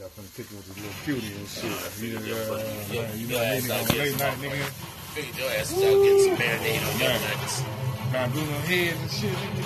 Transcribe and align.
got 0.00 0.10
finna 0.16 0.30
kick 0.36 0.46
it 0.46 0.56
with 0.56 0.66
this 0.66 0.76
little 0.80 0.98
cutie 1.04 1.34
and 1.36 1.48
shit. 1.48 1.76
You, 2.00 2.08
Yeah, 2.24 2.34
uh, 2.40 2.56
yeah, 2.90 3.02
man, 3.02 3.18
you 3.18 3.26
your 3.26 3.38
know, 3.38 3.44
ass 3.44 3.62
nigga 3.62 3.76
on 3.80 3.98
late 3.98 4.16
night, 4.18 4.36
nigga. 4.38 4.64
Figured 5.12 5.36
your 5.38 5.50
ass 5.50 5.70
is 5.72 5.76
out 5.76 5.80
getting 6.00 6.22
some 6.24 6.36
marinade 6.40 6.80
on 6.80 6.94
your 7.00 7.08
Man. 7.10 7.20
nuggets. 7.20 7.56
Got 8.12 8.26
doing 8.32 8.46
heads 8.70 9.00
and 9.00 9.10
shit, 9.10 9.36
nigga. 9.36 9.64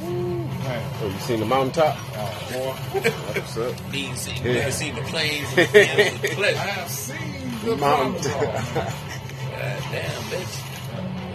Woo, 0.00 0.44
man. 0.44 0.82
Oh, 1.02 1.06
you 1.08 1.18
seen 1.20 1.40
the 1.40 1.46
mountaintop? 1.46 1.96
Oh, 1.96 2.48
boy. 2.52 2.74
What's 3.10 3.56
up? 3.56 3.92
Being 3.92 4.16
seen, 4.16 4.36
Yeah. 4.44 4.52
never 4.52 4.72
seen 4.72 4.94
the 4.94 5.02
planes 5.02 5.48
and 5.56 5.56
the 5.56 6.28
fields 6.28 6.40
I 6.42 6.66
have 6.76 6.90
seen 6.90 7.50
the 7.64 7.76
Mountain. 7.76 8.30
mountain. 8.30 8.54
God 8.60 9.82
damn, 9.90 10.22
bitch. 10.30 10.54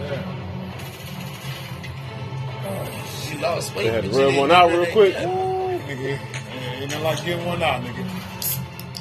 yeah. 0.00 0.22
She 3.28 3.38
lost 3.38 3.74
weight. 3.74 3.84
They 3.86 3.92
had 3.92 4.04
to 4.04 4.10
but 4.10 4.16
you 4.18 4.24
rub 4.26 4.36
one 4.36 4.50
out 4.52 4.70
real 4.70 4.86
quick. 4.92 5.14
Yeah. 5.14 5.26
Woo, 5.26 6.18
nigga. 6.88 6.92
Ain't 6.92 6.92
ain't 6.94 7.02
like 7.04 7.24
getting 7.24 7.46
one 7.46 7.62
out, 7.62 7.82
nigga. 7.82 8.04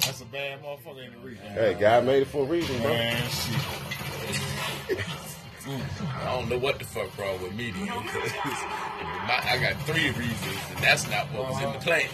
That's 0.05 0.21
a 0.21 0.25
bad 0.25 0.61
motherfucker 0.63 1.05
in 1.05 1.11
the 1.13 1.17
region. 1.19 1.45
Hey, 1.53 1.73
God 1.79 2.05
made 2.05 2.21
it 2.23 2.27
for 2.27 2.43
a 2.43 2.45
reason, 2.47 2.81
bro. 2.81 2.91
Man, 2.93 3.29
shit. 3.29 3.55
I 5.67 6.25
don't 6.25 6.47
know 6.49 6.59
what 6.59 6.77
the 6.77 6.85
fuck 6.85 7.17
wrong 7.17 7.41
with 7.41 7.53
me 7.55 7.71
then. 7.71 7.87
'cause 7.87 8.03
my- 9.27 9.41
I 9.49 9.57
got 9.61 9.81
three 9.87 10.11
reasons, 10.11 10.59
and 10.69 10.77
that's 10.83 11.09
not 11.09 11.25
what 11.33 11.49
was 11.49 11.61
in 11.63 11.71
the 11.73 11.79
plan. 11.79 12.07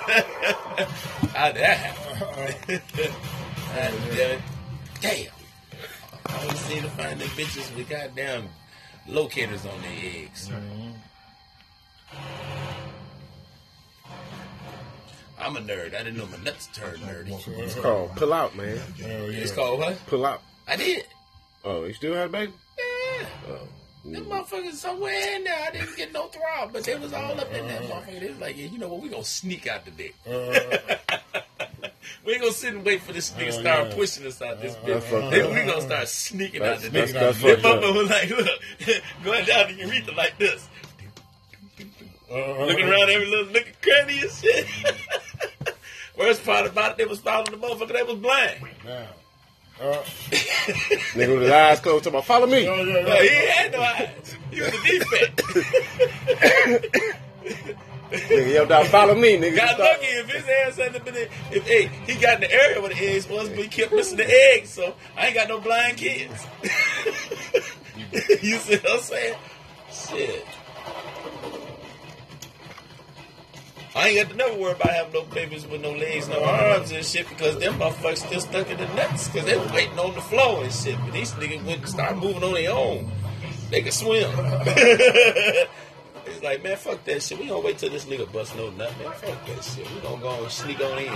How 1.34 1.52
did 1.52 1.62
that 1.62 1.76
happen? 1.78 2.80
And, 3.76 4.20
uh, 4.20 4.40
damn. 5.00 5.26
I 6.26 6.42
always 6.42 6.58
seem 6.60 6.82
to 6.82 6.88
find 6.90 7.20
them 7.20 7.28
bitches 7.28 7.76
with 7.76 7.88
goddamn 7.88 8.48
locators 9.06 9.66
on 9.66 9.80
their 9.82 9.92
eggs. 10.24 10.50
I'm 15.40 15.56
a 15.56 15.60
nerd. 15.60 15.94
I 15.94 15.98
didn't 16.04 16.16
know 16.18 16.26
my 16.26 16.36
nuts 16.44 16.68
turned 16.72 16.98
nerdy. 17.02 17.32
It's 17.58 17.74
called 17.74 18.14
pull 18.16 18.32
out, 18.32 18.54
man. 18.56 18.76
Hell 19.00 19.30
yeah. 19.30 19.38
It's 19.38 19.52
called 19.52 19.78
what? 19.80 19.98
Pull 20.06 20.24
out. 20.26 20.42
I 20.68 20.76
did. 20.76 21.04
Oh, 21.64 21.84
you 21.84 21.92
still 21.94 22.14
had 22.14 22.26
a 22.26 22.28
baby? 22.28 22.52
Yeah. 22.78 23.26
Oh. 23.48 23.58
Them 24.02 24.24
motherfuckers 24.26 24.74
somewhere 24.74 25.36
in 25.36 25.44
there. 25.44 25.58
I 25.66 25.70
didn't 25.72 25.94
get 25.96 26.12
no 26.12 26.26
throb, 26.28 26.72
but 26.72 26.84
they 26.84 26.94
was 26.96 27.12
all 27.12 27.38
up 27.38 27.52
in 27.52 27.66
that 27.66 27.82
motherfucker. 27.82 28.20
They 28.20 28.28
was 28.30 28.38
like, 28.38 28.56
yeah, 28.56 28.66
you 28.66 28.78
know 28.78 28.88
what? 28.88 29.02
We 29.02 29.08
gonna 29.10 29.22
sneak 29.24 29.66
out 29.66 29.84
the 29.84 29.90
dick. 29.90 30.14
we 32.24 32.32
ain't 32.32 32.40
gonna 32.40 32.52
sit 32.52 32.72
and 32.74 32.84
wait 32.84 33.02
for 33.02 33.12
this 33.12 33.30
nigga 33.32 33.38
to 33.38 33.48
Uh, 33.48 33.52
start 33.60 33.88
yeah. 33.88 33.94
pushing 33.94 34.26
us 34.26 34.40
out 34.40 34.60
this 34.62 34.74
That's 34.86 35.04
bitch. 35.04 35.20
fucked 35.20 35.30
Then 35.32 35.50
we 35.54 35.64
gonna 35.70 35.82
start 35.82 36.08
sneaking 36.08 36.62
out 36.62 36.80
the 36.80 36.88
dick. 36.90 37.10
That 37.10 37.34
motherfucker 37.34 37.94
was 37.94 38.08
like, 38.10 38.30
look, 38.30 39.02
going 39.24 39.44
down 39.44 39.66
the 39.68 39.74
urethra 39.84 40.14
like 40.14 40.38
this, 40.38 40.66
Uh, 42.30 42.64
looking 42.64 42.88
around 42.88 43.10
every 43.10 43.26
little 43.26 43.52
looking 43.52 43.74
cranny 43.82 44.20
and 44.20 44.30
shit. 44.30 44.66
Worst 46.20 46.44
part 46.44 46.66
about 46.66 46.90
it, 46.92 46.96
they 46.98 47.06
was 47.06 47.18
following 47.20 47.50
the 47.50 47.56
motherfucker 47.56 47.94
that 47.94 48.06
was 48.06 48.16
blind. 48.18 48.58
Now. 48.84 49.06
Uh, 49.80 50.02
Nigga 51.16 51.32
with 51.32 51.42
his 51.42 51.50
eyes 51.50 51.80
closed, 51.80 52.04
talking 52.04 52.18
about, 52.18 52.26
follow 52.26 52.46
me. 52.46 52.68
oh, 52.68 52.74
yeah, 52.82 52.92
No, 53.00 53.14
yeah. 53.14 53.22
he 53.22 53.46
had 53.48 53.72
no 53.72 53.80
eyes. 53.80 54.36
He 54.50 54.60
was 54.60 54.68
a 54.68 54.82
defect. 54.82 55.42
Nigga 58.10 58.52
yelled 58.52 58.72
out, 58.72 58.86
follow 58.88 59.14
me, 59.14 59.38
nigga. 59.38 59.56
Got 59.56 59.78
lucky 59.78 60.06
if 60.06 60.30
his 60.30 60.44
ass 60.44 60.76
hadn't 60.76 61.04
been 61.04 61.14
in, 61.16 61.28
if 61.52 61.66
hey, 61.66 61.86
he 62.06 62.20
got 62.20 62.34
in 62.34 62.40
the 62.42 62.52
area 62.52 62.80
where 62.80 62.90
the 62.90 62.98
eggs 62.98 63.26
was, 63.28 63.48
but 63.48 63.58
he 63.58 63.68
kept 63.68 63.92
missing 63.92 64.18
the 64.18 64.28
eggs, 64.28 64.68
so 64.68 64.94
I 65.16 65.26
ain't 65.28 65.34
got 65.34 65.48
no 65.48 65.60
blind 65.60 65.96
kids. 65.96 66.44
you 68.42 68.58
see 68.58 68.76
what 68.76 68.90
I'm 68.90 69.00
saying? 69.00 69.36
Shit. 69.90 70.44
I 73.94 74.08
ain't 74.08 74.22
got 74.22 74.30
to 74.30 74.36
never 74.36 74.56
worry 74.56 74.72
about 74.72 74.90
having 74.90 75.12
no 75.12 75.22
babies 75.24 75.66
with 75.66 75.80
no 75.80 75.90
legs, 75.90 76.28
no 76.28 76.42
arms 76.44 76.92
and 76.92 77.04
shit 77.04 77.28
because 77.28 77.58
them 77.58 77.74
motherfuckers 77.74 78.18
still 78.18 78.40
stuck 78.40 78.70
in 78.70 78.78
the 78.78 78.86
nuts 78.94 79.28
because 79.28 79.46
they 79.46 79.58
waiting 79.72 79.98
on 79.98 80.14
the 80.14 80.20
floor 80.20 80.62
and 80.62 80.72
shit. 80.72 80.96
But 81.00 81.12
these 81.12 81.32
niggas 81.32 81.66
and 81.66 81.88
start 81.88 82.16
moving 82.16 82.44
on 82.44 82.54
their 82.54 82.70
own. 82.70 83.10
They 83.70 83.82
can 83.82 83.92
swim. 83.92 84.30
It's 86.26 86.42
like, 86.44 86.62
man, 86.62 86.76
fuck 86.76 87.02
that 87.04 87.22
shit. 87.22 87.38
We 87.38 87.48
gonna 87.48 87.60
wait 87.60 87.78
till 87.78 87.90
this 87.90 88.04
nigga 88.04 88.30
bust 88.30 88.54
no 88.56 88.70
nut, 88.70 88.92
man. 88.98 89.12
Fuck 89.12 89.46
that 89.46 89.64
shit. 89.64 89.90
We 89.92 90.00
gonna 90.00 90.22
go 90.22 90.42
and 90.42 90.52
sneak 90.52 90.80
on 90.80 90.98
in. 90.98 91.12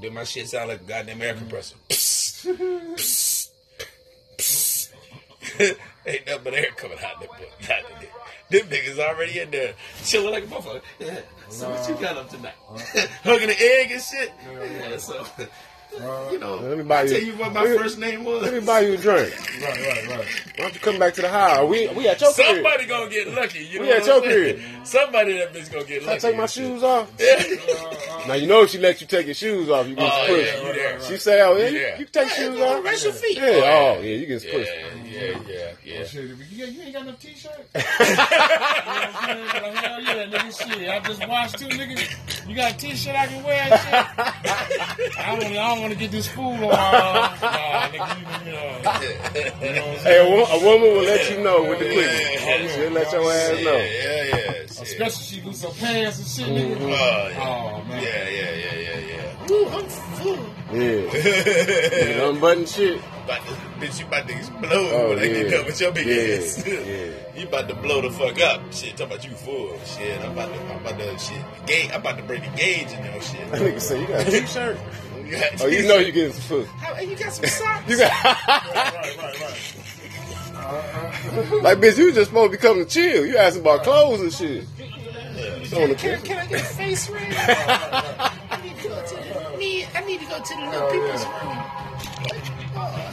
Then 0.00 0.14
my 0.14 0.24
shit 0.24 0.48
sound 0.48 0.68
like 0.68 0.80
a 0.80 0.84
goddamn 0.84 1.20
air 1.20 1.34
compressor. 1.34 1.76
Ain't 6.06 6.26
nothing 6.26 6.44
but 6.44 6.54
air 6.54 6.70
coming 6.76 6.98
out 7.04 7.20
that 7.20 7.28
butt. 7.28 8.17
Them 8.50 8.66
niggas 8.66 8.98
already 8.98 9.40
in 9.40 9.50
there 9.50 9.74
chilling 10.04 10.32
like 10.32 10.44
a 10.44 10.46
motherfucker. 10.46 10.80
Yeah. 10.98 11.20
So 11.50 11.68
what 11.68 11.88
you 11.88 11.94
got 11.96 12.16
up 12.16 12.30
tonight? 12.30 12.54
Hugging 13.24 13.48
the 13.48 13.56
egg 13.60 13.90
and 13.90 14.02
shit. 14.02 14.32
Yeah. 14.50 14.96
So 14.96 15.26
you 16.32 16.38
know, 16.38 16.56
Let 16.56 16.78
me 16.78 16.84
buy 16.84 17.00
I 17.00 17.02
you- 17.04 17.08
tell 17.10 17.20
you 17.22 17.32
what 17.36 17.52
my 17.52 17.62
let 17.62 17.70
me- 17.70 17.76
first 17.78 17.98
name 17.98 18.24
was. 18.24 18.42
Let 18.42 18.54
me 18.54 18.60
buy 18.60 18.80
you 18.80 18.94
a 18.94 18.96
drink. 18.96 19.34
Right, 19.62 19.76
right, 19.86 20.08
right. 20.08 20.26
Why 20.56 20.64
don't 20.64 20.74
you 20.74 20.80
come 20.80 20.98
back 20.98 21.14
to 21.14 21.22
the 21.22 21.28
house? 21.28 21.68
We 21.68 21.88
we 21.88 22.08
at 22.08 22.20
your 22.20 22.32
crib. 22.32 22.46
Somebody 22.56 22.86
gonna 22.86 23.10
get 23.10 23.28
lucky. 23.34 23.64
You 23.64 23.80
know 23.80 23.90
at 23.92 24.06
your 24.06 24.22
saying? 24.24 24.56
crib. 24.58 24.86
Somebody 24.86 25.38
that 25.38 25.52
bitch 25.54 25.72
gonna 25.72 25.84
get 25.84 26.02
lucky. 26.04 26.16
I 26.16 26.18
take 26.18 26.36
my 26.36 26.46
shoes 26.46 26.82
off. 26.82 27.10
Yeah. 27.18 27.42
Now 28.28 28.34
you 28.34 28.46
know 28.46 28.62
if 28.62 28.70
she 28.70 28.78
let 28.78 29.00
you 29.00 29.06
take 29.06 29.24
your 29.24 29.34
shoes 29.34 29.70
off, 29.70 29.86
you 29.88 29.94
get 29.94 30.04
Oh, 30.04 30.26
pushed. 30.26 30.52
yeah, 30.52 30.66
you 30.68 30.74
there. 30.74 31.00
She 31.00 31.16
say, 31.16 31.40
"Oh, 31.40 31.56
yeah, 31.56 31.68
you, 31.68 31.78
Yeah. 31.78 31.98
you 31.98 32.04
can 32.04 32.12
take 32.24 32.28
Yeah, 32.28 32.34
shoes 32.44 32.60
off." 32.60 32.84
rest 32.84 33.04
your 33.04 33.12
feet. 33.14 33.36
Yeah, 33.38 33.42
Oh, 33.44 33.48
oh 33.48 33.54
yeah. 33.54 33.96
oh 33.96 34.02
yeah, 34.02 34.14
you 34.16 34.26
get 34.26 34.44
Yeah, 34.44 34.52
pushed. 34.52 34.70
yeah, 34.70 35.20
yeah, 35.48 35.70
yeah. 35.84 36.00
Oh, 36.02 36.04
shit, 36.04 36.24
you, 36.50 36.66
you 36.66 36.82
ain't 36.82 36.92
got 36.92 37.06
no 37.06 37.12
t-shirt? 37.12 37.52
you 37.74 37.80
know 37.80 37.86
what 37.88 38.10
I'm 38.10 39.14
saying? 39.24 39.62
Like, 39.62 39.74
hell 39.76 40.02
yeah, 40.02 40.26
nigga, 40.26 40.78
shit. 40.78 40.88
I 40.90 41.00
just 41.00 41.26
watched 41.28 41.58
two 41.58 41.66
niggas. 41.68 42.48
You 42.48 42.54
got 42.54 42.72
a 42.72 42.76
t-shirt 42.76 43.16
I 43.16 43.26
can 43.28 43.42
wear? 43.44 43.62
I 43.72 45.36
don't, 45.40 45.44
I 45.56 45.74
don't 45.74 45.80
want 45.88 45.98
to 45.98 46.04
get 46.04 46.10
this 46.12 46.28
food 46.28 46.42
on 46.42 46.60
my 46.60 46.66
arm. 46.68 47.40
Nah, 47.40 47.88
nigga, 47.88 48.18
you, 48.18 48.46
you 48.46 48.52
know. 48.52 48.68
You 49.66 49.74
know 49.74 49.96
Hey, 50.02 50.18
a, 50.20 50.24
wo- 50.30 50.44
a 50.44 50.64
woman 50.64 50.88
will 50.96 51.04
let 51.04 51.30
you 51.30 51.42
know 51.42 51.62
with 51.64 51.78
the 51.78 51.86
Yeah, 51.86 52.00
yeah, 52.00 52.74
She'll 52.74 52.90
let 52.90 53.12
your 53.12 53.32
ass 53.32 53.58
Yeah, 53.58 53.64
know. 53.64 53.76
yeah, 53.76 54.24
yeah. 54.24 54.52
Especially 54.68 55.04
if 55.06 55.12
she 55.14 55.40
lose 55.42 55.62
her 55.62 55.70
pants 55.70 56.18
and 56.18 56.28
shit, 56.28 56.46
nigga. 56.56 56.76
Mm-hmm. 56.76 56.84
Oh, 56.84 56.92
oh, 56.92 57.28
yeah. 57.28 57.40
Oh, 57.40 57.84
man. 57.88 58.02
Yeah, 58.02 58.28
yeah, 58.28 58.54
yeah, 58.54 58.74
yeah, 58.78 58.98
yeah. 58.98 59.46
Woo, 59.48 59.66
I'm 59.68 59.88
full. 59.88 60.46
Yeah, 60.70 62.08
yeah 62.18 62.28
unbutton 62.28 62.66
shit. 62.66 63.00
About 63.24 63.46
to, 63.46 63.52
bitch, 63.80 64.00
you 64.00 64.06
about 64.06 64.28
to 64.28 64.34
explode 64.36 64.70
Oh, 64.72 65.08
when 65.10 65.18
I 65.18 65.26
get 65.26 65.46
yeah. 65.50 65.56
done 65.56 65.66
with 65.66 65.80
your 65.80 65.92
big 65.92 66.06
Yeah, 66.06 66.36
ass. 66.44 66.66
yeah. 66.66 67.40
you 67.40 67.46
about 67.48 67.68
to 67.68 67.74
blow 67.76 68.00
the 68.02 68.10
fuck 68.10 68.40
up. 68.42 68.72
Shit, 68.72 68.96
talking 68.96 69.06
about 69.06 69.24
you 69.24 69.30
full. 69.36 69.78
Shit, 69.84 70.20
I'm 70.20 70.32
about 70.32 70.52
to, 70.52 70.60
I'm 70.60 70.80
about 70.86 70.98
to, 70.98 71.18
shit, 71.18 71.42
gauge, 71.66 71.90
I'm 71.92 72.00
about 72.00 72.16
to 72.18 72.22
bring 72.24 72.42
the 72.42 72.56
gauge 72.56 72.92
in 72.92 73.02
there, 73.02 73.20
shit. 73.22 73.50
That 73.50 73.60
nigga 73.62 73.80
say, 73.80 74.00
"You 74.00 74.06
got 74.06 74.26
a 74.26 74.30
t-shirt." 74.30 74.78
You 75.28 75.36
Oh, 75.60 75.66
you 75.66 75.86
know 75.86 75.96
you're 75.98 76.10
getting 76.10 76.32
some 76.32 76.42
food. 76.42 76.66
How, 76.66 76.98
you 77.00 77.16
got 77.16 77.32
some 77.32 77.44
socks? 77.44 77.90
You 77.90 77.98
got 77.98 78.24
Right, 78.24 78.44
right, 78.54 79.18
right, 79.18 79.40
right. 81.52 81.62
like, 81.62 81.78
bitch. 81.78 81.98
You 81.98 82.12
just 82.12 82.30
supposed 82.30 82.52
to 82.52 82.58
be 82.58 82.62
coming 82.62 82.84
to 82.84 82.90
chill. 82.90 83.26
You 83.26 83.36
asking 83.36 83.62
about 83.62 83.82
clothes 83.82 84.20
and 84.20 84.32
shit. 84.32 84.64
Can, 85.70 85.94
can, 85.96 86.20
can 86.22 86.38
I 86.38 86.46
get 86.46 86.62
a 86.62 86.64
face 86.64 87.10
ring? 87.10 87.30
I 87.30 88.60
need 88.62 88.76
to 88.78 88.88
go 88.88 89.06
to 89.06 89.14
the, 89.14 89.56
need, 89.58 89.88
I 89.94 90.00
need 90.04 90.20
to 90.20 90.26
go 90.26 90.42
to 90.42 90.54
the 90.54 90.70
little 90.70 90.90
people's 90.90 91.24
room. 91.26 91.87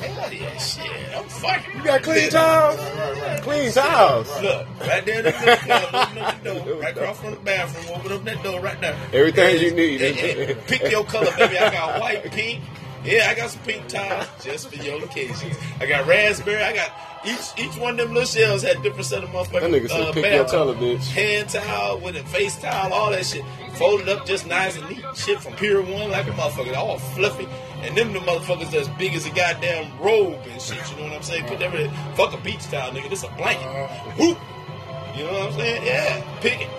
Hell 0.08 0.34
yeah, 0.34 0.58
shit. 0.58 1.16
I'm 1.16 1.24
fucking. 1.30 1.78
You 1.78 1.84
got 1.84 2.04
clean 2.04 2.30
towels. 2.30 3.42
Clean 3.42 3.72
towels. 3.72 4.42
Look, 4.42 4.68
right 4.82 5.06
there 5.06 5.20
in 5.20 5.26
the 5.26 5.32
middle 5.32 5.56
club, 5.58 5.84
open 5.96 6.18
up 6.20 6.44
the 6.44 6.54
door, 6.54 6.74
right 6.82 6.96
across 6.98 7.20
from 7.20 7.32
the 7.32 7.38
bathroom, 7.38 7.98
open 8.00 8.12
up 8.12 8.24
that 8.26 8.44
door 8.44 8.60
right 8.62 8.80
there. 8.82 8.98
Everything 9.14 9.62
you 9.62 9.72
need. 9.72 10.02
And- 10.02 10.18
and 10.50 10.68
pick 10.68 10.90
your 10.92 11.04
color, 11.06 11.32
baby. 11.38 11.58
I 11.58 11.72
got 11.72 12.00
white, 12.02 12.24
pink. 12.32 12.64
Yeah, 13.04 13.28
I 13.30 13.36
got 13.36 13.52
some 13.52 13.62
pink 13.62 13.88
towels 13.88 14.26
just 14.44 14.70
for 14.70 14.84
your 14.84 15.04
occasions. 15.04 15.56
I 15.80 15.86
got 15.86 16.08
raspberry. 16.08 16.64
I 16.64 16.74
got 16.74 16.92
each 17.24 17.40
each 17.58 17.78
one 17.80 17.92
of 17.92 17.98
them 17.98 18.14
little 18.16 18.26
shells 18.28 18.64
had 18.64 18.82
different 18.82 19.06
set 19.06 19.24
of 19.24 19.30
motherfuckers. 19.30 19.62
That 19.62 19.72
nigga 19.72 19.90
said, 19.90 20.02
uh, 20.02 20.12
"Pick 20.12 20.34
your 20.34 20.46
color, 20.46 20.74
bitch." 20.74 21.08
Hand 21.12 21.50
towel 21.50 22.00
with 22.00 22.16
a 22.16 22.24
face 22.24 22.56
towel, 22.60 22.92
all 22.94 23.12
that 23.12 23.24
shit. 23.26 23.44
Folded 23.76 24.10
up 24.10 24.26
just 24.26 24.48
nice 24.48 24.76
and 24.78 24.90
neat. 24.90 25.06
Shit 25.16 25.40
from 25.40 25.54
Pier 25.54 25.82
1 25.84 26.10
like 26.10 26.26
a 26.28 26.32
motherfucker. 26.32 26.76
All 26.76 26.98
fluffy. 26.98 27.48
And 27.86 27.96
them 27.96 28.14
the 28.14 28.20
motherfuckers 28.20 28.72
that's 28.72 28.88
big 28.98 29.14
as 29.14 29.28
a 29.28 29.30
goddamn 29.30 29.96
robe 30.00 30.40
and 30.50 30.60
shit. 30.60 30.78
You 30.92 30.98
know 30.98 31.04
what 31.04 31.14
I'm 31.14 31.22
saying? 31.22 31.46
Put 31.46 31.60
them 31.60 31.74
in 31.76 31.92
Fuck 32.16 32.34
a 32.34 32.38
beach 32.38 32.64
towel, 32.64 32.92
nigga. 32.92 33.12
This 33.12 33.24
a 33.24 33.28
blanket. 33.38 33.68
Uh-huh. 33.68 34.12
Whoop. 34.18 34.38
You 35.16 35.24
know 35.26 35.32
what 35.34 35.48
I'm 35.50 35.54
saying? 35.54 35.86
Yeah. 35.86 36.40
Pick 36.42 36.62
it. 36.62 36.70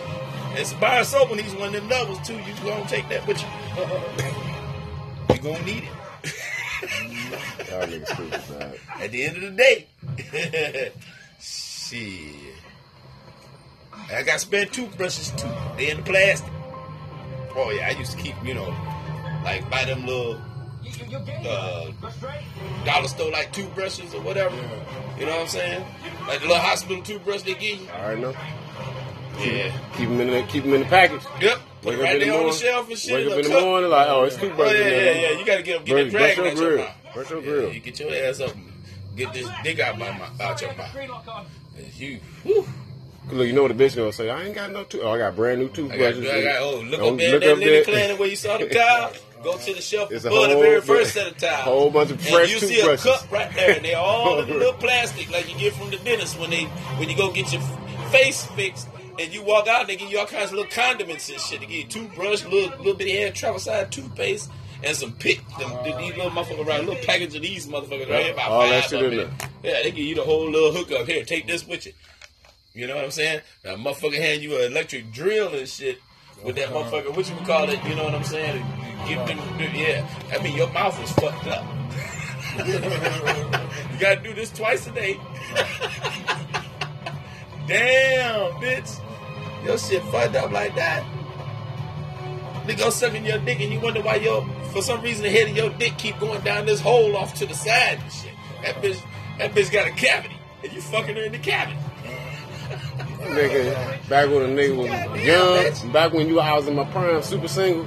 It's 0.58 0.73
a 0.73 0.76
bar 0.76 1.00
of 1.00 1.06
soap 1.06 1.31
when 1.31 1.38
he's 1.38 1.55
one 1.55 1.69
of 1.69 1.75
them 1.75 1.88
doubles 1.88 2.26
too. 2.26 2.35
You 2.35 2.55
gonna 2.64 2.88
take 2.88 3.08
that 3.08 3.25
with 3.26 3.41
you. 3.41 3.47
Uh-huh. 3.47 5.32
You 5.32 5.41
gonna 5.41 5.64
need 5.64 5.85
it. 5.85 5.91
Y'all 7.70 7.87
niggas 7.87 8.06
stupid, 8.06 8.58
man. 8.58 8.75
At 9.00 9.11
the 9.12 9.25
end 9.25 9.37
of 9.37 9.43
the 9.43 9.50
day. 9.50 9.87
Shit. 11.38 12.35
I 14.12 14.23
got 14.23 14.41
spare 14.41 14.67
toothbrushes 14.67 15.31
too. 15.32 15.49
They 15.76 15.91
in 15.91 15.99
the 15.99 16.03
plastic. 16.03 16.53
Oh 17.55 17.70
yeah, 17.70 17.88
I 17.88 17.91
used 17.99 18.12
to 18.12 18.23
keep, 18.23 18.35
you 18.44 18.55
know, 18.55 18.75
like 19.44 19.69
buy 19.70 19.85
them 19.85 20.05
little 20.05 20.41
uh, 21.16 21.90
dollar 22.84 23.08
store 23.08 23.30
like 23.30 23.52
toothbrushes 23.52 24.14
or 24.14 24.20
whatever. 24.22 24.54
You 25.18 25.26
know 25.26 25.32
what 25.32 25.40
I'm 25.42 25.48
saying? 25.48 25.84
Like 26.28 26.40
the 26.40 26.46
little 26.48 26.62
hospital 26.62 27.02
toothbrush 27.02 27.42
they 27.42 27.54
give 27.54 27.80
you. 27.80 27.88
I 27.94 28.04
already 28.04 28.20
know. 28.22 28.34
Yeah. 29.38 29.72
Keep 29.96 30.08
them 30.08 30.20
in 30.20 30.30
the 30.30 30.42
keep 30.48 30.62
them 30.64 30.74
in 30.74 30.80
the 30.80 30.86
package. 30.86 31.22
Yep. 31.40 31.58
Put 31.82 31.94
it 31.94 31.98
Wake 31.98 31.98
up 31.98 32.02
right 32.04 32.14
in 32.14 32.20
the 32.20 32.24
there 32.26 32.34
on 32.34 32.38
the 32.38 32.44
morning- 32.44 32.58
shelf 32.60 32.88
and 32.88 32.98
shit. 32.98 33.14
Wake 33.14 33.26
up 33.26 33.32
in 33.38 33.42
the 33.44 33.48
cook. 33.50 33.62
morning, 33.64 33.90
like, 33.90 34.08
oh, 34.08 34.24
it's 34.24 34.36
toothbrush. 34.36 34.68
Oh 34.70 34.72
toothbrush. 34.72 34.92
yeah, 34.92 35.10
yeah, 35.12 35.20
yeah. 35.30 35.38
You 35.38 35.44
gotta 35.46 35.62
get, 35.62 35.76
up, 35.78 35.84
get 35.84 35.92
Brush- 35.92 36.04
that 36.04 36.10
dragon 36.10 36.36
brush 36.44 36.52
out 36.52 36.56
your 36.56 36.62
your 36.62 36.76
grill. 36.76 36.84
mouth. 36.86 37.14
Brush 37.14 37.30
your 37.30 37.38
Yeah, 37.40 37.50
grill. 37.50 37.72
you 37.72 37.80
get 37.80 38.00
your 38.00 38.14
ass 38.14 38.40
up 38.40 38.54
and 38.54 38.72
get 39.16 39.32
this 39.34 39.48
dick 39.62 39.80
out 39.80 39.98
my 39.98 40.10
mouth, 40.10 40.40
out 40.40 40.60
your 40.62 40.74
mouth. 40.74 41.46
It's 41.78 42.00
You, 42.00 42.19
whew. 42.44 42.66
Look, 43.30 43.46
you 43.46 43.52
know 43.52 43.62
what 43.62 43.76
the 43.76 43.84
bitch 43.84 43.96
gonna 43.96 44.12
say? 44.12 44.30
I 44.30 44.44
ain't 44.44 44.54
got 44.54 44.70
no 44.72 44.84
tooth. 44.84 45.00
Oh, 45.04 45.10
I 45.10 45.19
got 45.19 45.34
brand 45.36 45.58
new 45.58 45.64
I 45.64 45.69
got, 45.69 45.74
toothbrushes. 45.74 46.30
I 46.30 46.42
got, 46.44 46.62
oh, 46.62 46.80
look 46.80 47.00
Don't 47.00 47.12
up 47.14 47.19
there, 47.19 47.30
look 47.32 47.40
that 47.42 47.52
up 47.52 47.58
linen 47.58 47.72
there. 47.72 47.84
cleaner 47.84 48.16
where 48.16 48.28
you 48.28 48.36
saw 48.36 48.56
the 48.56 48.69
towel. 48.70 49.12
Go 49.42 49.56
to 49.58 49.74
the 49.74 49.80
shelf 49.80 50.10
It's 50.10 50.24
and 50.24 50.32
a 50.34 50.36
pull 50.36 50.48
the 50.48 50.54
very 50.56 50.80
first 50.80 51.14
set 51.14 51.28
of 51.28 51.36
towels. 51.38 51.64
whole 51.64 51.90
bunch 51.90 52.10
of 52.10 52.18
and 52.18 52.26
fresh 52.26 52.52
you 52.52 52.58
see 52.58 52.80
a 52.80 52.96
cup 52.96 53.30
right 53.30 53.52
there, 53.54 53.76
and 53.76 53.84
they're 53.84 53.98
all 53.98 54.40
in 54.40 54.48
little 54.48 54.72
plastic 54.80 55.30
like 55.30 55.48
you 55.52 55.58
get 55.58 55.74
from 55.74 55.90
the 55.90 55.98
dentist 55.98 56.38
when 56.38 56.50
they 56.50 56.64
when 56.98 57.08
you 57.08 57.16
go 57.16 57.30
get 57.30 57.52
your 57.52 57.62
face 58.10 58.44
fixed. 58.46 58.88
And 59.18 59.32
you 59.32 59.42
walk 59.42 59.66
out, 59.66 59.86
they 59.86 59.96
give 59.96 60.10
you 60.10 60.18
all 60.18 60.26
kinds 60.26 60.50
of 60.50 60.56
little 60.56 60.70
condiments 60.70 61.30
and 61.30 61.40
shit. 61.40 61.60
They 61.60 61.66
give 61.66 61.76
you 61.76 61.84
toothbrush, 61.84 62.44
little 62.44 62.76
little 62.78 62.94
bitty 62.94 63.12
hair 63.12 63.32
travel 63.32 63.58
side 63.58 63.90
toothpaste, 63.90 64.50
and 64.84 64.94
some 64.94 65.12
pick. 65.12 65.38
Them, 65.58 65.70
these 65.84 66.16
little 66.16 66.30
motherfuckers 66.30 66.66
right, 66.66 66.84
little 66.84 67.02
package 67.02 67.34
of 67.34 67.42
these 67.42 67.66
motherfuckers 67.66 68.10
right 68.10 68.24
here. 68.24 68.32
About 68.34 68.50
All 68.50 68.68
that 68.68 68.84
shit 68.84 69.02
of 69.02 69.12
in 69.12 69.18
them. 69.18 69.34
Yeah, 69.62 69.82
they 69.82 69.90
give 69.90 70.04
you 70.04 70.14
the 70.16 70.22
whole 70.22 70.50
little 70.50 70.72
hookup. 70.72 71.06
Here, 71.06 71.24
take 71.24 71.46
this 71.46 71.66
with 71.66 71.86
you. 71.86 71.92
You 72.74 72.86
know 72.86 72.94
what 72.94 73.04
I'm 73.04 73.10
saying? 73.10 73.40
That 73.62 73.78
motherfucker 73.78 74.16
hand 74.18 74.42
you 74.42 74.56
an 74.58 74.70
electric 74.70 75.10
drill 75.12 75.54
and 75.54 75.66
shit 75.66 75.98
with 76.44 76.56
that 76.56 76.68
motherfucker. 76.68 77.14
What 77.16 77.28
you 77.28 77.36
call 77.46 77.68
it? 77.68 77.82
You 77.84 77.94
know 77.94 78.04
what 78.04 78.14
I'm 78.14 78.24
saying? 78.24 78.64
Give 79.08 79.18
them, 79.26 79.38
yeah. 79.74 80.08
I 80.32 80.42
mean, 80.42 80.56
your 80.56 80.70
mouth 80.72 81.00
is 81.02 81.12
fucked 81.12 81.46
up. 81.46 81.64
you 83.92 83.98
gotta 84.00 84.20
do 84.22 84.34
this 84.34 84.50
twice 84.50 84.86
a 84.86 84.90
day. 84.90 85.20
Damn, 87.66 88.52
bitch. 88.60 89.00
Your 89.64 89.78
shit 89.78 90.02
fucked 90.04 90.36
up 90.36 90.50
like 90.50 90.74
that. 90.76 91.04
Go 92.76 92.90
sucking 92.90 93.24
your 93.24 93.38
dick 93.38 93.60
and 93.60 93.72
you 93.72 93.80
wonder 93.80 94.02
why 94.02 94.16
your, 94.16 94.46
for 94.72 94.82
some 94.82 95.00
reason, 95.00 95.22
the 95.22 95.30
head 95.30 95.48
of 95.48 95.56
your 95.56 95.70
dick 95.70 95.96
keep 95.98 96.18
going 96.18 96.42
down 96.42 96.66
this 96.66 96.80
hole 96.80 97.16
off 97.16 97.34
to 97.34 97.46
the 97.46 97.54
side 97.54 98.00
and 98.02 98.12
shit. 98.12 98.32
That 98.62 98.82
bitch, 98.82 99.00
that 99.38 99.52
bitch 99.52 99.72
got 99.72 99.86
a 99.86 99.92
cavity 99.92 100.36
and 100.62 100.72
you 100.72 100.80
fucking 100.80 101.14
her 101.16 101.22
in 101.22 101.32
the 101.32 101.38
cavity. 101.38 101.78
Nigga, 103.28 104.08
back 104.08 104.28
when 104.28 104.43
a 104.43 104.49
nigga 104.49 104.76
was 104.76 105.25
young, 105.25 105.93
back 105.93 106.12
when 106.12 106.28
you 106.28 106.40
I 106.40 106.55
was 106.55 106.67
in 106.69 106.75
my 106.76 106.84
prime, 106.84 107.23
super 107.23 107.49
single, 107.49 107.87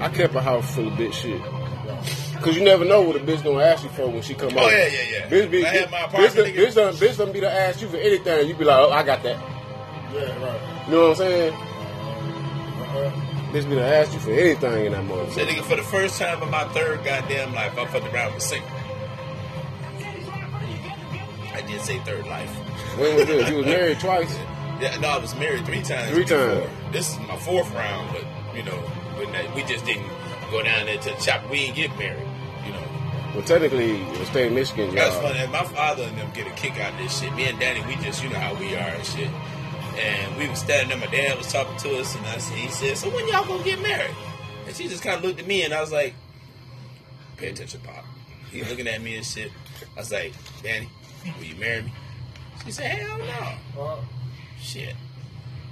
I 0.00 0.08
kept 0.08 0.34
a 0.34 0.40
house 0.40 0.74
full 0.74 0.88
of 0.88 0.94
bitch 0.94 1.12
shit. 1.14 1.40
Cause 2.42 2.56
you 2.56 2.62
never 2.64 2.84
know 2.84 3.02
what 3.02 3.16
a 3.16 3.18
bitch 3.18 3.42
gonna 3.42 3.64
ask 3.64 3.82
you 3.82 3.90
for 3.90 4.08
when 4.08 4.22
she 4.22 4.32
come 4.34 4.50
Oh, 4.56 4.60
over. 4.64 4.70
yeah, 4.70 4.86
yeah, 4.86 5.02
yeah. 5.10 5.28
Bitch, 5.28 5.50
be, 5.50 5.66
I 5.66 5.68
had 5.70 5.90
my 5.90 5.98
bitch, 6.04 6.36
done- 6.36 6.46
bitch, 6.52 6.74
done, 6.74 6.94
bitch 6.94 7.18
done 7.18 7.32
be 7.32 7.40
to 7.40 7.50
ask 7.52 7.80
you 7.82 7.88
for 7.88 7.96
anything. 7.96 8.48
You 8.48 8.54
be 8.54 8.64
like, 8.64 8.78
oh, 8.78 8.90
I 8.90 9.02
got 9.02 9.22
that. 9.24 9.36
Yeah, 10.14 10.20
right. 10.44 10.86
You 10.86 10.92
know 10.94 11.00
what 11.02 11.10
I'm 11.10 11.16
saying? 11.16 11.52
Uh-huh. 11.52 13.10
Bitch 13.52 13.68
be 13.68 13.74
to 13.74 13.84
ask 13.84 14.12
you 14.12 14.20
for 14.20 14.30
anything 14.30 14.86
in 14.86 14.92
that 14.92 15.02
Say 15.34 15.44
motherfucker. 15.44 15.48
nigga, 15.48 15.64
for 15.64 15.76
the 15.76 15.82
first 15.82 16.18
time 16.20 16.42
in 16.42 16.50
my 16.50 16.64
third 16.68 17.02
goddamn 17.04 17.54
life, 17.54 17.76
I 17.76 17.86
fucked 17.86 18.14
around 18.14 18.34
with 18.34 18.42
single. 18.44 18.68
I 21.54 21.62
did 21.66 21.80
say 21.80 21.98
third 22.00 22.24
life. 22.26 22.50
When 22.98 23.16
was 23.16 23.26
this? 23.26 23.50
You 23.50 23.56
was 23.56 23.66
married 23.66 23.98
twice. 24.00 24.36
Yeah, 24.80 24.96
no, 25.00 25.08
I 25.08 25.18
was 25.18 25.34
married 25.36 25.64
three 25.66 25.82
times. 25.82 26.10
Three 26.12 26.22
before. 26.24 26.38
times. 26.62 26.92
This 26.92 27.10
is 27.12 27.18
my 27.26 27.36
fourth 27.38 27.70
round, 27.74 28.10
but 28.12 28.24
you 28.56 28.62
know, 28.62 28.76
when 29.18 29.32
that, 29.32 29.52
we 29.54 29.62
just 29.64 29.84
didn't 29.84 30.06
go 30.50 30.62
down 30.62 30.86
there 30.86 30.98
to 30.98 31.16
chop. 31.20 31.48
We 31.50 31.66
didn't 31.66 31.76
get 31.76 31.98
married. 31.98 32.26
You 32.64 32.72
know, 32.72 32.82
Well, 33.34 33.42
technically, 33.44 33.96
it 34.02 34.18
was 34.18 34.28
state 34.28 34.46
of 34.46 34.52
Michigan. 34.52 34.94
that's 34.94 35.14
y'all. 35.16 35.32
funny. 35.32 35.46
My 35.52 35.64
father 35.64 36.04
and 36.04 36.16
them 36.18 36.30
get 36.32 36.46
a 36.46 36.50
kick 36.50 36.78
out 36.78 36.92
of 36.92 36.98
this 36.98 37.18
shit. 37.20 37.34
Me 37.34 37.46
and 37.46 37.58
Danny, 37.58 37.80
we 37.86 37.96
just 38.04 38.22
you 38.22 38.30
know 38.30 38.38
how 38.38 38.54
we 38.54 38.74
are 38.76 38.88
and 38.94 39.04
shit. 39.04 39.30
And 39.98 40.36
we 40.36 40.48
was 40.48 40.60
standing 40.60 40.88
there. 40.90 40.98
My 41.08 41.12
dad 41.14 41.36
was 41.36 41.50
talking 41.52 41.76
to 41.78 41.98
us, 41.98 42.14
and 42.14 42.24
I 42.26 42.38
said, 42.38 42.56
he 42.56 42.68
said, 42.68 42.96
"So 42.96 43.10
when 43.10 43.26
y'all 43.26 43.44
gonna 43.46 43.64
get 43.64 43.82
married?" 43.82 44.14
And 44.66 44.76
she 44.76 44.86
just 44.86 45.02
kind 45.02 45.16
of 45.16 45.24
looked 45.24 45.40
at 45.40 45.46
me, 45.48 45.62
and 45.64 45.74
I 45.74 45.80
was 45.80 45.90
like, 45.90 46.14
"Pay 47.36 47.48
attention, 47.48 47.80
pop." 47.80 48.04
He 48.52 48.62
looking 48.62 48.86
at 48.86 49.02
me 49.02 49.16
and 49.16 49.26
shit. 49.26 49.50
I 49.96 50.00
was 50.00 50.12
like, 50.12 50.32
"Danny, 50.62 50.88
will 51.36 51.44
you 51.44 51.56
marry 51.56 51.82
me?" 51.82 51.92
She 52.64 52.70
said, 52.70 52.86
"Hell 52.92 53.18
no." 53.18 53.82
Uh, 53.82 53.96
Shit. 54.60 54.94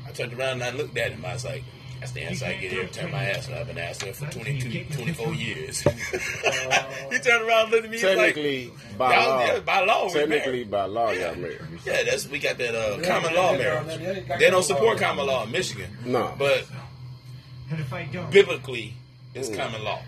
I 0.07 0.11
turned 0.11 0.33
around 0.33 0.63
and 0.63 0.65
I 0.65 0.71
looked 0.71 0.97
at 0.97 1.13
him. 1.13 1.25
I 1.25 1.33
was 1.35 1.45
like, 1.45 1.65
that's 2.01 2.13
the 2.13 2.21
answer 2.23 2.45
I 2.47 2.55
get 2.55 2.73
every 2.73 2.89
time 2.89 3.15
I 3.15 3.31
ask 3.31 3.49
her. 3.49 3.57
I've 3.57 3.67
been 3.67 3.79
asking 3.79 4.09
her 4.09 4.15
for 4.15 4.31
22, 4.31 4.85
24 4.95 5.35
years. 5.35 5.81
he 7.11 7.19
turned 7.19 7.49
around 7.49 7.63
and 7.65 7.71
looked 7.73 7.85
at 7.85 7.91
me 7.91 7.97
he's 7.97 8.05
like, 8.05 8.17
Technically, 8.17 8.73
by 8.99 9.17
law, 9.17 9.45
yeah, 9.45 9.61
by 9.61 9.81
law, 9.85 10.09
technically 10.09 10.29
married. 10.47 10.71
by 10.71 10.85
law, 10.85 11.11
y'all 11.11 11.35
married. 11.37 11.61
Yeah, 11.85 12.03
that's 12.05 12.29
we 12.29 12.39
got 12.39 12.59
that 12.59 12.75
uh, 12.75 12.99
Yeah, 12.99 13.09
common 13.09 13.35
law 13.35 13.53
marriage. 13.57 14.01
yeah, 14.01 14.21
yeah, 14.29 14.37
They 14.37 14.51
don't 14.51 14.63
support 14.63 14.99
common 14.99 15.27
law 15.27 15.45
in 15.45 15.51
Michigan. 15.51 15.91
No. 16.05 16.35
But 16.39 16.67
And 17.71 17.81
if 17.81 17.93
I 17.93 18.05
don't, 18.05 18.31
biblically, 18.31 18.93
it's 19.35 19.49
Ooh. 19.49 19.57
common 19.57 19.83
law. 19.83 20.01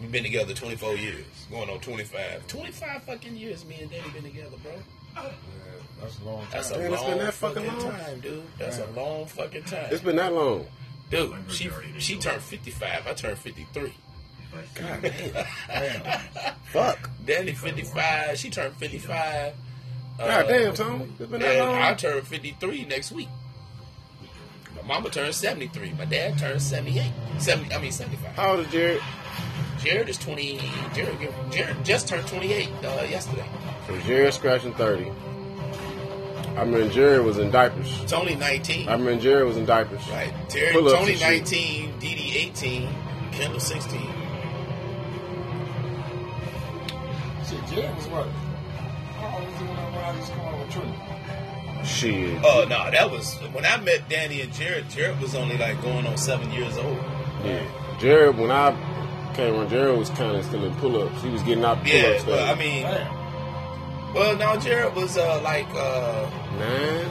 We've 0.00 0.12
been 0.12 0.24
together 0.24 0.52
24 0.52 0.96
years, 0.96 1.24
going 1.50 1.70
on 1.70 1.78
25. 1.80 2.46
25 2.48 3.02
fucking 3.04 3.36
years 3.36 3.64
me 3.64 3.78
and 3.80 3.90
Danny 3.90 4.10
been 4.10 4.24
together, 4.24 4.56
bro. 4.62 4.72
Yeah, 6.02 6.08
that's 6.08 6.20
a 6.20 6.24
long 6.24 6.40
time. 6.42 6.48
That's 6.52 6.70
a 6.70 6.78
Man, 6.78 6.92
it's 6.92 7.02
long 7.02 7.10
been 7.10 7.18
that 7.18 7.34
fucking 7.34 7.62
fucking 7.64 7.84
long. 7.88 7.98
time, 7.98 8.20
dude. 8.20 8.42
That's 8.58 8.78
a 8.78 8.86
long 8.90 9.26
fucking 9.26 9.64
time. 9.64 9.88
It's 9.90 10.02
been 10.02 10.16
that 10.16 10.32
long. 10.32 10.66
Dude, 11.10 11.34
she 11.48 11.70
she 11.98 12.16
turned 12.16 12.42
55. 12.42 13.06
I 13.06 13.12
turned 13.12 13.38
53. 13.38 13.92
God 14.74 15.02
damn. 15.02 15.32
Damn. 15.68 16.54
Fuck. 16.72 17.10
Danny 17.24 17.52
55. 17.52 18.38
She 18.38 18.50
turned 18.50 18.74
55. 18.76 19.52
Uh, 20.18 20.26
God 20.26 20.48
damn, 20.48 20.74
Tom. 20.74 21.14
It's 21.18 21.30
been 21.30 21.40
that 21.40 21.58
long. 21.58 21.74
I 21.74 21.88
long. 21.88 21.96
turn 21.96 22.22
53 22.22 22.84
next 22.84 23.12
week. 23.12 23.28
My 24.76 24.82
mama 24.82 25.10
turned 25.10 25.34
73. 25.34 25.92
My 25.92 26.04
dad 26.04 26.38
turned 26.38 26.60
78. 26.60 27.12
70, 27.38 27.74
I 27.74 27.80
mean 27.80 27.92
75. 27.92 28.34
How 28.34 28.52
old 28.52 28.60
is 28.66 28.72
Jared? 28.72 29.00
Jared 29.78 30.08
is 30.08 30.18
20. 30.18 30.60
Jared, 30.94 31.16
Jared 31.50 31.84
just 31.84 32.08
turned 32.08 32.26
28 32.26 32.68
uh, 32.68 33.06
yesterday. 33.08 33.44
So 33.86 33.98
Jared 34.00 34.34
scratching 34.34 34.74
30. 34.74 35.10
I 36.56 36.60
remember 36.64 36.88
Jared 36.90 37.24
was 37.24 37.38
in 37.38 37.50
diapers. 37.50 38.04
Tony 38.06 38.34
19. 38.34 38.88
I 38.88 38.92
remember 38.92 39.20
Jared 39.20 39.46
was 39.46 39.56
in 39.56 39.64
diapers. 39.64 40.06
Right. 40.10 40.32
Terry, 40.50 40.72
Tony 40.72 41.16
19. 41.18 41.98
Dee 41.98 42.14
Dee 42.14 42.38
18. 42.38 42.88
Kendall 43.32 43.58
16. 43.60 44.00
Shit, 47.48 47.66
Jared 47.74 47.96
was 47.96 48.06
what? 48.08 48.26
How 48.28 49.38
old 49.38 49.46
was 49.46 49.58
he 49.58 49.64
when 49.64 49.76
I, 49.78 49.84
when 49.90 50.04
I 50.04 50.16
used 50.16 50.32
to 50.32 50.38
on 50.40 50.60
with 50.60 50.70
Trinity? 50.70 50.98
Shit. 51.84 52.40
Oh 52.44 52.64
no, 52.68 52.90
that 52.90 53.10
was 53.10 53.34
when 53.52 53.64
I 53.64 53.76
met 53.78 54.08
Danny 54.08 54.40
and 54.42 54.52
Jared. 54.52 54.88
Jared 54.90 55.20
was 55.20 55.34
only 55.34 55.58
like 55.58 55.80
going 55.82 56.06
on 56.06 56.16
seven 56.16 56.50
years 56.52 56.76
old. 56.78 56.96
Yeah. 57.44 57.64
Jared, 57.98 58.38
when 58.38 58.50
I 58.50 58.70
came 59.34 59.54
on, 59.56 59.68
Jared 59.68 59.98
was 59.98 60.10
kind 60.10 60.36
of 60.36 60.44
still 60.44 60.64
in 60.64 60.74
pull 60.76 61.02
ups. 61.02 61.22
He 61.22 61.30
was 61.30 61.42
getting 61.42 61.64
out 61.64 61.82
the 61.82 61.90
pull 61.90 61.98
Yeah, 62.00 62.08
ups. 62.16 62.26
well, 62.26 62.52
I 62.54 62.58
mean, 62.58 62.82
Damn. 62.82 64.14
well, 64.14 64.36
no, 64.36 64.60
Jared 64.60 64.94
was 64.94 65.16
uh, 65.18 65.40
like 65.42 65.66
uh, 65.74 66.30
Nine? 66.58 67.08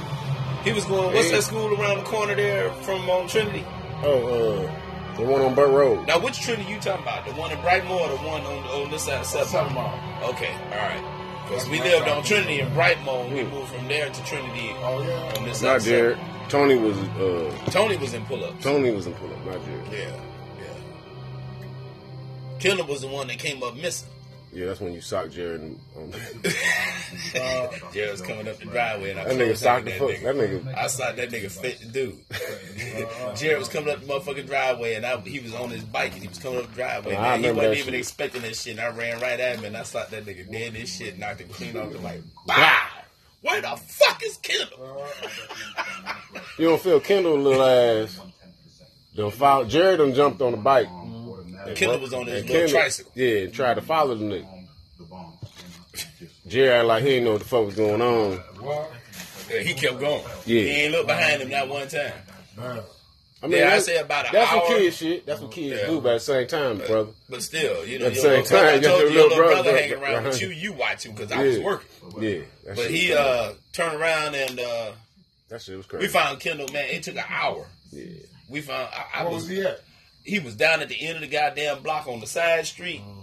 he 0.63 0.73
was 0.73 0.85
going. 0.85 1.13
What's 1.13 1.27
Eight. 1.27 1.31
that 1.31 1.43
school 1.43 1.73
around 1.79 1.97
the 1.97 2.03
corner 2.03 2.35
there 2.35 2.71
from 2.83 3.09
um, 3.09 3.27
Trinity? 3.27 3.65
Oh, 4.03 4.65
uh, 4.67 5.15
the 5.17 5.23
one 5.23 5.41
on 5.41 5.55
Burt 5.55 5.71
Road. 5.71 6.07
Now, 6.07 6.19
which 6.19 6.39
Trinity 6.41 6.69
you 6.71 6.79
talking 6.79 7.03
about? 7.03 7.25
The 7.25 7.33
one 7.33 7.51
in 7.51 7.57
Brightmoor 7.59 8.01
or 8.01 8.09
the 8.09 8.27
one 8.27 8.41
on, 8.41 8.83
on 8.83 8.91
this 8.91 9.03
side 9.05 9.19
of 9.21 9.25
Seven? 9.25 9.47
Seven 9.47 9.73
Mile. 9.73 10.23
Okay, 10.29 10.53
all 10.53 10.77
right. 10.77 11.17
Because 11.47 11.67
we 11.69 11.79
lived 11.79 12.07
on 12.07 12.23
side. 12.23 12.25
Trinity 12.25 12.59
in 12.61 12.69
Brightmoor. 12.69 13.33
We 13.33 13.41
Hmm. 13.43 13.51
moved 13.53 13.71
from 13.73 13.87
there 13.87 14.09
to 14.09 14.23
Trinity 14.25 14.71
Oh, 14.79 15.01
yeah. 15.03 15.33
on 15.37 15.45
this 15.45 15.59
side. 15.59 15.65
Not 15.67 15.75
of 15.77 15.81
Seven. 15.83 16.15
Jared. 16.15 16.19
Tony 16.49 16.75
was, 16.75 16.97
uh, 16.97 17.57
Tony 17.71 17.97
was 17.97 18.13
in 18.13 18.25
pull-ups. 18.25 18.63
Tony 18.63 18.91
was 18.91 19.07
in 19.07 19.13
pull 19.13 19.29
up, 19.31 19.45
not 19.45 19.63
Jared. 19.65 19.85
Yeah, 19.91 20.19
yeah. 20.59 20.65
Kendall 22.59 22.85
was 22.87 23.01
the 23.01 23.07
one 23.07 23.27
that 23.27 23.39
came 23.39 23.63
up 23.63 23.75
missing. 23.75 24.07
Yeah, 24.53 24.65
that's 24.65 24.81
when 24.81 24.91
you 24.93 24.99
sock 25.01 25.29
Jared. 25.31 25.61
On, 25.95 26.13
Uh, 27.35 27.67
Jared 27.93 28.11
was 28.11 28.21
coming 28.21 28.47
up 28.47 28.57
the 28.57 28.65
driveway 28.65 29.11
and 29.11 29.19
I 29.19 29.23
that 29.25 29.35
nigga 29.37 29.57
socked 29.57 29.85
the 29.85 29.91
that 29.91 29.99
fuck. 29.99 30.09
nigga. 30.09 30.23
That 30.23 30.35
nigga. 30.35 30.77
I 30.77 30.87
saw 30.87 31.11
that 31.11 31.29
nigga 31.29 31.51
fit 31.51 31.79
the 31.79 31.85
dude. 31.87 32.17
Jared 33.37 33.59
was 33.59 33.67
coming 33.69 33.93
up 33.93 33.99
the 34.01 34.05
motherfucking 34.07 34.47
driveway 34.47 34.95
and 34.95 35.05
I, 35.05 35.17
he 35.21 35.39
was 35.39 35.53
on 35.53 35.69
his 35.69 35.83
bike 35.83 36.13
and 36.13 36.21
he 36.21 36.27
was 36.27 36.37
coming 36.39 36.59
up 36.59 36.67
the 36.69 36.75
driveway. 36.75 37.15
I 37.15 37.35
and 37.35 37.45
he 37.45 37.51
wasn't 37.51 37.73
even 37.75 37.85
shit. 37.85 37.93
expecting 37.95 38.41
that 38.43 38.55
shit. 38.55 38.77
And 38.77 38.81
I 38.81 38.89
ran 38.89 39.19
right 39.21 39.39
at 39.39 39.57
him 39.57 39.65
and 39.65 39.75
I 39.77 39.83
socked 39.83 40.11
that 40.11 40.25
nigga 40.25 40.49
dead 40.51 40.73
This 40.73 40.95
shit, 40.97 41.17
knocked 41.19 41.41
him 41.41 41.49
clean 41.49 41.75
off 41.77 41.91
the 41.91 41.99
like, 41.99 42.21
wow. 42.47 42.87
Where 43.41 43.61
the 43.61 43.75
fuck 43.77 44.21
is 44.23 44.37
Kendall? 44.37 45.07
You 46.57 46.69
don't 46.69 46.81
feel 46.81 46.99
Kendall 46.99 47.37
little 47.39 47.63
ass. 47.63 48.19
Done 49.15 49.31
follow, 49.31 49.65
Jared 49.65 49.97
done 49.99 50.13
jumped 50.13 50.41
on 50.41 50.51
the 50.51 50.57
bike. 50.57 50.87
And 51.67 51.75
Kendall 51.77 51.99
was 51.99 52.13
on 52.13 52.25
his 52.27 52.43
Kendall- 52.43 52.69
tricycle. 52.69 53.11
Yeah, 53.15 53.37
and 53.39 53.53
tried 53.53 53.75
to 53.75 53.81
follow 53.81 54.15
the 54.15 54.25
nigga. 54.25 54.47
Jerry 56.47 56.83
like 56.83 57.03
he 57.03 57.09
didn't 57.09 57.25
know 57.25 57.31
what 57.33 57.41
the 57.41 57.47
fuck 57.47 57.65
was 57.65 57.75
going 57.75 58.01
on. 58.01 58.41
Yeah, 59.49 59.59
he 59.59 59.73
kept 59.73 59.99
going. 59.99 60.23
Yeah. 60.45 60.61
He 60.61 60.69
ain't 60.69 60.91
look 60.93 61.07
behind 61.07 61.41
him 61.41 61.49
that 61.49 61.67
one 61.67 61.87
time. 61.87 62.13
I 63.43 63.47
mean, 63.47 63.57
Yeah, 63.57 63.67
I 63.67 63.69
that's, 63.71 63.85
say 63.85 63.97
about 63.97 64.25
an 64.27 64.31
that's 64.33 64.51
hour. 64.51 64.67
some 64.67 64.77
kid 64.77 64.93
shit. 64.93 65.25
That's 65.25 65.41
what 65.41 65.51
kids 65.51 65.79
Yeah. 65.81 65.87
do, 65.87 65.99
but 66.01 66.09
at 66.09 66.13
the 66.15 66.19
same 66.19 66.47
time, 66.47 66.77
brother. 66.77 67.09
But 67.27 67.41
still, 67.41 67.85
you 67.87 67.97
know, 67.97 68.05
At 68.05 68.13
the 68.13 68.21
your 68.21 68.23
same 68.23 68.41
little 68.43 68.49
brother, 68.51 68.67
I 68.67 68.71
time, 68.73 68.81
your 68.83 68.91
told 68.91 69.01
you, 69.01 69.07
little 69.07 69.13
your 69.15 69.23
little 69.29 69.37
brother- 69.37 69.63
brother 69.63 69.77
hanging 69.81 69.97
around 70.03 70.23
with 70.25 70.41
you, 70.41 70.49
you 70.49 70.73
watch 70.73 71.05
him 71.05 71.15
because 71.15 71.31
I 71.31 71.43
was 71.43 71.59
working. 71.59 71.87
Yeah, 72.19 72.39
that 72.65 72.75
But 72.75 72.91
he 72.91 73.13
uh 73.13 73.53
turned 73.73 73.99
around 73.99 74.35
and 74.35 74.59
uh 74.59 74.91
that 75.49 75.61
shit 75.61 75.75
was 75.75 75.85
crazy. 75.87 76.05
we 76.05 76.11
found 76.11 76.39
Kendall, 76.39 76.67
man, 76.71 76.85
it 76.89 77.01
took 77.03 77.15
an 77.15 77.23
hour. 77.27 77.65
yeah. 77.91 78.05
We 78.47 78.61
found. 78.61 78.89
I, 78.93 79.05
I 79.19 79.23
Where 79.23 79.33
was. 79.33 79.43
was 79.43 79.49
he 79.51 79.61
at? 79.61 79.79
He 80.23 80.39
was 80.39 80.55
down 80.55 80.81
at 80.81 80.89
the 80.89 80.99
end 80.99 81.15
of 81.15 81.21
the 81.21 81.27
goddamn 81.27 81.81
block 81.81 82.07
on 82.07 82.19
the 82.19 82.27
side 82.27 82.65
street. 82.65 83.01
Mm-hmm. 83.01 83.17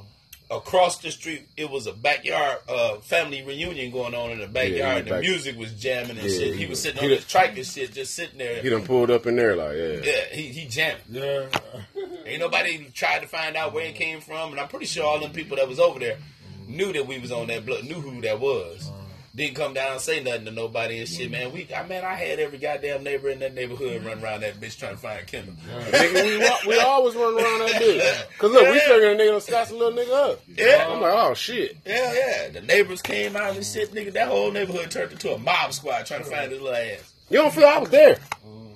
Across 0.51 0.99
the 0.99 1.11
street, 1.11 1.47
it 1.59 1.69
was 1.71 1.87
a 1.87 1.93
backyard 1.93 2.61
uh, 2.71 2.97
family 3.01 3.45
reunion 3.45 3.93
going 3.93 4.15
on 4.15 4.31
in 4.31 4.39
the 4.39 4.47
backyard. 4.47 4.77
Yeah, 4.79 4.97
and 4.97 5.07
the 5.07 5.11
back- 5.11 5.21
music 5.21 5.59
was 5.59 5.73
jamming 5.75 6.13
and 6.17 6.23
Yeah, 6.23 6.39
shit. 6.39 6.55
he 6.55 6.61
He 6.61 6.67
was 6.67 6.81
sitting 6.81 6.99
he 7.01 7.05
on 7.07 7.11
done- 7.11 7.19
his 7.19 7.27
trike 7.29 7.57
and 7.59 7.67
shit, 7.67 7.93
just 7.93 8.15
sitting 8.15 8.39
there. 8.39 8.63
He 8.63 8.71
done 8.71 8.83
pulled 8.87 9.11
up 9.11 9.27
in 9.27 9.37
there 9.37 9.55
like, 9.57 9.77
yeah. 9.77 10.01
Yeah, 10.03 10.25
he 10.33 10.49
he 10.49 10.67
jamming. 10.67 11.03
Yeah. 11.11 11.49
Ain't 12.27 12.41
nobody 12.41 12.87
tried 12.95 13.21
to 13.21 13.27
find 13.27 13.57
out 13.57 13.75
where 13.75 13.85
it 13.85 13.89
mm-hmm. 13.89 13.99
came 13.99 14.21
from, 14.23 14.53
and 14.53 14.61
I'm 14.61 14.69
pretty 14.69 14.87
sure 14.87 15.05
all 15.05 15.21
them 15.21 15.33
people 15.33 15.59
that 15.59 15.69
was 15.69 15.79
over 15.79 15.99
there 15.99 16.17
mm-hmm. 16.17 16.77
knew 16.77 16.93
that 16.95 17.07
we 17.07 17.19
was 17.19 17.31
on 17.31 17.49
that 17.49 17.67
blood, 17.67 17.85
knew 17.85 18.01
who 18.01 18.23
that 18.23 18.41
was. 18.41 18.89
Uh-huh. 18.89 18.98
Didn't 19.39 19.55
come 19.55 19.73
down 19.73 19.93
and 19.93 20.01
say 20.01 20.21
nothing 20.21 20.47
to 20.47 20.51
nobody 20.51 20.99
and 20.99 21.09
shit, 21.09 21.31
man. 21.31 21.53
We, 21.53 21.69
I 21.73 21.87
man, 21.87 22.05
I 22.05 22.15
had 22.15 22.41
every 22.41 22.59
goddamn 22.59 23.05
neighbor 23.05 23.29
in 23.29 23.39
that 23.39 23.55
neighborhood 23.55 24.01
mm-hmm. 24.01 24.09
run 24.09 24.21
around 24.21 24.41
that 24.41 24.59
bitch 24.59 24.77
trying 24.77 24.97
to 24.97 24.99
find 24.99 25.25
Kendall. 25.29 25.55
Nigga, 25.69 26.65
we, 26.65 26.69
we 26.69 26.81
always 26.81 27.15
run 27.15 27.35
around 27.35 27.61
that 27.61 27.81
bitch. 27.81 28.39
Cause 28.39 28.51
look, 28.51 28.67
we 28.69 28.75
Yeah. 28.75 28.89
figuring 28.89 29.21
a 29.21 29.23
nigga 29.23 29.31
done 29.31 29.41
scotch 29.41 29.71
a 29.71 29.77
little 29.77 29.97
nigga 29.97 30.33
up. 30.33 30.41
Yeah. 30.49 30.89
I'm 30.89 31.01
like, 31.01 31.15
oh 31.15 31.35
shit. 31.35 31.77
Yeah, 31.87 32.13
yeah, 32.13 32.49
the 32.49 32.63
neighbors 32.63 33.01
came 33.01 33.37
out 33.37 33.55
and 33.55 33.65
shit, 33.65 33.95
nigga. 33.95 34.13
That 34.13 34.27
whole 34.27 34.51
neighborhood 34.51 34.91
turned 34.91 35.13
into 35.13 35.33
a 35.33 35.39
mob 35.39 35.73
squad 35.73 36.05
trying 36.07 36.25
to 36.25 36.29
find 36.29 36.51
this 36.51 36.61
little 36.61 36.77
ass. 36.77 37.15
You 37.31 37.39
don't 37.39 37.55
feel 37.55 37.69
I 37.69 37.79
was 37.79 37.91
there. 37.91 38.17
Mm-hmm. 38.17 38.73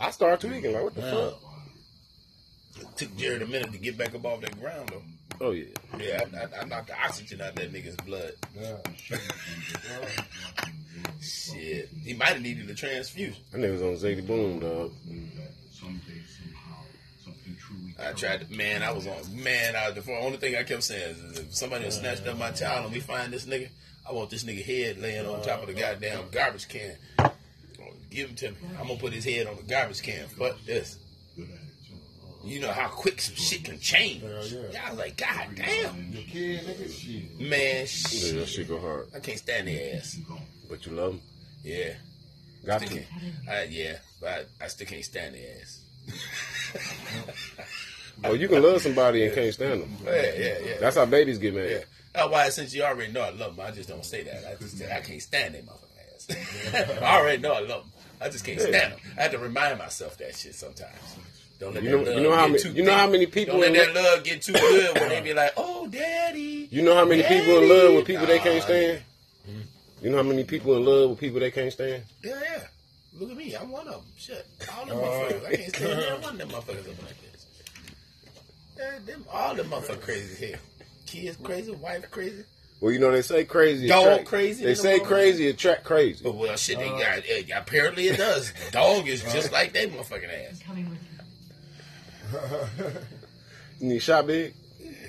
I 0.00 0.10
started 0.10 0.46
tweaking 0.46 0.74
like, 0.74 0.84
what 0.84 0.94
the 0.94 1.00
fuck? 1.00 1.48
took 2.98 3.16
Jared 3.16 3.42
a 3.42 3.46
minute 3.46 3.72
to 3.72 3.78
get 3.78 3.96
back 3.96 4.14
up 4.14 4.26
off 4.26 4.40
that 4.42 4.60
ground 4.60 4.90
though. 4.92 5.02
Oh 5.40 5.52
yeah. 5.52 5.64
Yeah, 5.98 6.24
I, 6.60 6.64
knocked 6.64 6.88
the 6.88 7.00
oxygen 7.00 7.40
out 7.40 7.54
that 7.54 7.72
nigga's 7.72 7.96
blood. 7.96 8.32
Shit, 11.20 11.88
he 12.04 12.14
might 12.14 12.28
have 12.28 12.42
needed 12.42 12.68
a 12.68 12.74
transfusion. 12.74 13.42
That 13.52 13.60
nigga 13.60 13.72
was 13.72 13.82
on 13.82 14.10
Zayty 14.10 14.26
Boom, 14.26 14.58
dog. 14.58 14.92
Someday, 15.70 16.22
somehow. 16.26 16.82
I 18.00 18.12
tried 18.12 18.48
to, 18.48 18.52
man, 18.56 18.82
I 18.82 18.92
was 18.92 19.06
on, 19.06 19.42
man, 19.42 19.76
I, 19.76 19.90
the 19.90 20.02
only 20.20 20.38
thing 20.38 20.56
I 20.56 20.64
kept 20.64 20.82
saying 20.82 21.16
is 21.16 21.38
if 21.38 21.54
somebody 21.54 21.84
had 21.84 21.92
snatched 21.92 22.26
up 22.26 22.38
my 22.38 22.50
child 22.50 22.86
and 22.86 22.94
we 22.94 23.00
find 23.00 23.32
this 23.32 23.46
nigga, 23.46 23.68
I 24.08 24.12
want 24.12 24.30
this 24.30 24.44
nigga 24.44 24.64
head 24.64 24.98
laying 24.98 25.26
on 25.26 25.42
top 25.42 25.60
of 25.62 25.68
the 25.68 25.74
goddamn 25.74 26.24
garbage 26.30 26.68
can. 26.68 26.96
Give 28.10 28.30
him 28.30 28.36
to 28.36 28.50
me. 28.50 28.56
I'm 28.80 28.86
gonna 28.86 28.98
put 28.98 29.12
his 29.12 29.24
head 29.24 29.46
on 29.46 29.56
the 29.56 29.62
garbage 29.62 30.02
can. 30.02 30.26
Fuck 30.28 30.56
this. 30.64 30.96
You 32.48 32.60
know 32.60 32.72
how 32.72 32.88
quick 32.88 33.20
some 33.20 33.34
shit 33.36 33.64
can 33.64 33.78
change. 33.78 34.22
Hell 34.22 34.46
yeah. 34.46 34.86
I 34.86 34.90
was 34.90 34.98
like, 34.98 35.16
God 35.16 35.48
damn. 35.54 36.12
Your 36.12 36.22
kid, 36.22 36.60
nigga, 36.62 36.90
shit. 36.90 37.40
Man, 37.40 37.86
Yeah, 38.30 38.40
that 38.40 38.48
shit 38.48 38.68
go 38.68 38.80
hard. 38.80 39.08
I 39.14 39.20
can't 39.20 39.38
stand 39.38 39.68
their 39.68 39.96
ass. 39.96 40.18
But 40.68 40.86
you 40.86 40.92
love 40.92 41.12
him. 41.12 41.20
Yeah. 41.62 41.92
Got 42.64 42.82
Still 42.82 42.98
to. 42.98 43.04
I, 43.50 43.60
uh, 43.60 43.66
yeah, 43.68 43.96
but 44.20 44.48
I, 44.60 44.64
I 44.64 44.68
still 44.68 44.86
can't 44.86 45.04
stand 45.04 45.34
their 45.34 45.60
ass. 45.60 45.80
Oh, 48.24 48.32
you 48.32 48.48
can 48.48 48.62
love 48.62 48.82
somebody 48.82 49.24
and 49.24 49.34
can't 49.34 49.54
stand 49.54 49.82
them. 49.82 49.96
Yeah, 50.04 50.12
yeah, 50.36 50.58
yeah. 50.58 50.74
That's 50.80 50.96
how 50.96 51.06
babies 51.06 51.38
get 51.38 51.54
mad. 51.54 51.70
Yeah. 51.70 51.78
Oh, 52.16 52.28
That's 52.28 52.30
why 52.32 52.48
since 52.48 52.74
you 52.74 52.82
already 52.82 53.12
know 53.12 53.20
I 53.20 53.30
love 53.30 53.54
them, 53.54 53.64
I 53.64 53.70
just 53.70 53.88
don't 53.88 54.04
say 54.04 54.24
that. 54.24 54.44
I 54.44 54.54
just 54.60 54.82
I 54.82 55.00
can't 55.00 55.22
stand 55.22 55.54
that 55.54 55.64
motherfucking 55.64 56.74
ass. 56.74 57.00
I 57.02 57.16
already 57.20 57.40
know 57.40 57.52
I 57.52 57.60
love 57.60 57.82
them. 57.82 57.92
I 58.20 58.28
just 58.28 58.44
can't 58.44 58.60
stand 58.60 58.94
them. 58.94 58.98
I 59.16 59.22
have 59.22 59.30
to 59.32 59.38
remind 59.38 59.78
myself 59.78 60.18
that 60.18 60.34
shit 60.34 60.54
sometimes. 60.56 60.96
Don't 61.58 61.74
let 61.74 61.82
You 61.82 61.90
that 61.90 61.96
know- 61.96 62.02
love 62.04 62.14
you 62.16 62.22
know 62.22 62.36
how 62.36 62.46
many- 62.48 62.70
you 62.70 62.82
know 62.84 62.94
how 62.94 63.06
many 63.08 63.26
people 63.26 63.54
Don't 63.54 63.60
let 63.62 63.70
in 63.88 63.94
that 63.94 64.00
re- 64.02 64.10
love 64.14 64.24
get 64.24 64.42
too 64.42 64.52
good 64.52 64.94
when 64.98 65.08
they 65.08 65.20
be 65.20 65.34
like, 65.34 65.52
"Oh, 65.56 65.86
daddy." 65.88 66.68
You 66.70 66.82
know 66.82 66.94
how 66.94 67.04
many 67.04 67.22
people 67.22 67.58
in 67.62 67.68
love 67.68 67.94
with 67.94 68.04
people 68.06 68.26
they 68.26 68.38
can't 68.38 68.56
Nah, 68.58 68.64
stand? 68.64 69.02
Mm-hmm. 69.48 69.60
You 70.04 70.10
know 70.10 70.16
how 70.18 70.22
many 70.22 70.44
people 70.44 70.76
in 70.76 70.84
love 70.84 71.10
with 71.10 71.18
people 71.18 71.40
they 71.40 71.50
can't 71.50 71.72
stand? 71.72 72.04
Yeah, 72.22 72.38
yeah. 72.42 72.62
Look 73.18 73.30
at 73.32 73.36
me. 73.36 73.54
I'm 73.56 73.70
one 73.70 73.88
of 73.88 73.94
them. 73.94 74.02
Shit. 74.16 74.46
All 74.76 74.86
them 74.86 74.98
oh, 74.98 75.02
motherfuckers. 75.02 75.46
I 75.46 75.56
can't 75.56 75.74
stand 75.74 75.98
neither 76.00 76.20
one 76.20 76.32
of 76.32 76.38
them 76.38 76.48
motherfuckers 76.50 76.90
up 76.92 77.02
like 77.02 77.22
this. 77.32 77.46
Yeah, 78.78 78.98
them, 79.06 79.24
all 79.32 79.54
them 79.56 79.66
motherfuckers 79.70 80.00
crazy 80.02 80.46
here. 80.46 80.56
hell. 80.56 80.60
Kids 81.06 81.36
crazy, 81.42 81.72
wife 81.72 82.08
crazy. 82.12 82.44
Well, 82.80 82.92
you 82.92 83.00
know 83.00 83.10
they 83.10 83.22
say 83.22 83.44
crazy. 83.44 83.88
Dog 83.88 84.06
attract- 84.06 84.26
crazy 84.26 84.64
They 84.64 84.74
say 84.76 84.98
world. 84.98 85.08
crazy 85.08 85.48
attract 85.48 85.82
crazy. 85.82 86.20
But 86.22 86.36
well, 86.36 86.56
shit, 86.56 86.78
they 86.78 86.88
got. 86.88 87.24
eh, 87.28 87.42
apparently, 87.56 88.06
it 88.06 88.18
does. 88.18 88.52
Dog 88.70 89.08
is 89.08 89.24
uh. 89.24 89.32
just 89.32 89.50
like 89.50 89.72
that 89.72 89.90
motherfucking 89.90 90.48
ass. 90.50 90.60
Coming 92.32 92.68
you. 92.78 92.84
You 93.80 93.88
need 93.94 94.02
shot 94.02 94.26
big. 94.26 94.54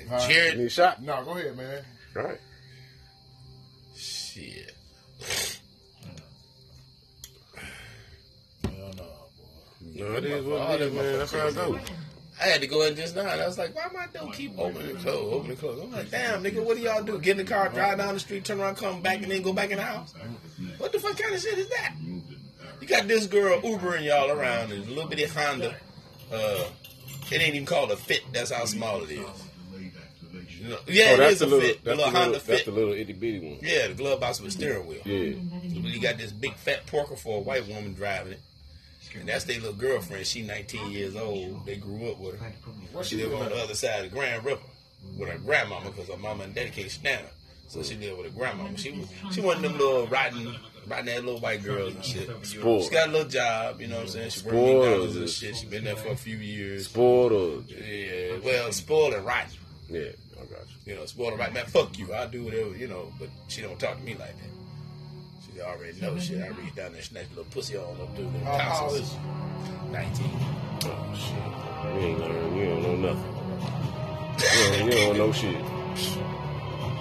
Huh? 0.09 0.19
You 0.27 0.33
Jared, 0.33 0.57
need 0.59 0.71
shot. 0.71 1.01
No, 1.01 1.23
go 1.23 1.31
ahead, 1.31 1.57
man. 1.57 1.83
Right. 2.13 2.39
shit. 3.95 4.75
Hell 8.63 8.93
no, 8.97 9.03
boy. 9.95 10.17
It 10.17 10.25
is 10.25 10.45
what 10.45 10.63
it 10.63 10.81
is, 10.81 10.93
man. 10.93 11.17
That's 11.19 11.31
how 11.33 11.47
it 11.47 11.55
goes. 11.55 11.79
I 12.41 12.45
had 12.45 12.61
to 12.61 12.67
go 12.67 12.83
in 12.83 12.95
just 12.95 13.15
now, 13.17 13.27
and 13.27 13.41
I 13.41 13.47
was 13.47 13.57
like, 13.57 13.75
"Why 13.75 13.89
my 13.93 14.07
door 14.07 14.31
keep 14.31 14.57
opening 14.57 14.91
and 14.91 14.99
close, 14.99 15.33
opening 15.33 15.51
and 15.51 15.59
close?" 15.59 15.81
I'm 15.83 15.91
like, 15.91 16.09
"Damn, 16.09 16.41
nigga, 16.41 16.63
what 16.63 16.77
do 16.77 16.83
y'all 16.83 17.03
do? 17.03 17.19
Get 17.19 17.31
in 17.37 17.45
the 17.45 17.51
car, 17.51 17.67
drive 17.67 17.97
down 17.97 18.13
the 18.13 18.19
street, 18.19 18.45
turn 18.45 18.61
around, 18.61 18.75
come 18.77 19.01
back, 19.01 19.21
and 19.21 19.29
then 19.29 19.41
go 19.41 19.51
back 19.51 19.71
in 19.71 19.77
the 19.77 19.83
house? 19.83 20.13
What 20.77 20.93
the 20.93 20.99
fuck 20.99 21.17
kind 21.17 21.35
of 21.35 21.41
shit 21.41 21.57
is 21.57 21.69
that?" 21.69 21.95
You 22.79 22.87
got 22.87 23.07
this 23.09 23.27
girl 23.27 23.59
Ubering 23.59 24.05
y'all 24.05 24.31
around 24.31 24.71
in 24.71 24.83
a 24.83 24.85
little 24.85 25.07
bitty 25.09 25.25
Honda. 25.25 25.75
Uh, 26.31 26.63
it 27.31 27.41
ain't 27.41 27.55
even 27.55 27.65
called 27.65 27.91
a 27.91 27.95
Fit. 27.97 28.21
That's 28.33 28.51
how 28.51 28.65
small 28.65 29.03
it 29.03 29.11
is. 29.11 29.19
You 30.59 30.67
know- 30.69 30.77
yeah, 30.87 31.11
Oh, 31.13 31.17
that's 31.17 31.33
is 31.33 31.39
the 31.39 31.45
a 31.45 31.47
little. 31.47 31.61
Fit. 31.61 31.83
The 31.83 31.89
That's 31.91 31.97
the 32.01 32.05
little 32.05 32.05
little. 32.05 32.11
Honda 32.21 32.31
That's 32.33 32.43
Fit. 32.45 32.65
the 32.65 32.71
little 32.71 32.93
itty 32.93 33.13
bitty 33.13 33.39
one. 33.39 33.59
Yeah, 33.61 33.87
the 33.87 33.93
glove 33.93 34.19
box 34.19 34.39
with 34.41 34.49
a 34.49 34.51
steering 34.51 34.85
wheel. 34.87 34.99
Yeah. 35.05 35.35
You 35.63 36.01
got 36.01 36.17
this 36.17 36.31
big 36.31 36.55
fat 36.55 36.85
porker 36.87 37.15
for 37.15 37.37
a 37.37 37.41
white 37.41 37.67
woman 37.67 37.93
driving 37.93 38.33
it. 38.33 38.39
And 39.19 39.27
that's 39.27 39.45
their 39.45 39.57
little 39.59 39.73
girlfriend. 39.73 40.25
She 40.27 40.41
19 40.43 40.91
years 40.91 41.15
old. 41.15 41.65
They 41.65 41.77
grew 41.77 42.11
up 42.11 42.19
with 42.19 42.39
her. 42.39 42.51
What 42.91 43.05
She 43.05 43.15
live 43.17 43.33
on 43.33 43.49
the 43.49 43.55
other 43.55 43.73
side 43.73 44.05
of 44.05 44.11
the 44.11 44.15
Grand 44.15 44.43
River 44.45 44.61
with 45.17 45.29
her 45.29 45.37
grandmama 45.39 45.89
because 45.89 46.09
her 46.09 46.17
mama 46.17 46.43
and 46.43 46.53
daddy 46.53 46.69
can't. 46.69 47.25
So 47.67 47.81
she 47.81 47.95
lived 47.95 48.17
with 48.17 48.31
her 48.31 48.37
grandmama. 48.37 48.77
She 48.77 48.91
was 48.91 49.07
she 49.33 49.41
one 49.41 49.57
of 49.57 49.61
them 49.63 49.77
little 49.77 50.05
riding 50.07 50.55
riding 50.89 51.05
that 51.05 51.23
little 51.25 51.39
white 51.39 51.63
girl 51.63 51.87
and 51.87 52.03
shit. 52.03 52.29
Spoiled. 52.45 52.83
She 52.83 52.89
got 52.89 53.07
a 53.07 53.11
little 53.11 53.27
job, 53.29 53.79
you 53.79 53.87
know 53.87 53.95
what 53.97 54.01
I'm 54.03 54.07
saying? 54.09 54.29
She 54.31 54.41
worked 54.41 54.55
Spoiled. 54.57 54.85
McDonald's 54.85 55.15
and 55.15 55.29
shit. 55.29 55.55
She 55.55 55.65
been 55.67 55.83
there 55.85 55.95
for 55.95 56.09
a 56.09 56.15
few 56.17 56.37
years. 56.37 56.85
Spoiled 56.85 57.69
Yeah, 57.69 58.37
well, 58.43 58.71
spoiled 58.71 59.13
and 59.13 59.25
rotten. 59.25 59.51
yeah. 59.89 60.01
I 60.35 60.45
got 60.45 60.61
you. 60.85 60.93
You 60.93 60.95
know, 60.99 61.05
spoiled 61.05 61.31
and 61.31 61.39
rotten. 61.39 61.53
Man, 61.53 61.65
fuck 61.67 61.97
you. 61.97 62.11
I'll 62.13 62.27
do 62.27 62.43
whatever, 62.43 62.75
you 62.75 62.87
know, 62.87 63.11
but 63.19 63.29
she 63.47 63.61
don't 63.61 63.79
talk 63.79 63.97
to 63.97 64.03
me 64.03 64.13
like 64.15 64.35
that. 64.37 65.53
She 65.53 65.61
already 65.61 65.99
know 66.01 66.17
shit. 66.19 66.41
I 66.41 66.47
reach 66.49 66.75
down 66.75 66.93
there, 66.93 67.01
snatch 67.01 67.25
a 67.27 67.29
little 67.29 67.45
pussy 67.45 67.77
on 67.77 67.97
them, 67.97 68.07
do 68.15 68.23
them 68.23 68.41
How 68.43 68.57
how 68.57 68.85
old 68.85 68.91
tonsils. 68.97 69.15
19. 69.91 70.31
Oh 70.85 71.13
shit. 71.13 72.01
You 72.01 72.07
ain't 72.07 72.19
learn. 72.19 72.57
You 72.57 72.65
don't 72.65 72.81
know 72.83 72.95
nothing. 73.13 73.35
You 74.39 74.77
don't, 74.79 74.85
you 74.85 74.91
don't 74.91 75.17
know 75.17 75.31
shit. 75.31 76.38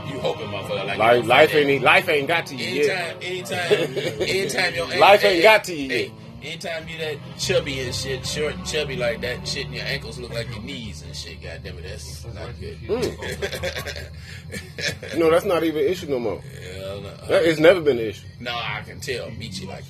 You 0.09 0.19
hoping, 0.21 0.47
motherfucker, 0.49 0.87
like 0.87 0.99
Life, 0.99 1.27
life 1.27 1.55
ain't 1.55 1.83
life 1.83 2.09
ain't 2.09 2.29
got 2.29 2.47
to 2.47 2.55
you 2.57 2.83
yet. 2.83 3.17
Anytime, 3.23 3.67
anytime, 3.93 4.23
anytime 4.23 4.75
your 4.75 4.87
Life 4.99 5.25
ain't 5.25 5.43
got 5.43 5.65
to 5.65 5.75
you 5.75 5.88
hey, 5.88 6.03
yet. 6.05 6.12
Anytime 6.41 6.88
you 6.88 6.99
that 6.99 7.17
chubby 7.38 7.81
and 7.81 7.93
shit, 7.95 8.25
short 8.25 8.55
and 8.55 8.65
chubby 8.65 8.95
like 8.97 9.21
that, 9.23 9.47
shit, 9.47 9.67
and 9.67 9.75
your 9.75 9.85
ankles 9.85 10.19
look 10.21 10.33
like 10.33 10.49
your 10.50 10.62
knees 10.62 11.03
and 11.03 11.15
shit. 11.15 11.43
God 11.43 11.61
damn 11.65 11.77
it, 11.79 11.83
that's 11.83 12.25
not 12.27 12.59
good. 12.61 12.79
Mm. 12.81 14.09
You 15.12 15.19
know 15.19 15.31
that's 15.31 15.45
not 15.45 15.62
even 15.65 15.83
an 15.85 15.88
issue 15.88 16.07
no 16.07 16.19
more. 16.19 16.41
Hell 16.41 17.00
no. 17.03 17.11
That, 17.29 17.45
it's 17.45 17.59
never 17.61 17.81
been 17.81 17.99
an 17.99 18.07
issue. 18.07 18.27
no, 18.41 18.53
I 18.55 18.83
can 18.87 19.00
tell. 19.00 19.31
Meet 19.33 19.61
you 19.61 19.67
like. 19.69 19.85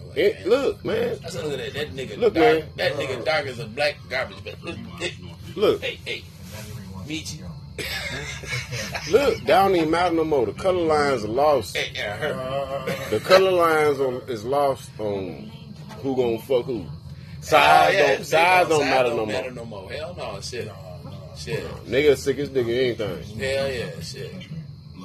I'm 0.00 0.08
like, 0.08 0.16
It, 0.18 0.40
man, 0.40 0.48
look, 0.48 0.84
man. 0.84 1.18
I 1.24 1.28
said, 1.28 1.44
look 1.44 1.60
at 1.60 1.72
that. 1.74 1.74
That 1.74 1.94
nigga 1.94 2.18
Look, 2.18 2.34
dark. 2.34 2.58
man. 2.58 2.68
That 2.76 2.92
nigga 2.94 3.24
dark 3.24 3.46
as 3.46 3.58
a 3.60 3.66
black 3.66 3.96
garbage 4.08 4.42
bag. 4.42 4.56
Look, 4.62 4.76
Look, 5.54 5.80
hey, 5.82 5.98
hey. 6.04 6.24
Meet 7.06 7.34
you. 7.38 7.44
Look. 9.10 9.38
That 9.40 9.46
don't 9.46 9.76
even 9.76 9.90
matter 9.90 10.14
no 10.14 10.24
more. 10.24 10.46
The 10.46 10.52
color 10.52 10.82
lines 10.84 11.24
are 11.24 11.28
lost. 11.28 11.76
Hey, 11.76 11.90
yeah, 11.94 12.16
her. 12.16 13.10
The 13.10 13.20
color 13.20 13.50
lines 13.52 14.00
on, 14.00 14.22
is 14.28 14.44
lost 14.44 14.90
on 14.98 15.50
who 16.02 16.16
gonna 16.16 16.38
fuck 16.40 16.64
who. 16.66 16.84
Size 17.40 17.52
Ah, 17.54 17.88
yeah, 17.90 18.14
don't 18.16 18.24
size 18.24 18.68
don't 18.68 18.84
matter 18.84 19.08
don't 19.10 19.16
no 19.18 19.26
matter 19.26 19.50
more. 19.50 19.64
no 19.64 19.64
more. 19.64 19.90
Hell 19.92 20.14
no, 20.16 20.40
shit. 20.40 20.70
Shit. 21.36 21.64
Nigga 21.86 22.16
sick 22.16 22.38
as 22.38 22.48
nigga 22.50 22.68
in 22.68 23.04
anything. 23.08 23.38
Hell 23.38 23.70
yeah, 23.72 24.00
shit. 24.00 24.32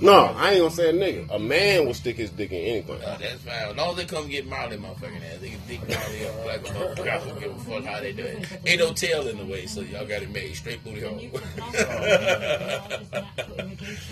No, 0.01 0.25
I 0.35 0.51
ain't 0.51 0.59
gonna 0.59 0.71
say 0.71 0.89
a 0.89 0.93
nigga. 0.93 1.33
A 1.35 1.39
man 1.39 1.85
will 1.85 1.93
stick 1.93 2.15
his 2.17 2.29
dick 2.29 2.51
in 2.51 2.57
anything. 2.59 3.01
Uh, 3.03 3.17
that's 3.19 3.41
fine. 3.41 3.53
As 3.69 3.75
long 3.75 3.89
as 3.91 3.95
they 3.97 4.05
come 4.05 4.27
get 4.29 4.47
Marley 4.47 4.77
motherfucking 4.77 5.23
ass, 5.33 5.39
they 5.41 5.49
can 5.49 5.59
dick 5.67 5.79
Marley 5.89 6.27
up 6.27 6.45
like 6.45 6.61
a 6.69 6.73
motherfucker. 6.73 7.09
I 7.09 7.17
don't 7.25 7.39
give 7.39 7.51
a 7.55 7.59
fuck 7.59 7.83
how 7.83 7.99
they 7.99 8.13
do 8.13 8.23
it. 8.23 8.47
Ain't 8.65 8.79
no 8.79 8.93
tail 8.93 9.27
in 9.27 9.37
the 9.37 9.45
way, 9.45 9.65
so 9.65 9.81
y'all 9.81 10.05
got 10.05 10.21
it 10.21 10.29
made. 10.31 10.55
Straight 10.55 10.83
booty 10.83 11.01
hole. 11.01 11.19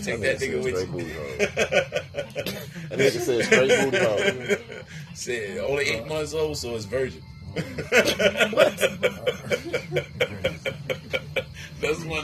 Take 0.02 0.22
that 0.22 0.40
nigga 0.40 0.64
with 0.64 0.76
Straight 0.76 0.88
you. 0.88 0.92
booty 0.94 1.14
hole. 1.14 1.38
That 2.90 3.00
nigga 3.00 3.20
said 3.20 3.44
straight 3.46 3.72
booty 3.92 3.98
hole. 3.98 4.58
Said 5.14 5.58
only 5.60 5.86
eight 5.86 6.08
months 6.08 6.34
old, 6.34 6.58
so 6.58 6.76
it's 6.76 6.86
virgin. 6.86 7.22
That's 7.56 8.82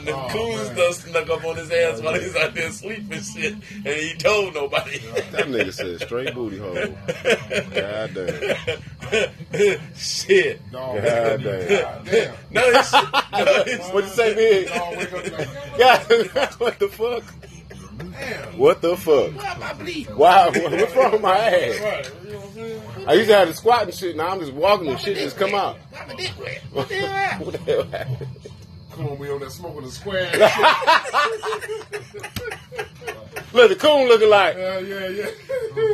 of 0.08 0.14
them 0.14 0.24
Oh, 0.24 0.28
coons 0.30 0.66
man. 0.68 0.76
that 0.76 0.94
snuck 0.94 1.30
up 1.30 1.44
on 1.44 1.56
his 1.56 1.70
ass 1.70 2.00
while 2.00 2.14
he's 2.14 2.36
out 2.36 2.54
there 2.54 2.70
sleeping 2.70 3.20
shit, 3.22 3.52
and 3.74 3.86
he 3.86 4.14
told 4.14 4.54
nobody. 4.54 4.98
That 5.32 5.46
nigga 5.48 5.72
said 5.72 6.00
straight 6.00 6.34
booty 6.34 6.58
hole. 6.58 6.74
God 7.74 8.14
damn. 8.14 9.80
shit. 9.96 10.70
Dog, 10.70 10.96
God 11.02 11.42
damn. 11.42 12.04
damn. 12.04 12.34
No, 12.50 12.72
this 12.72 12.90
shit. 12.90 13.08
No, 13.32 13.64
this, 13.64 13.88
What'd 13.92 14.10
you 14.10 14.16
say, 14.16 14.34
big? 14.34 14.68
Dog, 14.68 14.96
wake 14.96 15.12
up 15.12 15.38
like, 15.38 15.78
God, 15.78 16.54
what 16.58 16.78
the 16.78 16.88
fuck? 16.88 17.24
damn. 17.98 18.58
What 18.58 18.80
the 18.82 18.96
fuck? 18.96 19.34
why 19.36 19.46
am 19.52 19.62
I 19.62 19.72
bleeding? 19.74 20.16
Wow, 20.16 20.50
what's 20.50 20.96
wrong 20.96 21.12
with 21.12 21.20
my 21.20 21.36
ass? 21.36 21.80
Right, 21.80 22.10
you 22.24 22.32
know 22.32 22.38
what 22.38 23.02
I'm? 23.02 23.08
I 23.08 23.12
used 23.14 23.28
to 23.28 23.36
have 23.36 23.48
to 23.48 23.54
squat 23.54 23.82
and 23.84 23.94
shit. 23.94 24.16
Now 24.16 24.30
I'm 24.30 24.40
just 24.40 24.52
walking 24.52 24.88
and 24.88 24.98
shit 24.98 25.16
just 25.16 25.36
come 25.36 25.54
out. 25.54 25.76
Why 25.90 26.06
my 26.06 26.14
dick 26.14 26.32
wet? 26.40 26.62
What 26.72 26.88
the 26.88 26.94
hell 27.58 27.84
happened? 27.84 28.28
What 28.94 28.96
the? 28.96 29.02
Come 29.02 29.12
on, 29.12 29.18
we 29.18 29.30
on 29.30 29.40
that 29.40 29.52
smoking 29.52 29.82
the 29.82 29.90
square. 29.90 30.30
Look, 33.52 33.68
the 33.68 33.76
coon 33.76 34.08
looking 34.08 34.30
like. 34.30 34.56
yeah, 34.56 34.78
yeah, 34.80 35.08
yeah. 35.08 35.26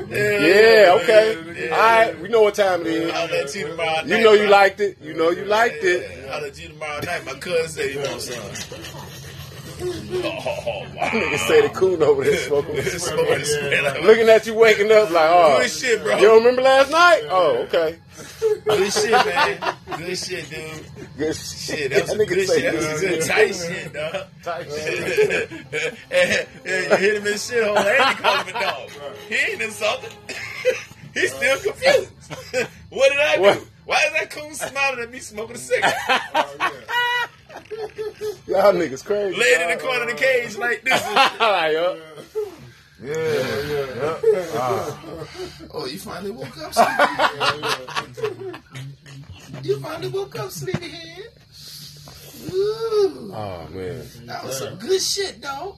Yeah, 0.09 0.99
okay. 1.03 1.67
Yeah. 1.69 1.75
All 1.75 1.81
right, 1.81 2.21
we 2.21 2.29
know 2.29 2.43
what 2.43 2.55
time 2.55 2.81
it 2.83 2.87
is. 2.87 3.13
I'll 3.13 3.29
let 3.29 3.55
you 3.55 3.67
tomorrow 3.69 3.91
night. 3.97 4.07
You 4.07 4.23
know 4.25 4.33
you 4.33 4.49
liked 4.49 4.81
it. 4.81 4.97
You 5.03 5.13
know 5.15 5.31
you 5.31 5.45
liked 5.45 5.83
it. 5.85 6.11
Yeah, 6.25 6.35
I'll 6.35 6.43
let 6.43 6.59
you 6.61 6.69
tomorrow 6.69 7.01
night. 7.01 7.25
My 7.27 7.35
cousin 7.35 7.69
said 7.69 7.91
you 7.95 8.01
want 8.01 8.21
some. 8.23 9.20
Oh, 9.83 10.87
wow. 10.95 11.09
Nigga 11.11 11.39
say 11.39 11.61
the 11.63 11.69
coon 11.71 12.03
over 12.03 12.25
there 12.25 12.37
smoking. 12.37 12.83
Smoking 12.83 13.27
the 13.39 13.45
square 13.45 13.83
like- 13.83 14.03
Looking 14.03 14.29
at 14.29 14.47
you 14.47 14.55
waking 14.55 14.91
up 14.93 15.11
like, 15.11 15.31
oh. 15.31 15.59
Good 15.61 15.71
shit, 15.71 16.03
bro. 16.03 16.17
You 16.17 16.27
don't 16.27 16.39
remember 16.41 16.63
last 16.63 16.91
night? 16.91 17.23
Oh, 17.31 17.57
okay. 17.63 17.99
Good 18.65 18.93
shit, 18.93 19.11
man. 19.13 19.77
Good 19.97 20.19
shit, 20.19 20.51
dude. 20.51 20.87
Good 21.17 21.37
Shit, 21.37 21.91
that 21.93 22.03
was 22.03 22.11
some 22.11 22.19
good 22.19 22.49
say 22.49 22.61
shit. 22.61 22.73
That 22.73 22.93
was 22.93 23.01
good 23.01 23.23
tight 23.23 23.55
shit, 23.55 23.93
dog. 23.93 24.27
tight 24.43 24.67
shit. 24.71 25.51
and, 26.11 26.49
and 26.65 26.91
you 26.91 26.97
hit 26.97 27.17
him 27.17 27.27
in 27.27 27.33
the 27.33 27.39
shit 27.39 27.65
hole, 27.65 27.79
and 27.79 28.17
he 28.17 28.23
called 28.23 28.47
him 28.47 28.57
a 28.57 28.61
dog. 28.61 28.91
He 29.29 29.35
ain't 29.53 29.63
insulted. 29.63 30.13
He's 31.15 31.33
still 31.35 31.59
confused. 31.59 32.11
what 32.91 33.11
did 33.11 33.19
I 33.21 33.37
do? 33.37 33.43
What? 33.43 33.65
Why 33.87 34.03
is 34.07 34.13
that 34.13 34.31
coon 34.31 34.55
smiling 34.55 35.01
at 35.01 35.11
me 35.11 35.19
smoking 35.19 35.57
a 35.57 35.59
cigarette? 35.59 35.95
Oh, 36.35 36.55
yeah. 36.61 37.27
Y'all 38.47 38.73
niggas 38.73 39.05
crazy. 39.05 39.37
Laying 39.39 39.61
in 39.63 39.69
the 39.79 39.83
corner 39.83 40.03
of 40.03 40.09
the 40.09 40.15
cage 40.15 40.57
like 40.57 40.83
this. 40.85 41.03
like, 41.41 41.73
yup. 41.73 41.99
Ah. 44.57 44.99
Oh, 45.73 45.87
you 45.87 45.99
finally 45.99 46.31
woke 46.33 46.59
up, 46.59 46.75
sleepy. 46.75 48.59
you 49.69 49.81
finally 49.81 50.09
woke 50.09 50.39
up, 50.39 50.51
sleepyhead. 50.51 51.25
Ooh, 52.53 53.33
Oh, 53.35 53.67
man. 53.71 54.05
that 54.27 54.45
was 54.45 54.59
some 54.59 54.77
good 54.77 55.01
shit, 55.01 55.41
though. 55.41 55.77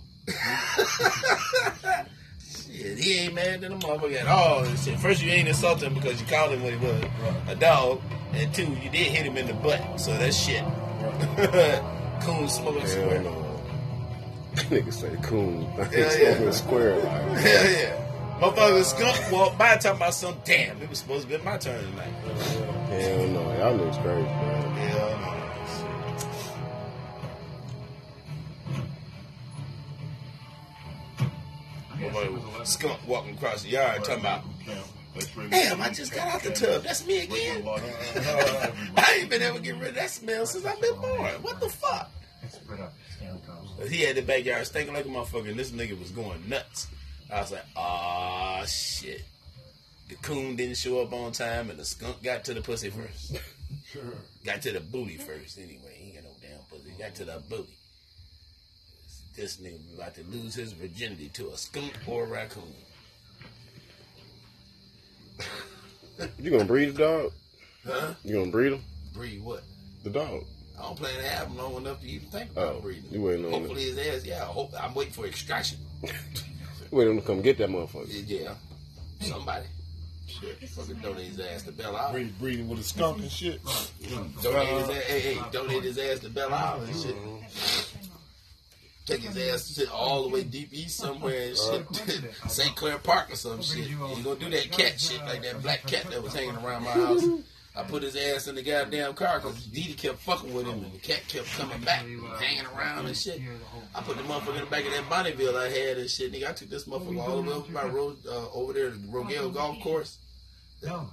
shit, 2.41 2.99
he 2.99 3.19
ain't 3.21 3.35
mad 3.35 3.63
at 3.65 3.71
the 3.71 3.77
motherfucker 3.87 4.21
at 4.21 4.27
all. 4.27 4.65
and 4.65 4.79
Shit. 4.79 4.99
First, 4.99 5.23
you 5.23 5.31
ain't 5.31 5.49
insulting 5.49 5.89
him 5.91 5.95
because 5.95 6.21
you 6.21 6.27
called 6.27 6.53
him 6.53 6.63
what 6.63 6.73
he 6.73 6.79
was, 6.79 7.05
a 7.49 7.55
dog. 7.55 8.01
And 8.33 8.53
two, 8.55 8.65
you 8.65 8.89
did 8.91 9.13
hit 9.13 9.27
him 9.27 9.37
in 9.37 9.47
the 9.47 9.55
butt, 9.55 10.01
so 10.01 10.17
that's 10.17 10.37
shit. 10.37 10.65
Coon 12.23 12.49
smoking 12.49 12.81
Hell 12.83 12.89
square. 12.91 13.23
no. 13.23 13.49
Nigga 14.55 14.93
say 14.93 15.17
coon. 15.23 15.63
yeah. 15.93 16.09
Smoking 16.11 16.49
a 16.49 16.53
square. 16.53 16.97
Like, 16.99 17.23
Hell 17.39 17.71
yeah. 17.71 17.99
Motherfucker 18.41 18.85
skunk 18.85 19.33
walked 19.33 19.57
by 19.59 19.77
talking 19.77 19.97
about 19.99 20.15
some 20.15 20.37
damn, 20.45 20.81
it 20.83 20.89
was 20.91 20.99
supposed 20.99 21.29
to 21.29 21.39
be 21.39 21.43
my 21.45 21.57
turn 21.59 21.83
tonight. 21.91 22.13
hell 22.89 23.27
no. 23.29 23.41
Y'all 23.59 23.79
niggas 23.79 24.03
crazy, 24.03 24.23
man. 24.23 24.73
Hell 24.77 25.11
no. 25.21 25.29
Motherfucker, 32.11 32.67
Skunk 32.67 32.99
walking 33.07 33.35
across 33.35 33.63
the 33.63 33.71
yard 33.71 34.03
talking 34.05 34.21
about, 34.21 34.43
damn, 35.51 35.81
I 35.81 35.91
just 35.91 36.13
got 36.13 36.29
out 36.29 36.43
the 36.43 36.51
tub. 36.51 36.83
That's 36.83 37.07
me 37.07 37.21
again. 37.21 37.63
I 37.67 39.19
ain't 39.21 39.31
been 39.31 39.43
able 39.43 39.57
to 39.57 39.63
get 39.63 39.77
rid 39.77 39.91
of 39.91 39.95
that 39.97 40.11
smell 40.11 40.47
since 40.47 40.65
I've 40.65 40.81
been 40.81 40.95
born. 41.01 41.31
What 41.43 41.61
the 41.61 41.69
fuck? 41.69 42.11
He 43.89 44.03
had 44.03 44.17
the 44.17 44.23
backyard 44.23 44.67
stinking 44.67 44.95
like 44.95 45.05
a 45.05 45.09
motherfucker, 45.09 45.51
and 45.51 45.59
this 45.59 45.71
nigga 45.71 45.99
was 45.99 46.11
going 46.11 46.49
nuts. 46.49 46.89
I 47.33 47.41
was 47.41 47.53
like, 47.53 47.65
ah, 47.77 48.65
shit. 48.67 49.25
The 50.09 50.15
coon 50.17 50.57
didn't 50.57 50.77
show 50.77 51.01
up 51.01 51.13
on 51.13 51.33
time, 51.33 51.71
and 51.71 51.79
the 51.79 51.85
skunk 51.85 52.23
got 52.23 52.45
to 52.45 52.55
the 52.55 52.61
pussy 52.61 52.91
first. 52.91 53.39
got 54.45 54.63
to 54.63 54.73
the 54.73 54.81
booty 54.81 55.17
first, 55.17 55.59
anyway. 55.59 55.97
He 55.97 56.07
ain't 56.07 56.17
got 56.17 56.25
no 56.25 56.31
damn 56.41 56.59
pussy. 56.71 56.91
He 56.91 57.03
got 57.03 57.15
to 57.17 57.25
the 57.25 57.43
booty. 57.49 57.75
This 59.35 59.57
nigga 59.57 59.95
about 59.97 60.15
to 60.17 60.25
lose 60.25 60.55
his 60.55 60.73
virginity 60.73 61.31
to 61.31 61.49
a 61.51 61.57
skunk 61.57 61.93
or 62.07 62.25
a 62.25 62.27
raccoon. 62.27 62.75
You 66.39 66.51
gonna 66.51 66.65
breed 66.65 66.95
the 66.95 66.99
dog? 66.99 67.33
Huh? 67.87 68.15
You 68.25 68.35
gonna 68.37 68.51
breed 68.51 68.73
him? 68.73 68.83
Breed 69.15 69.43
what? 69.43 69.63
The 70.05 70.11
dog. 70.11 70.45
I 70.79 70.83
don't 70.83 70.97
plan 70.97 71.17
to 71.17 71.29
have 71.29 71.49
him 71.49 71.57
long 71.57 71.77
enough 71.77 72.01
to 72.01 72.07
even 72.09 72.29
think 72.29 72.51
about 72.53 72.77
Oh, 72.77 72.81
breeding. 72.81 73.05
you 73.11 73.23
waiting 73.23 73.45
on 73.47 73.53
Hopefully 73.53 73.83
his 73.85 73.99
ass, 73.99 74.25
yeah. 74.27 74.43
I 74.43 74.47
hope 74.47 74.73
I'm 74.81 74.95
waiting 74.95 75.13
for 75.13 75.27
extraction. 75.27 75.79
Wait 76.91 77.07
him 77.09 77.21
to 77.21 77.27
come 77.27 77.41
get 77.41 77.59
that 77.59 77.69
motherfucker. 77.71 78.07
Yeah, 78.29 78.55
somebody. 79.21 79.67
Shit, 80.27 80.69
fucking 80.71 80.97
donate 80.97 81.27
his 81.27 81.41
ass 81.41 81.63
to 81.65 81.73
Belle 81.73 81.95
Isle. 81.97 82.13
Breed- 82.13 82.39
Breeding 82.39 82.69
with 82.69 82.81
a 82.81 82.83
skunk 82.83 83.19
and 83.19 83.31
shit. 83.31 83.61
Donate 84.43 84.69
his 84.69 84.89
ass, 84.91 85.03
hey, 85.05 85.21
hey, 85.21 85.39
donate 85.53 85.83
his 85.85 85.99
ass 85.99 86.21
to 86.21 86.31
Belle 86.31 86.53
Isle 86.53 86.83
and 86.83 86.97
shit. 86.97 87.15
Mm-hmm. 87.17 88.12
Take 89.05 89.23
his 89.23 89.37
ass 89.37 89.75
to 89.75 89.91
all 89.93 90.23
the 90.23 90.29
way 90.29 90.45
deep 90.45 90.73
east 90.73 90.97
somewhere 90.99 91.49
and 91.49 91.57
shit. 91.57 92.35
St. 92.49 92.77
Clair 92.77 92.99
Park 92.99 93.33
or 93.33 93.37
some 93.37 93.61
shit. 93.61 93.89
You 93.89 93.97
gonna 93.99 94.39
do 94.39 94.49
that 94.51 94.71
cat 94.71 95.01
shit 95.01 95.21
like 95.25 95.43
that 95.43 95.61
black 95.63 95.85
cat 95.87 96.05
that 96.11 96.23
was 96.23 96.33
hanging 96.35 96.55
around 96.57 96.85
my 96.85 96.91
house. 96.91 97.25
I 97.75 97.83
put 97.85 98.03
his 98.03 98.15
ass 98.15 98.49
in 98.49 98.55
the 98.55 98.63
goddamn 98.63 99.15
car 99.15 99.41
because 99.41 99.65
Didi 99.67 99.95
kept 99.95 100.19
fucking 100.19 100.53
with 100.55 100.67
him 100.67 100.85
and 100.85 100.93
the 100.93 100.99
cat 100.99 101.23
kept 101.27 101.47
coming 101.53 101.81
back, 101.81 102.01
hanging 102.39 102.67
around 102.77 103.07
and 103.07 103.17
shit. 103.17 103.41
I 103.95 104.03
put 104.03 104.19
the 104.19 104.23
motherfucker 104.25 104.55
in 104.57 104.61
the 104.61 104.67
back 104.71 104.85
of 104.85 104.93
that 104.93 105.09
Bonneville 105.09 105.57
I 105.57 105.69
had 105.69 105.97
and 105.99 106.09
shit. 106.11 106.33
Nigga, 106.33 106.51
I 106.51 106.53
took 106.53 106.69
this 106.69 106.85
motherfucker 106.85 107.19
all 107.27 107.43
the 107.43 107.49
way 107.51 107.57
over 107.57 107.73
my 107.73 107.85
road, 107.85 108.19
uh, 108.29 108.51
over 108.53 108.73
there 108.75 108.91
to 108.91 108.97
Rogell 108.99 109.53
Golf 109.55 109.81
Course. 109.81 110.19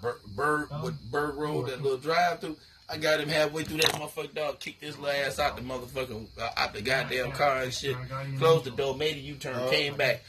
Bird, 0.02 0.16
Bird, 0.36 0.68
with 0.84 1.00
Bird 1.12 1.36
Road, 1.36 1.68
that 1.70 1.82
little 1.82 1.98
drive 1.98 2.40
through. 2.42 2.58
I 2.92 2.98
got 2.98 3.20
him 3.20 3.30
halfway 3.30 3.64
through 3.64 3.78
that 3.78 3.92
motherfucker 3.94 4.34
dog, 4.34 4.60
kicked 4.60 4.84
his 4.84 4.96
ass 4.98 5.38
out 5.40 5.56
the 5.56 5.62
motherfucker, 5.62 6.26
uh, 6.40 6.50
out 6.58 6.74
the 6.74 6.82
goddamn 6.82 7.32
car 7.32 7.62
and 7.62 7.74
shit. 7.74 7.96
Closed 8.38 8.66
the 8.66 8.72
door, 8.72 8.96
made 8.96 9.16
a 9.16 9.20
U 9.20 9.36
turn, 9.36 9.70
came 9.70 9.96
back. 9.96 10.22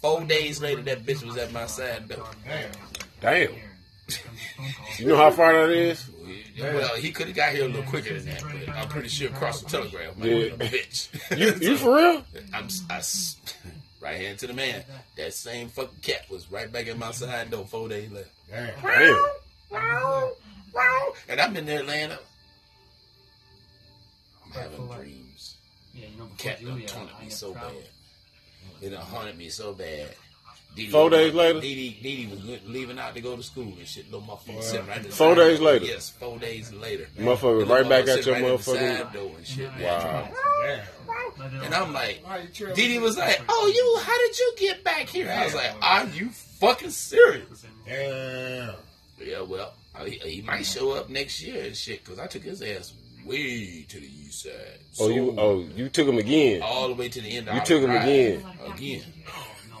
Four 0.00 0.22
days 0.24 0.62
later, 0.62 0.80
that 0.82 1.04
bitch 1.04 1.22
was 1.24 1.36
at 1.36 1.52
my 1.52 1.66
side 1.66 2.08
door. 2.08 2.24
Damn. 3.20 3.50
You 4.98 5.08
know 5.08 5.16
how 5.16 5.30
far 5.30 5.52
that 5.52 5.70
is? 5.70 6.08
Well, 6.58 6.96
he 6.96 7.12
could 7.12 7.26
have 7.26 7.36
got 7.36 7.52
here 7.52 7.64
a 7.64 7.68
little 7.68 7.82
quicker 7.90 8.18
than 8.18 8.26
that, 8.26 8.42
but 8.42 8.74
I'm 8.76 8.88
pretty 8.88 9.08
sure 9.08 9.28
across 9.28 9.60
the 9.62 9.68
telegraph. 9.68 10.14
Like, 10.18 10.30
Yeah. 10.30 10.48
bitch. 10.56 11.08
You 11.62 11.70
you 11.70 11.76
for 11.76 11.94
real? 11.96 12.24
I'm 12.54 12.68
I 12.88 13.00
right 14.00 14.16
hand 14.16 14.38
to 14.38 14.46
the 14.46 14.54
man. 14.54 14.82
That 15.16 15.34
same 15.34 15.68
fucking 15.68 15.98
cat 16.02 16.24
was 16.30 16.50
right 16.50 16.70
back 16.72 16.88
at 16.88 16.96
my 16.98 17.10
side 17.12 17.50
door 17.50 17.66
four 17.66 17.88
days 17.88 18.10
later. 18.10 18.28
Damn. 18.50 18.70
Damn. 19.70 20.30
And 21.28 21.40
I've 21.40 21.52
been 21.54 21.66
there 21.66 21.82
laying 21.82 22.12
up. 22.12 22.24
I'm 24.44 24.52
having 24.52 24.86
dreams. 24.88 25.56
Yeah, 25.94 26.06
you 26.12 26.18
know, 26.18 26.24
before 26.26 26.36
Cat 26.52 26.60
done 26.60 26.70
Julia, 26.72 26.86
taunted 26.88 27.14
I 27.20 27.24
me 27.24 27.30
so 27.30 27.52
traveled. 27.52 27.82
bad. 27.82 28.86
It 28.86 28.90
done 28.90 29.02
haunted 29.02 29.36
me 29.38 29.48
so 29.48 29.72
bad. 29.72 30.08
Didi, 30.76 30.90
Four 30.90 31.10
days 31.10 31.34
later? 31.34 31.60
Didi, 31.60 31.98
Didi 32.02 32.26
was 32.28 32.40
good- 32.40 32.66
leaving 32.68 32.98
out 32.98 33.14
to 33.14 33.20
go 33.20 33.34
to 33.36 33.42
school 33.42 33.64
and 33.78 33.86
shit. 33.86 34.10
Little 34.12 34.26
motherfucker 34.26 34.62
sitting 34.62 34.86
right 34.86 35.02
there. 35.02 35.10
Four 35.10 35.34
days 35.34 35.60
later? 35.60 35.84
Yes, 35.86 36.10
four 36.10 36.38
days 36.38 36.72
later. 36.72 37.08
Motherfucker 37.18 37.58
Little 37.58 37.74
right 37.74 37.88
back 37.88 38.06
at 38.06 38.24
your 38.24 38.34
right 38.36 38.44
the 38.44 38.50
motherfucking- 38.50 38.96
side 39.04 39.12
door 39.12 39.32
and 39.36 39.46
shit. 39.46 39.72
man. 39.74 39.82
Wow. 39.82 40.28
Damn. 40.62 40.80
Uh, 41.40 41.64
and 41.64 41.74
I'm 41.74 41.92
like, 41.92 42.20
Why 42.24 42.38
you 42.38 42.48
traveling? 42.48 42.76
Didi 42.76 42.98
was 42.98 43.16
like, 43.16 43.40
"Oh, 43.48 43.72
you? 43.74 44.00
How 44.02 44.18
did 44.18 44.38
you 44.38 44.54
get 44.58 44.84
back 44.84 45.08
here?" 45.08 45.30
I 45.30 45.44
was 45.44 45.54
like, 45.54 45.72
"Are 45.82 46.06
you 46.08 46.28
fucking 46.30 46.90
serious?" 46.90 47.64
Damn. 47.86 48.74
Yeah, 49.20 49.40
well, 49.42 49.72
Oh, 50.00 50.04
he, 50.04 50.18
he 50.18 50.42
might 50.42 50.64
show 50.64 50.92
up 50.92 51.08
next 51.10 51.42
year 51.42 51.64
and 51.64 51.76
shit 51.76 52.04
because 52.04 52.18
I 52.18 52.26
took 52.26 52.42
his 52.44 52.62
ass 52.62 52.92
way 53.24 53.82
to 53.88 54.00
the 54.00 54.06
east 54.06 54.42
side. 54.44 54.52
Oh 55.00 55.08
you 55.08 55.26
So, 55.34 55.40
oh 55.40 55.60
you 55.76 55.88
took 55.88 56.06
him 56.08 56.18
again. 56.18 56.62
all 56.62 56.88
the 56.88 56.94
way 56.94 57.08
to 57.08 57.20
the 57.20 57.28
end. 57.36 57.48
Of 57.48 57.54
You 57.54 57.60
our 57.60 57.66
took 57.66 57.82
him 57.82 57.90
again. 57.90 58.44
Again. 58.74 59.02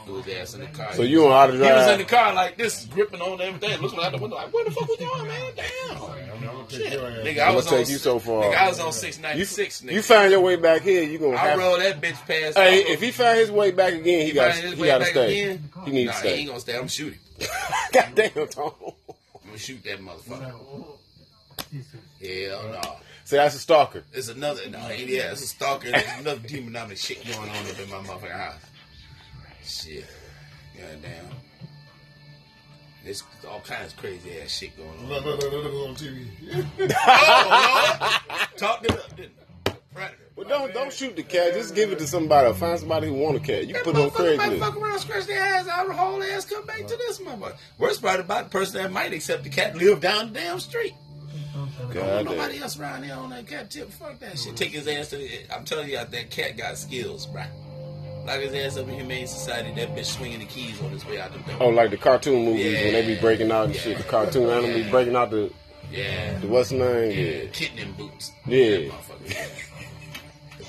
Threw 0.04 0.22
his 0.22 0.34
ass 0.36 0.54
in 0.54 0.60
the 0.62 0.66
car. 0.68 0.94
So 0.94 1.02
you 1.02 1.26
on 1.26 1.32
how 1.32 1.46
to 1.46 1.52
He 1.52 1.58
was 1.58 1.88
in 1.88 1.98
the 1.98 2.04
car 2.04 2.32
like 2.34 2.56
this, 2.56 2.86
gripping 2.86 3.20
on 3.20 3.40
everything, 3.40 3.80
looking 3.80 4.00
out 4.00 4.10
the 4.12 4.18
window 4.18 4.36
like, 4.36 4.52
"Where 4.52 4.64
the 4.64 4.70
fuck 4.70 4.88
was 4.88 4.96
going, 4.98 5.28
man? 5.28 5.52
Damn." 5.56 6.02
I'm 6.02 6.44
gonna 6.44 6.66
take 6.68 6.82
Shit. 6.86 7.00
Nigga, 7.00 7.38
I 7.40 7.46
I'ma 7.46 7.56
was 7.56 7.66
take 7.66 7.84
on, 7.86 7.90
you 7.90 7.98
so 7.98 8.18
far. 8.18 8.44
Nigga, 8.44 8.56
I 8.56 8.68
was 8.68 8.80
on 8.80 8.92
six 8.92 9.16
You, 9.18 9.22
ninety 9.22 9.44
six. 9.44 9.82
Nigga, 9.82 9.92
you 9.92 10.02
find 10.02 10.30
your 10.30 10.40
way 10.40 10.56
back 10.56 10.80
here, 10.82 11.02
you 11.02 11.18
gonna 11.18 11.36
I 11.36 11.48
have 11.48 11.58
rolled 11.58 11.80
that 11.80 12.00
bitch 12.00 12.26
past. 12.26 12.56
Hey, 12.56 12.78
if 12.86 13.02
he 13.02 13.10
find 13.10 13.38
his 13.38 13.50
way 13.50 13.70
back 13.70 13.92
again, 13.92 14.20
he 14.22 14.26
He 14.28 14.32
got 14.32 14.52
find 14.52 14.64
his 14.64 14.74
he 14.74 14.80
way 14.82 14.86
got 14.88 14.98
to 14.98 15.04
stay. 15.04 15.40
again? 15.42 15.70
He 15.84 15.90
need 15.90 16.06
nah, 16.06 16.12
to 16.12 16.18
he 16.18 16.28
stay. 16.28 16.38
ain't 16.38 16.48
gonna 16.48 16.60
stay. 16.60 16.76
I'm 16.78 16.88
shooting. 16.88 17.18
God 17.92 18.08
damn, 18.14 18.48
Tom. 18.48 18.72
I'm 19.58 19.64
gonna 19.64 19.66
shoot 19.66 19.82
that 19.84 20.00
motherfucker. 20.00 20.98
Hell 22.22 22.68
no. 22.70 22.96
See, 23.24 23.36
that's 23.36 23.56
a 23.56 23.58
stalker. 23.58 24.04
It's 24.12 24.28
another, 24.28 24.68
no, 24.70 24.78
yeah, 24.90 25.32
it's 25.32 25.42
a 25.42 25.46
stalker. 25.48 25.90
There's 25.90 26.04
another 26.20 26.40
demonic 26.46 26.96
shit 26.96 27.26
going 27.26 27.48
on 27.48 27.56
up 27.56 27.78
in 27.78 27.90
my 27.90 27.96
motherfucking 27.96 28.30
house. 28.30 28.62
Shit. 29.64 30.06
Goddamn. 30.76 31.24
There's 33.04 33.22
all 33.48 33.60
kinds 33.60 33.92
of 33.92 33.98
crazy 33.98 34.40
ass 34.40 34.50
shit 34.50 34.76
going 34.76 34.90
on. 34.90 35.08
Look, 35.08 35.24
look, 35.24 35.42
look, 35.42 35.52
look, 35.52 35.64
look 35.64 35.88
on 35.88 35.94
TV. 35.96 36.26
oh, 36.96 38.28
Lord. 38.30 38.48
Talked 38.56 38.84
it 38.84 38.92
up, 38.92 39.16
didn't 39.16 39.32
I? 39.40 39.47
Predator. 40.38 40.58
Well, 40.58 40.66
don't 40.66 40.74
don't 40.74 40.92
shoot 40.92 41.16
the 41.16 41.22
cat. 41.22 41.54
Just 41.54 41.74
give 41.74 41.90
it 41.92 41.98
to 41.98 42.06
somebody. 42.06 42.48
Or 42.48 42.54
find 42.54 42.78
somebody 42.78 43.08
who 43.08 43.14
want 43.14 43.36
a 43.36 43.40
cat. 43.40 43.66
You 43.66 43.74
can 43.74 43.84
That 43.84 43.84
put 43.84 43.96
it 43.96 44.00
on 44.00 44.10
motherfucker 44.10 44.36
might 44.38 44.50
Craigslist. 44.50 44.58
fuck 44.60 44.76
around, 44.76 44.98
scratch 45.00 45.26
their 45.26 45.42
ass 45.42 45.68
out, 45.68 45.86
the 45.88 45.94
whole 45.94 46.22
ass 46.22 46.44
come 46.44 46.64
back 46.66 46.86
to 46.86 46.96
this 46.96 47.18
motherfucker. 47.18 47.56
Worst 47.78 48.02
part 48.02 48.20
about 48.20 48.44
the 48.44 48.50
person 48.50 48.82
that 48.82 48.92
might 48.92 49.12
accept 49.12 49.44
the 49.44 49.50
cat 49.50 49.76
live 49.76 50.00
down 50.00 50.32
the 50.32 50.40
damn 50.40 50.60
street. 50.60 50.94
God 51.54 51.94
Don't 51.94 52.04
damn. 52.04 52.24
nobody 52.24 52.58
else 52.60 52.78
around 52.78 53.02
here 53.04 53.14
on 53.14 53.30
that 53.30 53.46
cat 53.46 53.70
tip. 53.70 53.90
Fuck 53.92 54.18
that 54.20 54.38
shit. 54.38 54.56
Take 54.56 54.70
his 54.70 54.86
ass 54.86 55.08
to. 55.10 55.16
The, 55.16 55.40
I'm 55.54 55.64
telling 55.64 55.88
you, 55.88 55.96
that 55.96 56.30
cat 56.30 56.56
got 56.56 56.76
skills, 56.78 57.26
bruh. 57.26 57.46
Lock 58.26 58.40
his 58.40 58.52
ass 58.54 58.76
up 58.76 58.86
in 58.88 58.94
Humane 58.94 59.26
Society. 59.26 59.72
That 59.74 59.96
bitch 59.96 60.04
swinging 60.04 60.40
the 60.40 60.44
keys 60.44 60.80
on 60.82 60.90
his 60.90 61.04
way 61.06 61.18
out 61.20 61.32
the 61.32 61.38
door. 61.38 61.56
Oh, 61.60 61.68
like 61.70 61.90
the 61.90 61.96
cartoon 61.96 62.44
movies 62.44 62.74
when 62.74 62.92
they 62.92 63.06
be 63.06 63.20
breaking 63.20 63.50
out 63.50 63.66
and 63.66 63.74
Yeah. 63.74 63.80
shit. 63.80 63.96
The 63.98 64.04
cartoon 64.04 64.50
animal 64.50 64.74
be 64.84 64.88
breaking 64.90 65.16
out 65.16 65.30
the, 65.30 65.50
Yeah. 65.90 66.38
the 66.38 66.46
what's 66.46 66.70
name? 66.70 67.10
Yeah, 67.10 67.16
Yeah. 67.42 67.48
kitten 67.52 67.78
in 67.78 67.92
boots. 67.92 68.32
Yeah. 68.46 68.90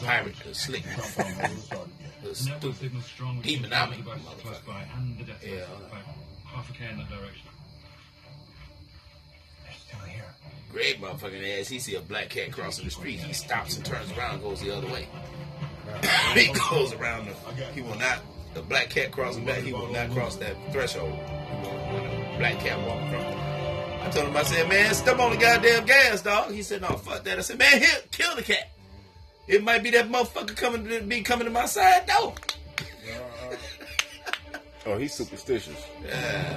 Pirate, 0.04 0.36
the 0.46 0.54
slick 0.54 0.84
motherfucker. 0.84 1.88
The 2.24 2.36
stupid. 2.36 2.92
demonomic 3.44 4.04
motherfucker. 4.04 4.62
Yeah. 5.44 5.66
Half 6.46 6.70
a 6.70 6.74
a 6.74 6.76
K 6.76 6.90
in 6.92 6.98
that 6.98 7.10
direction. 7.10 7.48
Still 9.78 10.00
here. 10.00 10.24
Greg 10.72 11.02
motherfucking 11.02 11.60
ass, 11.60 11.68
he 11.68 11.80
see 11.80 11.96
a 11.96 12.02
black 12.02 12.30
cat 12.30 12.52
crossing 12.52 12.86
the 12.86 12.92
street. 12.92 13.20
He 13.20 13.34
stops 13.34 13.76
and 13.78 13.86
turns 13.86 14.12
around 14.12 14.36
and 14.36 14.44
goes 14.44 14.62
the 14.62 14.76
other 14.76 14.88
way. 14.88 15.08
he 16.34 16.52
goes 16.70 16.94
around 16.94 17.28
the, 17.28 17.66
he 17.74 17.82
will 17.82 17.98
not, 17.98 18.20
the 18.54 18.62
black 18.62 18.90
cat 18.90 19.12
crossing 19.12 19.46
back, 19.46 19.64
he 19.64 19.74
will 19.74 19.92
not 19.92 20.12
cross 20.12 20.36
that 20.38 20.56
threshold. 20.72 21.12
When 21.12 22.04
the 22.04 22.38
black 22.38 22.60
cat 22.60 22.80
walk 22.88 23.00
from. 23.10 23.50
I 24.02 24.10
told 24.12 24.28
him, 24.30 24.38
I 24.38 24.44
said, 24.44 24.70
man, 24.70 24.94
step 24.94 25.20
on 25.20 25.32
the 25.32 25.38
goddamn 25.38 25.86
gas, 25.86 26.22
dog. 26.22 26.52
He 26.52 26.62
said, 26.64 26.82
no, 26.82 26.90
fuck 26.90 27.24
that. 27.24 27.38
I 27.38 27.42
said, 27.42 27.60
man, 27.60 27.80
here, 27.80 27.90
kill 28.12 28.36
the 28.36 28.44
cat. 28.44 28.72
It 29.50 29.64
might 29.64 29.82
be 29.82 29.90
that 29.92 30.10
motherfucker 30.10 30.56
coming 30.56 30.88
to 30.88 31.02
be 31.02 31.22
coming 31.22 31.46
to 31.46 31.52
my 31.52 31.66
side 31.66 32.06
door. 32.06 32.34
Oh, 34.86 34.98
he's 34.98 35.14
superstitious. 35.14 35.76
Yeah, 36.04 36.12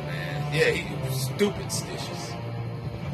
man. 0.07 0.55
Yeah, 0.55 0.71
he's 0.71 1.23
stupid 1.23 1.71
stitches. 1.71 2.31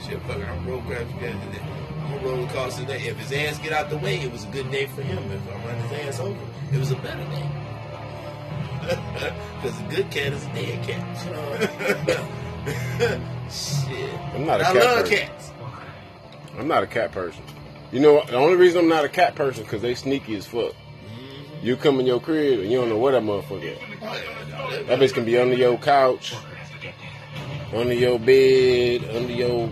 Shit, 0.07 0.21
fucking, 0.23 0.45
I'm 0.45 0.67
roll 0.67 0.81
grab 0.83 1.09
I'm 1.11 2.11
gonna 2.11 2.19
roll 2.23 2.45
across 2.45 2.77
today. 2.79 3.01
If 3.09 3.17
his 3.17 3.33
ass 3.33 3.59
get 3.59 3.73
out 3.73 3.89
the 3.91 3.97
way, 3.99 4.21
it 4.21 4.31
was 4.31 4.45
a 4.45 4.49
good 4.49 4.71
day 4.71 4.87
for 4.87 5.03
him. 5.03 5.19
If 5.33 5.49
I 5.49 5.67
run 5.67 5.77
his 5.89 5.93
ass 6.07 6.21
over, 6.21 6.39
it 6.73 6.79
was 6.79 6.91
a 6.93 6.97
better 6.97 7.25
day. 7.25 7.51
Because 9.61 9.81
a 9.81 9.85
good 9.85 10.11
cat 10.11 10.33
is 10.33 10.45
a 10.45 10.53
dead 10.55 10.87
cat. 10.87 11.19
Shit. 13.51 14.15
I'm 14.35 14.47
not 14.47 14.61
a 14.61 14.69
I 14.69 14.73
cat 14.73 14.77
love 14.85 14.99
person. 15.01 15.17
cats. 15.19 15.53
I'm 16.59 16.69
not 16.69 16.83
a 16.85 16.87
cat 16.87 17.11
person. 17.13 17.43
You 17.93 18.01
know, 18.01 18.15
what? 18.15 18.27
the 18.27 18.37
only 18.37 18.57
reason 18.57 18.81
I'm 18.81 18.89
not 18.89 19.05
a 19.05 19.09
cat 19.09 19.35
person 19.35 19.65
because 19.65 19.83
they 19.83 19.95
sneaky 19.95 20.37
as 20.37 20.47
fuck. 20.47 20.75
You 21.63 21.77
come 21.77 21.99
in 22.01 22.07
your 22.07 22.21
crib 22.21 22.61
and 22.61 22.71
you 22.71 22.79
don't 22.79 22.89
know 22.89 22.99
where 22.99 23.13
that 23.13 23.23
motherfucker 23.23 23.77
no, 24.01 24.85
That 24.85 25.01
bitch 25.01 25.15
can 25.15 25.25
be 25.25 25.39
under 25.39 25.57
your 25.57 25.77
couch, 25.79 26.35
under 27.75 27.95
your 27.95 28.19
bed, 28.19 29.05
under 29.17 29.33
your 29.33 29.69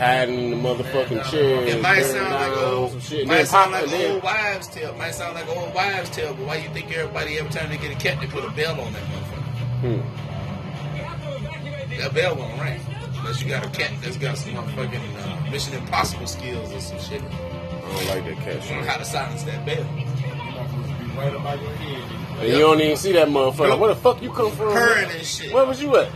hiding 0.00 0.38
in 0.38 0.50
the 0.50 0.56
motherfucking 0.56 1.30
chair. 1.30 1.62
It 1.66 1.82
might 1.82 2.02
sound 2.02 2.32
like 2.32 2.56
old, 2.58 2.90
some 2.92 3.00
shit. 3.00 3.26
might 3.26 3.46
sound 3.46 3.72
like 3.72 3.86
then- 3.86 4.12
old 4.12 4.22
wives' 4.22 4.68
tale. 4.68 4.94
Might 4.96 5.14
sound 5.14 5.34
like 5.34 5.48
old 5.48 5.74
wives' 5.74 6.10
tale. 6.10 6.34
But 6.34 6.46
why 6.46 6.56
you 6.56 6.70
think 6.70 6.90
everybody 6.96 7.38
every 7.38 7.52
time 7.52 7.68
they 7.68 7.76
get 7.76 7.92
a 7.92 7.96
cat 7.96 8.18
they 8.20 8.26
put 8.26 8.44
a 8.44 8.50
bell 8.50 8.80
on 8.80 8.92
that 8.92 9.02
motherfucker? 9.02 9.40
Hmm. 9.82 10.00
That 11.98 12.14
bell 12.14 12.34
won't 12.34 12.60
ring 12.60 12.80
unless 13.18 13.42
you 13.42 13.48
got 13.48 13.66
a 13.66 13.68
cat 13.70 13.92
that's 14.00 14.16
got 14.16 14.38
some 14.38 14.54
motherfucking 14.54 15.16
uh, 15.18 15.39
Mission 15.50 15.74
Impossible 15.74 16.26
skills 16.26 16.72
or 16.72 16.80
some 16.80 16.98
shit. 16.98 17.22
I 17.22 17.28
don't 17.28 18.06
like 18.08 18.24
that 18.24 18.36
cat 18.44 18.70
You 18.70 18.76
know 18.76 18.86
how 18.86 18.96
to 18.98 19.04
silence 19.04 19.42
that 19.44 19.66
bell. 19.66 19.82
Right 21.16 21.34
about 21.34 21.60
your 21.60 21.70
head. 21.72 22.40
And 22.40 22.48
you 22.48 22.58
don't 22.58 22.80
even 22.80 22.96
see 22.96 23.12
that 23.12 23.28
motherfucker. 23.28 23.68
Nope. 23.70 23.80
Where 23.80 23.88
the 23.94 24.00
fuck 24.00 24.22
you 24.22 24.30
come 24.32 24.50
from? 24.52 24.72
Purring 24.72 25.10
and 25.10 25.24
shit. 25.24 25.52
Where 25.52 25.66
was 25.66 25.82
you 25.82 25.96
at? 25.96 26.08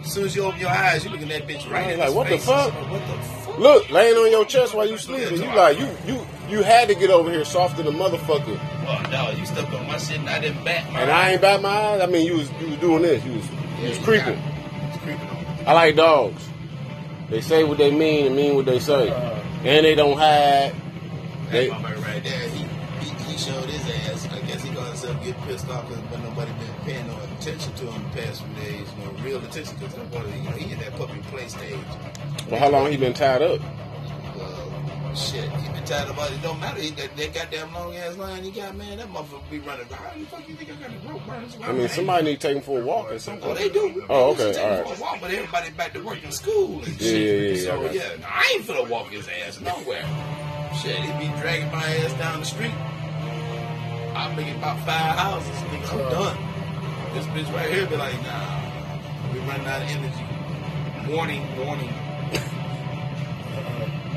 As 0.00 0.12
soon 0.12 0.24
as 0.24 0.34
you 0.34 0.44
open 0.44 0.58
your 0.58 0.70
eyes, 0.70 1.04
you 1.04 1.10
looking 1.10 1.30
at 1.30 1.46
that 1.46 1.48
bitch 1.48 1.70
right 1.70 1.86
I 1.86 1.92
in 1.92 1.98
like, 2.00 2.12
what 2.14 2.28
the 2.28 2.36
face. 2.36 2.46
fuck? 2.46 2.72
What 2.90 3.06
the 3.06 3.22
fuck? 3.22 3.58
Look, 3.58 3.90
laying 3.90 4.16
on 4.16 4.30
your 4.30 4.44
chest 4.44 4.74
while 4.74 4.88
you 4.88 4.96
sleeping. 4.98 5.36
You 5.40 5.54
like 5.54 5.78
you 5.78 5.86
you 6.06 6.26
you 6.48 6.62
had 6.62 6.88
to 6.88 6.94
get 6.94 7.10
over 7.10 7.30
here 7.30 7.44
softer 7.44 7.82
than 7.82 7.94
motherfucker. 7.94 8.58
Oh 8.86 9.10
no, 9.10 9.30
you 9.38 9.46
stepped 9.46 9.72
on 9.72 9.86
my 9.86 9.98
shit 9.98 10.18
and 10.18 10.28
I 10.28 10.40
didn't 10.40 10.64
bat 10.64 10.90
my 10.90 11.00
And 11.02 11.10
I 11.10 11.30
ain't 11.32 11.40
bat 11.42 11.62
my 11.62 11.68
eyes. 11.68 12.00
I 12.00 12.06
mean, 12.06 12.26
you 12.26 12.38
was 12.38 12.50
you 12.60 12.68
was 12.70 12.78
doing 12.78 13.02
this. 13.02 13.24
You 13.24 13.32
was 13.34 13.48
you 13.80 13.88
was 13.90 13.98
creeping. 13.98 14.34
got 14.34 14.44
it. 14.44 14.88
It's 14.88 14.98
creeping 15.04 15.28
on. 15.28 15.46
I 15.68 15.72
like 15.74 15.94
dogs. 15.94 16.48
They 17.28 17.40
say 17.40 17.64
what 17.64 17.78
they 17.78 17.90
mean 17.90 18.26
and 18.26 18.36
mean 18.36 18.54
what 18.56 18.66
they 18.66 18.78
say, 18.78 19.10
and 19.10 19.86
they 19.86 19.94
don't 19.94 20.18
hide. 20.18 20.74
They, 21.50 21.68
right 21.68 22.22
there, 22.22 22.48
he, 22.48 22.64
he, 23.00 23.10
he 23.24 23.36
showed 23.38 23.64
his 23.68 23.84
ass. 24.08 24.26
I 24.32 24.40
guess 24.46 24.62
he 24.62 24.70
got 24.74 24.86
himself 24.88 25.22
get 25.24 25.36
pissed 25.42 25.68
off 25.68 25.88
because 25.88 26.02
but 26.10 26.20
nobody 26.20 26.52
been 26.52 26.74
paying 26.84 27.06
no 27.06 27.18
attention 27.38 27.72
to 27.74 27.90
him 27.90 28.02
the 28.04 28.20
past 28.22 28.42
few 28.42 28.54
days. 28.54 28.88
no 28.98 29.10
real 29.22 29.38
attention 29.38 29.76
because 29.78 29.94
that 29.94 30.10
boy, 30.10 30.24
you 30.26 30.42
know, 30.42 30.56
he 30.56 30.72
in 30.72 30.78
that 30.80 30.92
puppy 30.96 31.20
play 31.30 31.48
stage. 31.48 31.78
well, 32.50 32.60
how 32.60 32.70
long 32.70 32.90
he 32.90 32.96
been 32.96 33.12
tied 33.12 33.42
up? 33.42 33.60
Shit, 35.14 35.50
he 35.50 35.72
been 35.72 35.84
tired 35.84 36.08
about 36.08 36.32
it. 36.32 36.40
Don't 36.42 36.58
matter. 36.58 36.80
He, 36.80 36.90
that, 36.90 37.14
that 37.16 37.34
goddamn 37.34 37.74
long 37.74 37.94
ass 37.96 38.16
line 38.16 38.44
he 38.44 38.50
got, 38.50 38.74
man, 38.74 38.96
that 38.96 39.08
motherfucker 39.08 39.50
be 39.50 39.58
running. 39.58 39.84
How 39.86 40.18
the 40.18 40.24
fuck 40.24 40.48
you 40.48 40.54
think 40.54 40.70
I 40.72 40.74
got 40.76 40.90
a 40.90 41.08
rope? 41.08 41.22
I 41.68 41.72
mean, 41.72 41.88
somebody 41.88 42.24
need 42.24 42.40
to 42.40 42.48
take 42.48 42.56
him 42.56 42.62
for 42.62 42.80
a 42.80 42.84
walk 42.84 43.12
or 43.12 43.18
something. 43.18 43.50
Oh, 43.50 43.54
they 43.54 43.68
do. 43.68 44.04
Oh, 44.08 44.32
They 44.34 44.44
okay, 44.44 44.52
take 44.54 44.64
all 44.64 44.76
him. 44.76 44.84
For 44.86 44.94
a 44.94 45.00
walk, 45.02 45.18
but 45.20 45.30
everybody 45.30 45.70
back 45.72 45.92
to 45.92 46.02
work 46.02 46.24
in 46.24 46.32
school 46.32 46.82
and 46.82 46.88
Yeah, 47.00 47.08
shit. 47.08 47.40
yeah, 47.40 47.54
yeah, 47.54 47.62
So 47.62 47.90
yeah, 47.92 48.16
no, 48.20 48.26
I 48.26 48.52
ain't 48.54 48.64
finna 48.66 48.88
walk 48.88 49.08
his 49.08 49.28
ass 49.28 49.60
nowhere. 49.60 50.04
Shit, 50.80 50.96
he 50.96 51.12
be 51.18 51.40
dragging 51.40 51.70
my 51.70 51.84
ass 51.84 52.12
down 52.14 52.40
the 52.40 52.46
street. 52.46 52.74
I 54.16 54.34
make 54.34 54.46
it 54.46 54.56
about 54.56 54.78
five 54.80 55.16
houses, 55.18 55.50
nigga. 55.68 55.92
I'm 55.92 56.00
uh-huh. 56.00 56.32
done. 56.32 57.14
This 57.14 57.26
bitch 57.26 57.54
right 57.54 57.70
here 57.70 57.86
be 57.86 57.96
like, 57.96 58.14
nah, 58.22 59.30
we 59.32 59.40
running 59.40 59.66
out 59.66 59.82
of 59.82 59.88
energy. 59.88 61.12
Warning, 61.12 61.44
warning. 61.58 61.92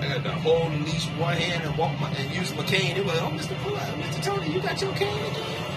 I 0.05 0.19
got 0.19 0.23
to 0.23 0.31
hold 0.31 0.71
the 0.71 0.77
leash 0.85 1.07
with 1.07 1.19
one 1.19 1.35
hand 1.35 1.63
and 1.63 1.77
walk 1.77 1.99
my 1.99 2.09
and 2.11 2.33
use 2.33 2.53
my 2.55 2.63
cane. 2.63 2.95
It 2.95 3.05
was, 3.05 3.17
oh, 3.19 3.29
Mr. 3.29 3.57
Pull 3.63 3.73
Mr. 3.73 4.23
Tony, 4.23 4.53
you 4.53 4.61
got 4.61 4.79
your 4.79 4.93
cane 4.93 5.25
again. 5.31 5.75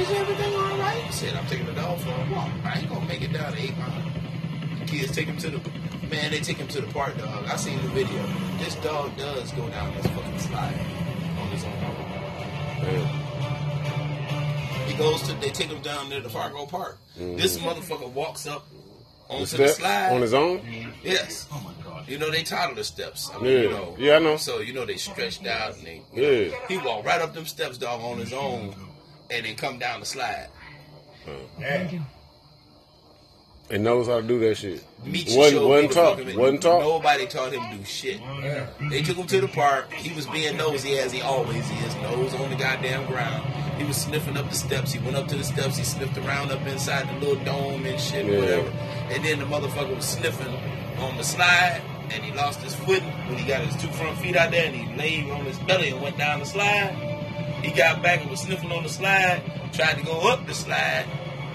Is 0.00 0.10
everything 0.10 0.54
all 0.54 0.78
right? 0.78 1.04
I 1.06 1.10
said, 1.10 1.34
I'm 1.34 1.46
taking 1.46 1.66
the 1.66 1.72
dog 1.72 1.98
for 2.00 2.10
a 2.10 2.34
walk. 2.34 2.50
I 2.64 2.78
ain't 2.78 2.88
gonna 2.88 3.06
make 3.06 3.22
it 3.22 3.32
down 3.32 3.52
to 3.52 3.58
eight 3.62 3.76
mile. 3.78 4.02
The 4.80 4.84
kids 4.86 5.14
take 5.14 5.26
him 5.26 5.36
to 5.38 5.50
the 5.50 5.58
man. 6.08 6.30
They 6.30 6.40
take 6.40 6.58
him 6.58 6.68
to 6.68 6.80
the 6.80 6.92
park, 6.92 7.16
dog. 7.18 7.46
I 7.46 7.56
seen 7.56 7.76
the 7.76 7.88
video. 7.88 8.26
This 8.58 8.74
dog 8.76 9.16
does 9.16 9.52
go 9.52 9.68
down 9.68 9.94
this 9.94 10.06
fucking 10.06 10.38
slide 10.38 10.80
on 11.38 11.48
his 11.48 11.64
own. 11.64 11.72
He 14.86 14.94
goes 14.98 15.22
to. 15.22 15.34
They 15.34 15.50
take 15.50 15.68
him 15.68 15.80
down 15.82 16.10
there 16.10 16.20
to 16.20 16.28
Fargo 16.28 16.66
Park. 16.66 16.98
This 17.16 17.56
mm-hmm. 17.56 17.68
motherfucker 17.68 18.10
walks 18.12 18.46
up 18.46 18.66
the 19.32 19.40
onto 19.40 19.56
the 19.56 19.68
slide 19.68 20.12
on 20.12 20.20
his 20.22 20.34
own. 20.34 20.60
Yes. 21.02 21.46
Oh 21.52 21.60
my 21.64 21.72
god. 21.84 22.08
You 22.08 22.18
know 22.18 22.30
they 22.30 22.42
toddler 22.42 22.82
steps. 22.82 23.30
I 23.34 23.38
mean, 23.38 23.52
Yeah. 23.52 23.58
you 23.60 23.68
know. 23.70 23.96
Yeah, 23.98 24.16
I 24.16 24.18
know. 24.18 24.36
So 24.36 24.60
you 24.60 24.72
know 24.72 24.84
they 24.84 24.96
stretched 24.96 25.46
out 25.46 25.76
and 25.76 25.86
they. 25.86 26.02
Yeah. 26.14 26.54
He 26.68 26.78
walked 26.78 27.06
right 27.06 27.20
up 27.20 27.34
them 27.34 27.46
steps, 27.46 27.78
dog, 27.78 28.00
on 28.00 28.18
his 28.18 28.32
own, 28.32 28.74
and 29.30 29.44
then 29.46 29.54
come 29.56 29.78
down 29.78 30.00
the 30.00 30.06
slide. 30.06 30.48
And 33.72 33.82
knows 33.84 34.06
how 34.06 34.20
to 34.20 34.22
do 34.22 34.38
that 34.40 34.56
shit. 34.58 34.84
Meet 35.04 35.28
Wasn't- 35.34 35.56
showed 35.56 35.66
wasn't 35.68 35.82
me 35.82 35.88
the 35.88 35.94
taught. 35.94 36.18
fucking- 36.18 36.38
Wasn't 36.38 36.62
taught. 36.62 36.80
Nobody 36.82 37.26
taught 37.26 37.52
him 37.54 37.62
to 37.70 37.76
do 37.78 37.84
shit. 37.86 38.20
They 38.90 39.00
took 39.02 39.16
him 39.16 39.26
to 39.26 39.40
the 39.40 39.48
park. 39.48 39.92
He 39.94 40.14
was 40.14 40.26
being 40.26 40.56
nosy 40.58 40.98
as 40.98 41.10
he 41.10 41.22
always 41.22 41.64
is, 41.64 41.94
nose 42.02 42.34
on 42.34 42.50
the 42.50 42.56
goddamn 42.56 43.06
ground. 43.06 43.42
He 43.78 43.84
was 43.84 43.96
sniffing 43.96 44.36
up 44.36 44.48
the 44.50 44.54
steps. 44.54 44.92
He 44.92 44.98
went 44.98 45.16
up 45.16 45.26
to 45.28 45.36
the 45.36 45.42
steps. 45.44 45.78
He 45.78 45.84
sniffed 45.84 46.18
around 46.18 46.52
up 46.52 46.64
inside 46.66 47.08
the 47.08 47.26
little 47.26 47.42
dome 47.44 47.86
and 47.86 47.98
shit, 47.98 48.26
Yeah. 48.26 48.38
whatever. 48.38 48.70
And 49.10 49.24
then 49.24 49.38
the 49.38 49.46
motherfucker 49.46 49.96
was 49.96 50.04
sniffing 50.04 50.54
on 51.00 51.16
the 51.16 51.24
slide, 51.24 51.80
and 52.10 52.22
he 52.22 52.30
lost 52.32 52.60
his 52.60 52.74
footing 52.74 53.08
when 53.28 53.38
he 53.38 53.44
got 53.48 53.62
his 53.62 53.74
two 53.80 53.88
front 53.88 54.18
feet 54.18 54.36
out 54.36 54.50
there, 54.50 54.66
and 54.66 54.76
he 54.76 54.94
laid 54.96 55.30
on 55.30 55.46
his 55.46 55.58
belly 55.60 55.88
and 55.88 56.02
went 56.02 56.18
down 56.18 56.40
the 56.40 56.46
slide. 56.46 56.94
He 57.62 57.70
got 57.70 58.02
back 58.02 58.20
and 58.20 58.30
was 58.30 58.40
sniffing 58.40 58.70
on 58.70 58.82
the 58.82 58.88
slide, 58.90 59.40
tried 59.72 59.96
to 59.96 60.04
go 60.04 60.28
up 60.28 60.46
the 60.46 60.54
slide, 60.54 61.06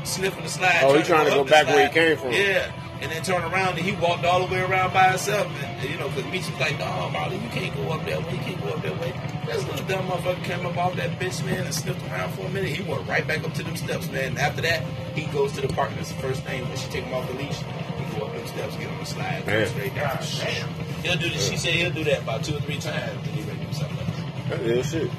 sniffing 0.07 0.43
the 0.43 0.49
slide. 0.49 0.81
Oh, 0.83 0.97
he 0.97 1.03
trying 1.03 1.25
to 1.25 1.31
go 1.31 1.41
up 1.41 1.47
the 1.47 1.51
back 1.51 1.67
where 1.67 1.87
he 1.87 1.93
came 1.93 2.17
from. 2.17 2.31
Yeah, 2.31 2.71
and 3.01 3.11
then 3.11 3.21
turn 3.23 3.43
around 3.43 3.77
and 3.77 3.85
he 3.85 3.91
walked 3.93 4.25
all 4.25 4.45
the 4.45 4.51
way 4.51 4.61
around 4.61 4.93
by 4.93 5.09
himself. 5.09 5.51
And, 5.63 5.89
you 5.89 5.97
know, 5.97 6.09
because 6.09 6.25
Meech 6.31 6.49
was 6.49 6.59
like, 6.59 6.79
"No, 6.79 7.09
Molly, 7.09 7.37
you 7.37 7.49
can't 7.49 7.75
go 7.75 7.91
up 7.91 8.05
that 8.05 8.23
way. 8.25 8.31
You 8.33 8.39
can't 8.39 8.61
go 8.61 8.69
up 8.69 8.81
that 8.81 8.99
way." 8.99 9.13
This 9.45 9.65
little 9.65 9.85
dumb 9.85 10.07
motherfucker 10.07 10.43
came 10.43 10.65
up 10.65 10.77
off 10.77 10.95
that 10.95 11.19
bitch, 11.19 11.45
man, 11.45 11.65
and 11.65 11.73
sniffed 11.73 12.03
around 12.11 12.33
for 12.33 12.41
a 12.41 12.49
minute. 12.49 12.71
He 12.71 12.83
went 12.83 13.07
right 13.07 13.25
back 13.25 13.43
up 13.43 13.53
to 13.53 13.63
them 13.63 13.75
steps, 13.75 14.09
man. 14.09 14.29
And 14.29 14.39
after 14.39 14.61
that, 14.61 14.83
he 15.15 15.25
goes 15.27 15.53
to 15.53 15.61
the 15.61 15.69
park. 15.69 15.91
That's 15.95 16.11
the 16.11 16.21
first 16.21 16.43
thing 16.43 16.67
when 16.67 16.77
she 16.77 16.87
take 16.87 17.03
him 17.03 17.13
off 17.13 17.27
the 17.27 17.33
leash. 17.35 17.59
He 17.59 18.19
go 18.19 18.25
up 18.25 18.33
them 18.33 18.47
steps, 18.47 18.75
get 18.75 18.89
on 18.89 18.99
the 18.99 19.05
slide, 19.05 19.45
go 19.45 19.65
straight 19.65 19.95
down. 19.95 20.17
Damn. 20.39 20.69
He'll 21.03 21.17
do 21.17 21.29
this. 21.29 21.49
She 21.49 21.57
said 21.57 21.73
he'll 21.73 21.91
do 21.91 22.03
that 22.05 22.23
about 22.23 22.43
two 22.43 22.57
or 22.57 22.59
three 22.61 22.79
times. 22.79 23.23
Then 23.23 23.33
he 23.33 23.41
ready 23.43 23.59
to 23.59 23.65
do 23.65 23.73
something 23.73 23.97
else. 23.99 24.16
That 24.49 24.61
is 24.61 24.89
shit. 24.91 25.09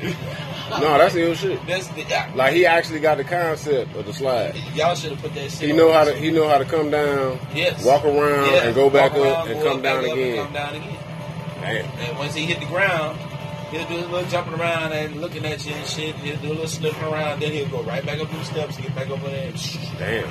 No, 0.70 0.98
that's 0.98 1.14
ill 1.14 1.34
shit. 1.34 1.58
That's 1.66 1.86
the 1.88 2.02
I- 2.14 2.34
Like 2.34 2.54
he 2.54 2.66
actually 2.66 3.00
got 3.00 3.16
the 3.18 3.24
concept 3.24 3.94
of 3.96 4.06
the 4.06 4.12
slide. 4.12 4.54
y'all 4.74 4.94
should 4.94 5.12
have 5.12 5.20
put 5.20 5.34
that 5.34 5.50
shit. 5.50 5.68
He 5.68 5.72
know 5.72 5.92
how 5.92 6.04
to 6.04 6.14
he 6.14 6.30
know 6.30 6.48
how 6.48 6.58
to 6.58 6.64
come 6.64 6.90
down, 6.90 7.38
Yes. 7.54 7.84
walk 7.84 8.04
around, 8.04 8.52
Yeah, 8.52 8.64
and 8.64 8.74
go 8.74 8.88
back 8.90 9.14
walk 9.14 9.26
up 9.26 9.46
and 9.48 9.60
go 9.60 9.70
come 9.72 9.82
back 9.82 9.94
down 9.94 10.04
up 10.04 10.10
and 10.10 10.20
again. 10.20 10.44
Come 10.44 10.52
down 10.52 10.74
again. 10.74 10.96
Damn. 11.60 12.08
And 12.08 12.18
once 12.18 12.34
he 12.34 12.46
hit 12.46 12.60
the 12.60 12.66
ground, 12.66 13.18
he'll 13.70 13.84
do 13.86 13.96
a 13.96 14.06
little 14.08 14.28
jumping 14.30 14.54
around 14.54 14.92
and 14.92 15.20
looking 15.20 15.44
at 15.44 15.66
you 15.66 15.74
and 15.74 15.86
shit. 15.86 16.14
He'll 16.16 16.36
do 16.36 16.48
a 16.48 16.50
little 16.50 16.66
slipping 16.68 17.02
around, 17.02 17.40
then 17.40 17.52
he'll 17.52 17.68
go 17.68 17.82
right 17.82 18.04
back 18.04 18.20
up 18.20 18.30
the 18.30 18.44
steps 18.44 18.76
and 18.76 18.84
get 18.86 18.94
back 18.94 19.10
over 19.10 19.28
there. 19.28 19.48
And 19.48 19.54
Damn. 19.98 20.28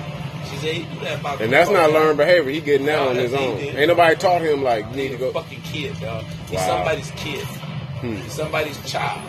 she 0.50 0.56
said, 0.58 0.94
do 0.94 1.06
that 1.06 1.42
And 1.42 1.52
that's 1.52 1.70
not 1.70 1.92
learned. 1.92 1.94
learned 1.94 2.18
behavior. 2.18 2.52
He 2.52 2.62
getting 2.62 2.86
that 2.88 3.00
No, 3.00 3.10
on 3.10 3.16
his 3.16 3.34
own. 3.34 3.58
Ain't 3.60 3.88
nobody 3.88 4.16
taught 4.16 4.42
him 4.42 4.64
like 4.64 4.86
you 4.92 4.96
need 4.96 5.10
to 5.10 5.18
go. 5.18 5.32
fucking 5.32 5.62
kid, 5.62 6.00
dog. 6.00 6.24
He's 6.50 6.60
Wow. 6.60 6.68
somebody's 6.68 7.12
kid. 7.18 7.46
Hmm. 8.02 8.28
Somebody's 8.30 8.78
child. 8.90 9.22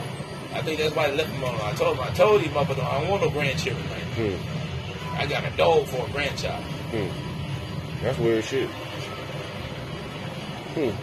I 0.54 0.62
think 0.62 0.78
that's 0.80 0.94
why 0.94 1.06
I 1.06 1.10
left 1.12 1.30
him 1.30 1.42
alone. 1.42 1.60
I 1.62 1.72
told 1.72 1.96
him, 1.96 2.04
I 2.04 2.10
told 2.10 2.40
him, 2.40 2.52
motherfucker, 2.52 2.84
I 2.84 3.00
don't 3.00 3.08
want 3.10 3.22
no 3.22 3.30
grandchildren, 3.30 3.84
man. 3.88 4.00
Hmm. 4.32 5.16
I 5.20 5.26
got 5.26 5.44
a 5.44 5.50
dog 5.56 5.86
for 5.86 6.06
a 6.06 6.10
grandchild. 6.10 6.62
Hmm. 6.64 7.08
That's 8.04 8.18
weird 8.18 8.44
shit. 8.44 8.68
Hmm. 10.74 10.94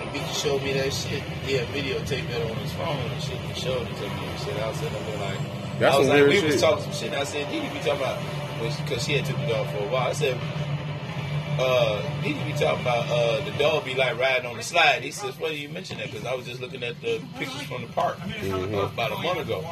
And 0.00 0.12
Beaky 0.12 0.32
showed 0.34 0.62
me 0.62 0.72
that 0.74 0.92
shit. 0.92 1.22
He 1.46 1.54
had 1.54 1.66
videotaped 1.68 2.28
that 2.28 2.50
on 2.50 2.56
his 2.56 2.72
phone 2.72 2.96
and 2.98 3.22
shit. 3.22 3.38
He 3.38 3.60
showed 3.60 3.82
it 3.82 3.94
to 3.96 4.02
me 4.02 4.26
and 4.28 4.40
shit. 4.40 4.56
I 4.58 4.68
was 4.68 4.76
sitting 4.78 5.04
there 5.06 5.18
like, 5.18 5.38
That's 5.78 5.94
I 5.94 5.98
was 5.98 6.08
like, 6.08 6.26
we 6.26 6.34
shit. 6.40 6.44
was 6.52 6.60
talking 6.60 6.84
some 6.84 6.92
shit. 6.92 7.08
And 7.12 7.16
I 7.16 7.24
said, 7.24 7.50
Didi 7.50 7.68
be 7.68 7.78
talking 7.78 8.02
about, 8.02 8.18
because 8.84 9.04
she 9.04 9.12
had 9.14 9.24
took 9.24 9.36
the 9.38 9.46
dog 9.46 9.66
for 9.68 9.78
a 9.78 9.86
while. 9.88 10.08
I 10.08 10.12
said, 10.12 10.38
uh, 11.58 12.22
Didi 12.22 12.42
be 12.44 12.52
talking 12.52 12.80
about 12.82 13.06
uh, 13.08 13.44
the 13.44 13.50
dog 13.58 13.84
be 13.84 13.94
like 13.94 14.18
riding 14.18 14.46
on 14.50 14.56
the 14.56 14.62
slide. 14.62 15.02
He 15.02 15.10
says, 15.10 15.38
"Well, 15.38 15.52
you 15.52 15.68
mentioned 15.68 16.00
that?" 16.00 16.10
Because 16.10 16.26
I 16.26 16.34
was 16.34 16.46
just 16.46 16.60
looking 16.60 16.82
at 16.82 17.00
the 17.00 17.22
pictures 17.38 17.62
from 17.62 17.82
the 17.82 17.88
park 17.88 18.18
Mm-hmm. 18.18 18.74
uh, 18.74 18.86
about 18.86 19.12
a 19.12 19.18
month 19.22 19.40
ago, 19.40 19.64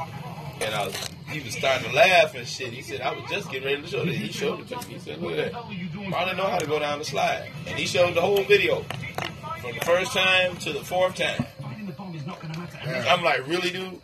and 0.60 0.74
I 0.74 0.86
was, 0.86 0.94
he 1.28 1.40
was 1.40 1.54
starting 1.54 1.88
to 1.90 1.96
laugh 1.96 2.34
and 2.34 2.46
shit. 2.46 2.72
He 2.72 2.82
said, 2.82 3.00
"I 3.00 3.12
was 3.14 3.28
just 3.30 3.50
getting 3.50 3.68
ready 3.68 3.82
to 3.82 3.88
show 3.88 4.02
it." 4.02 4.08
He 4.08 4.30
showed 4.32 4.60
it 4.60 4.68
to 4.68 4.76
me. 4.88 4.94
He 4.94 4.98
said, 5.00 5.20
"Look 5.20 5.38
at 5.38 5.52
that." 5.52 6.14
I 6.14 6.24
don't 6.24 6.36
know 6.36 6.46
how 6.48 6.58
to 6.58 6.66
go 6.66 6.78
down 6.78 6.98
the 6.98 7.04
slide, 7.04 7.48
and 7.66 7.78
he 7.78 7.86
showed 7.86 8.14
the 8.14 8.20
whole 8.20 8.42
video 8.44 8.82
from 9.60 9.72
the 9.78 9.84
first 9.84 10.12
time 10.12 10.56
to 10.58 10.72
the 10.72 10.80
fourth 10.84 11.16
time. 11.16 11.46
I'm 13.08 13.22
like, 13.22 13.46
really, 13.46 13.70
dude? 13.70 14.00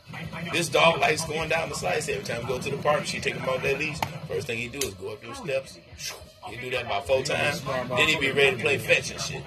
This 0.52 0.68
dog 0.68 1.00
likes 1.00 1.24
going 1.24 1.48
down 1.48 1.68
the 1.68 1.74
slides 1.74 2.08
every 2.08 2.24
time 2.24 2.42
we 2.42 2.48
go 2.48 2.58
to 2.60 2.70
the 2.70 2.76
park. 2.78 3.04
She 3.06 3.20
take 3.20 3.34
him 3.34 3.48
off 3.48 3.62
that 3.62 3.78
leash. 3.78 3.98
First 4.28 4.46
thing 4.46 4.58
he 4.58 4.68
do 4.68 4.78
is 4.78 4.94
go 4.94 5.12
up 5.12 5.22
those 5.22 5.38
steps. 5.38 5.78
He 6.48 6.56
do 6.56 6.70
that 6.70 6.86
about 6.86 7.06
four 7.06 7.22
times. 7.22 7.60
Then 7.62 8.08
he 8.08 8.18
be 8.18 8.30
ready 8.30 8.56
to 8.56 8.62
play 8.62 8.78
fetch 8.78 9.10
and 9.10 9.20
shit. 9.20 9.42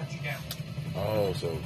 Oh, 0.96 1.32
so 1.34 1.56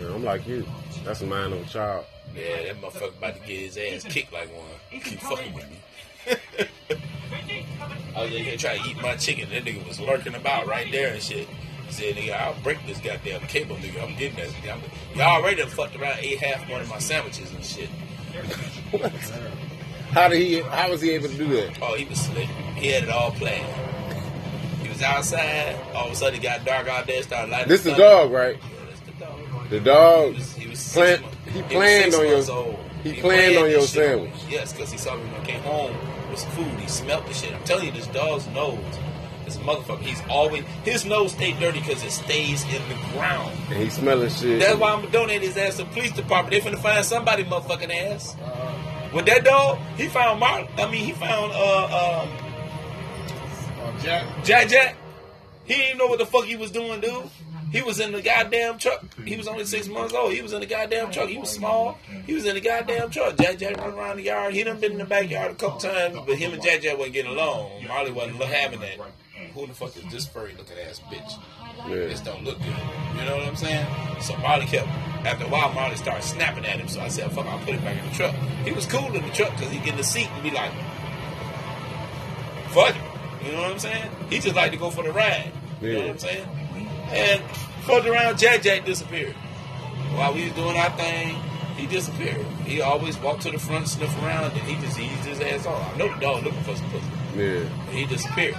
yeah, 0.00 0.14
I'm 0.14 0.24
like 0.24 0.46
you. 0.46 0.66
That's 1.04 1.20
a 1.20 1.26
mind 1.26 1.52
of 1.52 1.62
a 1.62 1.68
child. 1.68 2.04
Yeah, 2.34 2.62
that 2.64 2.80
motherfucker 2.80 3.16
about 3.18 3.40
to 3.40 3.46
get 3.46 3.58
his 3.58 3.76
ass 3.76 4.04
kicked 4.04 4.32
like 4.32 4.48
one. 4.54 5.00
Keep 5.02 5.20
fucking 5.20 5.54
with 5.54 5.68
me. 5.70 5.80
I 8.16 8.22
was 8.22 8.32
in 8.32 8.44
here 8.44 8.56
trying 8.56 8.82
to 8.82 8.88
eat 8.88 9.00
my 9.02 9.16
chicken. 9.16 9.48
That 9.50 9.64
nigga 9.64 9.86
was 9.86 10.00
lurking 10.00 10.34
about 10.34 10.66
right 10.66 10.90
there 10.90 11.12
and 11.14 11.22
shit. 11.22 11.48
He 11.86 11.92
said, 11.92 12.14
nigga, 12.14 12.32
I'll 12.32 12.60
break 12.62 12.84
this 12.86 12.98
goddamn 12.98 13.40
cable, 13.42 13.76
nigga. 13.76 14.02
I'm 14.02 14.16
getting 14.16 14.36
that. 14.36 14.48
I'm, 14.72 15.18
y'all 15.18 15.40
already 15.40 15.56
done 15.56 15.68
fucked 15.68 15.96
around, 15.96 16.18
ate 16.20 16.38
half 16.38 16.68
one 16.70 16.80
of 16.80 16.88
my 16.88 16.98
sandwiches 16.98 17.52
and 17.52 17.64
shit. 17.64 17.88
What? 18.90 19.12
How 20.10 20.26
did 20.28 20.40
he? 20.40 20.60
How 20.60 20.90
was 20.90 21.00
he 21.00 21.10
able 21.10 21.28
to 21.28 21.36
do 21.36 21.48
that? 21.48 21.78
Oh, 21.80 21.94
he 21.94 22.04
was 22.04 22.20
slick. 22.20 22.48
He 22.74 22.88
had 22.88 23.04
it 23.04 23.10
all 23.10 23.30
planned. 23.30 23.66
Was 25.00 25.08
outside. 25.08 25.76
All 25.94 26.06
of 26.06 26.12
a 26.12 26.14
sudden, 26.16 26.38
it 26.38 26.42
got 26.42 26.64
dark 26.64 26.86
out 26.88 27.06
there. 27.06 27.22
Started 27.22 27.50
lighting. 27.50 27.68
This 27.68 27.80
is 27.86 27.92
the 27.92 27.94
dog, 27.96 28.30
right? 28.30 28.58
Yeah, 28.62 28.68
the 29.06 29.24
dog. 29.24 29.70
The 29.70 29.80
dog. 29.80 30.32
He 30.32 30.38
was, 30.38 30.52
he 30.54 30.68
was 30.68 30.92
Plan- 30.92 31.22
he 31.46 31.50
he 31.52 31.62
planned 31.62 32.14
on 32.14 32.26
your- 32.26 32.50
old. 32.52 32.78
he 33.02 33.12
planned 33.20 33.56
on 33.56 33.64
this 33.64 33.72
your 33.72 33.80
shit. 33.82 34.10
sandwich. 34.10 34.32
Yes, 34.50 34.72
because 34.72 34.92
he 34.92 34.98
saw 34.98 35.16
me 35.16 35.22
when 35.24 35.40
I 35.40 35.44
came 35.44 35.62
home 35.62 35.96
with 36.30 36.38
some 36.40 36.50
food. 36.50 36.78
He 36.80 36.88
smelled 36.88 37.26
the 37.26 37.32
shit. 37.34 37.54
I'm 37.54 37.64
telling 37.64 37.86
you, 37.86 37.92
this 37.92 38.08
dog's 38.08 38.46
nose 38.48 38.78
is 39.46 39.56
a 39.56 39.60
motherfucker. 39.60 40.00
He's 40.02 40.20
always 40.28 40.64
his 40.84 41.04
nose 41.06 41.32
stay 41.32 41.52
dirty 41.58 41.80
because 41.80 42.02
it 42.04 42.10
stays 42.10 42.62
in 42.64 42.82
the 42.90 42.96
ground. 43.14 43.52
And 43.70 43.78
he 43.82 43.88
smelling 43.90 44.28
shit. 44.30 44.60
That's 44.60 44.78
why 44.78 44.92
I'm 44.92 45.00
gonna 45.00 45.12
donate 45.12 45.40
his 45.42 45.56
ass 45.56 45.76
to 45.78 45.84
the 45.84 45.90
police 45.90 46.12
department. 46.12 46.62
They 46.62 46.70
finna 46.70 46.78
find 46.82 47.02
somebody 47.06 47.44
motherfucking 47.44 47.90
ass. 48.12 48.36
With 49.14 49.24
that 49.26 49.44
dog, 49.44 49.78
he 49.96 50.08
found 50.08 50.40
Mark. 50.40 50.68
I 50.76 50.90
mean, 50.90 51.04
he 51.06 51.12
found 51.12 51.52
uh 51.52 52.22
um 52.22 52.28
Jack, 54.02 54.44
Jack 54.44 54.68
Jack. 54.68 54.96
He 55.64 55.74
didn't 55.74 55.98
know 55.98 56.06
what 56.06 56.18
the 56.18 56.26
fuck 56.26 56.44
he 56.44 56.56
was 56.56 56.70
doing, 56.70 57.00
dude. 57.00 57.30
He 57.70 57.82
was 57.82 58.00
in 58.00 58.10
the 58.10 58.20
goddamn 58.20 58.78
truck. 58.78 59.04
He 59.24 59.36
was 59.36 59.46
only 59.46 59.64
six 59.64 59.86
months 59.86 60.12
old. 60.12 60.32
He 60.32 60.42
was 60.42 60.52
in 60.52 60.60
the 60.60 60.66
goddamn 60.66 61.12
truck. 61.12 61.28
He 61.28 61.38
was 61.38 61.50
small. 61.50 61.98
He 62.26 62.34
was 62.34 62.44
in 62.44 62.54
the 62.56 62.60
goddamn 62.60 63.10
truck. 63.10 63.36
Jack 63.36 63.58
Jack 63.58 63.76
run 63.76 63.94
around 63.94 64.16
the 64.16 64.24
yard. 64.24 64.54
He 64.54 64.64
done 64.64 64.80
been 64.80 64.92
in 64.92 64.98
the 64.98 65.04
backyard 65.04 65.52
a 65.52 65.54
couple 65.54 65.78
times, 65.78 66.18
but 66.26 66.36
him 66.36 66.52
and 66.52 66.62
Jack 66.62 66.82
Jack 66.82 66.98
wasn't 66.98 67.14
getting 67.14 67.30
along. 67.30 67.86
Marley 67.86 68.10
wasn't 68.10 68.42
having 68.42 68.80
that. 68.80 68.98
Who 69.54 69.66
the 69.66 69.74
fuck 69.74 69.96
is 69.96 70.04
this 70.12 70.26
furry 70.26 70.54
looking 70.58 70.76
ass 70.78 71.00
bitch? 71.10 71.38
Yeah. 71.88 72.08
This 72.08 72.20
don't 72.20 72.44
look 72.44 72.58
good. 72.58 72.66
You 73.16 73.24
know 73.24 73.36
what 73.36 73.46
I'm 73.46 73.56
saying? 73.56 73.86
So 74.20 74.36
Marley 74.38 74.66
kept, 74.66 74.88
after 75.24 75.44
a 75.44 75.48
while, 75.48 75.72
Marley 75.72 75.96
started 75.96 76.24
snapping 76.24 76.66
at 76.66 76.78
him. 76.80 76.88
So 76.88 77.00
I 77.00 77.08
said, 77.08 77.30
fuck, 77.32 77.46
I'll 77.46 77.58
put 77.60 77.74
him 77.74 77.82
back 77.84 78.02
in 78.02 78.08
the 78.08 78.14
truck. 78.14 78.34
He 78.64 78.72
was 78.72 78.86
cool 78.86 79.14
in 79.14 79.22
the 79.22 79.32
truck 79.32 79.56
because 79.56 79.70
he 79.72 79.78
get 79.78 79.90
in 79.90 79.96
the 79.96 80.04
seat 80.04 80.28
and 80.30 80.42
be 80.42 80.50
like, 80.50 80.72
fuck 82.70 82.94
it. 82.96 83.09
You 83.44 83.52
know 83.52 83.62
what 83.62 83.72
I'm 83.72 83.78
saying? 83.78 84.10
He 84.28 84.38
just 84.38 84.56
like 84.56 84.72
to 84.72 84.76
go 84.76 84.90
for 84.90 85.02
the 85.02 85.12
ride. 85.12 85.52
You 85.80 85.92
know 85.94 86.00
what 86.00 86.10
I'm 86.10 86.18
saying? 86.18 86.48
And 87.10 87.42
fucked 87.84 88.06
around, 88.06 88.38
Jack 88.38 88.62
Jack 88.62 88.84
disappeared. 88.84 89.34
While 90.14 90.34
we 90.34 90.44
was 90.44 90.52
doing 90.52 90.76
our 90.76 90.90
thing, 90.90 91.36
he 91.76 91.86
disappeared. 91.86 92.44
He 92.64 92.80
always 92.80 93.16
walked 93.18 93.42
to 93.42 93.50
the 93.50 93.58
front, 93.58 93.88
sniff 93.88 94.14
around, 94.22 94.52
and 94.52 94.60
he 94.62 94.74
just 94.84 94.98
eased 94.98 95.24
his 95.24 95.40
ass 95.40 95.66
off. 95.66 95.94
I 95.94 95.96
know 95.96 96.12
the 96.12 96.20
dog 96.20 96.44
looking 96.44 96.62
for 96.62 96.76
some 96.76 96.90
pussy. 96.90 97.06
Yeah. 97.36 97.64
He 97.90 98.06
disappeared. 98.06 98.56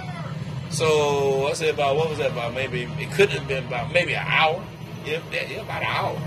So 0.70 1.46
I 1.46 1.52
said 1.52 1.74
about 1.74 1.96
what 1.96 2.08
was 2.08 2.18
that 2.18 2.32
about? 2.32 2.54
Maybe 2.54 2.82
it 2.98 3.10
couldn't 3.12 3.38
have 3.38 3.46
been 3.46 3.66
about 3.66 3.92
maybe 3.92 4.14
an 4.14 4.24
hour. 4.26 4.64
Yeah, 5.04 5.20
yeah, 5.32 5.46
yeah, 5.48 5.62
about 5.62 5.82
an 5.82 5.88
hour. 5.88 6.20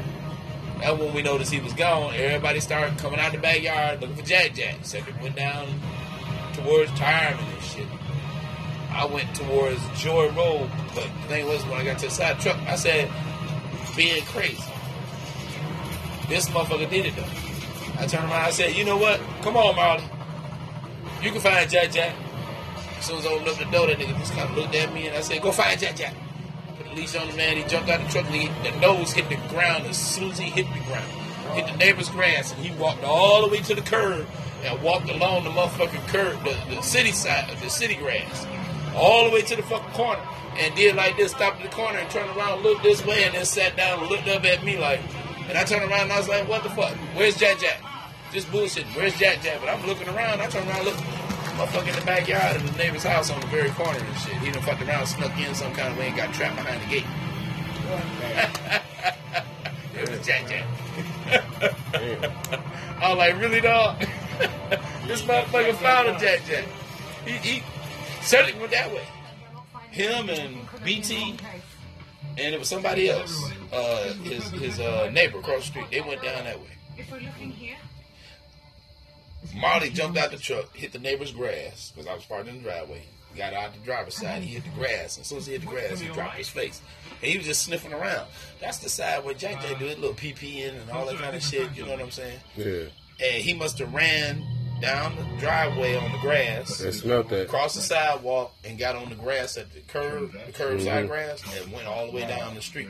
That's 0.79 0.99
when 0.99 1.13
we 1.13 1.21
noticed 1.21 1.51
he 1.51 1.59
was 1.59 1.73
gone. 1.73 2.13
Everybody 2.13 2.59
started 2.59 2.97
coming 2.99 3.19
out 3.19 3.31
the 3.31 3.39
backyard 3.39 4.01
looking 4.01 4.15
for 4.15 4.23
Jack 4.23 4.53
Jack. 4.53 4.77
Second 4.83 5.19
went 5.21 5.35
down 5.35 5.67
towards 6.53 6.91
shit. 6.91 7.37
I 8.95 9.05
went 9.05 9.35
towards 9.35 9.81
Joy 9.99 10.29
Road, 10.29 10.69
but 10.95 11.03
the 11.03 11.27
thing 11.27 11.47
was 11.47 11.63
when 11.65 11.73
I 11.73 11.83
got 11.83 11.99
to 11.99 12.05
the 12.05 12.11
side 12.11 12.39
truck, 12.39 12.57
I 12.67 12.75
said, 12.75 13.11
being 13.95 14.23
crazy. 14.25 14.63
This 16.29 16.49
motherfucker 16.49 16.89
did 16.89 17.07
it 17.07 17.15
though. 17.15 18.01
I 18.01 18.07
turned 18.07 18.23
around, 18.23 18.45
I 18.45 18.51
said, 18.51 18.75
you 18.75 18.85
know 18.85 18.97
what? 18.97 19.19
Come 19.41 19.57
on, 19.57 19.75
Marley. 19.75 20.03
You 21.21 21.31
can 21.31 21.41
find 21.41 21.69
Jack 21.69 21.91
Jack. 21.91 22.15
As 22.97 23.05
soon 23.05 23.17
as 23.17 23.25
I 23.25 23.29
opened 23.29 23.49
up 23.49 23.57
the 23.57 23.65
door, 23.65 23.87
that 23.87 23.97
nigga 23.97 24.17
just 24.17 24.33
kind 24.33 24.49
of 24.49 24.57
looked 24.57 24.75
at 24.75 24.93
me 24.93 25.07
and 25.07 25.17
I 25.17 25.21
said, 25.21 25.41
go 25.41 25.51
find 25.51 25.79
Jack 25.79 25.97
Jack. 25.97 26.13
Put 26.77 26.87
the 26.89 26.95
leash 26.95 27.15
on 27.15 27.27
the 27.27 27.35
man. 27.35 27.57
He 27.57 27.63
jumped 27.63 27.89
out 27.89 27.99
of 27.99 28.07
the 28.07 28.11
truck. 28.11 28.25
And 28.25 28.35
he, 28.35 28.69
the 28.69 28.79
nose 28.79 29.11
hit 29.11 29.27
the 29.29 29.35
ground 29.49 29.85
as 29.85 29.97
soon 29.97 30.31
as 30.31 30.37
he 30.37 30.49
hit 30.49 30.67
the 30.73 30.79
ground. 30.85 31.09
Hit 31.53 31.67
the 31.67 31.77
neighbor's 31.77 32.09
grass 32.09 32.53
and 32.53 32.65
he 32.65 32.75
walked 32.79 33.03
all 33.03 33.45
the 33.45 33.51
way 33.51 33.59
to 33.61 33.75
the 33.75 33.81
curb 33.81 34.25
and 34.63 34.81
walked 34.81 35.09
along 35.09 35.43
the 35.43 35.51
motherfucking 35.51 36.07
curb, 36.07 36.43
the, 36.43 36.75
the 36.75 36.81
city 36.81 37.11
side, 37.11 37.49
the 37.61 37.69
city 37.69 37.95
grass, 37.95 38.45
all 38.95 39.25
the 39.25 39.31
way 39.31 39.41
to 39.41 39.55
the 39.55 39.63
fucking 39.63 39.91
corner 39.91 40.21
and 40.57 40.73
did 40.75 40.95
like 40.95 41.17
this, 41.17 41.31
stopped 41.31 41.61
at 41.61 41.69
the 41.69 41.75
corner 41.75 41.99
and 41.99 42.09
turned 42.09 42.29
around, 42.37 42.63
looked 42.63 42.83
this 42.83 43.05
way, 43.05 43.25
and 43.25 43.33
then 43.33 43.45
sat 43.45 43.75
down 43.75 43.99
and 43.99 44.09
looked 44.09 44.27
up 44.27 44.45
at 44.45 44.63
me 44.63 44.77
like, 44.77 45.01
and 45.49 45.57
I 45.57 45.63
turned 45.63 45.89
around 45.89 46.03
and 46.03 46.13
I 46.13 46.17
was 46.17 46.29
like, 46.29 46.47
what 46.47 46.63
the 46.63 46.69
fuck? 46.69 46.93
Where's 47.15 47.37
Jack 47.37 47.59
Jack? 47.59 47.81
Just 48.31 48.51
bullshit. 48.51 48.85
Where's 48.87 49.17
Jack 49.19 49.43
Jack? 49.43 49.59
But 49.59 49.69
I'm 49.69 49.85
looking 49.85 50.07
around. 50.07 50.41
I 50.41 50.47
turn 50.47 50.67
around, 50.67 50.85
look, 50.85 50.95
motherfucker 50.95 51.87
in 51.87 51.99
the 51.99 52.05
backyard 52.05 52.55
of 52.55 52.71
the 52.71 52.77
neighbor's 52.77 53.03
house 53.03 53.29
on 53.29 53.39
the 53.39 53.47
very 53.47 53.69
corner 53.69 53.99
and 53.99 54.17
shit. 54.17 54.33
He 54.37 54.51
done 54.51 54.63
fucked 54.63 54.81
around, 54.81 55.05
snuck 55.05 55.37
in 55.37 55.53
some 55.55 55.73
kind 55.73 55.91
of 55.91 55.97
way 55.97 56.07
and 56.07 56.17
got 56.17 56.33
trapped 56.33 56.55
behind 56.55 56.81
the 56.81 56.87
gate. 56.87 57.05
it 59.95 60.09
was 60.09 60.25
Jack 60.25 60.49
Jack. 60.49 60.65
I 63.01 63.09
was 63.09 63.17
like, 63.17 63.39
really, 63.39 63.61
dog? 63.61 63.99
this 65.07 65.21
motherfucker 65.21 65.75
found 65.75 66.09
a 66.09 66.19
Jack 66.19 66.45
Jack. 66.45 66.65
He, 67.25 67.37
he 67.37 67.63
certainly 68.25 68.59
went 68.59 68.71
that 68.71 68.91
way. 68.91 69.05
Him 69.91 70.29
and 70.29 70.57
BT 70.83 71.37
and 72.37 72.53
it 72.53 72.59
was 72.59 72.67
somebody 72.67 73.09
else, 73.09 73.51
uh, 73.71 74.13
his 74.23 74.49
his 74.51 74.79
uh, 74.79 75.09
neighbor 75.13 75.39
across 75.39 75.59
the 75.59 75.65
street. 75.67 75.85
They 75.91 76.01
went 76.01 76.21
down 76.21 76.43
that 76.43 76.59
way. 76.59 76.77
If 76.97 77.11
we're 77.11 77.19
looking 77.19 77.51
here, 77.51 77.77
Marley 79.55 79.89
jumped 79.89 80.17
out 80.17 80.31
the 80.31 80.37
truck, 80.37 80.75
hit 80.75 80.91
the 80.91 80.99
neighbor's 80.99 81.31
grass 81.31 81.91
because 81.93 82.07
I 82.07 82.15
was 82.15 82.25
parked 82.25 82.49
in 82.49 82.57
the 82.57 82.63
driveway. 82.63 83.03
Got 83.37 83.53
out 83.53 83.73
the 83.73 83.79
driver's 83.79 84.15
side. 84.15 84.43
He 84.43 84.53
hit 84.53 84.63
the 84.63 84.69
grass. 84.69 85.19
As 85.19 85.27
soon 85.27 85.39
as 85.39 85.45
he 85.45 85.53
hit 85.53 85.61
the 85.61 85.67
grass, 85.67 85.99
he 85.99 86.07
dropped 86.07 86.37
his 86.37 86.47
face. 86.47 86.81
And 87.21 87.31
he 87.31 87.37
was 87.37 87.45
just 87.45 87.63
sniffing 87.63 87.91
around. 87.91 88.27
That's 88.61 88.77
the 88.77 88.87
side 88.87 89.25
where 89.25 89.33
Jack 89.33 89.61
Jack 89.61 89.77
do 89.77 89.85
his 89.85 89.97
little 89.97 90.15
pee 90.15 90.31
pee 90.31 90.63
in 90.63 90.73
and 90.73 90.89
all 90.89 91.05
that 91.05 91.17
kind 91.17 91.35
of 91.35 91.43
shit. 91.43 91.69
You 91.75 91.83
know 91.83 91.91
what 91.91 92.01
I'm 92.01 92.11
saying? 92.11 92.39
Yeah. 92.55 92.83
And 93.21 93.43
he 93.43 93.53
must 93.53 93.77
have 93.79 93.93
ran 93.93 94.41
down 94.81 95.15
the 95.15 95.23
driveway 95.39 95.95
on 95.95 96.11
the 96.11 96.17
grass, 96.19 96.79
And 96.81 96.93
smelt 96.93 97.29
that. 97.29 97.43
across 97.43 97.75
the 97.75 97.81
sidewalk, 97.81 98.53
and 98.63 98.77
got 98.77 98.95
on 98.95 99.09
the 99.09 99.15
grass 99.15 99.57
at 99.57 99.73
the 99.73 99.79
curb, 99.81 100.33
the 100.33 100.51
curbside 100.51 101.05
Mhm. 101.05 101.07
grass, 101.07 101.41
and 101.57 101.71
went 101.71 101.87
all 101.87 102.05
the 102.07 102.11
way 102.11 102.27
down 102.27 102.55
the 102.55 102.61
street. 102.61 102.87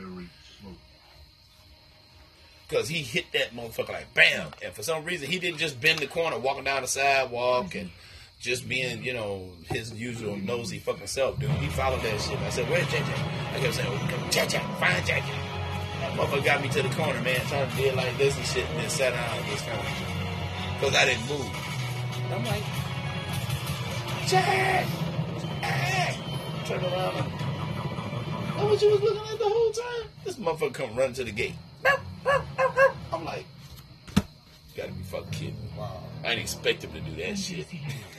Because 2.68 2.88
he 2.88 3.02
hit 3.02 3.26
that 3.32 3.54
motherfucker 3.54 3.90
like 3.90 4.12
bam. 4.14 4.50
And 4.62 4.74
for 4.74 4.82
some 4.82 5.04
reason, 5.04 5.30
he 5.30 5.38
didn't 5.38 5.58
just 5.58 5.80
bend 5.80 6.00
the 6.00 6.08
corner 6.08 6.36
walking 6.38 6.64
down 6.64 6.82
the 6.82 6.88
sidewalk 6.88 7.74
and 7.76 7.90
just 8.40 8.68
being, 8.68 9.04
you 9.04 9.14
know, 9.14 9.52
his 9.70 9.92
usual 9.92 10.36
nosy 10.36 10.80
fucking 10.80 11.06
self, 11.06 11.38
dude. 11.38 11.48
He 11.52 11.68
followed 11.68 12.02
that 12.02 12.20
shit. 12.20 12.36
I 12.40 12.50
said, 12.50 12.68
where's 12.68 12.86
JJ? 12.88 13.54
I 13.54 13.60
kept 13.60 13.74
saying, 13.74 13.98
JJ, 14.30 14.78
find 14.80 15.04
JJ. 15.06 15.22
That 16.00 16.12
motherfucker 16.14 16.44
got 16.44 16.60
me 16.62 16.68
to 16.70 16.82
the 16.82 16.88
corner, 16.90 17.20
man, 17.22 17.40
trying 17.46 17.70
to 17.70 17.76
do 17.76 17.84
it 17.84 17.94
like 17.94 18.18
this 18.18 18.36
and 18.36 18.46
shit, 18.46 18.68
and 18.68 18.80
then 18.80 18.90
sat 18.90 19.12
down 19.14 19.38
and 19.38 19.46
just 19.46 19.64
kind 19.64 19.78
of, 19.78 20.74
because 20.80 20.94
I 20.96 21.04
didn't 21.06 21.26
move. 21.28 21.65
And 22.26 22.34
I'm 22.34 22.44
like, 22.44 22.62
Jack! 24.26 24.86
Jack! 25.60 26.16
Turn 26.66 26.82
around 26.82 27.16
and, 27.16 27.32
that 28.58 28.64
what 28.64 28.82
you 28.82 28.90
was 28.90 29.00
looking 29.00 29.32
at 29.32 29.38
the 29.38 29.44
whole 29.44 29.70
time? 29.70 30.10
This 30.24 30.34
motherfucker 30.34 30.74
come 30.74 30.96
running 30.96 31.14
to 31.14 31.24
the 31.24 31.30
gate. 31.30 31.54
I'm 33.12 33.24
like, 33.24 33.46
gotta 34.76 34.90
be 34.90 35.02
fucking 35.04 35.30
kidding 35.30 35.54
me. 35.54 35.68
Wow. 35.78 36.02
I 36.24 36.30
didn't 36.30 36.40
expect 36.40 36.82
him 36.82 36.92
to 36.92 37.00
do 37.00 37.14
that 37.22 37.38
shit. 37.38 37.66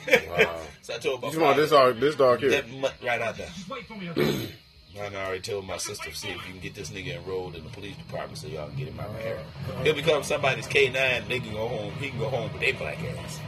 Wow. 0.08 0.60
so 0.82 0.94
I 0.94 0.98
told 0.98 1.20
my 1.20 1.28
You 1.28 1.34
talking 1.34 1.42
about 1.42 1.56
this 1.56 1.70
dog? 1.70 2.00
This 2.00 2.14
dog 2.14 2.40
here? 2.40 2.50
that 2.50 2.70
mutt 2.70 2.94
right 3.04 3.20
out 3.20 3.36
there. 3.36 3.48
Just 3.48 3.68
wait 3.68 3.86
for 3.86 3.94
me. 3.94 4.48
And 5.00 5.16
I 5.16 5.26
already 5.26 5.40
told 5.42 5.64
my 5.64 5.76
sister, 5.76 6.10
see 6.12 6.28
if 6.28 6.44
you 6.46 6.52
can 6.52 6.60
get 6.60 6.74
this 6.74 6.90
nigga 6.90 7.16
enrolled 7.16 7.54
in 7.54 7.62
the 7.62 7.70
police 7.70 7.96
department 7.96 8.36
so 8.36 8.48
y'all 8.48 8.66
can 8.68 8.76
get 8.76 8.88
him 8.88 8.98
out 8.98 9.10
of 9.10 9.20
here. 9.20 9.38
Oh, 9.68 9.84
He'll 9.84 9.94
become 9.94 10.24
somebody's 10.24 10.66
K9, 10.66 11.28
they 11.28 11.38
can 11.38 11.52
go 11.52 11.68
home, 11.68 11.92
he 12.00 12.08
can 12.08 12.18
go 12.18 12.28
home 12.28 12.50
with 12.52 12.60
their 12.60 12.72
black 12.74 12.98
ass. 13.04 13.38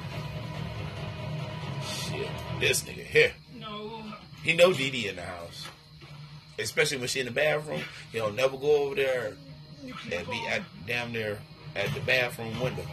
Shit. 2.10 2.28
This 2.58 2.82
nigga 2.82 3.04
here. 3.04 3.32
No. 3.58 4.02
He 4.42 4.54
know 4.54 4.72
Dee 4.72 4.90
Dee 4.90 5.08
in 5.08 5.16
the 5.16 5.22
house. 5.22 5.66
Especially 6.58 6.98
when 6.98 7.08
she 7.08 7.20
in 7.20 7.26
the 7.26 7.32
bathroom. 7.32 7.82
He'll 8.12 8.32
never 8.32 8.56
go 8.56 8.84
over 8.84 8.94
there 8.94 9.36
and 9.84 10.28
be 10.28 10.46
at 10.48 10.62
damn 10.86 11.12
near 11.12 11.38
at 11.76 11.92
the 11.94 12.00
bathroom 12.00 12.58
window. 12.60 12.84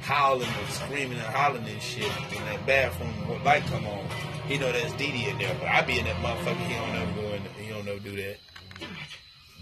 Howling 0.00 0.48
and 0.48 0.68
screaming 0.70 1.18
and 1.18 1.26
hollering 1.26 1.66
and 1.66 1.80
shit. 1.80 2.10
In 2.32 2.44
that 2.44 2.66
bathroom 2.66 3.44
light 3.44 3.62
come 3.66 3.86
on. 3.86 4.06
He 4.46 4.58
know 4.58 4.70
that's 4.72 4.92
Dee 4.94 5.12
Dee 5.12 5.28
in 5.28 5.38
there. 5.38 5.54
But 5.58 5.68
I 5.68 5.82
be 5.82 5.98
in 5.98 6.04
that 6.04 6.16
motherfucker, 6.16 6.66
he 6.66 6.74
don't 6.74 6.92
never 6.92 7.12
go 7.12 7.34
in 7.34 7.42
he 7.64 7.70
don't 7.70 7.84
never 7.86 8.00
do 8.00 8.16
that. 8.16 8.36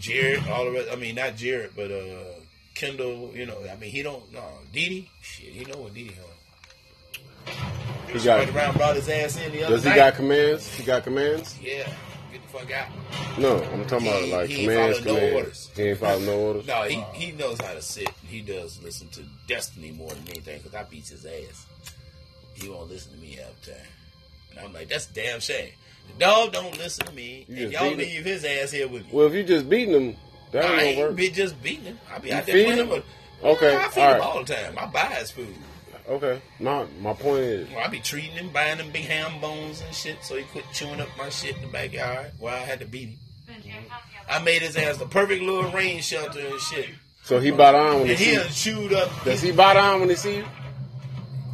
Jared, 0.01 0.46
all 0.48 0.64
the 0.64 0.72
rest 0.72 0.88
I 0.90 0.96
mean 0.96 1.14
not 1.14 1.37
Jared, 1.37 1.72
but 1.77 1.90
uh 1.90 2.40
Kendall, 2.75 3.31
you 3.35 3.46
know, 3.46 3.59
I 3.70 3.77
mean 3.77 3.90
he 3.90 4.03
don't 4.03 4.33
no 4.33 4.42
Dee 4.72 4.88
Dee, 4.88 5.11
shit, 5.20 5.53
he 5.53 5.64
know 5.64 5.79
what 5.79 5.94
Dee 5.94 6.09
Dee 6.09 6.14
on. 6.18 6.32
He 8.13 8.19
got. 8.21 8.49
around 8.51 8.77
brought 8.77 8.97
his 8.97 9.09
ass 9.09 9.37
in 9.41 9.53
the 9.53 9.65
other 9.65 9.77
Does 9.77 9.85
he 9.85 9.91
night. 9.91 9.97
got 9.97 10.15
commands? 10.15 10.75
He 10.75 10.85
got 10.85 11.03
commands? 11.03 11.59
yeah, 11.63 11.89
get 12.31 12.43
the 12.43 12.59
fuck 12.59 12.71
out. 12.71 12.89
No, 13.39 13.57
I'm 13.63 13.87
talking 13.87 14.07
about 14.09 14.23
He- 14.23 14.33
like 14.33 14.49
he 14.51 14.55
ain't 14.63 14.71
commands. 14.71 14.99
no 15.05 15.15
commands. 15.15 15.35
orders. 15.35 15.71
He 15.75 15.83
ain't 15.83 15.99
following 15.99 16.27
no 16.27 16.39
orders. 16.39 16.67
No, 16.67 16.83
he, 16.83 17.01
he 17.15 17.33
knows 17.33 17.59
how 17.61 17.73
to 17.73 17.81
sit. 17.83 18.11
He 18.29 18.43
does 18.43 18.83
listen 18.83 19.09
to 19.11 19.23
Destiny 19.49 19.93
more 19.93 20.11
than 20.11 20.25
anything 20.29 20.59
because 20.59 20.75
I 20.75 20.83
beats 20.85 21.09
his 21.09 21.25
ass. 21.25 21.67
He 22.55 22.69
won't 22.69 22.91
listen 22.91 23.13
to 23.13 23.19
me 23.19 23.33
half 23.33 23.59
the 23.63 23.71
time. 23.73 23.81
And 24.51 24.61
I'm 24.61 24.73
like, 24.75 24.89
that's 24.91 25.07
damn 25.07 25.41
shame. 25.41 25.71
The 26.19 26.25
dog 26.27 26.53
don't 26.53 26.77
listen 26.77 27.07
to 27.07 27.13
me, 27.13 27.47
You 27.49 27.65
and 27.65 27.73
y'all 27.73 27.83
beat 27.85 27.93
him? 27.93 27.99
leave 27.99 28.25
his 28.27 28.45
ass 28.45 28.71
here 28.73 28.89
with 28.89 29.05
me. 29.05 29.09
Well, 29.11 29.27
if 29.29 29.33
you 29.33 29.43
just 29.45 29.71
beating 29.71 29.95
him, 29.95 30.17
that 30.51 30.65
ain't 30.67 30.83
ain't 30.83 30.97
gonna 30.97 31.07
work. 31.09 31.17
be 31.17 31.31
just 31.31 31.63
beating 31.63 31.85
him. 31.85 32.01
I 32.15 32.19
be 32.19 32.29
You 32.29 32.35
out 32.35 32.45
there 32.45 32.55
feed 32.57 32.65
putting 32.67 32.81
him? 32.87 32.93
him. 32.97 33.03
Okay, 33.43 33.73
Yeah, 33.73 33.79
I 33.87 33.89
feed 33.89 34.01
all 34.03 34.07
him 34.09 34.13
right. 34.21 34.21
all 34.29 34.45
the 34.45 34.55
time. 34.55 34.75
I 34.79 34.87
buy 34.87 35.07
his 35.15 35.31
food. 35.31 35.55
Okay, 36.09 36.41
my 36.59 36.85
my 37.01 37.12
point 37.12 37.38
is, 37.41 37.69
Well, 37.71 37.85
I 37.85 37.88
be 37.88 38.01
treating 38.01 38.33
him, 38.33 38.49
buying 38.51 38.79
him 38.79 38.91
big 38.91 39.05
ham 39.05 39.41
bones 39.41 39.81
and 39.87 39.95
shit, 39.95 40.17
so 40.23 40.37
he 40.37 40.43
quit 40.45 40.65
chewing 40.73 41.01
up 41.01 41.09
my 41.17 41.29
shit 41.29 41.55
in 41.57 41.62
the 41.62 41.69
backyard. 41.69 42.33
Well, 42.41 42.53
I 42.55 42.59
had 42.59 42.81
to 42.81 42.87
beat 42.87 43.11
him. 43.11 43.85
I 44.29 44.41
made 44.43 44.62
his 44.62 44.77
ass 44.77 44.97
the 44.97 45.07
perfect 45.07 45.43
little 45.43 45.71
rain 45.71 46.01
shelter 46.01 46.41
and 46.41 46.61
shit. 46.61 46.87
so 47.23 47.38
he 47.38 47.51
bought 47.51 47.75
on 47.75 48.01
when 48.01 48.07
he 48.07 48.11
And 48.12 48.19
he 48.19 48.25
see. 48.25 48.35
done 48.37 48.49
chewed 48.51 48.93
up. 48.95 49.25
Does 49.25 49.43
he 49.43 49.53
bite 49.53 49.77
on 49.77 50.01
when 50.01 50.09
he 50.09 50.17
see 50.17 50.37
you? 50.38 50.45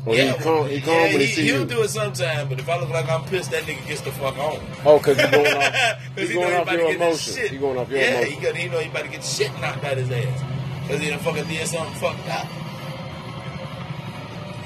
Or 0.07 0.15
he 0.15 0.33
calm, 0.43 0.69
he 0.69 0.81
calm 0.81 0.95
yeah, 0.95 1.03
when 1.03 1.21
he, 1.21 1.27
he, 1.27 1.33
see 1.35 1.43
he'll 1.45 1.61
you? 1.61 1.67
do 1.67 1.83
it 1.83 1.89
sometime, 1.91 2.49
but 2.49 2.59
if 2.59 2.69
I 2.69 2.79
look 2.81 2.89
like 2.89 3.09
I'm 3.11 3.25
pissed, 3.25 3.51
that 3.51 3.65
nigga 3.65 3.87
gets 3.87 4.01
the 4.01 4.13
fuck 4.13 4.39
on. 4.39 4.61
Oh, 4.87 4.99
cause 5.01 5.17
he's 5.21 5.31
going 5.31 5.57
off. 5.57 5.75
he 6.17 6.33
going 6.33 6.55
off 6.55 6.67
your 6.73 6.81
to 6.93 6.99
get 6.99 6.99
this 6.99 7.29
emotion. 7.37 7.53
He 7.53 7.59
going 7.59 7.79
off 7.79 7.91
your 7.91 7.99
yeah, 8.01 8.11
emotion. 8.21 8.33
he, 8.33 8.41
got, 8.47 8.57
he 8.57 8.69
know 8.69 8.79
he 8.79 8.89
about 8.89 9.03
to 9.05 9.11
get 9.11 9.25
shit 9.25 9.51
knocked 9.61 9.85
out 9.85 9.97
his 9.99 10.11
ass. 10.11 10.43
Because 10.87 11.03
he 11.03 11.11
done 11.11 11.19
fucking 11.19 11.47
did 11.49 11.67
something 11.69 11.95
fucked 11.97 12.29
up. 12.31 12.47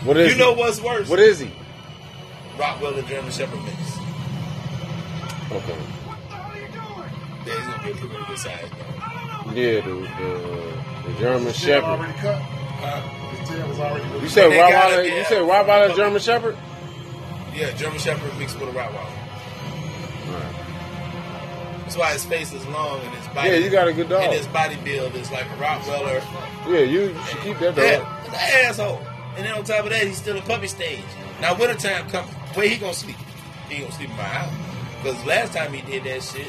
What 0.05 0.17
is 0.17 0.29
You 0.29 0.35
he? 0.35 0.41
know 0.41 0.53
what's 0.53 0.81
worse? 0.81 1.09
What 1.09 1.21
is 1.21 1.39
he? 1.41 1.51
Rottweiler 2.57 2.99
and 2.99 3.07
German 3.09 3.31
Shepherd 3.31 3.63
mix. 3.65 3.79
Okay. 5.51 5.77
Yeah, 7.45 7.55
he's 7.55 7.67
gonna 7.67 7.83
be 7.85 7.91
a 7.91 7.95
pretty 7.95 8.25
good 8.27 8.39
size, 8.39 8.71
though. 8.71 9.53
Yeah, 9.53 9.81
the 9.81 9.93
the, 9.93 11.09
the 11.13 11.19
German 11.19 11.45
Tail 11.45 11.53
Shepherd. 11.53 11.85
already 11.85 12.13
cut. 12.19 12.41
Huh? 12.43 13.01
His 13.37 13.49
tail 13.49 13.69
was 13.69 13.79
already 13.79 14.21
You 14.23 14.29
said 14.29 14.51
They 14.51 14.59
Rottweiler. 14.59 15.05
it, 15.05 15.17
You 15.17 15.25
said 15.25 15.43
Rottweiler 15.43 15.97
German 15.97 16.21
Shepherd. 16.21 16.57
Yeah, 17.55 17.71
German 17.73 17.99
Shepherd 17.99 18.39
mixed 18.39 18.59
with 18.59 18.69
a 18.69 18.73
Rottweiler. 18.73 19.19
That's 21.83 21.97
why 21.97 22.13
his 22.15 22.25
face 22.25 22.53
is 22.55 22.65
long 22.69 23.01
and 23.01 23.15
his 23.15 23.27
body. 23.35 23.51
Yeah, 23.51 23.57
you 23.57 23.69
got 23.69 23.87
a 23.89 23.93
good 23.93 24.09
dog. 24.09 24.23
And 24.23 24.33
his 24.33 24.47
body 24.47 24.77
build 24.85 25.15
is 25.15 25.31
like 25.31 25.45
a 25.45 25.55
Rottweiler. 25.57 26.23
Yeah, 26.73 26.79
you, 26.81 27.01
you 27.11 27.23
should 27.29 27.41
keep 27.43 27.59
that 27.59 27.77
dog. 27.77 27.85
Yeah, 27.85 28.25
an 28.27 28.67
asshole. 28.67 29.03
And 29.37 29.47
then 29.47 29.55
on 29.55 29.65
top 29.65 29.85
of 29.85 29.91
that, 29.91 30.07
he's 30.07 30.19
still 30.19 30.37
in 30.37 30.43
puppy 30.43 30.67
stage. 30.67 31.05
Now 31.41 31.59
wintertime 31.59 32.09
coming, 32.11 32.33
where 32.55 32.69
he 32.69 32.77
gonna 32.77 32.95
sleep? 32.95 33.17
He 33.69 33.81
gonna 33.81 33.93
sleep 33.93 34.11
in 34.11 34.17
my 34.17 34.23
house. 34.25 34.53
Because 35.03 35.25
last 35.25 35.53
time 35.55 35.73
he 35.73 35.81
did 35.83 36.05
that 36.05 36.23
shit, 36.23 36.47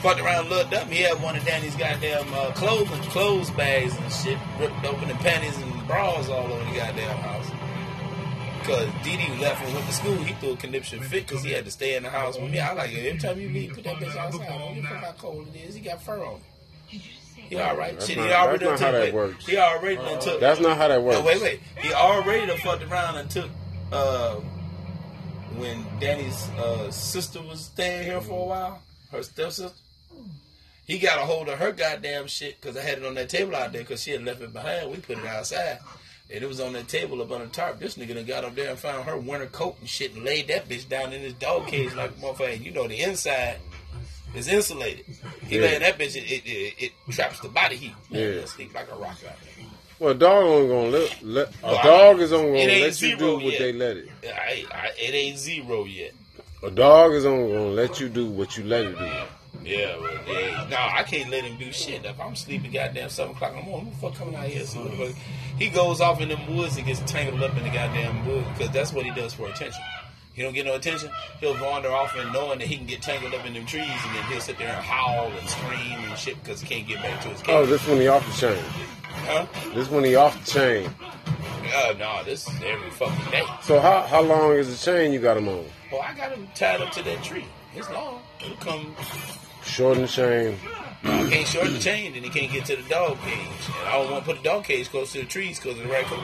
fucked 0.00 0.20
around, 0.20 0.48
looked 0.48 0.74
up, 0.74 0.86
he 0.88 1.02
had 1.02 1.20
one 1.22 1.34
of 1.34 1.44
Danny's 1.44 1.74
goddamn 1.76 2.32
uh, 2.34 2.52
clothes 2.52 2.90
and 2.90 3.02
clothes 3.04 3.50
bags 3.50 3.96
and 3.96 4.12
shit 4.12 4.38
ripped 4.60 4.84
open 4.84 5.10
and 5.10 5.18
panties 5.20 5.56
and 5.56 5.86
bras 5.86 6.28
all 6.28 6.52
over 6.52 6.64
the 6.70 6.76
goddamn 6.76 7.16
house. 7.18 7.50
Because 8.60 8.88
Dee 9.02 9.16
Dee 9.16 9.40
left 9.40 9.62
and 9.64 9.74
went 9.74 9.86
to 9.86 9.92
school, 9.92 10.16
he 10.16 10.32
threw 10.34 10.52
a 10.52 10.56
conniption 10.56 11.00
fit 11.00 11.26
because 11.26 11.42
he 11.42 11.50
had 11.52 11.64
to 11.64 11.70
stay 11.70 11.96
in 11.96 12.02
the 12.02 12.10
house 12.10 12.38
with 12.38 12.50
me. 12.50 12.60
I 12.60 12.72
like 12.72 12.92
it. 12.92 13.06
Every 13.06 13.18
time 13.18 13.40
you 13.40 13.48
leave, 13.50 13.74
put 13.74 13.84
that 13.84 13.96
bitch 13.96 14.16
outside. 14.16 14.46
I 14.48 14.58
don't 14.58 14.74
give 14.74 14.84
a 14.84 14.88
fuck 14.88 15.04
how 15.04 15.12
cold 15.12 15.48
it 15.54 15.68
is. 15.68 15.74
He 15.74 15.80
got 15.80 16.02
fur 16.02 16.22
on. 16.24 16.40
He 17.48 17.56
all 17.58 17.76
right. 17.76 17.92
That's 17.94 18.06
Shit, 18.06 18.16
not- 18.18 18.26
he 18.26 18.32
already 18.32 18.64
that's 18.66 18.80
done 18.80 18.92
not 18.92 18.94
how 18.94 18.98
took 18.98 19.00
that 19.00 19.08
it. 19.08 19.14
works. 19.14 19.46
He 19.46 19.56
already 19.56 19.96
done 19.96 20.20
took 20.20 20.40
That's 20.40 20.60
not 20.60 20.76
how 20.76 20.88
that 20.88 21.02
works. 21.02 21.18
no, 21.18 21.24
wait, 21.24 21.40
wait. 21.42 21.60
He 21.80 21.92
already 21.92 22.46
done 22.46 22.58
fucked 22.58 22.82
around 22.84 23.16
and 23.16 23.30
took 23.30 23.50
uh, 23.92 24.36
when 25.56 25.84
Danny's 26.00 26.48
uh, 26.58 26.90
sister 26.90 27.40
was 27.42 27.60
staying 27.66 28.04
here 28.04 28.20
for 28.20 28.40
a 28.40 28.44
while, 28.44 28.82
her 29.12 29.22
stepsister. 29.22 29.70
He 30.86 30.98
got 30.98 31.18
a 31.18 31.22
hold 31.24 31.48
of 31.48 31.58
her 31.58 31.72
goddamn 31.72 32.26
shit 32.26 32.60
because 32.60 32.76
I 32.76 32.82
had 32.82 32.98
it 32.98 33.04
on 33.06 33.14
that 33.14 33.28
table 33.30 33.54
out 33.56 33.72
there 33.72 33.82
because 33.82 34.02
she 34.02 34.10
had 34.10 34.22
left 34.24 34.42
it 34.42 34.52
behind. 34.52 34.90
We 34.90 34.98
put 34.98 35.18
it 35.18 35.24
outside. 35.24 35.78
And 36.30 36.42
it 36.42 36.46
was 36.46 36.60
on 36.60 36.72
that 36.74 36.88
table 36.88 37.22
up 37.22 37.30
on 37.30 37.40
the 37.40 37.46
tarp. 37.46 37.78
This 37.78 37.96
nigga 37.96 38.14
done 38.14 38.24
got 38.24 38.44
up 38.44 38.54
there 38.54 38.70
and 38.70 38.78
found 38.78 39.04
her 39.04 39.16
winter 39.16 39.46
coat 39.46 39.76
and 39.80 39.88
shit 39.88 40.14
and 40.14 40.24
laid 40.24 40.48
that 40.48 40.68
bitch 40.68 40.88
down 40.88 41.12
in 41.12 41.20
his 41.22 41.34
dog 41.34 41.68
cage 41.68 41.94
like 41.94 42.10
a 42.10 42.14
motherfucker. 42.14 42.62
You 42.62 42.70
know, 42.72 42.88
the 42.88 43.00
inside 43.00 43.58
is 44.34 44.48
insulated. 44.48 45.04
He 45.46 45.58
Yeah. 45.58 45.78
that 45.78 45.98
bitch, 45.98 46.16
it, 46.16 46.24
it, 46.30 46.42
it, 46.46 46.74
it 47.08 47.12
traps 47.12 47.40
the 47.40 47.48
body 47.48 47.76
heat. 47.76 47.94
Yeah. 48.10 48.28
yeah. 48.28 48.44
Sleep 48.46 48.74
like 48.74 48.90
a 48.90 48.94
rock 48.96 49.16
out 49.28 49.36
there. 49.42 49.66
Well, 50.00 50.10
a 50.10 50.14
dog 50.14 50.44
only 50.44 50.68
gonna 50.68 50.88
let, 50.88 51.22
let 51.22 51.48
a 51.62 51.66
Well, 51.66 51.82
dog 51.82 52.20
is 52.20 52.32
only 52.32 52.60
gonna 52.66 52.80
let 52.80 53.00
you 53.00 53.16
do 53.16 53.34
what 53.36 53.44
yet. 53.44 53.58
they 53.60 53.72
let 53.72 53.96
it. 53.96 54.08
I, 54.24 54.64
I, 54.72 54.90
it 54.98 55.14
ain't 55.14 55.38
zero 55.38 55.84
yet. 55.84 56.12
A 56.62 56.70
dog 56.70 57.12
is 57.12 57.24
only 57.24 57.52
gonna 57.52 57.66
let 57.68 58.00
you 58.00 58.08
do 58.08 58.26
what 58.26 58.56
you 58.56 58.64
let 58.64 58.84
it 58.86 58.98
do. 58.98 59.12
Yeah, 59.62 59.96
well, 59.98 60.12
yeah. 60.26 60.66
No, 60.68 60.76
I 60.76 61.04
can't 61.04 61.30
let 61.30 61.44
him 61.44 61.56
do 61.58 61.72
shit. 61.72 62.04
If 62.04 62.20
I'm 62.20 62.34
sleeping 62.36 62.72
goddamn 62.72 63.08
7 63.08 63.34
o'clock 63.34 63.52
in 63.52 63.58
the 63.58 63.62
morning, 63.62 63.86
who 63.86 63.90
the 63.92 63.96
fuck 64.10 64.14
coming 64.18 64.34
out 64.34 64.44
here? 64.46 64.60
and 64.60 64.68
See 64.68 64.78
what 64.78 64.90
the 64.90 65.06
fuck? 65.06 65.16
He 65.58 65.68
goes 65.70 66.00
off 66.02 66.20
in 66.20 66.28
them 66.28 66.54
woods 66.54 66.76
and 66.76 66.84
gets 66.84 67.00
tangled 67.10 67.42
up 67.42 67.56
in 67.56 67.62
the 67.62 67.70
goddamn 67.70 68.26
wood 68.26 68.44
because 68.52 68.74
that's 68.74 68.92
what 68.92 69.06
he 69.06 69.10
does 69.12 69.32
for 69.32 69.46
attention. 69.48 69.80
He 70.34 70.42
don't 70.42 70.52
get 70.52 70.66
no 70.66 70.74
attention, 70.74 71.10
he'll 71.40 71.60
wander 71.62 71.90
off 71.90 72.16
and 72.16 72.32
knowing 72.32 72.58
that 72.58 72.66
he 72.66 72.76
can 72.76 72.86
get 72.86 73.02
tangled 73.02 73.34
up 73.34 73.46
in 73.46 73.54
them 73.54 73.66
trees 73.66 73.88
and 73.88 74.16
then 74.16 74.24
he'll 74.24 74.40
sit 74.40 74.58
there 74.58 74.68
and 74.74 74.84
howl 74.84 75.30
and 75.30 75.48
scream 75.48 75.98
and 76.08 76.18
shit 76.18 76.42
because 76.42 76.60
he 76.60 76.66
can't 76.66 76.88
get 76.88 77.02
back 77.02 77.20
to 77.22 77.28
his 77.28 77.40
cage. 77.40 77.50
Oh, 77.54 77.64
this 77.66 77.86
one 77.86 77.98
he 77.98 78.08
off 78.08 78.26
the 78.26 78.46
chain. 78.48 78.64
huh? 79.26 79.46
This 79.74 79.88
one 79.88 80.04
he 80.04 80.16
off 80.16 80.44
the 80.44 80.50
chain. 80.50 80.90
Uh, 81.76 81.94
no, 81.98 82.22
this 82.24 82.48
is 82.48 82.54
every 82.64 82.90
fucking 82.90 83.30
day. 83.30 83.44
So 83.62 83.80
how 83.80 84.02
how 84.02 84.20
long 84.22 84.52
is 84.52 84.68
the 84.68 84.90
chain 84.92 85.12
you 85.12 85.18
got 85.20 85.36
him 85.36 85.48
on? 85.48 85.64
Well, 85.90 86.02
I 86.02 86.12
got 86.14 86.32
him 86.32 86.48
tied 86.54 86.80
up 86.80 86.92
to 86.92 87.02
that 87.04 87.22
tree. 87.22 87.46
It's 87.74 87.88
long. 87.90 88.20
It'll 88.40 88.56
come 88.56 88.94
Shorten 89.64 90.02
the 90.02 90.08
chain. 90.08 90.58
I 91.04 91.28
can't 91.28 91.46
shorten 91.46 91.74
the 91.74 91.78
chain, 91.80 92.12
then 92.14 92.22
he 92.22 92.30
can't 92.30 92.50
get 92.52 92.64
to 92.66 92.76
the 92.76 92.88
dog 92.88 93.18
cage. 93.20 93.38
And 93.80 93.88
I 93.88 93.92
don't 93.92 94.10
want 94.10 94.24
to 94.24 94.30
put 94.32 94.42
the 94.42 94.48
dog 94.48 94.64
cage 94.64 94.88
close 94.88 95.12
to 95.12 95.18
the 95.20 95.24
trees 95.26 95.58
because 95.58 95.78
of 95.78 95.84
the 95.86 95.92
raccoons. 95.92 96.22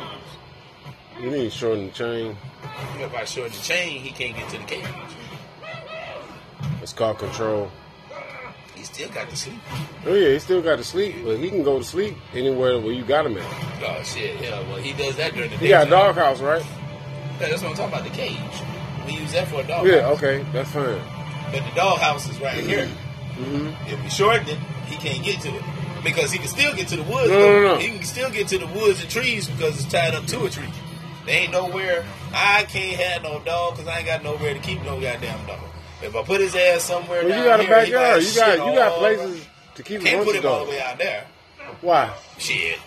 You 1.20 1.30
need 1.30 1.44
to 1.44 1.50
shorten 1.50 1.86
the 1.86 1.92
chain. 1.92 2.36
If 2.98 3.14
I 3.14 3.24
shorten 3.24 3.52
the 3.52 3.58
chain, 3.62 4.00
he 4.00 4.10
can't 4.10 4.36
get 4.36 4.48
to 4.50 4.58
the 4.58 4.64
cage. 4.64 4.86
It's 6.82 6.92
called 6.92 7.18
control. 7.18 7.70
He 8.74 8.84
still 8.84 9.10
got 9.10 9.28
to 9.28 9.36
sleep. 9.36 9.60
Oh 10.06 10.14
yeah, 10.14 10.32
he 10.32 10.38
still 10.38 10.62
got 10.62 10.76
to 10.76 10.84
sleep, 10.84 11.16
but 11.22 11.36
he 11.38 11.50
can 11.50 11.62
go 11.62 11.78
to 11.78 11.84
sleep 11.84 12.16
anywhere 12.32 12.80
where 12.80 12.92
you 12.92 13.04
got 13.04 13.26
him 13.26 13.36
at. 13.36 13.44
Oh 13.82 14.02
shit, 14.02 14.40
yeah. 14.40 14.60
Well, 14.68 14.78
he 14.78 14.94
does 14.94 15.16
that 15.16 15.34
during 15.34 15.50
the 15.50 15.56
day. 15.56 15.64
He 15.64 15.68
got 15.68 15.86
a 15.86 15.90
doghouse, 15.90 16.40
right? 16.40 16.64
Yeah, 17.38 17.48
that's 17.48 17.62
what 17.62 17.72
I'm 17.72 17.76
talking 17.76 17.92
about. 17.92 18.04
The 18.04 18.16
cage. 18.16 18.62
We 19.06 19.12
use 19.20 19.32
that 19.32 19.48
for 19.48 19.60
a 19.60 19.66
dog. 19.66 19.86
Yeah, 19.86 20.08
okay, 20.16 20.44
that's 20.52 20.70
fine. 20.70 21.00
But 21.52 21.64
the 21.68 21.74
dog 21.74 21.98
house 21.98 22.28
is 22.30 22.40
right 22.40 22.64
here. 22.64 22.86
Mm-hmm. 23.36 23.92
If 23.92 24.02
we 24.02 24.08
shorten 24.08 24.48
it, 24.48 24.58
he 24.86 24.96
can't 24.96 25.22
get 25.22 25.40
to 25.42 25.48
it. 25.48 25.62
because 26.04 26.32
he 26.32 26.38
can 26.38 26.48
still 26.48 26.74
get 26.74 26.88
to 26.88 26.96
the 26.96 27.02
woods. 27.02 27.28
No, 27.30 27.38
no, 27.38 27.62
no. 27.62 27.78
He 27.78 27.88
can 27.90 28.02
still 28.04 28.30
get 28.30 28.48
to 28.48 28.58
the 28.58 28.66
woods 28.66 29.00
and 29.00 29.10
trees 29.10 29.48
because 29.48 29.78
it's 29.82 29.90
tied 29.90 30.14
up 30.14 30.26
to 30.26 30.44
a 30.44 30.50
tree. 30.50 30.68
There 31.26 31.42
ain't 31.42 31.52
nowhere. 31.52 32.04
I 32.32 32.64
can't 32.64 32.96
have 33.00 33.22
no 33.22 33.40
dog 33.40 33.74
because 33.74 33.88
I 33.88 33.98
ain't 33.98 34.06
got 34.06 34.24
nowhere 34.24 34.54
to 34.54 34.60
keep 34.60 34.82
no 34.82 35.00
goddamn 35.00 35.46
dog. 35.46 35.60
If 36.02 36.16
I 36.16 36.22
put 36.22 36.40
his 36.40 36.54
ass 36.54 36.84
somewhere, 36.84 37.24
Well, 37.24 37.28
down 37.28 37.38
you 37.38 37.44
got 37.44 37.60
a 37.60 37.62
here, 37.62 37.84
he 37.86 37.92
might 37.92 37.92
backyard. 37.92 38.22
You 38.22 38.34
got 38.34 38.66
you 38.66 38.78
got 38.78 38.92
all 38.92 38.98
places 38.98 39.46
to 39.74 39.82
keep 39.82 40.00
over. 40.00 40.06
a 40.06 40.10
Can't 40.10 40.24
put 40.24 40.36
of 40.36 40.44
him 40.44 40.50
all 40.50 40.64
the 40.64 40.70
way 40.70 40.80
out 40.80 40.98
there. 40.98 41.26
Why? 41.82 42.14
Shit. 42.38 42.78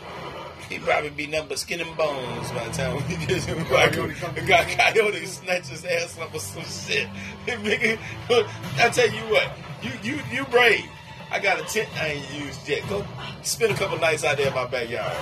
He 0.70 0.80
probably 0.80 1.10
be 1.12 1.28
nothing 1.28 1.50
but 1.50 1.60
skin 1.60 1.82
and 1.82 1.96
bones 1.98 2.52
by 2.52 2.66
the 2.68 2.72
time 2.72 2.96
we 2.96 3.16
get 3.28 3.44
him. 3.44 3.58
Like, 3.70 3.92
the 3.92 4.42
guy 4.48 4.64
coyote 4.76 5.26
snatch 5.26 5.68
his 5.68 5.86
ass 5.86 6.18
up 6.18 6.34
or 6.34 6.40
some 6.40 6.64
shit. 6.64 7.08
I 7.48 8.90
tell 8.90 9.10
you 9.10 9.22
what, 9.32 9.52
you 9.84 9.92
you 10.02 10.20
you 10.32 10.46
brave. 10.46 10.86
I 11.32 11.40
got 11.40 11.60
a 11.60 11.64
tent 11.66 11.90
I 12.00 12.08
ain't 12.08 12.34
used 12.34 12.68
yet. 12.68 12.88
Go 12.90 13.06
spend 13.44 13.74
a 13.74 13.76
couple 13.76 14.00
nights 14.00 14.24
out 14.24 14.38
there 14.38 14.48
in 14.48 14.54
my 14.54 14.66
backyard. 14.66 15.16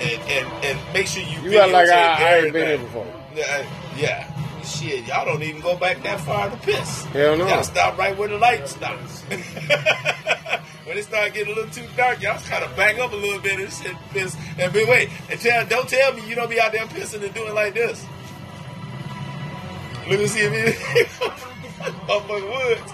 And 0.00 0.22
and, 0.30 0.64
and 0.64 0.94
make 0.94 1.06
sure 1.06 1.22
you 1.22 1.40
You 1.42 1.52
got 1.52 1.70
like 1.70 1.88
I, 1.88 2.22
I 2.22 2.38
ain't 2.38 2.52
been 2.52 2.66
here 2.66 2.78
before. 2.78 3.06
Yeah, 3.34 3.66
yeah. 3.96 4.62
Shit, 4.64 5.06
y'all 5.06 5.24
don't 5.24 5.42
even 5.42 5.60
go 5.60 5.76
back 5.76 6.02
that 6.02 6.20
far 6.20 6.50
to 6.50 6.56
piss. 6.58 7.04
Hell 7.06 7.36
no. 7.36 7.48
Y'all 7.48 7.62
stop 7.62 7.98
right 7.98 8.16
where 8.16 8.28
the 8.28 8.38
light 8.38 8.68
stops. 8.68 9.22
when 10.84 10.98
it 10.98 11.04
start 11.04 11.32
getting 11.34 11.52
a 11.52 11.56
little 11.56 11.70
too 11.70 11.86
dark, 11.96 12.20
y'all 12.22 12.34
just 12.34 12.46
kind 12.46 12.64
of 12.64 12.74
back 12.76 12.98
up 12.98 13.12
a 13.12 13.16
little 13.16 13.40
bit 13.40 13.60
and 13.60 13.72
shit 13.72 13.96
piss. 14.10 14.36
And 14.58 14.72
but 14.72 14.86
wait, 14.86 15.10
and 15.30 15.40
tell, 15.40 15.66
don't 15.66 15.88
tell 15.88 16.12
me 16.14 16.28
you 16.28 16.34
don't 16.34 16.50
be 16.50 16.60
out 16.60 16.72
there 16.72 16.86
pissing 16.86 17.22
and 17.22 17.34
doing 17.34 17.54
like 17.54 17.74
this. 17.74 18.04
Let 20.08 20.18
me 20.18 20.26
see 20.26 20.40
if 20.40 20.52
it 20.52 21.06
motherfucking 22.06 22.78
woods. 22.78 22.92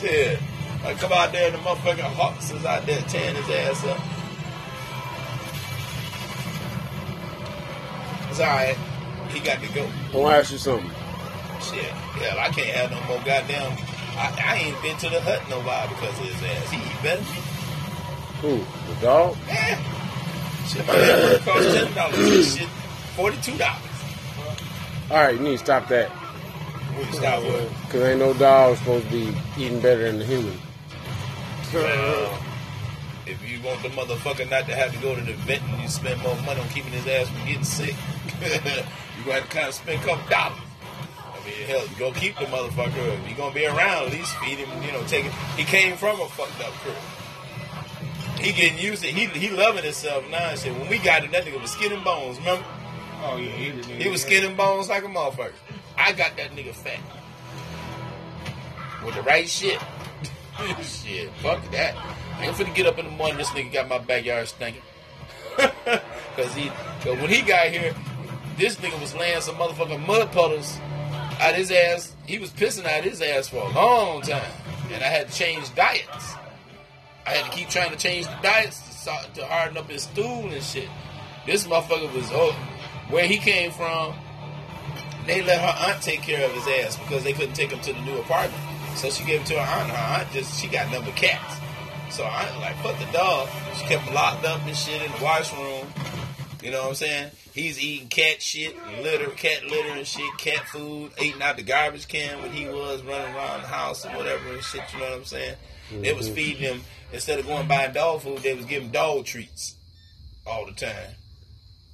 Shit. 0.00 0.38
I 0.84 0.94
come 0.94 1.12
out 1.12 1.32
there 1.32 1.46
and 1.46 1.54
the 1.54 1.58
motherfucking 1.58 2.00
hawks 2.00 2.50
is 2.50 2.64
out 2.64 2.86
there 2.86 3.00
tearing 3.02 3.36
his 3.36 3.50
ass 3.50 3.84
up. 3.84 4.17
He 8.38 9.40
got 9.40 9.60
to 9.60 9.68
go. 9.74 9.82
I 10.14 10.16
want 10.16 10.34
to 10.34 10.38
ask 10.38 10.52
you 10.52 10.58
something. 10.58 10.90
Shit. 11.60 11.92
Yeah, 12.20 12.36
I 12.38 12.48
can't 12.50 12.68
have 12.68 12.90
no 12.90 13.00
more 13.08 13.18
goddamn. 13.24 13.72
I, 14.16 14.32
I 14.44 14.56
ain't 14.64 14.82
been 14.82 14.96
to 14.96 15.08
the 15.10 15.20
hut 15.20 15.42
no 15.50 15.60
while 15.60 15.88
because 15.88 16.18
of 16.18 16.24
his 16.24 16.42
ass. 16.42 16.70
He 16.70 16.78
eat 16.78 17.02
better. 17.02 17.22
Who? 18.42 18.58
The 18.94 19.00
dog? 19.00 19.36
Yeah. 19.46 19.76
Shit, 20.66 20.86
my 20.86 20.92
hamburger 20.94 21.44
cost 21.44 21.68
ten 21.74 21.94
dollars. 21.94 22.56
Shit, 22.56 22.68
forty 23.16 23.36
two 23.38 23.56
dollars. 23.58 23.82
All 25.10 25.16
right, 25.16 25.34
you 25.34 25.40
need 25.40 25.52
to 25.52 25.58
stop 25.58 25.88
that. 25.88 26.10
Stop 27.12 27.42
with. 27.42 27.70
Because 27.86 28.02
ain't 28.02 28.18
no 28.20 28.34
dog 28.34 28.76
supposed 28.76 29.06
to 29.06 29.10
be 29.10 29.34
eating 29.56 29.80
better 29.80 30.02
than 30.02 30.18
the 30.18 30.24
human. 30.24 30.58
Well, 31.72 32.38
if 33.26 33.50
you 33.50 33.60
want 33.62 33.82
the 33.82 33.88
motherfucker 33.90 34.48
not 34.50 34.66
to 34.66 34.74
have 34.74 34.92
to 34.92 34.98
go 35.00 35.14
to 35.14 35.20
the 35.20 35.32
vet 35.32 35.62
and 35.62 35.82
you 35.82 35.88
spend 35.88 36.20
more 36.22 36.36
money 36.42 36.60
on 36.60 36.68
keeping 36.68 36.92
his 36.92 37.06
ass 37.06 37.28
from 37.28 37.46
getting 37.46 37.64
sick, 37.64 37.94
you 38.42 39.24
gonna 39.24 39.40
have 39.40 39.42
to 39.44 39.48
kind 39.48 39.68
of 39.68 39.74
spend 39.74 40.00
a 40.00 40.04
couple 40.04 40.28
dollars. 40.30 40.58
I 41.34 41.44
mean, 41.44 41.66
hell, 41.66 41.82
you 41.86 41.96
gonna 41.98 42.14
keep 42.14 42.38
the 42.38 42.44
motherfucker. 42.46 42.96
If 43.22 43.28
you 43.28 43.34
gonna 43.36 43.54
be 43.54 43.66
around, 43.66 44.06
at 44.06 44.12
least 44.12 44.36
feed 44.38 44.58
him. 44.58 44.82
You 44.82 44.92
know, 44.92 45.02
take 45.06 45.24
it. 45.26 45.32
He 45.56 45.64
came 45.64 45.96
from 45.96 46.20
a 46.20 46.28
fucked 46.28 46.60
up 46.62 46.72
crew. 46.84 46.92
He 48.40 48.52
getting 48.52 48.78
used 48.78 49.02
to. 49.02 49.08
He 49.08 49.26
he 49.26 49.50
loving 49.50 49.82
himself 49.84 50.24
now. 50.30 50.50
and 50.50 50.58
shit. 50.58 50.72
When 50.78 50.88
we 50.88 50.98
got 50.98 51.24
him, 51.24 51.32
that 51.32 51.44
nigga 51.44 51.60
was 51.60 51.72
skin 51.72 51.92
and 51.92 52.04
bones. 52.04 52.38
Remember? 52.38 52.64
Oh 53.24 53.36
yeah, 53.36 53.50
he, 53.50 53.70
did- 53.72 53.84
He 54.02 54.08
was 54.08 54.22
skin 54.22 54.44
and 54.44 54.56
bones 54.56 54.88
like 54.88 55.02
a 55.04 55.08
motherfucker. 55.08 55.52
I 55.96 56.12
got 56.12 56.36
that 56.36 56.52
nigga 56.52 56.72
fat. 56.74 57.00
With 59.04 59.14
the 59.14 59.22
right 59.22 59.48
shit. 59.48 59.80
shit, 60.82 61.30
fuck 61.42 61.68
that. 61.72 61.94
I 62.36 62.46
ain't 62.46 62.56
finna 62.56 62.74
get 62.74 62.86
up 62.86 62.98
in 62.98 63.04
the 63.06 63.10
morning, 63.12 63.38
this 63.38 63.48
nigga 63.50 63.72
got 63.72 63.88
my 63.88 63.98
backyard 63.98 64.46
stinking. 64.48 64.82
Cause 66.36 66.54
he, 66.54 66.68
cause 67.00 67.18
when 67.18 67.28
he 67.28 67.42
got 67.42 67.66
here, 67.66 67.92
this 68.58 68.76
nigga 68.76 69.00
was 69.00 69.14
laying 69.14 69.40
some 69.40 69.54
motherfucking 69.54 70.04
mud 70.06 70.32
puddles 70.32 70.78
out 71.40 71.54
his 71.54 71.70
ass. 71.70 72.14
He 72.26 72.38
was 72.38 72.50
pissing 72.50 72.86
out 72.86 73.04
his 73.04 73.22
ass 73.22 73.48
for 73.48 73.58
a 73.58 73.68
long 73.70 74.22
time. 74.22 74.50
And 74.92 75.02
I 75.02 75.06
had 75.06 75.28
to 75.28 75.34
change 75.34 75.72
diets. 75.74 76.34
I 77.26 77.30
had 77.30 77.50
to 77.50 77.56
keep 77.56 77.68
trying 77.68 77.90
to 77.90 77.96
change 77.96 78.26
the 78.26 78.36
diets 78.42 79.04
to, 79.04 79.40
to 79.40 79.46
harden 79.46 79.76
up 79.76 79.88
his 79.88 80.02
stool 80.02 80.48
and 80.48 80.62
shit. 80.62 80.88
This 81.46 81.66
motherfucker 81.66 82.12
was 82.14 82.28
oh, 82.32 82.52
where 83.10 83.26
he 83.26 83.38
came 83.38 83.70
from. 83.70 84.14
They 85.26 85.42
let 85.42 85.60
her 85.60 85.90
aunt 85.90 86.02
take 86.02 86.22
care 86.22 86.44
of 86.44 86.52
his 86.52 86.66
ass 86.66 86.96
because 86.96 87.22
they 87.22 87.34
couldn't 87.34 87.54
take 87.54 87.70
him 87.70 87.80
to 87.80 87.92
the 87.92 88.00
new 88.00 88.18
apartment. 88.18 88.62
So 88.96 89.10
she 89.10 89.24
gave 89.24 89.40
him 89.40 89.46
to 89.46 89.54
her 89.54 89.80
aunt. 89.80 89.90
Her 89.90 90.20
aunt 90.20 90.32
just 90.32 90.60
she 90.60 90.68
got 90.68 90.90
number 90.90 91.12
cats. 91.12 91.60
So 92.10 92.24
I 92.24 92.48
like 92.58 92.76
fuck 92.82 92.98
the 92.98 93.12
dog. 93.12 93.48
She 93.76 93.86
kept 93.86 94.10
locked 94.12 94.44
up 94.44 94.60
and 94.66 94.74
shit 94.74 95.02
in 95.02 95.12
the 95.12 95.22
washroom. 95.22 95.77
You 96.62 96.72
know 96.72 96.82
what 96.82 96.88
I'm 96.88 96.94
saying? 96.96 97.30
He's 97.54 97.80
eating 97.80 98.08
cat 98.08 98.42
shit, 98.42 98.76
litter, 99.02 99.30
cat 99.30 99.64
litter 99.64 99.90
and 99.90 100.06
shit, 100.06 100.30
cat 100.38 100.66
food, 100.68 101.12
eating 101.20 101.40
out 101.40 101.56
the 101.56 101.62
garbage 101.62 102.08
can 102.08 102.40
when 102.42 102.50
he 102.50 102.66
was 102.66 103.02
running 103.02 103.34
around 103.34 103.62
the 103.62 103.68
house 103.68 104.04
or 104.04 104.10
whatever 104.10 104.52
and 104.52 104.62
shit. 104.62 104.82
You 104.92 104.98
know 104.98 105.04
what 105.06 105.18
I'm 105.18 105.24
saying? 105.24 105.56
They 106.00 106.12
was 106.12 106.26
mm-hmm. 106.26 106.34
feeding 106.34 106.62
him 106.62 106.80
instead 107.12 107.38
of 107.38 107.46
going 107.46 107.68
buying 107.68 107.92
dog 107.92 108.22
food. 108.22 108.38
They 108.38 108.54
was 108.54 108.66
giving 108.66 108.90
dog 108.90 109.24
treats 109.24 109.76
all 110.46 110.66
the 110.66 110.72
time. 110.72 111.14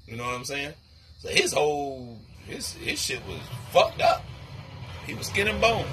You 0.07 0.17
know 0.17 0.25
what 0.25 0.35
I'm 0.35 0.45
saying? 0.45 0.75
So 1.19 1.29
his 1.29 1.53
whole 1.53 2.19
his 2.47 2.73
his 2.73 3.01
shit 3.01 3.21
was 3.27 3.41
fucked 3.71 4.01
up. 4.01 4.25
He 5.07 5.15
was 5.15 5.27
skin 5.27 5.49
and 5.49 5.61
bones. 5.61 5.87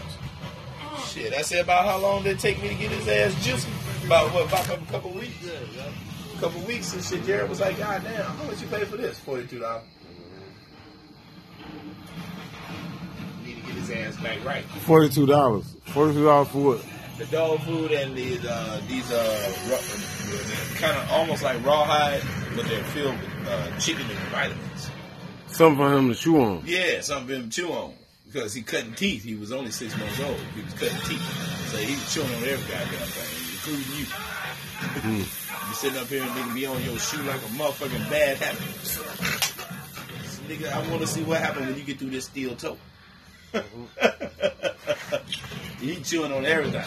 Shit, 1.08 1.34
I 1.34 1.42
said 1.42 1.62
about 1.62 1.86
how 1.86 1.98
long 1.98 2.24
did 2.24 2.38
it 2.38 2.40
take 2.40 2.62
me 2.62 2.70
to 2.70 2.76
get 2.76 2.92
his 2.92 3.08
ass 3.08 3.46
juicy? 3.46 3.70
About 4.06 4.34
what? 4.34 4.48
About 4.48 4.70
a 4.70 4.92
couple 4.92 5.12
weeks. 5.12 5.36
Couple 6.42 6.62
weeks 6.62 6.92
and 6.94 7.04
shit. 7.04 7.24
Jared 7.24 7.48
was 7.48 7.60
like, 7.60 7.78
God 7.78 8.02
damn, 8.04 8.24
how 8.24 8.44
much 8.46 8.60
you 8.62 8.68
pay 8.68 8.84
for 8.84 8.98
this? 8.98 9.20
Forty 9.20 9.46
two 9.46 9.60
dollars. 9.60 9.84
Need 13.46 13.58
to 13.58 13.62
get 13.62 13.76
his 13.76 13.92
ass 13.92 14.18
back 14.24 14.44
right. 14.44 14.64
Forty-two 14.64 15.28
dollars. 15.28 15.76
Forty-two 15.86 16.24
dollars 16.24 16.48
for 16.48 16.58
what? 16.64 16.86
The 17.20 17.26
dog 17.28 17.60
food 17.60 17.92
and 17.92 18.18
these 18.18 18.44
uh, 18.44 18.82
these 18.88 19.12
uh, 19.12 19.54
kind 20.78 20.98
of 20.98 21.12
almost 21.12 21.44
like 21.44 21.64
rawhide, 21.64 22.24
but 22.56 22.66
they're 22.66 22.84
filled 22.86 23.20
with 23.20 23.48
uh, 23.48 23.78
chicken 23.78 24.10
and 24.10 24.20
vitamins. 24.30 24.90
Something 25.46 25.78
for 25.78 25.94
him 25.94 26.10
to 26.10 26.16
chew 26.16 26.42
on. 26.42 26.64
Yeah, 26.66 27.02
something 27.02 27.28
for 27.28 27.34
him 27.36 27.50
to 27.52 27.56
chew 27.56 27.72
on. 27.72 27.94
Because 28.26 28.56
he 28.56 28.64
cutting 28.64 28.96
teeth. 28.96 29.24
He 29.24 29.36
was 29.36 29.52
only 29.52 29.70
six 29.70 29.96
months 29.96 30.20
old. 30.22 30.40
He 30.56 30.64
was 30.64 30.74
cutting 30.74 30.98
teeth. 31.02 31.70
So 31.70 31.78
he 31.78 31.94
was 31.94 32.12
chewing 32.12 32.30
on 32.34 32.44
every 32.46 32.68
goddamn 32.72 33.08
thing, 33.08 33.51
including 33.64 33.98
you. 33.98 34.06
you 35.20 35.74
sitting 35.74 36.00
up 36.00 36.08
here 36.08 36.24
and 36.24 36.32
nigga 36.32 36.56
be 36.56 36.66
on 36.66 36.82
your 36.84 36.98
shoe 36.98 37.22
like 37.24 37.38
a 37.38 37.50
motherfucking 37.58 38.10
bad 38.10 38.38
habit. 38.38 38.62
So, 38.84 39.02
nigga, 40.48 40.72
I 40.72 40.88
want 40.90 41.02
to 41.02 41.08
see 41.08 41.24
what 41.24 41.40
happens 41.40 41.68
when 41.68 41.78
you 41.78 41.84
get 41.84 42.00
through 42.00 42.10
this 42.10 42.26
steel 42.26 42.56
toe. 42.56 42.78
he 45.80 45.96
chewing 46.02 46.32
on 46.32 46.46
everything. 46.46 46.82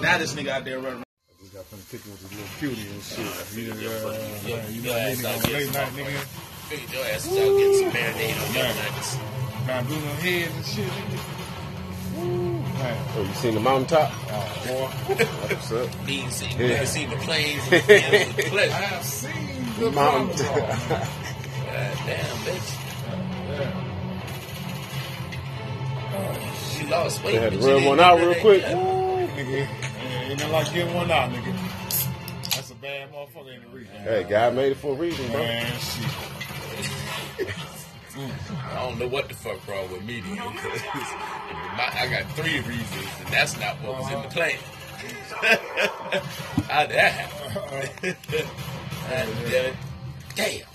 Now 0.00 0.18
this 0.18 0.34
nigga 0.34 0.48
out 0.48 0.64
there 0.64 0.78
running 0.78 1.02
We 1.42 1.48
got 1.48 1.64
finna 1.70 1.90
kick 1.90 2.04
with 2.04 2.20
this 2.22 2.30
little 2.30 2.46
cutie 2.58 2.88
and 2.90 3.02
shit. 3.02 3.26
You, 3.56 3.72
uh, 3.90 4.16
Yeah, 4.46 4.68
you 4.68 4.82
know, 4.82 4.92
ass 4.92 5.16
nigga 5.16 5.24
out 5.24 5.34
on 5.34 5.40
getting 5.42 5.52
late 5.52 5.72
night, 5.74 5.88
some 5.88 5.96
nigga. 5.96 6.24
Figured 6.64 6.92
your 6.92 7.04
ass 7.06 7.26
is 7.26 7.32
out 7.32 7.58
getting 7.58 7.78
some 7.78 7.90
marinade 7.92 8.36
on 8.40 8.54
your 8.54 8.62
Man. 8.62 8.76
nuggets. 8.76 9.10
Got 9.66 9.86
blue 9.86 9.96
on 9.96 10.16
heads 10.16 10.54
and 10.54 10.64
shit, 10.66 10.88
nigga. 10.88 11.20
Woo, 12.16 12.53
man. 12.74 12.96
Oh, 13.16 13.22
you 13.22 13.34
seen 13.34 13.54
the 13.54 13.60
mountaintop? 13.60 14.10
Oh, 14.12 14.64
boy. 14.66 14.88
What's 15.24 15.72
up? 15.72 15.88
He 16.06 16.28
seen, 16.30 16.50
Yeah. 16.58 16.66
never 16.68 16.86
seen 16.86 17.10
the 17.10 17.16
plains. 17.16 17.62
and 17.72 17.72
the 18.36 18.62
I 18.62 18.80
have 18.82 19.04
seen 19.04 19.32
the 19.78 19.90
Mountain. 19.90 20.46
mountain. 20.46 20.46
God 20.46 21.08
damn, 22.06 22.36
bitch. 22.44 22.70
Yeah. 23.48 23.90
She 26.78 26.86
lost 26.86 27.22
weight. 27.24 27.32
They 27.32 27.40
had 27.40 27.52
to 27.52 27.58
but 27.58 27.64
she 27.64 27.68
rub 27.70 27.78
didn't 27.78 27.88
one 27.88 28.00
out 28.00 28.18
real 28.20 28.34
quick. 28.40 28.62
yet. 28.62 28.76
Nigga, 28.76 29.68
ain't 30.04 30.38
nothing 30.38 30.52
like 30.52 30.72
getting 30.72 30.94
one 30.94 31.10
out, 31.10 31.30
nigga. 31.30 31.52
That's 32.54 32.70
a 32.70 32.74
bad 32.76 33.12
motherfucker 33.12 33.54
in 33.54 33.60
the 33.62 33.68
region. 33.76 33.94
Hey, 34.02 34.24
God 34.28 34.54
made 34.54 34.72
it 34.72 34.76
for 34.78 34.92
a 34.92 34.96
reason, 34.96 35.30
bro. 35.32 35.40
Man, 35.42 35.72
shit. 35.80 37.48
I 38.16 38.74
don't 38.80 38.98
know 38.98 39.08
what 39.08 39.28
the 39.28 39.34
fuck 39.34 39.66
wrong 39.66 39.90
with 39.90 40.04
me, 40.04 40.20
dude. 40.20 40.38
My, 40.38 41.90
I 41.92 42.06
got 42.08 42.30
three 42.36 42.60
reasons, 42.60 43.08
and 43.20 43.28
that's 43.28 43.58
not 43.58 43.76
what 43.82 43.98
was 43.98 44.12
in 44.12 44.22
the 44.22 44.28
plan. 44.28 44.58
How'd 46.68 46.90
that 46.90 47.12
happen? 47.12 48.16
Damn 49.08 49.28
it. 49.28 49.72
Uh, 49.72 49.76
damn. 50.34 50.66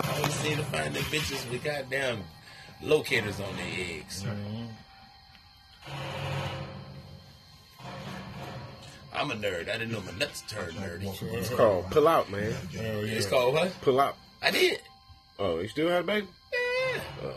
I 0.00 0.16
always 0.16 0.34
seem 0.34 0.56
to 0.56 0.62
find 0.64 0.94
the 0.94 1.00
bitches 1.00 1.50
with 1.50 1.62
goddamn 1.62 2.24
locators 2.82 3.38
on 3.40 3.54
their 3.56 3.66
eggs. 3.98 4.24
I'm 9.12 9.30
a 9.30 9.34
nerd. 9.34 9.68
I 9.68 9.78
didn't 9.78 9.92
know 9.92 10.00
my 10.00 10.12
nuts 10.18 10.42
turned 10.48 10.72
nerdy. 10.72 11.14
It's 11.34 11.50
called 11.50 11.90
pull 11.90 12.08
out, 12.08 12.30
man. 12.30 12.52
Hell 12.72 13.06
yeah. 13.06 13.14
It's 13.14 13.26
called 13.26 13.54
what? 13.54 13.72
Pull 13.82 14.00
out. 14.00 14.16
I 14.42 14.50
did. 14.50 14.80
Oh, 15.38 15.60
you 15.60 15.68
still 15.68 15.88
had 15.88 16.00
a 16.00 16.04
baby? 16.04 16.26
Yeah. 17.22 17.30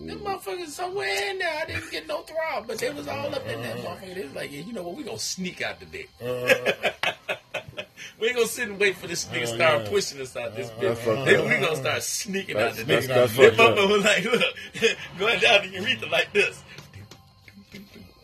Them 0.00 0.18
motherfuckers 0.20 0.68
somewhere 0.68 1.30
in 1.30 1.38
there. 1.38 1.52
I 1.62 1.66
didn't 1.66 1.90
get 1.90 2.06
no 2.08 2.22
throb, 2.22 2.66
but 2.66 2.78
they 2.78 2.90
was 2.90 3.06
all 3.06 3.32
up 3.34 3.46
in 3.46 3.62
that 3.62 3.76
motherfucker. 3.76 4.14
They 4.14 4.24
was 4.24 4.34
like, 4.34 4.52
yeah, 4.52 4.60
you 4.60 4.72
know 4.72 4.82
what? 4.82 4.96
We 4.96 5.04
gonna 5.04 5.18
sneak 5.18 5.62
out 5.62 5.78
the 5.78 5.86
dick. 5.86 6.10
Uh, 6.20 6.24
we 8.20 8.26
ain't 8.28 8.36
gonna 8.36 8.48
sit 8.48 8.68
and 8.68 8.78
wait 8.80 8.96
for 8.96 9.06
this 9.06 9.24
nigga 9.26 9.46
to 9.46 9.52
Oh, 9.52 9.54
start 9.56 9.82
yeah. 9.84 9.88
pushing 9.90 10.20
us 10.20 10.36
out 10.36 10.56
this 10.56 10.68
bitch. 10.70 10.96
fucked 10.96 11.26
Then 11.26 11.40
up. 11.40 11.46
we 11.46 11.58
gonna 11.64 11.76
start 11.76 12.02
sneaking 12.02 12.56
That's- 12.56 12.72
out 12.80 12.86
the 12.86 12.92
that's- 12.92 13.06
nigga. 13.08 13.28
This 13.28 13.56
fucked 13.56 13.60
up. 13.60 13.76
motherfucker 13.78 13.90
was 13.90 14.04
like, 14.04 14.24
look, 14.24 14.96
going 15.18 15.40
down 15.40 15.62
the 15.62 15.68
urethra 15.80 16.08
like 16.08 16.32
this, 16.32 16.62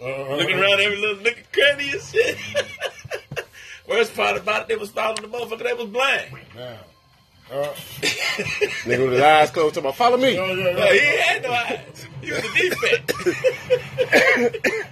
Uh, 0.03 0.35
looking 0.37 0.59
around 0.59 0.81
every 0.81 0.97
little 0.97 1.23
nook 1.23 1.37
and 1.37 1.53
cranny 1.53 1.93
and 1.93 2.03
shit. 2.03 2.37
Worst 3.89 4.15
part 4.15 4.37
about 4.37 4.63
it, 4.63 4.69
they 4.69 4.77
was 4.77 4.91
following 4.91 5.23
the 5.23 5.29
motherfucker 5.29 5.63
that 5.65 5.77
was 5.79 5.89
blind. 5.89 6.31
Now. 6.57 6.79
Uh, 7.51 7.65
Nigga 8.87 9.03
with 9.05 9.13
his 9.15 9.21
eyes 9.23 9.51
closed, 9.51 9.75
talking 9.75 9.87
about, 9.89 9.97
follow 9.97 10.17
me. 10.17 10.35
yeah, 10.35 10.47
No, 10.55 10.55
yeah. 10.55 10.93
he 10.93 11.19
had 11.19 11.43
no 11.43 11.51
eyes. 11.53 12.07
He 12.23 12.31
was 12.31 12.39
a 12.39 12.53
defect. 12.55 13.13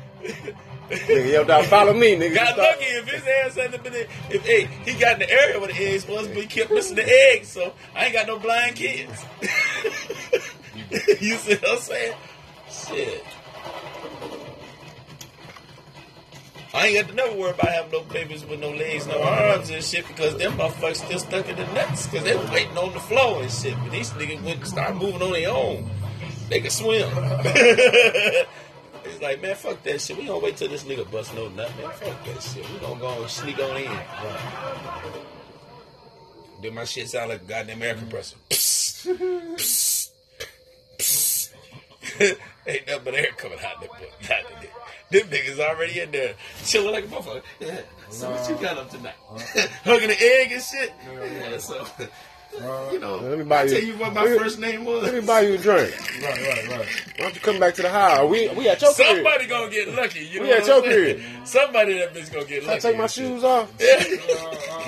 Nigga 0.88 1.30
yelled 1.30 1.50
out, 1.50 1.66
follow 1.66 1.92
me, 1.92 2.16
nigga. 2.16 2.34
Got 2.34 2.46
Stop. 2.54 2.58
lucky 2.58 2.84
if 2.86 3.08
his 3.08 3.22
ass 3.44 3.54
hadn't 3.56 3.82
been 3.84 3.94
in. 3.94 4.06
If 4.30 4.44
hey, 4.46 4.64
he 4.84 4.94
got 4.98 5.12
in 5.14 5.18
the 5.20 5.30
area 5.30 5.58
where 5.58 5.68
the 5.68 5.76
eggs 5.76 6.08
was, 6.08 6.26
but 6.28 6.36
he 6.38 6.46
kept 6.46 6.70
missing 6.70 6.96
the 6.96 7.06
eggs, 7.06 7.48
so 7.48 7.74
I 7.94 8.06
ain't 8.06 8.14
got 8.14 8.26
no 8.26 8.38
blind 8.38 8.74
kids. 8.76 9.24
you 11.20 11.36
see 11.36 11.54
what 11.56 11.68
I'm 11.70 11.78
saying? 11.78 12.14
Shit. 12.70 13.24
I 16.74 16.86
ain't 16.86 17.00
got 17.00 17.08
to 17.08 17.14
never 17.14 17.36
worry 17.36 17.50
about 17.50 17.68
having 17.68 17.92
no 17.92 18.02
babies 18.02 18.44
with 18.44 18.60
no 18.60 18.70
legs, 18.70 19.06
no 19.06 19.22
arms 19.22 19.70
and 19.70 19.82
shit 19.82 20.06
because 20.06 20.36
them 20.36 20.52
motherfuckers 20.52 20.96
still 20.96 21.18
stuck 21.18 21.48
in 21.48 21.56
the 21.56 21.66
nuts 21.72 22.06
because 22.06 22.24
they 22.24 22.36
waiting 22.52 22.76
on 22.76 22.92
the 22.92 23.00
floor 23.00 23.42
and 23.42 23.50
shit. 23.50 23.74
But 23.78 23.92
these 23.92 24.10
niggas 24.10 24.42
went 24.42 24.66
start 24.66 24.96
moving 24.96 25.22
on 25.22 25.32
their 25.32 25.50
own. 25.50 25.90
They 26.48 26.60
can 26.60 26.70
swim. 26.70 27.08
It's 29.04 29.22
like, 29.22 29.40
man, 29.40 29.54
fuck 29.56 29.82
that 29.84 30.00
shit. 30.00 30.18
We 30.18 30.26
gonna 30.26 30.38
wait 30.38 30.56
till 30.56 30.68
this 30.68 30.84
nigga 30.84 31.10
bust 31.10 31.34
no 31.34 31.48
nut, 31.48 31.70
man. 31.76 31.90
Fuck 31.92 32.24
that 32.24 32.42
shit. 32.42 32.70
We 32.70 32.78
gonna 32.78 33.00
go 33.00 33.22
and 33.22 33.30
sneak 33.30 33.58
on 33.58 33.76
in. 33.76 33.90
Then 36.62 36.74
my 36.74 36.84
shit 36.84 37.08
sound 37.08 37.30
like 37.30 37.42
a 37.42 37.44
goddamn 37.44 37.82
air 37.82 37.94
compressor. 37.94 38.36
Ain't 42.66 42.86
nothing 42.86 43.04
but 43.04 43.14
air 43.14 43.30
coming 43.36 43.58
out. 43.64 43.80
Not 43.80 43.90
that. 44.28 44.77
Them 45.10 45.26
niggas 45.28 45.58
already 45.58 46.00
in 46.00 46.10
there 46.10 46.34
chilling 46.64 46.92
like 46.92 47.04
a 47.04 47.08
motherfucker. 47.08 47.42
Yeah. 47.60 47.80
So 48.10 48.30
what 48.30 48.48
you 48.48 48.56
got 48.56 48.76
up 48.76 48.90
tonight? 48.90 49.14
Uh-huh. 49.30 49.68
Hugging 49.84 50.08
the 50.08 50.20
egg 50.20 50.52
and 50.52 50.62
shit. 50.62 50.92
Yeah, 51.12 51.58
so 51.58 51.86
you 52.92 52.98
know, 52.98 53.16
Let 53.18 53.38
me 53.38 53.44
buy 53.44 53.60
I 53.60 53.62
you- 53.64 53.70
tell 53.70 53.82
you 53.82 53.92
what 53.98 54.14
my 54.14 54.22
let 54.22 54.30
me- 54.32 54.38
first 54.38 54.58
name 54.58 54.84
was. 54.84 55.02
Let 55.04 55.14
me 55.14 55.20
buy 55.20 55.40
you 55.42 55.54
a 55.54 55.58
drink. 55.58 55.94
Right, 56.22 56.38
right, 56.40 56.68
right. 56.68 56.86
Why 57.16 57.24
don't 57.24 57.34
you 57.34 57.40
come 57.40 57.60
back 57.60 57.74
to 57.74 57.82
the 57.82 57.90
house? 57.90 58.28
We 58.28 58.48
we 58.48 58.68
at 58.68 58.80
your 58.80 58.92
crib. 58.94 59.06
Somebody 59.16 59.46
gonna 59.46 59.70
get 59.70 59.88
lucky. 59.94 60.20
You 60.24 60.40
know 60.40 60.46
We 60.46 60.52
at 60.52 60.66
your 60.66 60.82
saying? 60.82 61.16
crib. 61.18 61.46
Somebody 61.46 61.98
that 61.98 62.14
bitch 62.14 62.32
gonna 62.32 62.44
get 62.46 62.62
Can 62.62 62.70
I 62.70 62.78
take 62.78 62.96
my 62.96 63.06
shoes 63.06 63.44
off? 63.44 63.70
Yeah. 63.78 64.02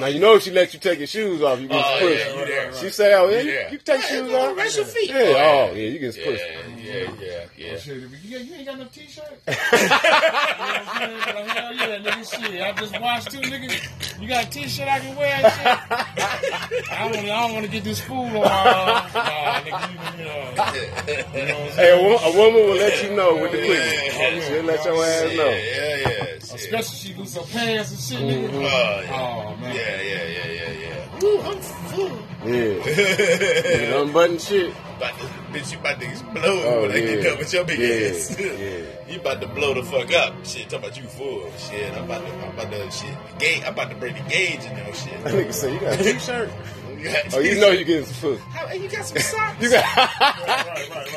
Now 0.00 0.06
you 0.06 0.18
know 0.18 0.34
if 0.36 0.44
she 0.44 0.50
let 0.50 0.72
you 0.72 0.80
take 0.80 0.98
your 0.98 1.06
shoes 1.06 1.42
off, 1.42 1.60
you 1.60 1.68
get 1.68 1.76
Oh, 1.84 1.98
pushed. 2.00 2.24
yeah, 2.26 2.40
you 2.40 2.46
there. 2.46 2.72
She 2.74 2.88
say, 2.88 3.12
"Oh, 3.14 3.28
yeah, 3.28 3.40
you, 3.42 3.50
Yeah. 3.50 3.70
you 3.70 3.76
can 3.76 3.84
take 3.98 4.00
Yeah, 4.00 4.08
shoes 4.08 4.32
off." 4.32 4.56
rest 4.56 4.76
your 4.78 4.86
feet. 4.86 5.10
Yeah, 5.10 5.16
Oh, 5.16 5.20
yeah. 5.28 5.68
oh 5.70 5.74
yeah, 5.74 5.88
you 5.88 5.98
get 5.98 6.16
Yeah, 6.16 6.24
pushed. 6.24 6.44
yeah, 6.82 6.92
yeah, 7.20 7.44
yeah. 7.58 7.72
Oh, 7.74 7.78
shit, 7.78 7.96
you, 8.24 8.38
you 8.38 8.54
ain't 8.54 8.66
got 8.66 8.78
no 8.78 8.84
t-shirt? 8.86 9.24
you 9.46 9.52
know 9.52 9.58
what 9.60 9.82
I'm 9.82 10.96
saying? 10.96 11.20
Like, 11.20 11.48
hell 11.48 11.74
yeah, 11.74 11.98
nigga, 11.98 12.50
shit. 12.50 12.62
I 12.62 12.72
just 12.80 12.98
watched 13.00 13.30
two 13.30 13.38
niggas. 13.40 14.22
You 14.22 14.28
got 14.28 14.44
a 14.46 14.48
t-shirt 14.50 14.88
I 14.88 15.00
can 15.00 15.16
wear 15.16 15.36
shit? 15.36 16.90
I 16.92 17.10
don't, 17.12 17.24
I 17.28 17.28
don't 17.50 17.54
want 17.62 17.66
to 17.66 17.72
get 17.72 17.84
this 17.84 18.00
food 18.00 18.14
on. 18.16 18.36
Uh, 18.36 18.40
nah, 19.14 19.60
nigga, 19.60 19.90
you, 19.90 20.18
you 20.18 20.24
know. 20.24 20.50
You 20.50 21.46
know 21.46 21.64
I'm 21.66 21.72
Hey, 21.72 21.90
a, 21.92 22.02
wo- 22.02 22.18
a 22.18 22.36
woman 22.36 22.60
will 22.68 22.76
let 22.76 23.02
you 23.02 23.14
know 23.16 23.34
with 23.36 23.52
the 23.52 23.58
quickness. 23.58 24.14
Yeah. 24.18 24.48
She'll 24.48 24.62
let 24.64 24.84
your 24.84 25.04
ass 25.04 25.30
Yeah, 25.30 25.36
know. 25.36 25.50
yeah, 25.50 25.96
yeah. 25.96 26.24
shit. 26.24 26.54
Especially 26.54 26.96
she 26.96 27.14
lose 27.14 27.34
her 27.34 27.42
pants 27.42 27.90
and 27.90 28.00
shit, 28.00 28.20
nigga. 28.20 28.54
Oh, 28.54 28.60
yeah. 28.60 29.10
Oh, 29.12 29.56
man. 29.60 29.74
Yeah, 29.74 30.00
yeah, 30.02 30.24
yeah, 30.24 30.46
yeah, 30.50 30.70
yeah. 30.70 31.24
Ooh, 31.24 31.40
I'm 31.40 31.60
full. 31.60 32.18
Yeah, 32.46 32.80
Nigga, 32.80 34.02
unbutton 34.02 34.38
shit. 34.38 34.74
About 34.96 35.18
to, 35.18 35.26
bitch, 35.52 35.72
you 35.72 35.78
about 35.78 36.00
to 36.00 36.06
explode 36.08 36.42
Oh, 36.44 36.82
when 36.82 36.90
I 36.92 37.00
get 37.00 37.18
yeah. 37.22 37.28
done 37.30 37.38
with 37.38 37.52
your 37.52 37.64
big 37.64 37.78
Yeah, 37.78 38.10
ass. 38.18 38.36
yeah. 38.40 39.12
you 39.12 39.20
about 39.20 39.40
to 39.42 39.46
blow 39.48 39.74
the 39.74 39.82
fuck 39.82 40.12
up. 40.14 40.34
Shit, 40.46 40.68
talking 40.70 40.78
about 40.86 40.96
you 41.00 41.08
full. 41.08 41.50
Shit, 41.58 41.92
I'm 41.94 42.04
about 42.04 42.26
to, 42.26 42.32
I'm 42.34 42.48
about 42.58 42.70
to, 42.70 42.90
shit, 42.90 43.14
gauge, 43.38 43.62
I'm 43.64 43.72
about 43.74 43.90
to 43.90 43.96
bring 43.96 44.14
the 44.14 44.28
gauge 44.30 44.64
in 44.64 44.76
your 44.76 44.94
shit. 44.94 45.22
That 45.24 45.34
nigga 45.34 45.52
say, 45.54 45.72
"You 45.74 45.80
got 45.80 46.00
a 46.00 46.02
t-shirt." 46.02 46.50
You 47.00 47.10
Oh, 47.32 47.38
you 47.38 47.60
know 47.60 47.70
you 47.70 47.84
getting 47.84 48.04
some 48.04 48.30
pussy. 48.30 48.42
How, 48.50 48.72
you 48.72 48.88
got 48.88 49.04
some 49.04 49.18
socks? 49.18 49.62
You 49.62 49.70
got 49.70 49.84
Right, 49.96 50.18
right, 50.28 50.90
right, 50.90 51.12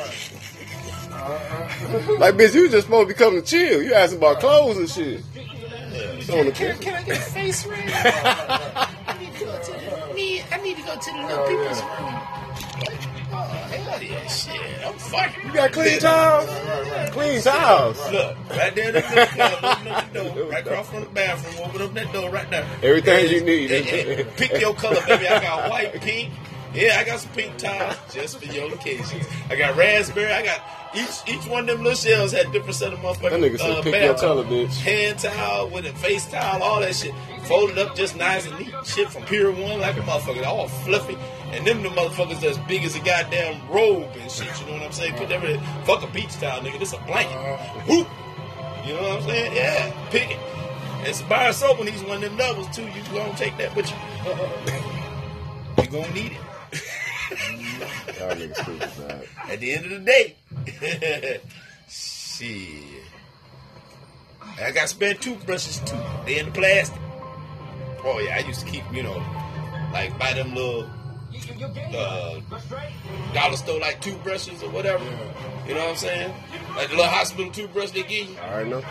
right. 2.08 2.20
like, 2.20 2.34
bitch. 2.34 2.54
You 2.54 2.68
just 2.70 2.86
supposed 2.86 3.08
to 3.08 3.14
be 3.14 3.18
coming 3.18 3.42
to 3.42 3.46
chill. 3.46 3.82
You 3.82 3.94
asking 3.94 4.18
about 4.18 4.40
clothes 4.40 4.78
and 4.78 4.88
shit. 4.88 5.22
The 6.26 6.52
Can, 6.54 6.78
can 6.78 6.94
I 6.94 7.02
get 7.02 7.18
a 7.18 7.20
face 7.20 7.66
ring? 7.66 7.82
I 7.86 9.16
need 9.20 9.34
to 9.34 9.44
go 9.44 9.58
to 9.62 9.72
the, 9.72 10.14
need, 10.14 10.44
I 10.50 10.56
need 10.62 10.76
to 10.76 10.82
go 10.82 10.96
to 10.96 11.12
the 11.12 11.18
little 11.18 11.46
people's 11.46 11.82
room. 11.82 13.13
Oh, 13.36 13.42
hell 13.42 14.02
yeah, 14.02 14.26
shit. 14.28 14.86
I'm 14.86 14.94
fucking. 14.94 15.46
You 15.46 15.52
got 15.54 15.72
clean 15.72 15.98
towels. 15.98 17.10
Clean 17.10 17.40
towels. 17.42 17.98
Look, 18.12 18.36
right 18.50 18.74
there 18.74 18.88
in 18.88 18.94
the 18.94 19.02
club, 19.02 19.58
open 19.64 19.88
up 19.88 20.12
the 20.12 20.18
door, 20.34 20.44
right 20.50 20.66
across 20.66 20.88
from 20.88 21.00
the 21.00 21.06
bathroom, 21.10 21.68
open 21.68 21.82
up 21.82 21.94
that 21.94 22.12
door 22.12 22.30
right 22.30 22.48
there. 22.50 22.66
Everything 22.82 23.30
you 23.30 23.40
need. 23.42 23.70
And- 23.72 24.20
and 24.20 24.36
pick 24.36 24.60
your 24.60 24.74
color, 24.74 25.00
baby. 25.06 25.26
I 25.28 25.40
got 25.42 25.70
white, 25.70 25.92
pink. 26.00 26.32
Yeah, 26.74 26.96
I 26.98 27.04
got 27.04 27.20
some 27.20 27.32
pink 27.32 27.56
towels 27.56 27.96
just 28.12 28.38
for 28.40 28.52
your 28.52 28.72
occasions. 28.74 29.26
I 29.48 29.56
got 29.56 29.76
raspberry. 29.76 30.32
I 30.32 30.42
got 30.42 30.60
each 30.94 31.22
each 31.26 31.46
one 31.48 31.68
of 31.68 31.76
them 31.76 31.84
little 31.84 31.96
shells 31.96 32.32
had 32.32 32.50
different 32.52 32.74
set 32.74 32.92
of 32.92 32.98
motherfuckers. 32.98 33.30
That 33.30 33.40
nigga 33.40 33.58
said, 33.58 33.70
uh, 33.70 33.82
"Pick 33.82 34.02
your 34.02 34.14
color, 34.14 34.44
bitch." 34.44 34.76
Hand 34.78 35.18
towel 35.20 35.68
with 35.70 35.86
a 35.86 35.92
face 35.92 36.26
towel, 36.26 36.62
all 36.62 36.80
that 36.80 36.94
shit. 36.94 37.14
Folded 37.44 37.78
up 37.78 37.94
just 37.94 38.16
nice 38.16 38.46
and 38.46 38.58
neat. 38.58 38.74
Shit 38.84 39.10
from 39.10 39.22
Pier 39.24 39.50
1 39.50 39.80
like 39.80 39.96
a 39.96 40.00
motherfucker. 40.00 40.44
All 40.46 40.66
fluffy. 40.68 41.16
And 41.52 41.64
them 41.64 41.82
the 41.82 41.90
motherfuckers 41.90 42.40
that's 42.40 42.58
big 42.66 42.82
as 42.84 42.96
a 42.96 43.00
goddamn 43.00 43.60
robe 43.68 44.08
and 44.18 44.30
shit. 44.30 44.48
You 44.60 44.66
know 44.66 44.72
what 44.72 44.82
I'm 44.82 44.92
saying? 44.92 45.14
Put 45.14 45.30
everything. 45.30 45.60
Fuck 45.84 46.02
a 46.02 46.06
beach 46.08 46.32
towel, 46.40 46.60
nigga. 46.62 46.78
This 46.80 46.92
a 46.92 46.98
blanket. 46.98 47.36
Uh-huh. 47.36 47.80
Whoop. 47.86 48.08
You 48.86 48.94
know 48.94 49.02
what 49.02 49.22
I'm 49.22 49.28
saying? 49.28 49.54
Yeah. 49.54 50.08
Pick 50.10 50.30
it. 50.30 50.38
It's 51.06 51.20
a 51.20 51.24
bar 51.26 51.52
soap 51.52 51.78
when 51.78 51.86
he's 51.86 52.02
one 52.02 52.16
of 52.16 52.22
them 52.22 52.36
doubles 52.36 52.74
too. 52.74 52.82
You 52.82 53.02
gonna 53.12 53.36
take 53.36 53.56
that 53.58 53.76
with 53.76 53.88
you. 53.88 53.96
Uh-huh. 54.30 55.82
You 55.82 55.88
gonna 55.88 56.12
need 56.14 56.32
it. 56.32 56.38
Y'all 58.18 58.34
niggas 58.36 58.56
stupid, 58.62 59.08
dog. 59.08 59.26
At 59.48 59.60
the 59.60 59.72
end 59.72 59.84
of 59.86 59.90
the 59.90 59.98
day. 60.00 61.40
Shit. 61.88 63.04
I 64.60 64.70
got 64.70 64.88
spare 64.88 65.14
toothbrushes 65.14 65.80
too. 65.80 65.98
They 66.26 66.38
in 66.38 66.46
the 66.46 66.52
plastic. 66.52 67.00
Oh 68.04 68.18
yeah, 68.18 68.36
I 68.36 68.46
used 68.46 68.60
to 68.60 68.66
keep, 68.66 68.84
you 68.92 69.02
know, 69.02 69.22
like 69.92 70.18
buy 70.18 70.34
them 70.34 70.54
little 70.54 70.88
uh, 71.96 72.40
dollar 73.32 73.56
store 73.56 73.80
like 73.80 74.00
toothbrushes 74.00 74.62
or 74.62 74.70
whatever. 74.70 75.04
You 75.66 75.74
know 75.74 75.80
what 75.80 75.90
I'm 75.90 75.96
saying? 75.96 76.34
Like 76.76 76.88
the 76.88 76.96
little 76.96 77.10
hospital 77.10 77.50
toothbrush 77.50 77.90
they 77.90 78.02
give 78.02 78.30
you. 78.30 78.36
All 78.38 78.58
right, 78.58 78.66
no. 78.66 78.82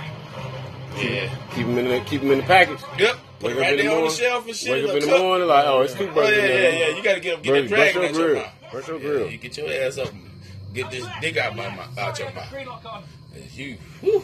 Yeah. 0.98 1.34
Keep 1.54 1.68
them 1.68 1.78
in 1.78 1.88
the 1.88 2.00
keep 2.06 2.22
them 2.22 2.32
in 2.32 2.40
the 2.40 2.46
package. 2.46 2.80
Yep. 3.00 3.18
Wake 3.44 3.52
it 3.52 3.58
up 3.58 3.62
right 3.62 3.72
in 3.72 3.78
the 3.78 3.84
there 3.84 3.92
on 3.92 3.96
the 3.98 4.02
morning. 4.02 4.18
shelf 4.18 4.48
and 4.48 4.56
shit. 4.56 4.72
Wake 4.72 4.90
up 4.90 4.96
in 5.04 5.10
the 5.10 5.18
morning, 5.20 5.48
like, 5.48 5.66
oh, 5.66 5.82
it's 5.82 5.94
Oh 5.94 5.98
toothbrush. 5.98 6.30
yeah, 6.32 6.46
yeah, 6.46 6.70
yeah. 6.70 6.88
You 6.96 7.04
gotta 7.04 7.20
get 7.20 7.32
them, 7.36 7.42
get 7.42 7.62
that 7.62 7.68
dragon 7.68 8.04
out 8.04 8.04
your 8.04 8.04
your 8.20 8.28
grill. 8.34 8.36
mouth. 8.44 8.72
Brush 8.72 8.88
your 8.88 8.98
Yeah, 8.98 9.04
grill. 9.08 9.30
You 9.32 9.38
get 9.38 9.58
your 9.58 9.72
ass 9.72 9.98
up 9.98 10.12
and 10.12 10.30
get 10.74 10.92
this 10.92 11.06
dick 11.22 11.38
out 11.38 11.52
of 11.52 11.58
my 11.58 11.70
mouth, 11.70 11.98
out 11.98 12.20
your 12.20 12.32
mouth. 12.32 12.54
You, 13.56 13.78
whew. 14.02 14.24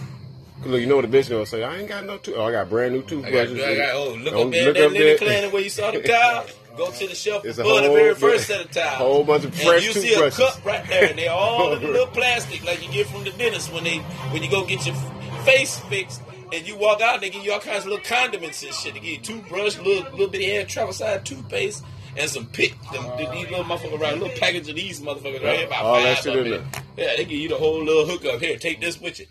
Look, 0.65 0.81
you 0.81 0.87
know 0.87 0.97
what 0.97 1.09
the 1.09 1.17
bitch 1.17 1.29
gonna 1.29 1.45
say? 1.45 1.63
I 1.63 1.77
ain't 1.77 1.87
got 1.87 2.05
no 2.05 2.17
tooth. 2.17 2.35
Oh, 2.37 2.43
I 2.43 2.51
got 2.51 2.69
brand 2.69 2.93
new 2.93 2.99
I 2.99 3.01
got, 3.01 3.09
toothbrushes. 3.09 3.63
I 3.63 3.75
got, 3.77 3.95
oh, 3.95 4.13
look 4.15 4.33
Don't 4.33 4.47
up 4.47 4.51
there, 4.51 4.73
that 4.73 4.85
up 4.87 4.91
little 4.91 5.17
clan 5.17 5.51
where 5.51 5.61
you 5.61 5.69
saw 5.69 5.91
the 5.91 6.01
towel. 6.01 6.45
Go 6.77 6.91
to 6.91 7.07
the 7.07 7.15
shelf 7.15 7.43
It's 7.43 7.57
a 7.57 7.61
above 7.61 7.75
the 7.81 7.87
whole 7.87 7.95
very 7.95 8.15
first 8.15 8.47
set 8.47 8.61
of 8.65 8.71
towels. 8.71 8.97
whole 8.97 9.23
bunch 9.25 9.43
of 9.43 9.51
and 9.51 9.61
fresh 9.61 9.85
you 9.85 9.91
see 9.91 10.13
a 10.13 10.31
cup 10.31 10.63
right 10.65 10.85
there, 10.87 11.09
and 11.09 11.17
they're 11.19 11.31
all 11.31 11.73
in 11.73 11.81
the 11.81 11.87
little 11.89 12.07
plastic 12.07 12.63
like 12.63 12.81
you 12.85 12.89
get 12.93 13.07
from 13.07 13.23
the 13.25 13.31
dentist 13.31 13.73
when 13.73 13.83
they 13.83 13.97
when 14.31 14.43
you 14.43 14.49
go 14.49 14.63
get 14.65 14.85
your 14.85 14.95
face 15.43 15.77
fixed. 15.89 16.21
And 16.51 16.67
you 16.67 16.77
walk 16.77 17.01
out, 17.01 17.21
they 17.21 17.29
give 17.29 17.43
you 17.43 17.53
all 17.53 17.59
kinds 17.59 17.85
of 17.85 17.91
little 17.91 18.05
condiments 18.05 18.63
and 18.63 18.73
shit. 18.73 18.93
They 18.93 18.99
give 18.99 19.09
you 19.09 19.17
toothbrush, 19.19 19.77
little 19.77 20.09
little 20.11 20.27
bitty 20.27 20.45
hair 20.45 20.65
travel 20.65 20.93
side 20.93 21.25
toothpaste, 21.25 21.83
and 22.17 22.29
some 22.29 22.47
pick. 22.47 22.71
Them, 22.91 23.05
oh, 23.05 23.17
these 23.17 23.49
little 23.49 23.65
motherfuckers 23.65 23.99
right, 23.99 24.17
little 24.17 24.37
package 24.37 24.67
of 24.69 24.75
these 24.75 24.99
motherfuckers 24.99 25.43
right 25.43 25.57
here, 25.57 25.67
about 25.67 25.85
All 25.85 25.95
that 26.01 26.15
five 26.17 26.23
shit 26.23 26.37
of 26.37 26.45
in. 26.45 26.65
Yeah, 26.97 27.15
they 27.17 27.25
give 27.25 27.39
you 27.39 27.49
the 27.49 27.57
whole 27.57 27.83
little 27.83 28.05
hookup. 28.05 28.41
Here, 28.41 28.57
take 28.57 28.81
this 28.81 28.99
with 28.99 29.19
you. 29.19 29.27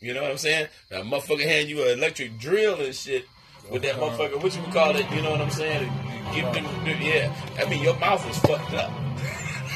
You 0.00 0.14
know 0.14 0.22
what 0.22 0.32
I'm 0.32 0.38
saying? 0.38 0.66
That 0.90 1.04
motherfucker 1.04 1.44
hand 1.44 1.68
you 1.68 1.84
an 1.84 1.98
electric 1.98 2.38
drill 2.38 2.80
and 2.80 2.92
shit 2.92 3.26
with 3.70 3.82
that 3.82 3.94
uh-huh. 3.94 4.16
motherfucker. 4.16 4.42
What 4.42 4.54
you 4.56 4.62
would 4.62 4.72
call 4.72 4.96
it? 4.96 5.08
You 5.12 5.22
know 5.22 5.30
what 5.30 5.40
I'm 5.40 5.50
saying? 5.50 5.90
Give 6.34 6.52
them, 6.52 6.66
uh-huh. 6.66 6.94
yeah. 7.00 7.32
I 7.56 7.70
mean, 7.70 7.82
your 7.84 7.96
mouth 8.00 8.28
is 8.28 8.36
fucked 8.38 8.74
up. 8.74 8.90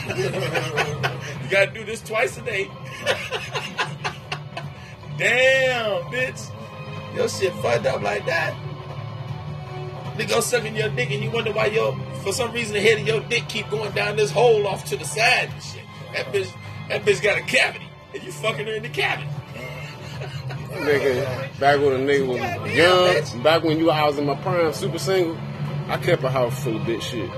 you 1.43 1.51
gotta 1.51 1.71
do 1.73 1.85
this 1.85 2.03
twice 2.03 2.37
a 2.39 2.43
day. 2.43 2.65
Damn, 5.19 6.03
bitch. 6.13 6.56
Your 7.17 7.29
shit 7.29 7.53
fucked 7.55 7.87
up 7.87 8.03
like 8.03 8.27
that. 8.27 8.55
Go 10.29 10.41
sucking 10.41 10.75
your 10.77 10.89
dick 10.91 11.11
and 11.11 11.23
you 11.23 11.31
wonder 11.31 11.53
why 11.53 11.67
your, 11.67 11.97
for 12.23 12.33
some 12.33 12.53
reason, 12.53 12.75
the 12.75 12.81
head 12.81 12.99
of 12.99 13.07
your 13.07 13.21
dick 13.21 13.49
keep 13.49 13.69
going 13.71 13.93
down 13.93 14.17
this 14.17 14.31
hole 14.31 14.67
off 14.67 14.85
to 14.87 14.97
the 14.97 15.05
side 15.05 15.51
and 15.53 15.63
shit. 15.63 15.83
That 16.15 16.27
bitch, 16.33 16.53
that 16.89 17.03
bitch 17.03 17.23
got 17.23 17.39
a 17.39 17.43
cavity, 17.43 17.87
and 18.15 18.23
you 18.23 18.33
fucking 18.33 18.67
her 18.67 18.73
in 18.73 18.83
the 18.83 18.89
cavity. 18.89 19.29
Nigga, 20.73 21.59
back 21.61 21.79
when 21.81 21.93
a 21.93 21.99
nigga 21.99 22.27
was 22.27 22.75
young, 22.75 23.15
bitch. 23.15 23.43
back 23.43 23.63
when 23.63 23.79
you 23.79 23.91
I 23.91 24.05
was 24.05 24.19
in 24.19 24.27
my 24.27 24.35
prime, 24.37 24.73
super 24.73 24.99
single. 24.99 25.37
I 25.89 25.97
kept 25.99 26.23
a 26.25 26.31
house 26.31 26.63
full 26.65 26.77
of 26.77 26.83
bitch 26.83 27.03
shit. 27.03 27.31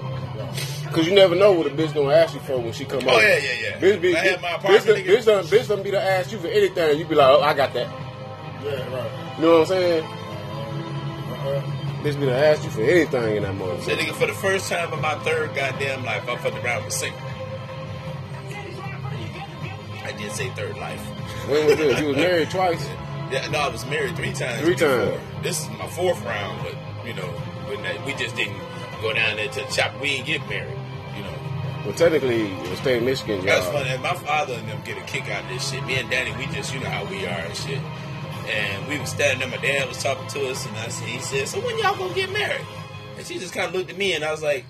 Cause 0.92 1.06
you 1.06 1.14
never 1.14 1.34
know 1.34 1.52
what 1.52 1.66
a 1.66 1.70
bitch 1.70 1.92
gonna 1.94 2.14
ask 2.14 2.32
you 2.34 2.40
for 2.40 2.58
when 2.58 2.72
she 2.72 2.84
come 2.84 3.00
Oh, 3.06 3.10
over. 3.10 3.20
yeah, 3.22 3.36
yeah, 3.38 3.52
yeah. 3.62 3.78
Bitch, 3.80 4.00
be, 4.00 4.16
I 4.16 4.18
had 4.20 4.40
my 4.40 4.48
bitch, 4.48 4.54
apartment, 4.58 4.86
done- 4.86 4.96
nigga. 4.96 5.06
bitch, 5.18 5.24
done, 5.26 5.44
bitch 5.44 5.68
done 5.68 5.82
be 5.82 5.90
to 5.90 6.02
ask 6.02 6.32
you 6.32 6.38
for 6.38 6.46
anything. 6.48 6.98
You 6.98 7.04
be 7.04 7.14
like, 7.14 7.28
oh, 7.28 7.42
I 7.42 7.52
got 7.54 7.74
that. 7.74 7.88
Yeah, 8.64 8.94
right. 8.94 9.36
You 9.38 9.42
know 9.44 9.52
what 9.52 9.60
I'm 9.60 9.66
saying? 9.66 10.04
Uh-uh. 10.04 11.62
Bitch 12.02 12.18
be 12.20 12.26
to 12.26 12.34
ask 12.36 12.62
you 12.64 12.70
for 12.70 12.82
anything 12.82 13.36
in 13.36 13.42
that 13.42 13.52
Say, 13.84 13.94
motherfucker. 13.96 13.98
nigga, 13.98 14.14
for 14.14 14.26
the 14.26 14.32
first 14.34 14.68
time 14.70 14.92
in 14.92 15.00
my 15.00 15.14
third 15.20 15.54
goddamn 15.54 16.04
life, 16.04 16.28
I 16.28 16.36
fucked 16.36 16.64
around 16.64 16.84
with 16.84 16.92
single. 16.94 17.18
I 20.04 20.12
did 20.16 20.32
say 20.32 20.48
third 20.50 20.76
life. 20.78 21.00
When 21.48 21.66
was 21.66 21.76
this? 21.76 22.00
You 22.00 22.08
was 22.08 22.16
married 22.16 22.50
twice. 22.52 22.86
Yeah, 23.30 23.46
no, 23.50 23.58
I 23.58 23.68
was 23.68 23.84
married 23.86 24.16
three 24.16 24.32
times. 24.32 24.60
Three 24.62 24.74
before. 24.74 24.88
times. 25.10 25.20
This 25.42 25.62
is 25.62 25.68
my 25.70 25.86
fourth 25.88 26.22
round, 26.24 26.62
but 26.62 26.74
you 27.06 27.14
know, 27.14 27.26
when 27.68 27.82
that, 27.82 28.04
we 28.06 28.14
just 28.14 28.34
didn't 28.36 28.56
go 29.02 29.12
down 29.12 29.36
there 29.36 29.48
to 29.48 29.60
the 29.60 29.66
chop. 29.66 30.00
We 30.00 30.16
didn't 30.16 30.26
get 30.26 30.48
married. 30.48 30.78
You 31.16 31.22
know, 31.24 31.34
Well, 31.84 31.94
technically, 31.94 32.46
it 32.52 32.70
was 32.70 32.78
state 32.78 32.98
of 32.98 33.02
Michigan, 33.04 33.44
that's 33.44 33.66
y'all. 33.66 33.82
funny. 33.84 33.98
My 34.02 34.14
father 34.14 34.54
and 34.54 34.68
them 34.68 34.80
get 34.84 34.96
a 34.98 35.02
kick 35.02 35.28
out 35.30 35.42
of 35.44 35.48
this 35.50 35.70
shit. 35.70 35.84
Me 35.84 35.96
and 35.96 36.08
Danny, 36.10 36.32
we 36.38 36.46
just 36.54 36.72
you 36.72 36.80
know 36.80 36.88
how 36.88 37.04
we 37.04 37.26
are 37.26 37.30
and 37.30 37.54
shit. 37.56 37.80
And 38.48 38.88
we 38.88 38.98
was 38.98 39.10
standing 39.10 39.40
there. 39.40 39.48
My 39.48 39.64
dad 39.64 39.88
was 39.88 40.02
talking 40.02 40.26
to 40.28 40.48
us, 40.48 40.66
and 40.66 40.76
I 40.76 40.88
said, 40.88 41.08
he 41.08 41.18
said, 41.18 41.48
"So 41.48 41.60
when 41.60 41.78
y'all 41.78 41.96
gonna 41.96 42.14
get 42.14 42.32
married?" 42.32 42.64
And 43.16 43.26
she 43.26 43.38
just 43.38 43.52
kind 43.52 43.68
of 43.68 43.74
looked 43.74 43.90
at 43.90 43.98
me, 43.98 44.14
and 44.14 44.24
I 44.24 44.30
was 44.30 44.42
like, 44.42 44.64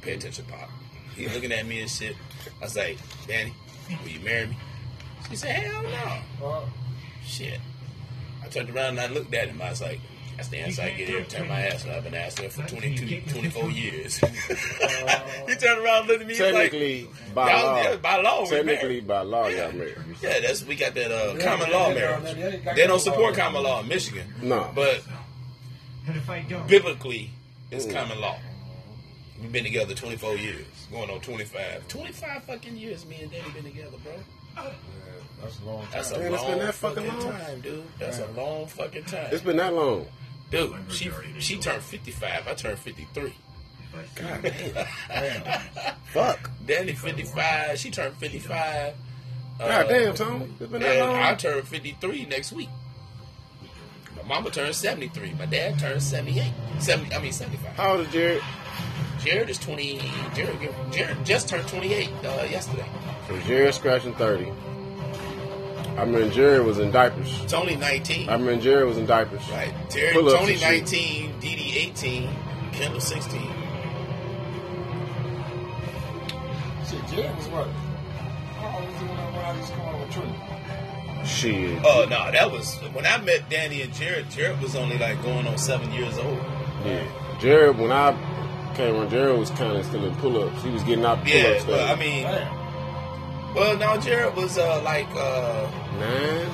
"Pay 0.00 0.12
attention, 0.14 0.44
pop." 0.46 0.70
He 1.16 1.26
looking 1.28 1.52
at 1.52 1.66
me 1.66 1.80
and 1.80 1.90
shit. 1.90 2.16
I 2.60 2.64
was 2.64 2.76
like, 2.76 2.98
"Danny, 3.26 3.52
will 4.02 4.10
you 4.10 4.20
marry 4.20 4.46
me?" 4.46 4.56
She 5.28 5.36
said, 5.36 5.56
"Hell 5.56 5.82
no." 6.40 6.64
Shit. 7.26 7.60
I 8.42 8.48
turned 8.48 8.70
around 8.70 8.98
and 8.98 9.00
I 9.00 9.06
looked 9.06 9.34
at 9.34 9.48
him. 9.48 9.60
I 9.60 9.70
was 9.70 9.80
like, 9.80 10.00
that's 10.42 10.48
the 10.50 10.58
answer 10.58 10.82
I 10.82 10.90
get 10.90 11.08
every 11.08 11.24
time 11.24 11.50
I 11.52 11.68
ask 11.68 11.86
her. 11.86 11.92
I've 11.92 12.02
been 12.04 12.14
asking 12.14 12.46
her 12.46 12.50
for 12.50 12.68
22, 12.68 13.20
24 13.32 13.70
years. 13.70 14.16
he 14.18 15.54
turned 15.54 15.84
around 15.84 16.00
and 16.00 16.08
looked 16.08 16.20
at 16.22 16.26
me 16.26 16.34
he's 16.34 16.40
like, 16.40 16.52
Technically, 16.54 17.08
by 17.34 17.50
y'all, 17.52 17.66
law. 17.66 17.82
yeah, 17.82 17.96
by 17.96 18.16
law, 18.22 18.44
technically, 18.46 19.00
by 19.00 19.20
law, 19.20 19.46
y'all 19.46 19.70
married. 19.72 19.96
Yeah, 20.20 20.40
that's 20.40 20.64
we 20.64 20.74
got 20.74 20.94
that 20.94 21.12
uh, 21.12 21.34
Yeah, 21.34 21.44
common 21.44 21.70
law 21.70 21.94
marriage. 21.94 22.34
they 22.34 22.72
They 22.74 22.86
don't 22.88 22.98
support 23.00 23.36
common 23.36 23.62
law 23.62 23.80
in 23.80 23.88
Michigan, 23.88 24.26
No. 24.42 24.70
but 24.74 25.02
And 26.08 26.16
if 26.16 26.28
I 26.28 26.40
don't, 26.48 26.66
biblically, 26.66 27.30
it's 27.70 27.86
Mm. 27.86 27.92
common 27.94 28.20
law. 28.20 28.36
We've 29.40 29.52
been 29.52 29.64
together 29.64 29.94
24 29.94 30.36
years, 30.36 30.66
going 30.90 31.08
on 31.10 31.20
25. 31.20 31.86
25 31.88 32.44
fucking 32.44 32.76
years 32.76 33.06
me 33.06 33.18
and 33.22 33.30
Danny 33.30 33.48
been 33.50 33.64
together, 33.64 33.96
bro. 34.02 34.12
yeah, 34.56 34.70
that's 35.40 35.60
a 35.60 35.64
long 35.64 35.82
time. 35.82 35.88
That's 35.92 36.10
a 36.12 36.18
Man, 36.18 36.32
it's 36.34 36.42
long 36.42 36.50
been 36.52 36.58
that 36.66 36.74
fucking 36.74 37.04
fucking 37.04 37.20
long? 37.28 37.38
time, 37.40 37.60
dude. 37.60 37.84
That's 38.00 38.18
a 38.18 38.26
long 38.36 38.66
fucking 38.66 39.04
time. 39.04 39.28
It's 39.32 39.42
been 39.42 39.56
that 39.58 39.72
long. 39.74 40.06
Dude, 40.52 40.74
she 40.90 41.10
she 41.38 41.56
turned 41.56 41.82
55. 41.82 42.46
I 42.46 42.54
turned 42.54 42.78
53. 42.78 43.34
God 44.14 44.42
damn. 44.42 44.86
Damn. 45.08 45.62
Fuck. 46.12 46.50
Danny 46.66 46.92
55. 46.92 47.78
She 47.78 47.90
turned 47.90 48.14
55. 48.16 48.94
Uh, 49.58 49.66
God 49.66 49.88
damn, 49.88 50.14
Tony. 50.14 50.48
It's 50.60 50.70
been 50.70 50.82
that 50.82 50.98
long. 50.98 51.16
I 51.16 51.34
turn 51.36 51.62
53 51.62 52.26
next 52.26 52.52
week. 52.52 52.68
My 54.14 54.22
mama 54.28 54.50
turned 54.50 54.74
73. 54.74 55.32
My 55.38 55.46
dad 55.46 55.78
turned 55.78 56.02
78. 56.02 56.52
70, 56.80 57.14
I 57.14 57.22
mean 57.22 57.32
75. 57.32 57.74
How 57.74 57.92
old 57.92 58.06
is 58.06 58.12
Jared? 58.12 58.42
Jared 59.24 59.48
is 59.48 59.58
20. 59.58 60.00
Jared, 60.34 60.58
Jared 60.92 61.24
just 61.24 61.48
turned 61.48 61.66
28 61.66 62.08
uh, 62.08 62.46
yesterday. 62.50 62.84
So 63.26 63.38
Jared 63.40 63.74
scratching 63.74 64.14
30. 64.16 64.52
I 65.98 66.04
mean, 66.06 66.30
Jared 66.32 66.64
was 66.64 66.78
in 66.78 66.90
diapers. 66.90 67.44
Tony 67.46 67.76
19. 67.76 68.28
I 68.28 68.36
mean, 68.38 68.60
Jared 68.60 68.86
was 68.86 68.96
in 68.98 69.06
diapers. 69.06 69.46
right. 69.50 69.72
Jared, 69.90 70.14
Pull-ups 70.14 70.38
Tony 70.40 70.56
19. 70.58 71.38
Dee 71.40 71.56
Dee 71.56 71.78
18. 71.78 72.30
Kendall 72.72 73.00
16. 73.00 73.40
Shit, 76.88 77.06
Jared 77.08 77.36
was 77.36 77.48
what? 77.48 77.68
How 77.68 78.78
old 78.78 78.86
was 78.86 78.98
he 79.00 79.04
when 79.06 79.18
I, 79.18 79.30
when 79.30 79.44
I 79.44 79.56
used 79.56 79.68
to 79.68 79.74
come 79.76 79.86
over 79.88 80.04
with 80.04 80.12
Trinity? 80.12 80.38
Shit. 81.24 81.82
Oh 81.84 82.06
no, 82.10 82.30
that 82.32 82.50
was 82.50 82.74
when 82.94 83.06
I 83.06 83.18
met 83.18 83.48
Danny 83.48 83.82
and 83.82 83.92
Jared. 83.94 84.28
Jared 84.30 84.60
was 84.60 84.74
only 84.74 84.98
like 84.98 85.22
going 85.22 85.46
on 85.46 85.56
seven 85.56 85.92
years 85.92 86.18
old. 86.18 86.38
Yeah. 86.84 87.06
Jared, 87.38 87.78
when 87.78 87.92
I 87.92 88.12
came 88.74 88.96
on, 88.96 89.08
Jared 89.08 89.38
was 89.38 89.50
kind 89.50 89.76
of 89.76 89.84
still 89.86 90.04
in 90.04 90.14
pull 90.16 90.42
ups. 90.42 90.62
He 90.64 90.70
was 90.70 90.82
getting 90.82 91.04
out 91.04 91.24
the 91.24 91.30
pull 91.30 91.40
Yeah, 91.40 91.48
ups. 91.56 91.64
but 91.64 91.80
I 91.90 91.94
mean, 91.96 92.24
Damn. 92.24 93.54
well, 93.54 93.76
no, 93.78 94.00
Jared 94.00 94.34
was 94.34 94.58
uh, 94.58 94.82
like 94.82 95.06
uh, 95.14 95.70
Nine? 95.98 96.48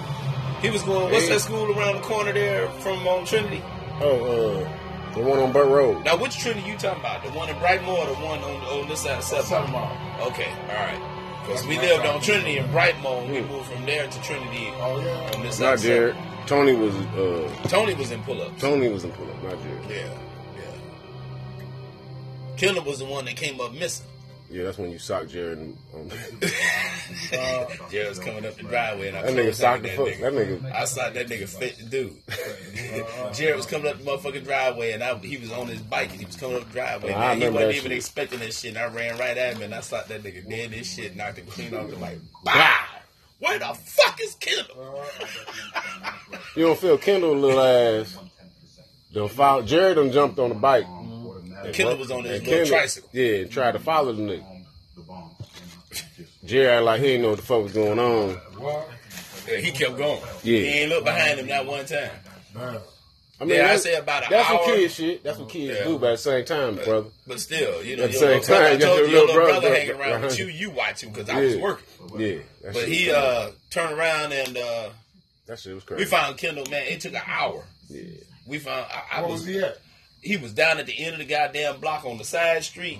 he 0.63 0.71
was 0.71 0.83
going. 0.83 1.11
What's 1.13 1.25
Eight. 1.27 1.31
that 1.31 1.41
school 1.41 1.71
around 1.79 1.97
the 1.97 2.01
corner 2.03 2.33
there 2.33 2.69
from 2.81 3.07
um, 3.07 3.25
Trinity? 3.25 3.63
Oh, 4.01 4.65
uh, 4.65 5.15
the 5.15 5.21
one 5.23 5.39
on 5.39 5.53
Burt 5.53 5.69
Road. 5.69 6.05
Now, 6.05 6.17
which 6.17 6.39
Trinity 6.39 6.69
you 6.69 6.77
talking 6.77 7.01
about? 7.01 7.23
The 7.25 7.31
one 7.31 7.49
in 7.49 7.57
Brightmoor 7.57 7.99
or 7.99 8.07
the 8.07 8.15
one 8.25 8.39
on, 8.41 8.61
on 8.83 8.89
this 8.89 9.01
side 9.03 9.19
of 9.19 9.25
Seven 9.25 9.45
Seven? 9.47 9.71
mile. 9.73 10.27
Okay, 10.29 10.51
all 10.51 10.67
right. 10.69 11.15
Because 11.47 11.67
we 11.67 11.79
lived 11.79 12.05
on. 12.05 12.21
Trinity 12.21 12.59
in 12.59 12.67
Brightmoor. 12.67 13.23
and 13.23 13.33
We 13.33 13.41
Hmm. 13.41 13.49
moved 13.53 13.71
from 13.71 13.87
there 13.87 14.07
to 14.07 14.23
Trinity 14.23 14.69
Oh, 14.81 15.01
yeah. 15.01 15.31
on 15.37 15.43
this 15.43 15.57
side. 15.57 15.65
Not 15.65 15.75
of 15.75 15.81
Jared. 15.83 16.17
Tony 16.47 16.73
was, 16.75 16.95
uh, 16.97 17.49
Tony 17.69 17.95
was 17.95 18.11
in 18.11 18.23
pull-ups. 18.23 18.61
Tony 18.61 18.89
was 18.89 19.05
in 19.05 19.13
pull 19.13 19.29
up, 19.31 19.43
not 19.43 19.63
Jared. 19.63 19.91
Yeah, 19.91 20.15
yeah. 20.57 20.63
Kendall 22.57 22.85
was 22.85 22.99
the 22.99 23.05
one 23.05 23.25
that 23.27 23.37
came 23.37 23.61
up 23.61 23.73
missing. 23.73 24.07
Yeah, 24.51 24.65
that's 24.65 24.79
when 24.79 24.91
you 24.91 24.99
sock 24.99 25.29
Jared. 25.29 25.59
um, 25.59 25.77
On, 25.95 26.11
Uh, 27.33 27.67
Jared 27.91 28.09
was 28.09 28.19
coming 28.19 28.47
up 28.47 28.55
the 28.57 28.63
driveway, 28.63 29.09
and 29.09 29.17
I 29.19 29.23
that 29.23 29.33
nigga 29.33 29.43
closed 29.43 29.59
socked 29.59 29.83
the 29.83 29.89
that 29.89 29.97
foot. 29.97 30.15
nigga. 30.15 30.21
That 30.21 30.33
nigga. 30.33 30.73
I 30.75 30.85
saw 30.87 31.11
that 31.11 31.27
nigga 31.29 31.49
fit 31.49 31.91
dude. 31.91 32.17
Jared 33.35 33.57
was 33.57 33.67
coming 33.67 33.89
up 33.91 33.99
the 33.99 34.05
motherfucking 34.05 34.45
driveway, 34.45 34.93
and 34.93 35.03
I, 35.05 35.15
he 35.19 35.37
was 35.37 35.53
on 35.53 35.67
his 35.69 35.81
bike, 35.83 36.11
and 36.11 36.21
he 36.21 36.25
was 36.27 36.37
coming 36.37 36.57
up 36.57 36.65
the 36.67 36.73
driveway. 36.73 37.13
I 37.13 37.33
and 37.33 37.43
he 37.43 37.49
wasn't 37.51 37.73
even 37.75 37.83
shit. 37.91 37.93
expecting 37.93 38.39
that 38.41 38.53
shit, 38.55 38.71
and 38.75 38.79
I 38.79 38.87
ran 38.87 39.19
right 39.19 39.37
at 39.37 39.55
him, 39.57 39.63
and 39.63 39.75
I 39.75 39.81
saw 39.81 40.03
that 40.03 40.23
nigga 40.23 40.49
dead 40.49 40.71
This 40.71 40.95
shit, 40.95 41.15
knocked 41.17 41.39
him 41.39 41.47
clean 41.47 41.75
off 41.75 41.91
the 41.91 41.97
bike. 41.97 42.19
Wow! 42.45 42.85
Where 43.41 43.59
the 43.59 43.67
fuck 43.75 44.19
is 44.21 44.35
Kendall? 44.35 45.05
You 46.57 46.67
don't 46.67 46.79
feel 46.79 46.99
Kendall 46.99 47.37
little 47.37 47.61
ass. 47.61 48.17
Done 49.13 49.29
found, 49.29 49.67
Jared 49.69 49.97
done 49.97 50.11
jumped 50.11 50.39
on 50.39 50.49
the 50.51 50.55
bike. 50.57 50.87
And 51.65 51.75
Kendall 51.75 51.95
bro- 51.95 52.01
was 52.01 52.11
on 52.11 52.25
his 52.25 52.41
and 52.49 52.67
tricycle. 52.67 53.09
Yeah, 53.13 53.35
and 53.37 53.51
tried 53.51 53.73
to 53.73 53.79
follow 53.79 54.13
the 54.13 54.23
nigga. 54.23 54.45
Jared 56.45 56.77
act 56.79 56.85
like 56.85 57.01
he 57.01 57.07
didn't 57.09 57.23
know 57.23 57.31
what 57.31 57.39
the 57.39 57.45
fuck 57.45 57.63
was 57.63 57.73
going 57.73 57.99
on. 57.99 58.41
Yeah, 59.47 59.57
he 59.59 59.71
kept 59.71 59.97
going. 59.97 60.21
Yeah. 60.43 60.59
He 60.61 60.67
ain't 60.81 60.91
look 60.91 61.05
behind 61.05 61.39
him 61.41 61.47
that 61.49 61.67
one 61.67 61.85
time. 61.87 62.11
Damn. 62.55 62.79
I 63.41 63.45
Yeah, 63.45 63.71
I 63.71 63.77
say 63.77 63.95
about 63.95 64.25
an 64.25 64.29
That's 64.31 64.49
hour. 64.51 64.57
what 64.57 64.75
kids 64.75 64.95
shit. 64.95 65.23
That's 65.23 65.39
what 65.39 65.49
kids 65.49 65.79
Yeah. 65.79 65.85
do, 65.85 65.99
but 65.99 66.07
at 66.09 66.13
the 66.13 66.19
same 66.19 66.45
time, 66.45 66.75
brother. 66.77 67.07
But 67.27 67.41
still, 67.41 67.85
you 67.85 67.97
know, 67.97 68.05
At 68.05 68.13
the 68.13 68.19
your 68.19 68.21
same 68.21 68.41
little 68.41 68.47
brother, 68.49 68.65
I 68.65 68.71
time, 68.71 68.81
your 68.81 68.89
told 68.89 68.99
you, 68.99 69.05
little 69.05 69.11
your 69.13 69.21
little 69.27 69.35
brother- 69.37 69.61
brother 69.61 69.75
hanging 69.77 69.91
around 70.01 70.11
right. 70.11 70.23
with 70.23 70.39
you, 70.39 70.47
you 70.47 70.71
watch 70.71 71.03
him 71.03 71.13
because 71.13 71.29
I 71.31 71.41
was 71.41 71.57
working. 71.57 71.87
Yeah. 72.19 72.39
That 72.63 72.75
But 72.75 72.89
he 72.89 73.11
uh 73.13 73.51
turned 73.71 73.97
around 73.99 74.33
and 74.33 74.57
uh 74.57 74.89
that 75.47 75.59
shit 75.61 75.75
was 75.75 75.85
crazy. 75.85 76.05
we 76.05 76.11
found 76.11 76.37
Kendall. 76.37 76.67
Man, 76.71 76.83
it 76.89 77.01
took 77.01 77.15
an 77.15 77.23
hour. 77.27 77.65
Yeah. 77.89 78.03
We 78.47 78.59
found. 78.59 78.87
I, 78.91 79.19
I 79.19 79.21
Where 79.21 79.31
was. 79.31 79.41
was 79.43 79.49
he 79.49 79.59
at? 79.61 79.79
He 80.29 80.37
was 80.37 80.53
down 80.53 80.79
at 80.79 80.85
the 80.87 80.99
end 81.05 81.15
of 81.15 81.19
the 81.21 81.25
goddamn 81.25 81.81
block 81.81 82.05
on 82.05 82.19
the 82.19 82.25
side 82.25 82.63
street. 82.63 82.99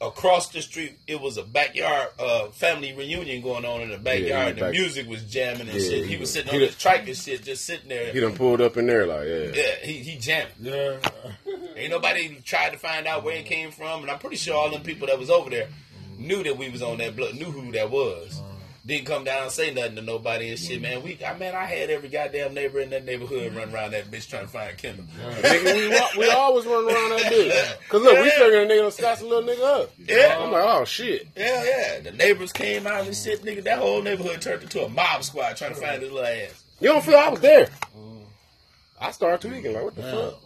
Across 0.00 0.48
the 0.50 0.62
street, 0.62 0.96
it 1.08 1.20
was 1.20 1.38
a 1.38 1.42
backyard 1.42 2.08
uh, 2.20 2.48
family 2.50 2.92
reunion 2.94 3.42
going 3.42 3.64
on 3.64 3.80
in 3.80 3.90
the 3.90 3.98
backyard. 3.98 4.50
in 4.50 4.54
the 4.54 4.60
the 4.60 4.66
back- 4.66 4.72
music 4.72 5.08
was 5.08 5.22
jamming 5.24 5.62
and 5.68 5.72
Yeah, 5.72 5.88
shit. 5.90 6.04
He 6.04 6.10
he 6.10 6.16
was 6.16 6.20
was- 6.20 6.32
sitting 6.34 6.50
he 6.50 6.56
on 6.56 6.60
done- 6.60 6.68
his 6.68 6.78
trike 6.78 7.06
and 7.08 7.16
shit, 7.16 7.42
just 7.42 7.64
sitting 7.64 7.88
there. 7.88 8.12
He 8.12 8.20
done 8.20 8.34
pulled 8.36 8.60
up 8.60 8.76
in 8.76 8.86
there 8.86 9.06
like, 9.06 9.26
yeah. 9.26 9.50
yeah, 9.54 9.74
he 9.86 9.94
he 9.94 10.18
jamming. 10.18 10.52
Yeah. 10.60 10.98
Ain't 11.76 11.90
nobody 11.90 12.36
tried 12.44 12.70
to 12.70 12.78
find 12.78 13.06
out 13.08 13.24
where 13.24 13.36
it 13.36 13.46
came 13.46 13.70
from, 13.72 14.02
and 14.02 14.10
I'm 14.10 14.18
pretty 14.20 14.36
sure 14.36 14.54
all 14.54 14.70
them 14.70 14.82
people 14.82 15.06
that 15.08 15.18
was 15.18 15.30
over 15.30 15.50
there 15.50 15.68
knew 16.16 16.42
that 16.44 16.56
we 16.56 16.68
was 16.70 16.82
on 16.82 16.98
that 16.98 17.14
blood, 17.16 17.34
knew 17.34 17.50
who 17.50 17.70
that 17.72 17.90
was. 17.90 18.40
Didn't 18.88 19.04
come 19.04 19.22
down 19.22 19.42
and 19.42 19.52
say 19.52 19.70
nothing 19.70 19.96
to 19.96 20.00
nobody 20.02 20.48
and 20.48 20.58
shit, 20.58 20.80
man. 20.80 21.02
We, 21.02 21.18
I 21.22 21.36
man, 21.36 21.54
I 21.54 21.66
had 21.66 21.90
every 21.90 22.08
goddamn 22.08 22.54
neighbor 22.54 22.80
in 22.80 22.88
that 22.88 23.04
neighborhood 23.04 23.50
mm-hmm. 23.50 23.58
run 23.58 23.74
around 23.74 23.90
that 23.90 24.10
bitch 24.10 24.30
trying 24.30 24.46
to 24.46 24.48
find 24.48 24.78
Kendall. 24.78 25.04
Nigga, 25.42 26.16
we, 26.16 26.18
we 26.20 26.30
always 26.30 26.64
run 26.64 26.86
around 26.86 27.10
that 27.10 27.30
bitch. 27.30 27.88
Cause 27.90 28.00
look, 28.00 28.18
we 28.18 28.28
Yeah. 28.28 28.38
figuring 28.38 28.70
a 28.70 28.72
nigga 28.72 28.82
done 28.84 28.90
scotch 28.92 29.20
a 29.20 29.26
little 29.26 29.46
nigga 29.46 29.82
up. 29.82 29.92
Yeah. 29.98 30.38
I'm 30.40 30.50
like, 30.50 30.64
oh 30.64 30.86
shit. 30.86 31.28
Yeah, 31.36 31.64
yeah, 31.64 32.00
the 32.00 32.12
neighbors 32.12 32.50
came 32.50 32.86
out 32.86 33.04
and 33.04 33.14
shit, 33.14 33.44
nigga. 33.44 33.62
That 33.64 33.78
whole 33.78 34.00
neighborhood 34.00 34.40
turned 34.40 34.62
into 34.62 34.82
a 34.82 34.88
mob 34.88 35.22
squad 35.22 35.58
trying 35.58 35.74
to 35.74 35.80
find 35.80 36.00
this 36.00 36.10
little 36.10 36.26
ass. 36.26 36.64
You 36.80 36.88
don't 36.88 37.04
feel 37.04 37.18
I 37.18 37.28
was 37.28 37.40
there. 37.40 37.66
Mm-hmm. 37.66 38.22
I 39.02 39.10
started 39.10 39.46
tweaking 39.46 39.74
like, 39.74 39.84
what 39.84 39.96
the 39.96 40.02
fuck? 40.02 40.40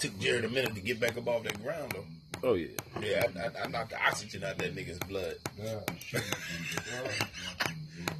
took 0.00 0.18
Jared 0.18 0.44
a 0.44 0.48
minute 0.48 0.74
to 0.74 0.80
get 0.80 0.98
back 0.98 1.16
up 1.16 1.28
off 1.28 1.44
that 1.44 1.62
ground 1.62 1.92
though. 1.92 2.04
Oh 2.42 2.54
yeah. 2.54 2.68
Yeah, 3.02 3.24
I, 3.36 3.40
I, 3.40 3.64
I 3.64 3.66
knocked 3.68 3.90
the 3.90 4.02
oxygen 4.02 4.44
out 4.44 4.58
that 4.58 4.74
nigga's 4.74 4.98
blood. 5.00 5.36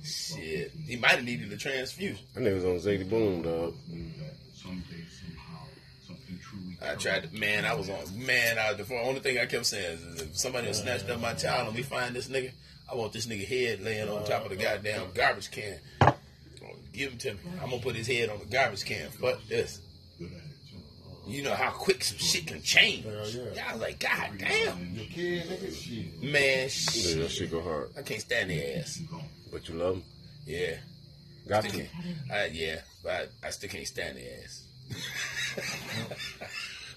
Shit, 0.04 0.72
he 0.86 0.96
might 0.96 1.12
have 1.12 1.24
needed 1.24 1.52
a 1.52 1.56
transfusion. 1.56 2.24
That 2.34 2.42
nigga 2.42 2.54
was 2.54 2.64
on 2.64 2.92
Zadie 2.92 3.08
Boom, 3.08 3.42
dog. 3.42 3.74
I 6.82 6.94
tried 6.94 7.24
to, 7.24 7.38
man, 7.38 7.66
I 7.66 7.74
was 7.74 7.90
on, 7.90 7.98
man, 8.24 8.58
I, 8.58 8.72
the 8.72 8.86
only 9.02 9.20
thing 9.20 9.38
I 9.38 9.46
kept 9.46 9.66
saying 9.66 9.98
is 9.98 10.22
if 10.22 10.36
somebody 10.36 10.66
had 10.66 10.76
snatched 10.76 11.10
up 11.10 11.20
my 11.20 11.34
child 11.34 11.68
and 11.68 11.76
we 11.76 11.82
find 11.82 12.14
this 12.16 12.28
nigga, 12.28 12.52
I 12.90 12.94
want 12.94 13.12
this 13.12 13.26
nigga 13.26 13.46
head 13.46 13.82
laying 13.82 14.08
on 14.08 14.24
top 14.24 14.44
of 14.44 14.50
the 14.50 14.56
goddamn 14.56 15.08
garbage 15.14 15.50
can. 15.50 15.78
Give 16.92 17.12
him 17.12 17.18
to 17.18 17.32
me. 17.34 17.38
I'm 17.62 17.70
gonna 17.70 17.82
put 17.82 17.94
his 17.94 18.06
head 18.06 18.30
on 18.30 18.38
the 18.40 18.46
garbage 18.46 18.84
can. 18.84 19.10
Fuck 19.10 19.46
this. 19.46 19.80
You 21.30 21.42
know 21.42 21.54
how 21.54 21.70
quick 21.70 22.04
some 22.04 22.18
shit 22.18 22.46
can 22.46 22.62
change. 22.62 23.04
Hell 23.04 23.28
yeah. 23.28 23.42
Yeah, 23.54 23.64
I 23.68 23.72
was 23.72 23.82
like, 23.82 23.98
God 23.98 24.30
damn, 24.38 24.94
Your 24.94 25.04
kid, 25.06 25.44
nigga, 25.44 25.74
shit. 25.74 26.22
man, 26.22 26.42
Yeah, 26.62 26.68
shit. 26.68 27.18
that 27.18 27.30
shit 27.30 27.50
go 27.50 27.62
hard. 27.62 27.90
I 27.98 28.02
can't 28.02 28.20
stand 28.20 28.50
their 28.50 28.78
ass. 28.80 29.00
But 29.52 29.68
you 29.68 29.74
love 29.76 29.94
them. 29.94 30.04
Yeah, 30.46 30.74
Got 31.48 31.64
still 31.64 31.80
to. 31.80 32.34
I, 32.34 32.44
uh, 32.44 32.48
yeah, 32.52 32.80
but 33.02 33.30
I, 33.42 33.46
I 33.46 33.50
still 33.50 33.70
can't 33.70 33.86
stand 33.86 34.16
their 34.18 34.42
ass. 34.44 34.64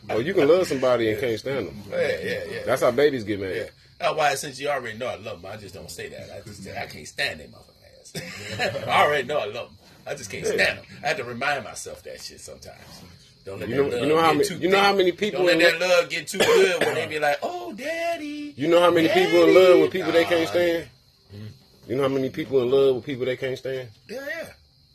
Oh, 0.09 0.19
you 0.19 0.33
can 0.33 0.49
love 0.49 0.67
somebody 0.67 1.09
and 1.11 1.19
can't 1.19 1.39
stand 1.39 1.67
them. 1.67 1.81
Yeah, 1.89 1.97
yeah, 2.21 2.43
yeah. 2.51 2.59
That's 2.65 2.81
how 2.81 2.91
babies 2.91 3.23
get 3.23 3.39
mad. 3.39 3.55
Yeah. 3.55 3.63
That's 3.99 4.15
why 4.17 4.35
since 4.35 4.59
you 4.59 4.67
already 4.67 4.97
know 4.97 5.07
I 5.07 5.15
love 5.15 5.41
them, 5.41 5.49
I 5.49 5.55
just 5.55 5.73
don't 5.73 5.89
say 5.89 6.09
that. 6.09 6.29
I 6.29 6.41
just 6.41 6.67
I 6.67 6.85
can't 6.87 7.07
stand 7.07 7.39
them 7.39 7.51
motherfucking 7.51 8.59
ass. 8.59 8.83
I 8.87 9.03
already 9.05 9.25
know 9.25 9.37
I 9.39 9.45
love 9.45 9.69
them. 9.69 9.77
I 10.05 10.15
just 10.15 10.29
can't 10.29 10.45
stand 10.45 10.79
them. 10.79 10.85
I 11.03 11.07
have 11.07 11.17
to 11.17 11.23
remind 11.23 11.63
myself 11.63 12.03
that 12.03 12.19
shit 12.21 12.41
sometimes. 12.41 12.77
Don't 13.45 13.59
let 13.59 13.69
You 13.69 13.75
that 13.75 13.81
know- 13.83 13.89
love 13.89 14.01
you 14.01 14.07
know 14.07 14.21
how 14.21 14.33
many- 14.33 14.55
you 14.55 14.69
know 14.69 14.79
how 14.79 14.93
many 14.95 15.11
people 15.11 15.39
Don't 15.45 15.59
let 15.59 15.73
in 15.73 15.79
that 15.79 15.87
love 15.89 16.09
get 16.09 16.27
too 16.27 16.37
good 16.37 16.79
when 16.85 16.95
they 16.95 17.07
be 17.07 17.19
like, 17.19 17.37
"Oh, 17.43 17.73
daddy." 17.73 18.53
You 18.55 18.67
know 18.69 18.79
how 18.79 18.91
many 18.91 19.07
people 19.09 19.43
in 19.47 19.53
love 19.53 19.79
with 19.79 19.91
people 19.91 20.11
they 20.11 20.23
can't 20.25 20.43
Nah. 20.45 20.49
stand? 20.49 20.87
Mm-hmm. 21.35 21.45
You 21.91 21.95
know 21.97 22.03
how 22.03 22.07
many 22.09 22.29
people 22.29 22.61
in 22.61 22.71
love 22.71 22.95
with 22.95 23.05
people 23.05 23.25
they 23.25 23.35
can't 23.37 23.57
stand? 23.57 23.89
Yeah, 24.09 24.25
yeah. 24.29 24.49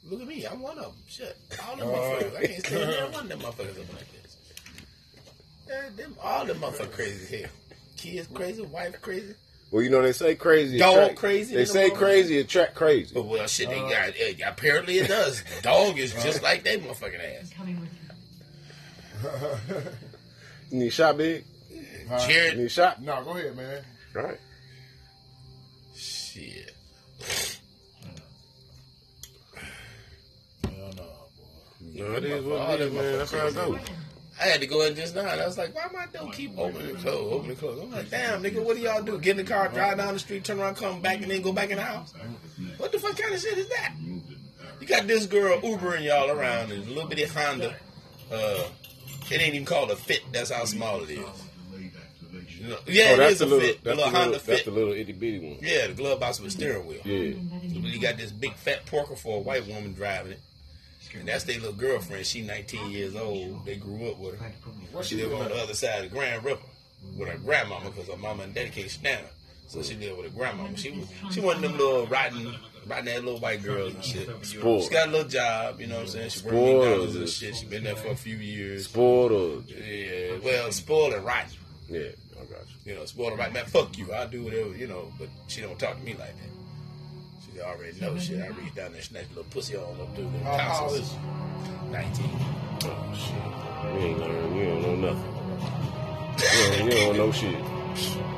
Look 0.09 0.23
at 0.23 0.27
me. 0.27 0.47
I'm 0.47 0.61
one 0.63 0.79
of 0.79 0.85
them. 0.85 0.93
Shit. 1.09 1.37
All 1.69 1.77
them 1.77 1.89
uh, 1.89 1.93
motherfuckers. 1.93 2.37
I 2.37 2.47
can't 2.47 2.67
stand 2.67 2.91
that 2.93 3.13
one 3.13 3.23
of 3.25 3.29
them 3.29 3.41
motherfuckers 3.41 3.81
up 3.83 3.93
like 3.93 4.13
this. 4.23 4.37
Yeah, 5.69 5.89
them, 5.97 6.17
all 6.23 6.47
them 6.47 6.59
motherfuckers 6.59 6.93
crazy 6.93 7.35
as 7.37 7.41
hell. 7.43 7.51
Kids 7.99 8.29
crazy, 8.33 8.63
wife 8.63 9.01
crazy. 9.03 9.35
Well, 9.71 9.83
you 9.83 9.91
know 9.91 10.01
they 10.01 10.13
say 10.13 10.35
crazy. 10.35 10.79
Dog 10.79 10.97
attract- 10.97 11.17
crazy 11.19 11.55
They 11.55 11.67
say 11.67 11.89
world. 11.89 11.99
crazy 11.99 12.39
attract 12.39 12.75
crazy. 12.75 13.11
But 13.13 13.27
well, 13.27 13.47
shit, 13.47 13.69
they 13.69 13.79
uh. 13.79 13.89
got. 13.91 14.15
eh, 14.19 14.33
apparently, 14.47 14.97
it 14.99 15.09
does. 15.09 15.43
Dog 15.63 15.99
is 15.99 16.13
just 16.15 16.41
uh. 16.41 16.45
like 16.45 16.65
that 16.65 16.81
motherfucking 16.81 17.41
ass. 17.41 17.51
Coming 19.23 19.61
you. 19.69 19.83
You 20.71 20.79
need 20.85 20.91
shot 20.93 21.17
big. 21.17 21.45
Huh? 22.09 22.19
You 22.29 22.35
Jared, 22.35 22.59
need 22.59 22.71
shot. 22.71 23.03
No, 23.03 23.23
go 23.25 23.31
ahead, 23.31 23.57
man. 23.57 23.85
Right. 24.15 24.39
shit. 25.95 26.75
Hell 30.65 30.73
no, 30.97 31.03
boy. 31.03 31.05
No, 31.95 32.13
it 32.15 32.25
is 32.25 32.45
what 32.45 32.71
it 32.75 32.81
is, 32.81 32.93
man. 32.93 33.19
That's 33.19 33.33
how 33.33 33.47
it 33.47 33.55
goes. 33.55 33.79
I 34.41 34.45
had 34.45 34.61
to 34.61 34.67
go 34.69 34.83
in 34.83 34.95
just 34.95 35.17
now, 35.17 35.23
and 35.23 35.41
I 35.41 35.47
was 35.47 35.59
like, 35.59 35.75
"Why 35.75 35.89
my 35.93 36.07
door 36.07 36.31
keep 36.31 36.57
opening 36.57 36.91
and 36.91 36.99
close, 36.99 37.33
opening 37.33 37.51
and 37.51 37.59
close?" 37.59 37.81
I'm 37.83 37.91
like, 37.91 38.09
"Damn, 38.09 38.41
nigga, 38.43 38.63
what 38.65 38.77
do 38.77 38.83
y'all 38.83 39.03
do? 39.03 39.19
Get 39.19 39.33
in 39.33 39.45
the 39.45 39.53
car, 39.53 39.69
drive 39.69 39.97
down 39.97 40.13
the 40.15 40.21
street, 40.21 40.45
turn 40.45 40.61
around, 40.61 40.77
come 40.77 41.01
back, 41.01 41.21
and 41.23 41.31
then 41.31 41.43
go 41.43 41.53
back 41.53 41.71
in 41.71 41.77
the 41.77 41.83
house? 41.83 42.15
What 42.77 42.93
the 42.93 43.01
fuck 43.01 43.17
kind 43.19 43.35
of 43.35 43.41
shit 43.41 43.59
is 43.59 43.69
that?" 43.71 43.95
You 44.81 44.87
got 44.87 45.09
this 45.09 45.27
girl 45.27 45.61
Ubering 45.61 46.05
y'all 46.05 46.31
around 46.31 46.71
in 46.71 46.83
a 46.83 46.85
little 46.85 47.09
bitty 47.09 47.25
Honda. 47.25 47.75
Uh, 48.31 48.65
it 49.31 49.41
ain't 49.41 49.55
even 49.55 49.65
called 49.67 49.91
a 49.91 49.97
Fit. 49.97 50.23
That's 50.33 50.51
how 50.51 50.65
small 50.65 51.03
it 51.03 51.11
is. 51.11 51.19
You 52.61 52.69
know- 52.69 52.79
yeah, 52.87 53.11
Oh, 53.13 53.17
that's 53.19 53.33
is 53.35 53.39
the 53.39 53.45
a 53.45 53.47
little. 53.47 53.61
Fit. 53.61 53.85
The 53.85 53.91
That's 53.91 53.97
little 53.97 54.13
the 54.13 54.17
Honda 54.19 54.31
little. 54.33 54.47
That's 54.47 54.63
Fit. 54.63 54.65
the 54.65 54.71
little 54.79 54.93
itty 54.95 55.13
bitty 55.13 55.39
one. 55.39 55.59
Yeah, 55.61 55.87
the 55.87 55.93
glove 55.95 56.21
box 56.21 56.41
with 56.41 56.49
a 56.49 56.51
steering 56.51 56.87
wheel. 56.87 57.01
Yeah. 57.05 57.35
You 57.63 58.01
got 58.01 58.17
this 58.17 58.33
big 58.33 58.55
fat 58.55 58.85
porker 58.87 59.17
for 59.17 59.37
a 59.37 59.41
white 59.41 59.67
woman 59.67 59.93
driving 59.95 60.33
it. 60.33 60.41
And 61.19 61.27
that's 61.27 61.45
their 61.45 61.59
little 61.59 61.73
girlfriend. 61.73 62.27
She 62.27 62.43
19 62.43 62.91
years 62.91 63.17
old. 63.17 63.65
They 63.65 63.77
grew 63.77 64.11
up 64.11 64.19
with 64.19 64.39
her. 64.39 65.03
She 65.03 65.17
lived 65.17 65.33
on 65.33 65.49
the 65.49 65.55
other 65.57 65.73
side 65.75 66.05
of 66.05 66.11
the 66.11 66.17
Grand 66.17 66.45
River 66.45 66.61
with 67.17 67.29
her 67.29 67.39
grandmama 67.39 67.91
because 67.91 68.09
her 68.09 68.17
mama 68.19 68.43
and 68.43 68.55
daddy 68.55 68.71
can't 68.71 68.91
stand 68.91 69.21
her. 69.25 69.31
So 69.69 69.83
she 69.83 69.95
lived 69.95 70.17
with 70.19 70.27
her 70.33 70.37
grandmama. 70.37 70.77
She 70.77 70.91
was 70.91 71.09
she 71.33 71.41
one 71.41 71.57
of 71.57 71.63
them 71.63 71.79
little 71.79 72.07
riding 72.09 72.55
riding 72.89 73.05
that 73.07 73.25
little 73.25 73.41
white 73.41 73.63
girls 73.63 73.95
and 73.95 74.05
shit. 74.05 74.29
Spoiled. 74.45 74.83
She 74.85 74.91
got 74.91 75.09
a 75.09 75.11
little 75.11 75.29
job, 75.29 75.81
you 75.81 75.87
know 75.87 75.97
what 75.97 76.03
I'm 76.03 76.09
saying? 76.09 76.31
She 76.31 76.41
worked 76.41 76.57
Spoiled. 76.57 77.17
And 77.17 77.29
shit. 77.29 77.57
She 77.57 77.67
been 77.67 77.85
there 77.85 77.97
for 77.97 78.09
a 78.09 78.17
few 78.17 78.37
years. 78.37 78.85
Spoiled 78.87 79.69
Yeah, 79.69 80.37
well, 80.45 80.73
spoiled 80.73 81.13
and 81.15 81.25
rotten. 81.25 81.51
yeah. 81.89 82.01
I 82.41 82.45
got 82.45 82.61
you. 82.85 82.93
You 82.93 82.99
know, 82.99 83.05
spoiled 83.05 83.31
and 83.33 83.39
rotten. 83.39 83.55
Man, 83.55 83.67
fuck 83.67 83.97
you. 83.99 84.13
I'll 84.13 84.29
do 84.29 84.43
whatever, 84.45 84.75
you 84.77 84.87
know, 84.87 85.13
but 85.19 85.29
she 85.49 85.61
don't 85.61 85.79
talk 85.79 85.97
to 85.99 86.03
me 86.05 86.13
like 86.15 86.35
that. 86.37 87.53
She 87.55 87.61
already 87.61 88.01
knows 88.01 88.25
shit. 88.25 88.41
I 88.41 88.49
reach 88.49 88.75
down 88.75 88.93
there, 88.93 89.03
snatch 89.03 89.25
a 89.27 89.29
little 89.31 89.45
pussy 89.45 89.77
all 89.77 89.97
up 90.01 90.15
through 90.15 90.31
the 90.33 90.39
How, 90.45 90.57
how 90.59 90.79
tonsils. 90.81 91.15
19. 91.91 92.31
Oh 92.85 93.15
shit. 93.15 94.01
You 94.01 94.09
ain't 94.09 94.19
learn. 94.19 94.57
You 94.57 94.65
don't 94.67 94.83
know 94.83 95.13
nothing. 95.13 95.35
You 96.39 96.79
don't, 96.79 96.85
you 96.85 96.91
don't 96.93 97.17
know 97.17 97.33
shit. 97.33 98.38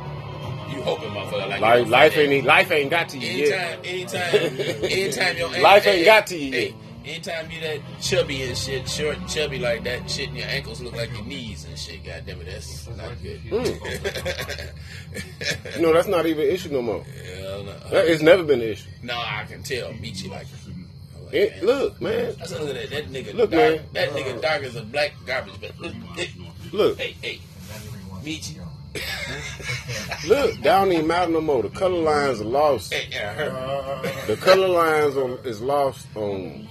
You 0.70 0.82
hoping, 0.82 1.10
motherfucker, 1.10 1.48
like 1.48 1.60
Life, 1.60 1.88
life 1.88 2.14
find 2.14 2.32
ain't 2.32 2.46
life 2.46 2.70
ain't 2.70 2.90
got 2.90 3.08
to 3.10 3.18
you 3.18 3.46
yet. 3.46 3.78
Anytime, 3.84 4.30
anytime, 4.54 4.84
anytime 4.84 5.36
your 5.36 5.60
Life 5.62 5.86
ain't 5.86 6.04
got 6.04 6.26
to 6.28 6.36
you 6.38 6.52
Hey, 6.52 6.66
yet. 6.68 6.74
anytime 7.04 7.50
you 7.50 7.60
that 7.60 7.80
chubby 8.00 8.42
and 8.42 8.56
shit, 8.56 8.88
short 8.88 9.16
and 9.18 9.28
chubby 9.28 9.58
like 9.58 9.82
that, 9.84 10.08
shit, 10.10 10.28
and 10.28 10.38
your 10.38 10.46
ankles 10.46 10.80
look 10.80 10.94
like 10.94 11.12
your 11.12 11.24
knees 11.24 11.64
and 11.64 11.76
shit. 11.78 12.04
God 12.04 12.22
damn 12.26 12.40
it, 12.40 12.46
that's 12.46 12.88
not 12.96 13.20
good. 13.22 13.40
Mm. 13.44 14.70
You 15.76 15.82
know 15.82 15.92
that's 15.92 16.06
not 16.08 16.26
even 16.26 16.44
an 16.46 16.50
issue 16.52 16.68
no 16.70 16.82
more. 16.82 17.02
Hell 17.02 17.64
no. 17.64 17.72
That, 17.90 18.06
it's 18.06 18.22
never 18.22 18.42
been 18.44 18.60
an 18.60 18.68
issue. 18.68 18.88
no, 19.02 19.14
I 19.14 19.44
can 19.48 19.62
tell. 19.62 19.92
Meet 19.94 20.22
you 20.22 20.30
like. 20.30 20.46
I'm 21.16 21.24
like, 21.24 21.34
It, 21.34 21.56
man. 21.56 21.66
look, 21.66 22.00
man. 22.00 22.34
I 22.40 22.46
said, 22.46 22.60
look 22.60 22.76
at 22.76 22.90
that. 22.90 22.90
That 22.90 23.12
nigga 23.12 23.34
Look, 23.34 23.50
dark. 23.50 23.74
man. 23.74 23.84
That 23.92 24.10
nigga 24.10 24.40
dark 24.40 24.62
as 24.62 24.76
a 24.76 24.82
black 24.82 25.12
garbage. 25.26 25.54
But 25.60 25.78
look, 25.80 25.92
hey, 26.16 26.30
Look, 26.72 26.98
hey, 26.98 27.16
hey, 27.22 27.40
meet 28.22 28.50
you. 28.54 28.59
Look. 30.26 30.54
That 30.56 30.62
don't 30.62 30.92
even 30.92 31.06
matter 31.06 31.30
no 31.32 31.40
more. 31.40 31.62
The 31.62 31.70
color 31.70 31.98
lines 31.98 32.40
are 32.40 32.44
lost. 32.44 32.92
Hey, 32.92 33.08
yeah, 33.10 33.32
her. 33.34 34.26
The 34.26 34.36
color 34.36 34.68
lines 34.68 35.16
on, 35.16 35.38
is 35.44 35.60
lost 35.60 36.06
on 36.16 36.68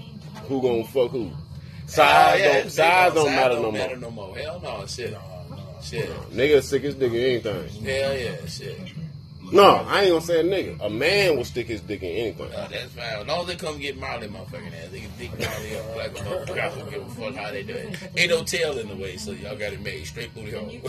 who 0.47 0.61
gonna 0.61 0.83
fuck 0.85 1.11
who. 1.11 1.31
Size 1.85 1.99
Ah, 1.99 2.33
yeah, 2.35 2.61
don't 2.61 2.69
size 2.71 3.13
don't 3.13 3.25
matter 3.31 3.55
no 3.55 3.61
don't 3.61 3.63
more. 3.63 3.71
matter 3.73 3.97
no 3.97 4.11
more. 4.11 4.37
Hell 4.37 4.59
no, 4.61 4.85
shit. 4.85 5.17
Shit. 5.81 6.09
Nigga 6.31 6.55
his 6.55 6.95
dick 6.95 7.11
in 7.13 7.19
anything. 7.19 7.83
Hell 7.83 8.17
yeah, 8.17 8.45
shit. 8.47 8.79
No, 9.51 9.83
I 9.87 10.01
ain't 10.03 10.09
gonna 10.11 10.21
say 10.21 10.39
a 10.39 10.43
nigga. 10.43 10.79
A 10.85 10.89
man 10.89 11.35
will 11.37 11.43
stick 11.45 11.67
his 11.67 11.81
dick 11.81 12.01
in 12.03 12.09
anything. 12.09 12.51
Uh, 12.53 12.67
that's 12.69 12.91
fine. 12.93 13.03
As 13.05 13.25
long 13.27 13.41
as 13.41 13.47
they 13.47 13.55
come 13.55 13.79
get 13.79 13.97
Marley, 13.99 14.27
motherfucking 14.27 14.73
ass, 14.83 14.89
they 14.91 14.99
can 15.01 15.09
dick 15.17 15.31
Marley 15.39 15.75
up 15.77 15.95
like 15.95 16.11
a 16.11 16.13
motherfucker. 16.23 16.59
I 16.59 16.69
don't 16.75 16.89
give 16.89 17.01
a 17.01 17.09
fuck 17.09 17.33
how 17.35 17.51
they 17.51 17.63
do 17.63 17.73
it. 17.73 17.97
Ain't 18.17 18.29
no 18.31 18.43
tail 18.43 18.77
in 18.77 18.87
the 18.89 18.95
way, 18.95 19.17
so 19.17 19.31
y'all 19.31 19.55
got 19.57 19.73
it 19.73 19.81
made 19.81 20.05
straight 20.05 20.33
booty 20.35 20.51
hole. 20.51 20.69
Take 20.69 20.83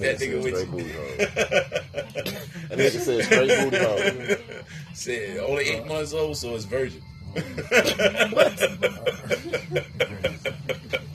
that 0.00 0.18
nigga 0.18 0.42
with 0.42 0.54
Straight 0.54 0.66
you. 0.66 0.72
booty 0.72 0.92
hole. 0.92 1.16
That 2.68 2.78
nigga 2.78 2.98
said 3.00 3.24
straight 3.24 3.70
booty 3.70 3.78
hole. 3.78 4.00
Said 4.94 5.38
only 5.38 5.64
eight 5.68 5.86
months 5.86 6.12
old, 6.12 6.36
so 6.36 6.54
it's 6.56 6.64
virgin. 6.64 7.00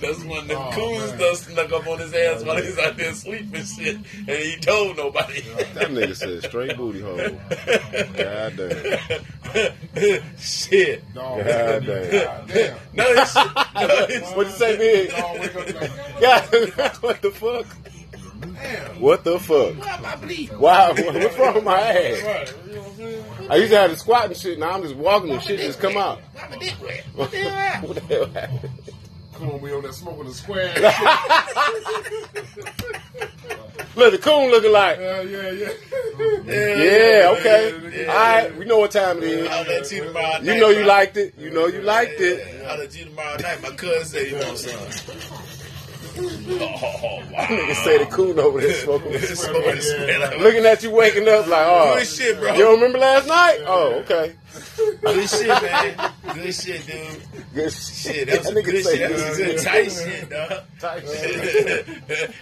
That's 0.00 0.22
when 0.24 0.46
the 0.46 0.54
Oh, 0.58 0.70
coons 0.74 1.10
man. 1.10 1.18
done 1.18 1.36
snuck 1.36 1.72
up 1.72 1.86
on 1.86 1.98
his 2.00 2.12
ass 2.12 2.44
while 2.44 2.56
he's 2.62 2.78
out 2.78 2.96
there 2.98 3.14
sleeping 3.14 3.64
shit, 3.64 3.96
and 3.96 4.28
he 4.28 4.56
told 4.60 4.96
nobody. 4.98 5.40
That 5.74 5.88
nigga 5.90 6.14
said 6.14 6.42
straight 6.44 6.76
booty 6.76 7.00
hole. 7.00 7.16
God 8.16 8.56
damn. 8.56 10.22
shit. 10.38 11.14
dog. 11.14 11.38
God 11.46 11.86
damn. 11.86 12.46
Damn. 12.46 12.78
No, 12.92 13.24
shit. 13.24 13.50
No, 13.76 14.06
this 14.06 14.32
What 14.34 14.46
you 14.46 14.52
say, 14.52 14.76
big? 14.76 15.10
Dog, 15.10 15.38
wake 15.40 15.54
up 15.56 15.80
like, 15.80 16.20
God, 16.20 16.96
what 17.02 17.22
the 17.22 17.30
fuck? 17.30 17.66
damn. 18.62 19.00
What 19.00 19.24
the 19.24 19.38
fuck? 19.38 19.74
Why 19.78 19.88
am 19.96 20.04
I 20.04 20.16
bleeding? 20.16 20.58
Why? 20.58 20.92
What's 20.92 21.38
wrong 21.38 21.54
with 21.54 21.64
my 21.64 21.78
ass? 21.80 22.22
Right. 22.22 22.54
You 22.68 22.74
know 22.74 22.80
what 22.82 23.42
I'm? 23.46 23.50
I 23.52 23.56
used 23.56 23.70
to 23.72 23.78
have 23.78 23.90
to 23.92 23.98
squat 23.98 24.26
and 24.26 24.36
shit. 24.36 24.58
Now 24.58 24.72
I'm 24.72 24.82
just 24.82 24.94
walking 24.96 25.30
and 25.30 25.42
shit 25.42 25.60
just 25.60 25.80
come 25.80 25.96
out. 25.96 26.20
Why 26.34 26.48
my 26.50 26.56
dick 26.58 26.74
wet? 26.82 27.04
What 27.14 27.30
the 27.30 28.00
hell 28.00 28.26
happened? 28.26 28.70
What 29.36 29.40
the? 29.40 29.46
Come 29.46 29.54
on, 29.54 29.60
we 29.60 29.72
on 29.72 29.82
there 29.82 29.92
smoking 29.92 30.24
the 30.26 30.34
square. 30.34 30.74
Look, 33.96 34.12
the 34.12 34.18
coon 34.18 34.50
looking 34.50 34.72
like. 34.72 34.98
yeah, 34.98 35.22
yeah, 35.22 35.50
yeah. 35.52 35.70
Yeah, 36.46 37.34
okay. 37.38 38.02
Yeah. 38.04 38.12
All 38.12 38.16
right, 38.16 38.56
we 38.58 38.64
know 38.66 38.78
what 38.78 38.90
time 38.90 39.18
it 39.18 39.24
is. 39.24 39.48
I'll 39.48 39.64
let 39.64 39.90
you 39.90 40.04
tomorrow 40.04 40.32
night. 40.32 40.42
You 40.44 40.60
know 40.60 40.68
you 40.68 40.84
liked 40.84 41.16
it. 41.16 41.34
You 41.38 41.50
know 41.50 41.66
you 41.66 41.80
liked 41.80 42.20
it. 42.20 42.62
I'll 42.66 42.76
let 42.78 42.94
you 42.98 43.06
tomorrow 43.06 43.36
night. 43.38 43.62
My 43.62 43.70
cousin 43.70 44.04
said 44.04 44.26
you 44.30 44.36
want 44.36 44.58
some. 44.58 45.52
Oh, 46.18 47.22
wow. 47.32 47.46
Nigga 47.46 47.74
say 47.84 47.98
the 47.98 48.06
coon 48.06 48.38
over 48.38 48.60
there 48.60 48.72
smoking. 48.74 49.18
Smoking 49.18 49.80
square 49.80 50.38
Looking 50.38 50.64
at 50.64 50.82
you 50.82 50.90
waking 50.90 51.28
up 51.28 51.46
like, 51.46 51.66
oh, 51.66 51.94
Good 51.98 52.06
shit, 52.06 52.38
bro. 52.38 52.52
you 52.54 52.58
don't 52.62 52.74
remember 52.76 52.98
last 52.98 53.26
night? 53.28 53.58
Oh, 53.66 53.94
okay. 54.04 54.34
Good 55.02 55.28
shit, 55.28 55.48
man. 55.48 56.12
Good 56.34 56.54
shit, 56.54 56.86
dude. 56.86 57.22
Good 57.54 57.72
Shit, 57.72 58.28
that 58.28 58.38
was 58.38 58.50
nigga 58.50 58.64
good 58.64 58.84
say 58.84 58.96
shit. 58.98 59.08
That 59.08 59.28
was 59.28 59.36
good 59.36 59.58
tight 59.58 59.90
shit, 59.92 60.30
dog. 60.30 60.62
Tight 60.78 61.02
shit. 61.08 61.88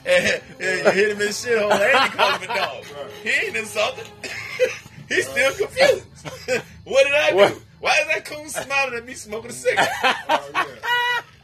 and, 0.06 0.42
and 0.60 0.84
you 0.86 0.90
hit 0.90 1.10
him 1.10 1.20
in 1.20 1.26
the 1.26 1.32
shit 1.32 1.58
hole, 1.58 1.72
and 1.72 2.04
you 2.04 2.16
call 2.16 2.38
him 2.38 2.42
a 2.42 2.46
dog. 2.46 2.84
He 3.22 3.30
ain't 3.46 3.56
insulted. 3.56 4.06
He's 5.08 5.28
still 5.28 5.52
confused. 5.52 6.04
what 6.84 7.04
did 7.04 7.14
I 7.14 7.30
do? 7.30 7.36
What? 7.36 7.60
Why 7.80 7.98
is 8.00 8.06
that 8.08 8.24
coon 8.24 8.48
smiling 8.48 8.94
at 8.94 9.04
me 9.06 9.12
smoking 9.14 9.50
a 9.50 9.52
cigarette? 9.52 9.90
Oh, 10.02 10.50
yeah. 10.54 10.64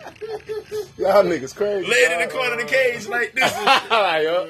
Y'all 0.96 1.24
niggas 1.24 1.54
crazy. 1.54 1.86
Laying 1.88 2.12
in 2.12 2.20
the 2.28 2.32
corner 2.34 2.52
of 2.54 2.58
the 2.60 2.64
cage 2.66 3.06
like 3.06 3.32
this. 3.34 3.52
like, 3.90 4.22
yup. 4.24 4.48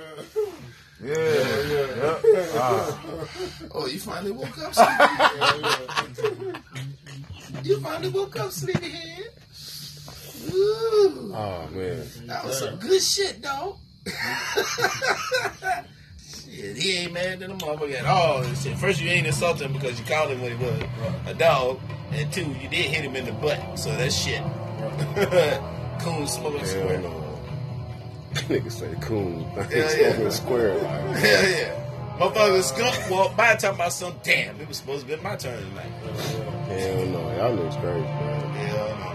Yeah, 1.02 1.14
yeah. 1.14 2.18
Ah. 2.54 2.98
Oh, 3.74 3.86
you 3.86 3.98
finally 3.98 4.32
woke 4.32 4.58
up, 4.58 4.74
sleepy. 4.74 6.58
You 7.64 7.80
finally 7.80 8.08
woke 8.10 8.38
up, 8.38 8.50
sleepyhead. 8.50 9.24
Ooh, 10.52 11.32
Oh 11.34 11.68
man. 11.72 12.06
that 12.26 12.44
was 12.44 12.58
some 12.58 12.76
good 12.76 13.02
shit, 13.02 13.40
dog. 13.42 13.76
shit, 16.18 16.76
he 16.76 16.98
ain't 16.98 17.12
mad 17.12 17.42
at 17.42 17.48
the 17.48 17.54
motherfucker 17.54 17.94
at 17.98 18.04
all. 18.06 18.42
and 18.42 18.56
Shit. 18.56 18.76
First, 18.78 19.00
you 19.00 19.08
ain't 19.10 19.26
insulting 19.26 19.68
him 19.68 19.72
because 19.74 19.98
you 19.98 20.04
called 20.06 20.30
him 20.30 20.40
what 20.42 20.52
he 20.52 20.56
was, 20.64 20.82
a 21.26 21.34
dog. 21.34 21.80
And 22.12 22.32
two, 22.32 22.42
you 22.44 22.68
did 22.68 22.86
hit 22.86 23.04
him 23.04 23.16
in 23.16 23.24
the 23.24 23.32
butt, 23.32 23.78
so 23.78 23.90
that's 23.96 24.14
shit. 24.14 24.42
Coon 26.00 26.26
smoking 26.26 26.64
square. 26.64 27.00
no. 27.00 27.26
Nigga 28.32 28.70
say 28.70 28.94
coon. 29.00 29.44
yeah. 29.70 29.88
Smoking 29.88 30.30
square. 30.30 30.74
Like, 30.78 31.16
Hell 31.16 31.50
yeah. 31.50 32.18
Motherfucker 32.18 32.62
skunk 32.62 33.10
walked 33.10 33.36
by 33.36 33.54
talking 33.56 33.76
about 33.76 33.92
some 33.92 34.14
damn, 34.22 34.60
it 34.60 34.68
was 34.68 34.76
supposed 34.76 35.06
to 35.08 35.16
be 35.16 35.22
my 35.22 35.36
turn 35.36 35.58
tonight. 35.58 35.90
hell 36.68 37.06
no. 37.06 37.20
Y'all 37.36 37.56
niggas 37.56 37.80
crazy, 37.80 38.00
man. 38.00 38.50
Hell 38.68 38.96
no. 38.98 39.06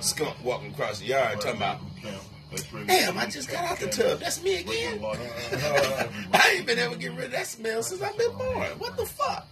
Skunk 0.00 0.36
walking 0.44 0.70
across 0.72 1.00
the 1.00 1.06
yard 1.06 1.40
talking 1.40 1.56
about, 1.56 1.80
damn, 2.86 3.18
I 3.18 3.26
just 3.26 3.50
got 3.50 3.64
out 3.64 3.78
the 3.78 3.88
tub. 3.88 4.20
That's 4.20 4.42
me 4.42 4.60
again. 4.60 5.00
I 5.04 6.54
ain't 6.56 6.66
been 6.66 6.78
able 6.78 6.94
to 6.94 6.98
get 6.98 7.12
rid 7.12 7.26
of 7.26 7.32
that 7.32 7.46
smell 7.46 7.82
since 7.82 8.02
I've 8.02 8.16
been 8.16 8.32
born. 8.36 8.68
What 8.78 8.96
the 8.96 9.06
fuck? 9.06 9.46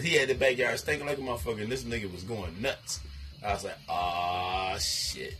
He 0.00 0.14
had 0.14 0.28
the 0.28 0.34
backyard 0.34 0.78
stinking 0.78 1.06
like 1.06 1.18
a 1.18 1.20
motherfucker, 1.20 1.62
and 1.62 1.72
this 1.72 1.84
nigga 1.84 2.10
was 2.10 2.24
going 2.24 2.60
nuts. 2.60 3.00
I 3.44 3.52
was 3.52 3.64
like, 3.64 3.78
ah, 3.88 4.76
shit. 4.78 5.36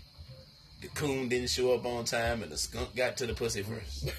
The 0.81 0.89
coon 0.89 1.29
didn't 1.29 1.49
show 1.51 1.75
up 1.75 1.85
on 1.87 2.05
time, 2.05 2.43
and 2.43 2.53
the 2.53 2.59
skunk 2.59 2.95
got 2.95 3.17
to 3.19 3.27
the 3.27 3.35
pussy 3.35 3.63
first. 3.63 4.11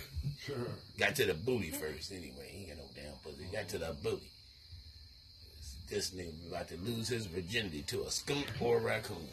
got 1.00 1.16
to 1.16 1.26
the 1.26 1.34
booty 1.34 1.72
first, 1.72 2.12
anyway. 2.12 2.50
He 2.52 2.60
ain't 2.62 2.70
got 2.70 2.78
no 2.78 2.84
damn 2.96 3.14
pussy. 3.24 3.46
Got 3.52 3.70
to 3.70 3.78
the 3.78 3.96
booty. 4.04 4.28
This 5.90 6.12
nigga 6.12 6.50
about 6.50 6.68
to 6.70 6.78
lose 6.78 7.08
his 7.08 7.28
virginity 7.28 7.84
to 7.84 8.04
a 8.04 8.12
skunk 8.12 8.48
or 8.60 8.78
a 8.78 8.82
raccoon. 8.82 9.28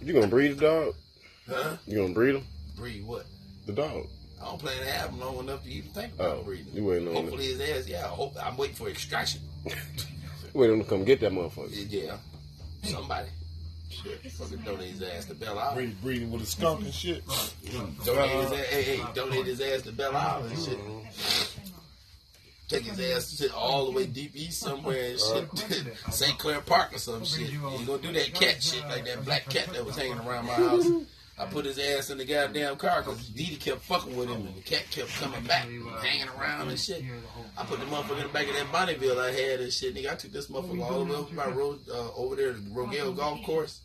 You 0.00 0.12
gonna 0.14 0.26
breed 0.28 0.56
the 0.56 0.60
dog? 0.60 0.94
Huh? 1.48 1.76
You 1.86 1.98
gonna 1.98 2.14
breed 2.14 2.34
him? 2.36 2.44
Breed 2.76 3.06
what? 3.06 3.26
The 3.66 3.72
dog. 3.72 4.06
I 4.40 4.46
don't 4.46 4.58
plan 4.58 4.78
to 4.78 4.86
have 4.90 5.10
him 5.10 5.20
long 5.20 5.38
enough 5.38 5.62
to 5.64 5.70
even 5.70 5.90
think 5.90 6.14
about 6.14 6.38
Oh, 6.38 6.42
breeding. 6.42 6.66
you 6.74 6.84
waiting 6.84 7.08
on 7.08 7.14
Hopefully 7.14 7.44
his 7.46 7.60
ass, 7.60 7.88
yeah. 7.88 8.04
I 8.04 8.08
hope, 8.08 8.34
I'm 8.42 8.56
waiting 8.56 8.76
for 8.76 8.88
extraction. 8.88 9.40
Wait 10.54 10.70
him 10.70 10.82
to 10.82 10.88
come 10.88 11.04
get 11.04 11.20
that 11.20 11.32
motherfucker. 11.32 11.70
Yeah. 11.90 12.16
Somebody. 12.82 13.28
Shit. 13.90 14.30
Fucking 14.32 14.58
donate 14.58 14.90
his 14.90 15.02
ass 15.02 15.24
to 15.26 15.34
Belle 15.34 15.58
Isle. 15.58 15.74
Breed, 15.74 16.00
breeding 16.02 16.30
with 16.30 16.42
a 16.42 16.46
skunk 16.46 16.80
and 16.82 16.92
shit. 16.92 17.24
Donate 18.04 18.30
his 18.30 18.52
ass, 18.52 18.66
hey, 18.66 18.82
hey, 18.82 19.04
donate 19.14 19.46
his 19.46 19.60
ass 19.60 19.82
to 19.82 19.92
Belle 19.92 20.16
Isle 20.16 20.44
and 20.44 20.58
shit. 20.58 20.78
Mm-hmm. 20.78 21.73
Take 22.74 22.84
his 22.86 23.00
ass 23.16 23.36
to 23.38 23.54
all 23.54 23.86
the 23.86 23.92
way 23.92 24.06
deep 24.06 24.34
east 24.34 24.60
somewhere 24.60 25.10
and 25.12 25.20
shit. 25.20 25.96
St. 26.10 26.38
Clair 26.38 26.60
Park 26.60 26.94
or 26.94 26.98
some 26.98 27.24
shit. 27.24 27.50
You 27.50 27.60
gonna 27.86 28.02
do 28.02 28.12
that 28.12 28.34
cat 28.34 28.62
shit 28.62 28.82
like 28.88 29.04
that 29.04 29.24
black 29.24 29.48
cat 29.48 29.72
that 29.72 29.84
was 29.84 29.96
hanging 29.96 30.18
around 30.18 30.46
my 30.46 30.54
house. 30.54 30.86
I 31.36 31.46
put 31.46 31.64
his 31.64 31.78
ass 31.78 32.10
in 32.10 32.18
the 32.18 32.24
goddamn 32.24 32.76
car 32.76 33.02
because 33.02 33.28
Didi 33.28 33.56
kept 33.56 33.80
fucking 33.82 34.16
with 34.16 34.28
him 34.28 34.46
and 34.46 34.54
the 34.56 34.60
cat 34.60 34.84
kept 34.90 35.08
coming 35.14 35.42
back, 35.44 35.64
hanging 36.00 36.28
around 36.38 36.68
and 36.68 36.78
shit. 36.78 37.02
I 37.58 37.64
put 37.64 37.80
the 37.80 37.86
motherfucker 37.86 38.18
in 38.18 38.22
the 38.24 38.32
back 38.32 38.48
of 38.48 38.54
that 38.54 38.70
Bonneville 38.70 39.18
I 39.18 39.32
had 39.32 39.60
and 39.60 39.72
shit. 39.72 39.94
Nigga, 39.94 40.12
I 40.12 40.14
took 40.14 40.32
this 40.32 40.46
motherfucker 40.48 40.82
all 40.90 41.04
the 41.04 41.12
way 41.12 41.26
by 41.34 41.48
road 41.48 41.80
uh, 41.90 42.12
over 42.14 42.36
there 42.36 42.52
to 42.52 42.58
Rogell 42.60 43.16
Golf 43.16 43.42
Course. 43.44 43.80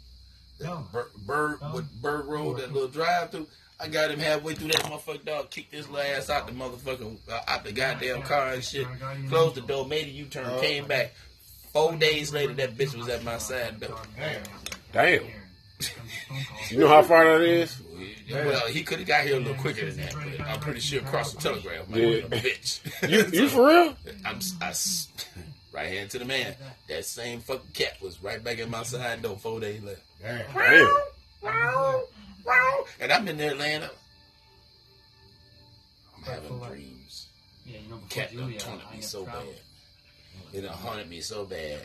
Bird, 0.91 1.07
Bird, 1.25 1.59
with 1.73 2.01
Bird 2.01 2.25
Road, 2.25 2.57
that 2.59 2.73
little 2.73 2.89
drive 2.89 3.31
through. 3.31 3.47
I 3.82 3.88
got 3.88 4.11
him 4.11 4.19
halfway 4.19 4.55
through 4.55 4.69
that 4.69 4.84
motherfucker 4.84 5.23
dog, 5.25 5.49
kicked 5.51 5.73
his 5.73 5.89
little 5.89 6.05
ass 6.15 6.30
out 6.30 6.47
the 6.47 6.53
motherfucker, 6.53 7.15
uh, 7.32 7.39
out 7.47 7.63
the 7.63 7.71
goddamn 7.71 8.21
car 8.23 8.49
and 8.53 8.63
shit. 8.63 8.86
Closed 9.30 9.55
the 9.55 9.61
door, 9.61 9.86
made 9.86 10.07
a 10.07 10.09
U 10.09 10.25
turn, 10.25 10.59
came 10.59 10.86
back. 10.86 11.13
Four 11.71 11.93
days 11.95 12.34
later, 12.34 12.53
that 12.55 12.75
bitch 12.77 12.95
was 12.95 13.07
at 13.07 13.23
my 13.23 13.38
side 13.38 13.80
door. 13.80 13.95
Damn. 14.91 15.23
You 16.69 16.80
know 16.80 16.88
how 16.89 17.03
far 17.03 17.23
that 17.23 17.41
is? 17.41 17.80
Well, 18.32 18.67
he 18.67 18.84
could 18.84 18.99
have 18.99 19.07
got 19.07 19.23
here 19.23 19.38
a 19.38 19.39
little 19.39 19.55
quicker 19.55 19.89
than 19.89 19.97
that, 20.05 20.13
but 20.13 20.47
I'm 20.47 20.59
pretty 20.59 20.82
sure 20.82 20.99
across 20.99 21.34
the 21.34 21.39
telegraph. 21.41 21.88
Man, 21.88 21.99
Yeah. 22.01 22.19
bitch. 22.27 23.09
You 23.09 23.41
you 23.43 23.47
for 23.49 23.67
real? 23.67 23.95
I'm 24.25 24.39
I 24.61 24.73
right 25.71 25.88
hand 25.88 26.09
to 26.11 26.19
the 26.19 26.25
man. 26.25 26.55
That 26.89 27.05
same 27.05 27.39
fucking 27.39 27.71
cat 27.73 27.93
was 28.01 28.21
right 28.21 28.43
back 28.43 28.59
at 28.59 28.69
my 28.69 28.84
side 28.84 29.21
door 29.21 29.38
four 29.38 29.59
days 29.61 29.82
later. 29.82 29.99
Damn. 30.21 30.89
And 33.01 33.11
I'm 33.11 33.27
in 33.27 33.37
there 33.37 33.55
laying 33.55 33.83
up. 33.83 33.95
I'm 36.17 36.23
having 36.23 36.59
dreams. 36.59 37.27
Yeah, 37.65 37.77
you 37.83 37.89
know, 37.89 37.97
before 37.97 38.09
Cat 38.09 38.31
done 38.31 38.37
Julia, 38.43 38.59
taunted 38.59 38.87
I 38.87 38.91
me 38.91 38.95
had 38.97 39.05
so 39.05 39.25
bad. 39.25 39.45
It 40.53 40.61
done 40.61 40.73
haunted 40.73 41.09
me 41.09 41.21
so 41.21 41.45
bad. 41.45 41.79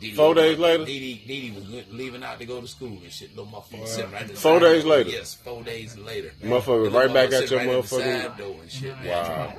Didi, 0.00 0.16
Four 0.16 0.34
days 0.34 0.58
later? 0.58 0.84
Didi, 0.84 1.22
Didi 1.26 1.50
was 1.52 1.64
good- 1.64 1.92
leaving 1.92 2.24
out 2.24 2.40
to 2.40 2.44
go 2.46 2.60
to 2.60 2.66
school 2.66 2.88
and 3.02 3.12
shit. 3.12 3.36
Little 3.36 3.46
motherfucker 3.52 3.86
sitting 3.86 4.10
right 4.10 4.26
there. 4.26 4.36
Four 4.36 4.58
days 4.58 4.84
later? 4.84 5.10
Yes, 5.10 5.34
four 5.34 5.62
days 5.62 5.96
later. 5.96 6.32
Motherfucker 6.42 6.82
Little 6.84 6.98
right 6.98 7.12
back 7.14 7.26
at 7.32 7.48
sitting 7.48 7.66
your 7.68 7.74
right 7.76 7.88
the 7.88 7.96
motherfucking- 7.96 8.22
side 8.22 8.36
door 8.36 8.56
and 8.60 8.70
shit. 8.72 8.96
Wow. 9.04 9.54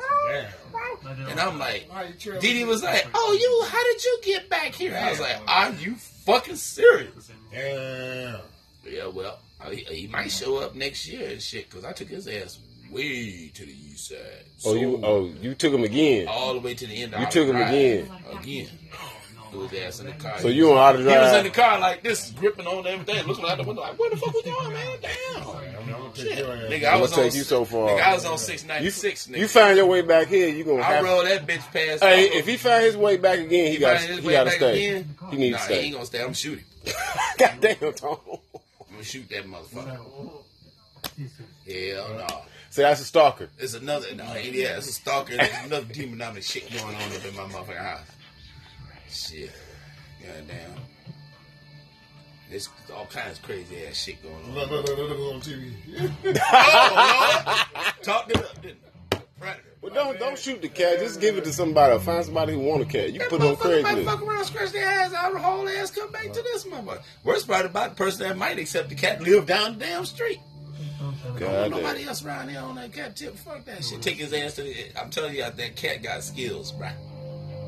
And 1.30 1.40
I'm 1.40 1.60
like, 1.60 1.86
Why 1.90 2.04
you 2.06 2.14
trail- 2.16 2.42
Didi 2.42 2.64
was 2.66 2.82
like, 2.84 3.08
"Oh, 3.14 3.38
you? 3.40 3.68
How 3.70 3.84
did 3.84 4.04
you 4.04 4.20
get 4.24 4.50
back 4.50 4.74
here?" 4.74 4.98
I 4.98 5.12
was 5.12 5.20
like, 5.20 5.38
"Are 5.48 5.72
you 5.74 5.96
fucking 5.96 6.56
serious?" 6.56 7.30
Damn. 7.52 8.40
Yeah, 8.86 9.08
well, 9.08 9.40
Oh, 9.66 9.72
he, 9.72 9.84
he 9.84 10.08
might 10.08 10.32
show 10.32 10.58
up 10.58 10.76
next 10.76 11.08
year 11.08 11.30
and 11.30 11.42
shit 11.42 11.70
because 11.70 11.86
I 11.86 11.94
took 11.94 12.10
his 12.10 12.28
ass 12.28 12.60
way 12.92 13.50
to 13.54 13.66
the 13.66 13.72
east 13.72 14.10
side. 14.10 14.18
Oh 14.66 14.76
you 14.76 15.00
oh 15.04 15.26
you 15.42 15.56
took 15.56 15.74
him 15.74 15.84
again. 15.84 16.28
all 16.28 16.54
the 16.54 16.60
way 16.60 16.74
to 16.74 16.88
the 16.88 17.04
end. 17.04 17.14
Of 17.14 17.22
You 17.22 17.28
took 17.28 17.48
him 17.48 17.56
again. 17.56 18.10
Again. 18.32 18.70
His 19.54 19.84
ass 19.84 20.00
in 20.00 20.08
the 20.08 20.14
car. 20.14 20.40
So 20.40 20.48
you 20.48 20.72
on 20.72 20.78
how 20.78 20.92
to 20.94 20.98
He 20.98 21.06
was 21.06 21.38
in 21.38 21.44
the 21.44 21.52
car 21.52 21.80
like 21.80 22.02
this, 22.02 22.32
gripping 22.32 22.66
on 22.66 22.88
everything, 22.88 23.28
looking 23.28 23.46
out 23.46 23.58
the 23.58 23.64
window 23.64 23.84
like, 23.84 24.00
"Where 24.00 24.10
the 24.10 24.18
fuck 24.18 24.34
was 24.34 24.44
going, 24.44 24.74
man? 24.74 24.98
Damn." 25.00 25.48
I'm 25.48 25.92
gonna 25.92 26.14
take 26.16 26.28
Shit. 26.30 26.46
Nigga, 26.46 26.86
I 26.86 26.98
was 26.98 27.14
on, 27.14 27.20
take 27.20 27.36
you 27.36 27.44
so 27.44 27.64
far. 27.64 27.90
Nigga, 27.90 28.02
I 28.02 28.14
was 28.16 28.26
on 28.26 28.38
six 28.40 28.64
You, 28.64 28.68
ninety 28.70 28.90
six. 28.90 29.28
Nigga, 29.28 29.38
you 29.38 29.48
find 29.48 29.78
your 29.78 29.86
way 29.86 30.02
back 30.02 30.28
here, 30.28 30.50
you 30.50 30.64
gonna 30.64 30.82
I 30.82 31.02
rolled 31.02 31.28
that 31.28 31.46
bitch 31.46 31.72
past. 31.72 32.04
Hey, 32.04 32.26
if 32.32 32.48
he 32.48 32.58
find 32.58 32.84
his 32.84 32.98
way 32.98 33.18
back 33.18 33.38
again, 33.38 33.68
he 33.68 33.74
he 33.74 33.78
got 33.78 34.02
he 34.02 34.26
way 34.26 34.34
gotta 34.34 34.52
stay. 34.52 34.96
again, 34.96 35.16
He 35.30 35.38
needs 35.38 35.58
nah, 35.58 35.68
to 35.68 35.68
he 35.68 35.74
stay. 35.74 35.86
ain't 35.86 35.94
gonna 35.94 36.06
stay. 36.06 36.24
I'm 36.24 36.34
shooting. 36.34 36.66
God 37.38 37.58
damn, 37.62 37.94
Tom. 37.94 38.18
Gonna 39.04 39.12
shoot 39.12 39.30
that 39.32 39.46
motherfucker. 39.46 39.98
Hell 41.68 42.16
no. 42.18 42.42
Say 42.70 42.84
that's 42.84 43.02
a 43.02 43.04
stalker. 43.04 43.50
It's 43.60 43.74
another, 43.74 44.16
no, 44.16 44.24
yeah, 44.36 44.78
it's 44.78 44.88
a 44.88 44.94
stalker. 44.94 45.36
There's 45.36 45.66
another 45.66 45.86
demonic 45.92 46.44
shit 46.44 46.72
going 46.72 46.96
on 46.96 47.02
up 47.12 47.26
in 47.26 47.36
my 47.36 47.44
motherfucking 47.44 47.78
house. 47.78 48.08
Shit. 49.10 49.52
Goddamn. 50.22 50.72
There's 52.50 52.70
all 52.96 53.06
kinds 53.08 53.40
of 53.40 53.44
crazy 53.44 53.86
ass 53.86 53.98
shit 53.98 54.24
going 54.24 54.36
on. 54.36 54.56
Look, 54.56 54.72
look, 54.72 54.88
look, 54.88 54.98
look, 54.98 55.10
look 55.10 55.34
on 55.34 55.42
TV. 55.42 55.74
oh, 56.42 57.74
Lord. 57.76 57.94
Talked 58.04 58.32
it 58.32 58.38
up, 58.38 58.62
didn't 58.62 58.80
I? 58.86 58.93
Predator. 59.84 60.04
Well, 60.04 60.14
don't 60.14 60.20
don't 60.20 60.40
shoot 60.40 60.62
the 60.62 60.70
cat. 60.70 61.00
Just 61.00 61.20
give 61.22 61.38
it 61.38 61.44
to 61.46 61.54
somebody. 61.54 61.98
Find 62.00 62.24
somebody 62.26 62.54
who 62.54 62.60
want 62.60 62.82
a 62.82 62.86
cat. 62.86 63.14
You 63.14 63.20
That 63.20 63.30
can 63.30 63.40
put 63.40 63.46
it 63.46 63.50
on 63.50 63.56
motherfucker 63.58 63.84
might 63.84 64.06
fuck 64.06 64.20
Craigslist. 64.20 64.28
around, 64.28 64.46
scratch 64.46 64.72
their 64.72 64.88
ass 64.88 65.14
out, 65.14 65.34
the 65.34 65.40
whole 65.40 65.70
ass 65.70 65.92
come 65.92 66.12
back 66.12 66.32
to 66.34 66.42
this 66.42 66.64
motherfucker. 66.66 67.02
Worst 67.24 67.48
part 67.48 67.66
about 67.66 67.90
the 67.92 67.96
person 67.96 68.28
that 68.28 68.38
might 68.38 68.58
accept 68.60 68.90
the 68.90 68.96
cat 68.96 69.22
live 69.22 69.46
down 69.46 69.78
the 69.78 69.86
damn 69.86 70.06
street. 70.06 70.40
God 71.38 71.72
Nobody 71.72 72.06
else 72.06 72.24
around 72.24 72.50
here 72.50 72.60
on 72.62 72.76
that 72.76 72.94
cat 72.94 73.16
tip. 73.16 73.36
Fuck 73.38 73.66
that 73.66 73.84
shit. 73.84 74.02
Take 74.02 74.16
his 74.18 74.32
ass 74.34 74.56
to 74.56 74.64
the. 74.64 74.76
I'm 75.00 75.10
telling 75.10 75.36
you, 75.36 75.44
that 75.50 75.76
cat 75.76 76.02
got 76.04 76.24
skills, 76.24 76.72
bro. 76.72 76.90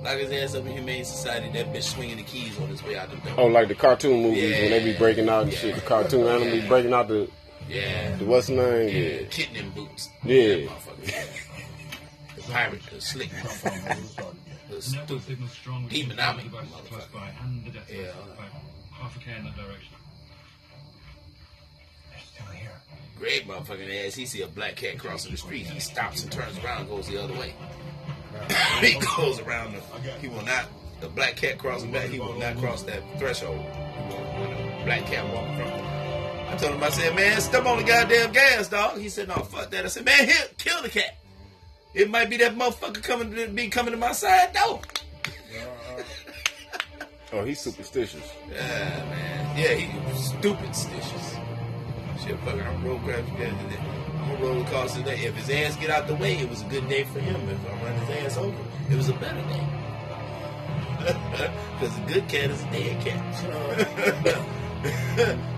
Lock 0.03 0.17
his 0.19 0.31
ass 0.31 0.55
up 0.55 0.65
in 0.65 0.71
Humane 0.73 1.03
Society. 1.03 1.49
That 1.51 1.73
bitch 1.73 1.83
swinging 1.83 2.17
the 2.17 2.23
keys 2.23 2.57
on 2.59 2.67
his 2.67 2.83
way 2.83 2.95
out 2.95 3.09
the 3.09 3.17
door. 3.17 3.33
Oh, 3.39 3.47
like 3.47 3.67
the 3.67 3.75
cartoon 3.75 4.21
movies 4.21 4.51
when 4.53 4.69
they 4.69 4.83
be 4.83 4.93
breaking 4.97 5.27
out 5.29 5.43
and 5.43 5.51
Yeah. 5.53 5.59
shit. 5.59 5.75
The 5.75 5.81
cartoon 5.81 6.27
animal 6.27 6.51
be 6.51 6.57
Yeah. 6.59 6.67
breaking 6.67 6.93
out 6.93 7.07
the 7.07 7.27
Yeah. 7.67 8.15
the 8.17 8.25
what's 8.25 8.47
name? 8.47 8.87
Yeah. 8.89 8.93
Yeah. 9.21 9.27
Kitten 9.31 9.55
in 9.55 9.69
boots. 9.71 10.09
Yeah. 10.23 10.67
Pirate, 12.51 12.81
the 12.91 13.01
slick 13.11 13.29
motherfucker. 13.29 14.33
The 14.67 14.73
Network 14.73 14.83
stupid. 14.83 15.23
signal 15.23 15.47
strong. 15.49 15.89
Demonomic 15.89 16.43
devices 16.43 16.71
motherfucker. 16.71 16.87
close 16.89 17.05
by 17.13 17.31
and 17.41 17.65
the 17.65 17.69
death 17.71 17.89
Yeah, 17.89 17.95
threat 17.97 18.15
I 18.15 18.25
know. 18.27 18.33
about 18.33 18.51
half 18.93 19.15
a 19.15 19.19
k 19.19 19.31
in 19.37 19.43
that 19.45 19.55
direction. 19.55 19.93
Still 22.33 22.45
here. 22.47 22.71
Great 23.19 23.47
motherfucking 23.47 24.07
ass. 24.07 24.15
He 24.15 24.25
see 24.25 24.41
a 24.41 24.47
black 24.47 24.75
cat 24.75 24.97
crossing 24.99 25.31
the 25.31 25.37
street. 25.37 25.65
He 25.67 25.79
stops 25.79 26.23
and 26.23 26.31
turns 26.31 26.57
around 26.59 26.81
and 26.81 26.89
goes 26.89 27.07
the 27.07 27.21
other 27.21 27.33
way. 27.33 27.53
he 28.81 28.99
goes 29.17 29.39
around 29.41 29.73
the. 29.75 30.11
He 30.19 30.27
will 30.27 30.43
not. 30.43 30.65
The 31.01 31.07
black 31.09 31.35
cat 31.35 31.57
crossing 31.57 31.91
back. 31.91 32.09
He 32.09 32.19
will 32.19 32.37
not 32.39 32.57
cross 32.57 32.83
that 32.83 33.01
threshold. 33.19 33.57
When 33.59 34.49
the 34.49 34.83
black 34.85 35.05
cat 35.05 35.25
walking 35.33 35.55
from. 35.57 35.67
I 36.47 36.55
told 36.57 36.75
him. 36.75 36.83
I 36.83 36.89
said, 36.89 37.15
man, 37.15 37.41
step 37.41 37.65
on 37.65 37.77
the 37.77 37.83
goddamn 37.83 38.31
gas, 38.31 38.67
dog. 38.69 38.97
He 38.99 39.09
said, 39.09 39.27
no, 39.27 39.35
fuck 39.35 39.69
that. 39.71 39.85
I 39.85 39.87
said, 39.87 40.05
man, 40.05 40.25
here, 40.25 40.35
kill 40.57 40.81
the 40.81 40.89
cat. 40.89 41.17
It 41.95 42.09
might 42.09 42.29
be 42.29 42.37
that 42.37 42.55
motherfucker 42.55 43.01
coming 43.01 43.31
to 43.33 43.47
be 43.47 43.69
coming 43.69 43.91
to 43.91 43.97
my 43.97 44.11
side 44.11 44.53
door. 44.53 44.81
Oh, 47.33 47.43
he's 47.43 47.59
superstitious. 47.59 48.31
Yeah, 48.49 48.59
man. 49.09 49.57
Yeah, 49.57 49.73
he 49.73 50.17
stupid 50.17 50.73
stitches. 50.73 51.35
Shit, 52.23 52.39
fucking 52.41 52.61
I'm 52.61 52.85
road 52.85 53.01
crash. 53.03 53.25
on 53.27 54.41
roller 54.41 54.63
coaster 54.69 55.01
day. 55.01 55.17
If 55.25 55.35
his 55.35 55.49
ass 55.49 55.75
get 55.75 55.89
out 55.89 56.07
the 56.07 56.15
way, 56.15 56.37
it 56.37 56.49
was 56.49 56.61
a 56.61 56.65
good 56.65 56.87
day 56.87 57.03
for 57.03 57.19
him. 57.19 57.35
If 57.49 57.59
I 57.69 57.83
run 57.83 57.93
his 58.05 58.09
ass 58.25 58.37
over, 58.37 58.55
it 58.89 58.95
was 58.95 59.09
a 59.09 59.13
better 59.13 59.41
day. 59.49 59.67
Because 61.79 61.97
a 61.97 62.01
good 62.07 62.27
cat 62.29 62.49
is 62.51 62.61
a 62.63 62.71
dead 62.71 63.01
cat. 63.05 63.35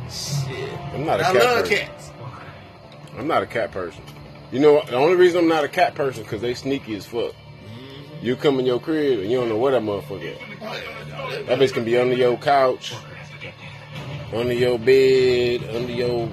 Shit. 0.11 0.73
I'm 0.93 1.05
not 1.05 1.19
a 1.19 1.27
I 1.27 1.31
cat 1.31 1.35
love 1.35 1.59
person. 1.69 1.77
cats. 1.77 2.11
I'm 3.19 3.27
not 3.27 3.43
a 3.43 3.45
cat 3.45 3.71
person. 3.71 4.01
You 4.51 4.59
know 4.59 4.73
what? 4.73 4.87
The 4.87 4.95
only 4.95 5.15
reason 5.15 5.39
I'm 5.39 5.47
not 5.47 5.63
a 5.63 5.67
cat 5.67 5.95
person 5.95 6.23
because 6.23 6.41
they 6.41 6.53
sneaky 6.53 6.95
as 6.95 7.05
fuck. 7.05 7.33
You 8.21 8.35
come 8.35 8.59
in 8.59 8.65
your 8.65 8.79
crib 8.79 9.19
and 9.19 9.29
you 9.29 9.37
don't 9.37 9.49
know 9.49 9.57
where 9.57 9.73
that 9.73 9.81
motherfucker 9.81 10.35
at. 10.35 10.41
Yeah, 10.41 10.83
no, 11.09 11.43
That 11.43 11.59
bitch 11.59 11.73
can 11.73 11.83
be 11.85 11.97
under 11.97 12.15
your 12.15 12.37
couch, 12.37 12.93
under 14.33 14.53
your 14.53 14.79
bed, 14.79 15.63
under 15.75 15.91
your 15.91 16.27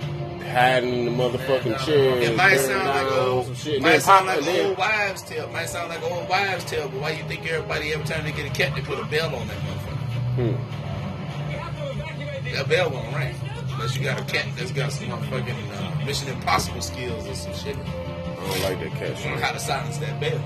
hiding 0.51 0.95
in 0.95 1.05
the 1.05 1.11
motherfucking 1.11 1.85
chair. 1.85 2.17
It 2.19 2.37
might 2.37 2.57
sound 2.59 2.87
like 2.89 3.13
old, 3.13 3.49
might 3.83 3.99
sound 4.03 4.27
like 4.27 4.41
then- 4.41 4.67
old 4.67 4.79
wives' 4.79 5.23
tale. 5.23 5.49
Might 5.51 5.67
sound 5.69 5.89
like 5.91 6.03
old 6.03 6.29
wives' 6.29 6.65
tale. 6.65 6.89
But 6.89 7.01
why 7.01 7.11
you 7.11 7.25
think 7.25 7.47
everybody 7.47 7.93
every 7.93 8.07
time 8.07 8.25
they 8.25 8.33
get 8.33 8.47
a 8.47 8.51
cat, 8.55 8.75
they 8.75 8.81
put 8.81 8.99
a 8.99 9.05
bell 9.07 9.35
on 9.35 9.47
that 9.49 9.57
motherfucker? 9.59 9.99
Hmm. 10.37 10.57
That 12.55 12.69
bell 12.69 12.91
won't 12.91 13.15
ring 13.17 13.35
unless 13.73 13.97
you 13.97 14.05
got 14.05 14.21
a 14.21 14.25
cat 14.25 14.47
that's 14.57 14.71
got 14.71 14.93
some 14.93 15.09
motherfucking 15.09 15.71
uh, 15.73 15.94
Mission 16.05 16.29
Impossible 16.29 16.83
skills 16.83 17.27
or 17.27 17.35
some 17.35 17.55
shit. 17.55 17.77
I 17.77 18.47
don't 18.47 18.63
like 18.63 18.81
that 18.81 18.93
cat 18.99 19.25
You 19.25 19.31
know 19.31 19.37
how 19.41 19.53
to 19.53 19.59
silence 19.59 19.99
that 19.99 20.21
bell. 20.21 20.39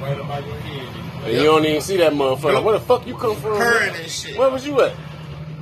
Right 0.00 0.18
about 0.18 0.46
your 0.46 0.56
head. 0.56 1.24
And 1.24 1.32
you 1.32 1.44
don't 1.44 1.64
even 1.64 1.80
see 1.80 1.96
that 1.98 2.12
motherfucker. 2.12 2.62
Where 2.62 2.78
the 2.78 2.84
fuck 2.84 3.06
you 3.06 3.16
come 3.16 3.36
from? 3.36 3.56
Purring 3.56 3.94
and 3.94 4.10
shit. 4.10 4.36
Where 4.36 4.50
was 4.50 4.66
you 4.66 4.80
at? 4.82 4.94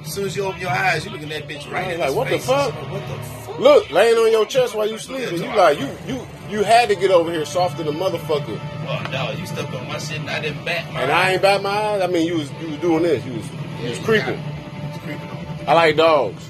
As 0.03 0.13
soon 0.13 0.27
as 0.27 0.35
you 0.35 0.45
open 0.45 0.61
your 0.61 0.71
eyes, 0.71 1.05
you 1.05 1.13
looking 1.13 1.31
at 1.31 1.47
that 1.47 1.55
bitch 1.55 1.71
right 1.71 1.93
in 1.93 2.01
like, 2.01 2.15
what 2.15 2.29
the 2.29 2.39
fuck? 2.39 2.75
What 2.91 3.07
the 3.07 3.23
fuck? 3.23 3.59
Look, 3.61 3.91
laying 3.91 4.17
on 4.17 4.33
your 4.33 4.47
chest 4.47 4.75
while 4.75 4.89
you 4.89 4.99
sleeping. 4.99 5.41
You 5.41 5.55
like 5.55 5.79
you 5.79 5.89
you 6.07 6.27
you 6.49 6.65
had 6.65 6.89
to 6.89 6.97
get 6.97 7.11
over 7.11 7.31
here 7.31 7.45
softer 7.45 7.85
than 7.85 7.95
motherfucker. 7.95 8.59
Oh 8.89 9.11
no, 9.13 9.31
you 9.39 9.47
stepped 9.47 9.73
on 9.73 9.87
my 9.87 9.99
shit 9.99 10.21
and 10.21 10.31
I 10.31 10.41
didn't 10.41 10.65
bat 10.65 10.93
my 10.93 11.03
And 11.03 11.13
I 11.13 11.33
ain't 11.33 11.43
bat 11.43 11.63
my 11.63 11.71
eyes. 11.71 12.03
I 12.03 12.07
mean, 12.09 12.27
you 12.27 12.39
was 12.39 12.51
you 12.61 12.71
was 12.71 12.79
doing 12.79 13.03
this. 13.05 13.25
You 13.25 13.35
was 13.35 13.49
you 13.81 13.89
was 13.91 13.99
creeping. 14.01 14.41
It's 14.89 14.99
creeping 14.99 15.29
on. 15.29 15.47
I 15.69 15.75
like 15.75 15.97
dogs. 15.97 16.49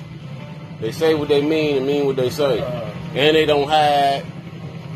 They 0.83 0.91
say 0.91 1.15
what 1.15 1.29
they 1.29 1.41
mean 1.41 1.77
and 1.77 1.87
mean 1.87 2.07
what 2.07 2.17
they 2.17 2.29
say, 2.29 2.61
and 2.61 3.37
they 3.37 3.47
don't 3.47 3.69
hide. 3.69 4.25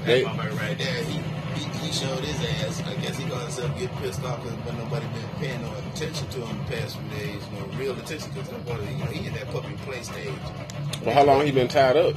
That 0.01 0.07
They, 0.07 0.25
right 0.25 0.77
there, 0.77 1.05
he, 1.05 1.21
he, 1.55 1.65
he 1.79 1.93
showed 1.93 2.19
his 2.25 2.41
ass. 2.65 2.83
I 2.83 2.95
guess 2.95 3.17
he 3.17 3.25
got 3.29 3.43
himself 3.43 3.79
get 3.79 3.95
pissed 3.99 4.25
off 4.25 4.43
because 4.43 4.59
but 4.65 4.75
nobody 4.75 5.07
been 5.07 5.29
paying 5.39 5.63
no 5.63 5.73
attention 5.93 6.27
to 6.27 6.45
him 6.45 6.59
the 6.59 6.77
past 6.77 6.99
few 6.99 7.09
days. 7.11 7.41
No 7.53 7.79
real 7.79 7.93
attention 7.93 8.33
because 8.35 8.49
boy, 8.65 8.81
you 8.81 8.97
know, 8.97 9.05
he 9.13 9.29
in 9.29 9.35
that 9.35 9.49
puppy 9.53 9.77
play 9.85 10.03
stage. 10.03 10.35
Well, 11.05 11.15
how 11.15 11.23
long 11.23 11.47
he 11.47 11.53
been 11.53 11.69
tied 11.69 11.97
up? 11.97 12.17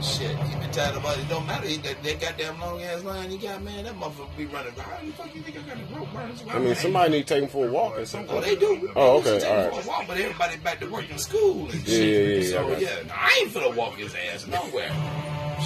Shit, 0.00 0.36
he 0.38 0.54
been 0.60 0.70
tired 0.70 0.96
about 0.96 1.18
it. 1.18 1.22
It 1.22 1.28
don't 1.28 1.46
matter. 1.46 1.66
He 1.66 1.76
got 1.76 2.00
that 2.02 2.20
goddamn 2.20 2.60
long 2.60 2.80
ass 2.82 3.02
line 3.02 3.30
he 3.30 3.36
got, 3.38 3.62
man. 3.62 3.84
That 3.84 3.94
motherfucker 3.94 4.36
be 4.36 4.46
running. 4.46 4.72
How 4.74 5.04
the 5.04 5.12
fuck 5.12 5.34
you 5.34 5.42
think 5.42 5.58
I 5.58 5.62
got 5.62 5.76
the 5.88 5.94
rope 5.96 6.12
burns? 6.12 6.44
I 6.48 6.58
mean, 6.60 6.74
somebody 6.76 7.10
need 7.10 7.26
to 7.26 7.34
take 7.34 7.42
him 7.42 7.48
for 7.48 7.66
a 7.66 7.70
walk 7.70 7.96
or 7.96 8.00
Oh, 8.00 8.04
something. 8.04 8.40
they 8.42 8.54
do. 8.54 8.92
Oh, 8.94 9.18
okay, 9.18 9.34
used 9.34 9.44
to 9.44 9.46
take 9.46 9.58
all 9.58 9.64
right. 9.64 9.74
for 9.74 9.80
a 9.80 9.88
walk, 9.88 10.04
but 10.06 10.18
everybody 10.18 10.56
back 10.58 10.78
to 10.80 10.86
work 10.88 11.10
in 11.10 11.18
school 11.18 11.68
and 11.70 11.74
Yeah, 11.86 11.94
shit. 11.96 12.26
yeah, 12.28 12.36
yeah, 12.36 12.50
So 12.50 12.68
you. 12.78 12.86
yeah, 12.86 13.12
I 13.12 13.38
ain't 13.42 13.52
finna 13.52 13.74
walk 13.74 13.96
his 13.96 14.14
ass 14.14 14.46
nowhere. 14.46 14.92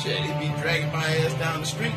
Shit, 0.03 0.16
he 0.18 0.49
be 0.49 0.61
dragging 0.62 0.91
my 0.93 1.05
ass 1.05 1.35
down 1.35 1.61
the 1.61 1.66
street. 1.66 1.95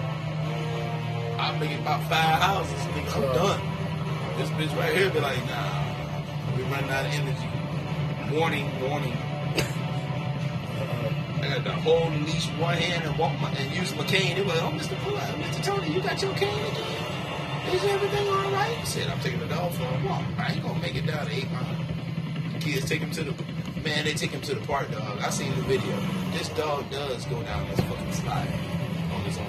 I'll 1.40 1.58
make 1.58 1.72
it 1.72 1.80
about 1.80 2.02
five 2.10 2.42
houses, 2.42 2.74
nigga. 2.92 3.16
I'm 3.16 3.24
uh-huh. 3.24 3.56
done. 3.56 4.40
This 4.40 4.50
bitch 4.50 4.78
right 4.78 4.94
here 4.94 5.10
be 5.10 5.22
like, 5.22 5.40
nah, 5.48 6.58
we 6.58 6.64
running 6.64 6.90
out 6.90 7.06
of 7.06 7.14
energy. 7.14 8.36
Warning, 8.38 8.68
warning. 8.82 9.18
I 11.46 11.60
got 11.60 11.64
to 11.66 11.72
hold 11.74 12.14
the 12.14 12.20
leash 12.20 12.48
with 12.48 12.60
one 12.60 12.76
hand 12.78 13.06
and 13.06 13.18
walk 13.18 13.40
my 13.40 13.50
and 13.52 13.76
use 13.76 13.96
my 13.96 14.04
cane. 14.06 14.36
They 14.36 14.42
was 14.42 14.54
like, 14.54 14.64
oh, 14.64 14.76
Mr. 14.76 14.98
Pull 15.04 15.14
Mr. 15.14 15.64
Tony, 15.64 15.94
you 15.94 16.02
got 16.02 16.22
your 16.22 16.34
cane 16.34 16.66
again? 16.66 17.16
Is 17.74 17.84
everything 17.84 18.28
all 18.28 18.52
right? 18.52 18.78
I 18.78 18.84
said, 18.84 19.08
I'm 19.08 19.20
taking 19.20 19.40
the 19.40 19.48
dog 19.48 19.72
for 19.74 19.84
a 19.84 20.06
walk. 20.06 20.24
I 20.38 20.54
ain't 20.54 20.64
gonna 20.64 20.80
make 20.80 20.96
it 20.96 21.06
down 21.06 21.26
to 21.26 21.32
eight 21.32 21.52
mile. 21.52 21.76
The 22.54 22.60
kids 22.60 22.90
take 22.90 23.02
him 23.02 23.12
to 23.12 23.24
the 23.24 23.32
man. 23.84 24.06
They 24.06 24.14
take 24.14 24.32
him 24.32 24.42
to 24.42 24.56
the 24.56 24.66
park, 24.66 24.92
dog. 24.92 25.20
I 25.20 25.30
seen 25.30 25.50
the 25.56 25.62
video. 25.64 25.96
This 26.32 26.50
dog 26.50 26.90
does 26.90 27.26
go 27.26 27.42
down 27.44 27.68
this 27.70 27.80
fucking 27.82 28.14
slide 28.14 28.54
on 29.14 29.22
his 29.22 29.38
own. 29.38 29.46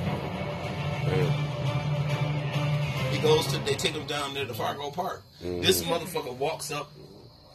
He 3.11 3.19
goes 3.23 3.47
to. 3.49 3.59
They 3.61 3.75
take 3.75 3.93
him 3.93 4.07
down 4.07 4.35
there 4.35 4.45
to 4.47 4.55
Fargo 4.55 4.91
Park. 4.91 5.23
This 5.41 5.83
mm. 5.83 5.87
motherfucker 5.87 6.35
walks 6.37 6.71
up 6.71 6.91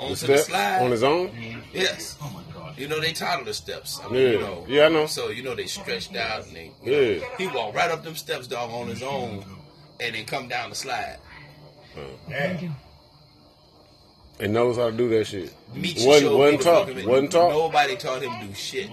the 0.02 0.06
onto 0.12 0.28
the, 0.28 0.38
slide 0.38 0.82
on 0.82 0.92
his 0.92 1.04
own. 1.04 1.32
Yes. 1.74 2.18
Oh 2.22 2.30
my 2.34 2.42
god. 2.54 2.78
You 2.78 2.88
know 2.88 3.00
they 3.00 3.14
title 3.14 3.46
the 3.46 3.54
steps. 3.54 4.00
I 4.04 4.10
mean, 4.10 4.22
Yeah. 4.22 4.30
you 4.30 4.40
know. 4.40 4.66
Yeah, 4.68 4.86
I 4.86 4.90
know. 4.90 5.06
So 5.06 5.30
you 5.30 5.44
know 5.44 5.56
they 5.56 5.68
stretched 5.68 6.16
out 6.16 6.46
and 6.48 6.56
they. 6.56 6.72
Yeah. 6.84 7.20
know, 7.20 7.28
he 7.38 7.48
walked 7.48 7.76
right 7.76 7.90
up 7.92 8.04
them 8.04 8.16
steps, 8.16 8.48
dog, 8.48 8.72
on 8.72 8.88
his 8.88 9.04
own, 9.04 9.46
and 10.00 10.16
then 10.16 10.26
come 10.26 10.48
down 10.48 10.70
the 10.70 10.76
slide. 10.76 11.18
And 14.42 14.54
knows 14.54 14.78
how 14.78 14.90
to 14.90 14.98
do 14.98 15.08
that 15.10 15.26
shit. 15.28 15.54
Meet 15.76 16.00
Wasn't 16.02 16.36
wasn't 16.36 17.32
taught. 17.32 17.52
Nobody 17.52 17.96
taught 17.96 18.24
him 18.24 18.32
to 18.42 18.48
do 18.48 18.54
shit. 18.56 18.90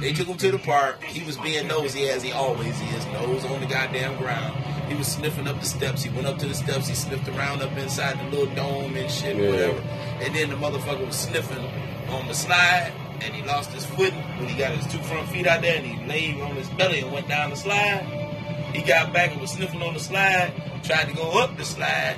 They 0.00 0.12
took 0.12 0.26
him 0.26 0.36
to 0.38 0.50
the 0.50 0.58
park. 0.58 1.02
He 1.04 1.24
was 1.24 1.36
being 1.38 1.68
nosy 1.68 2.08
as 2.08 2.22
he 2.22 2.32
always 2.32 2.74
is, 2.80 3.06
nose 3.06 3.44
on 3.44 3.60
the 3.60 3.66
goddamn 3.66 4.18
ground. 4.18 4.56
He 4.88 4.94
was 4.96 5.06
sniffing 5.06 5.46
up 5.46 5.60
the 5.60 5.66
steps. 5.66 6.02
He 6.02 6.10
went 6.10 6.26
up 6.26 6.38
to 6.38 6.46
the 6.46 6.54
steps. 6.54 6.88
He 6.88 6.94
sniffed 6.94 7.28
around 7.28 7.62
up 7.62 7.70
inside 7.78 8.18
the 8.18 8.36
little 8.36 8.54
dome 8.56 8.96
and 8.96 9.10
shit, 9.10 9.36
Yeah. 9.36 9.50
whatever. 9.50 9.78
And 10.20 10.34
then 10.34 10.50
the 10.50 10.56
motherfucker 10.56 11.06
was 11.06 11.16
sniffing 11.16 11.64
on 12.10 12.26
the 12.26 12.34
slide, 12.34 12.92
and 13.20 13.32
he 13.32 13.42
lost 13.44 13.70
his 13.70 13.86
footing 13.86 14.18
when 14.38 14.48
he 14.48 14.58
got 14.58 14.72
his 14.72 14.92
two 14.92 14.98
front 15.04 15.28
feet 15.28 15.46
out 15.46 15.62
there, 15.62 15.76
and 15.76 15.86
he 15.86 16.06
laid 16.08 16.40
on 16.40 16.56
his 16.56 16.68
belly 16.70 17.00
and 17.00 17.12
went 17.12 17.28
down 17.28 17.50
the 17.50 17.56
slide. 17.56 18.04
He 18.74 18.82
got 18.82 19.12
back 19.12 19.30
and 19.30 19.40
was 19.40 19.52
sniffing 19.52 19.80
on 19.80 19.94
the 19.94 20.00
slide. 20.00 20.52
Tried 20.82 21.08
to 21.08 21.14
go 21.14 21.38
up 21.40 21.56
the 21.56 21.64
slide, 21.64 22.16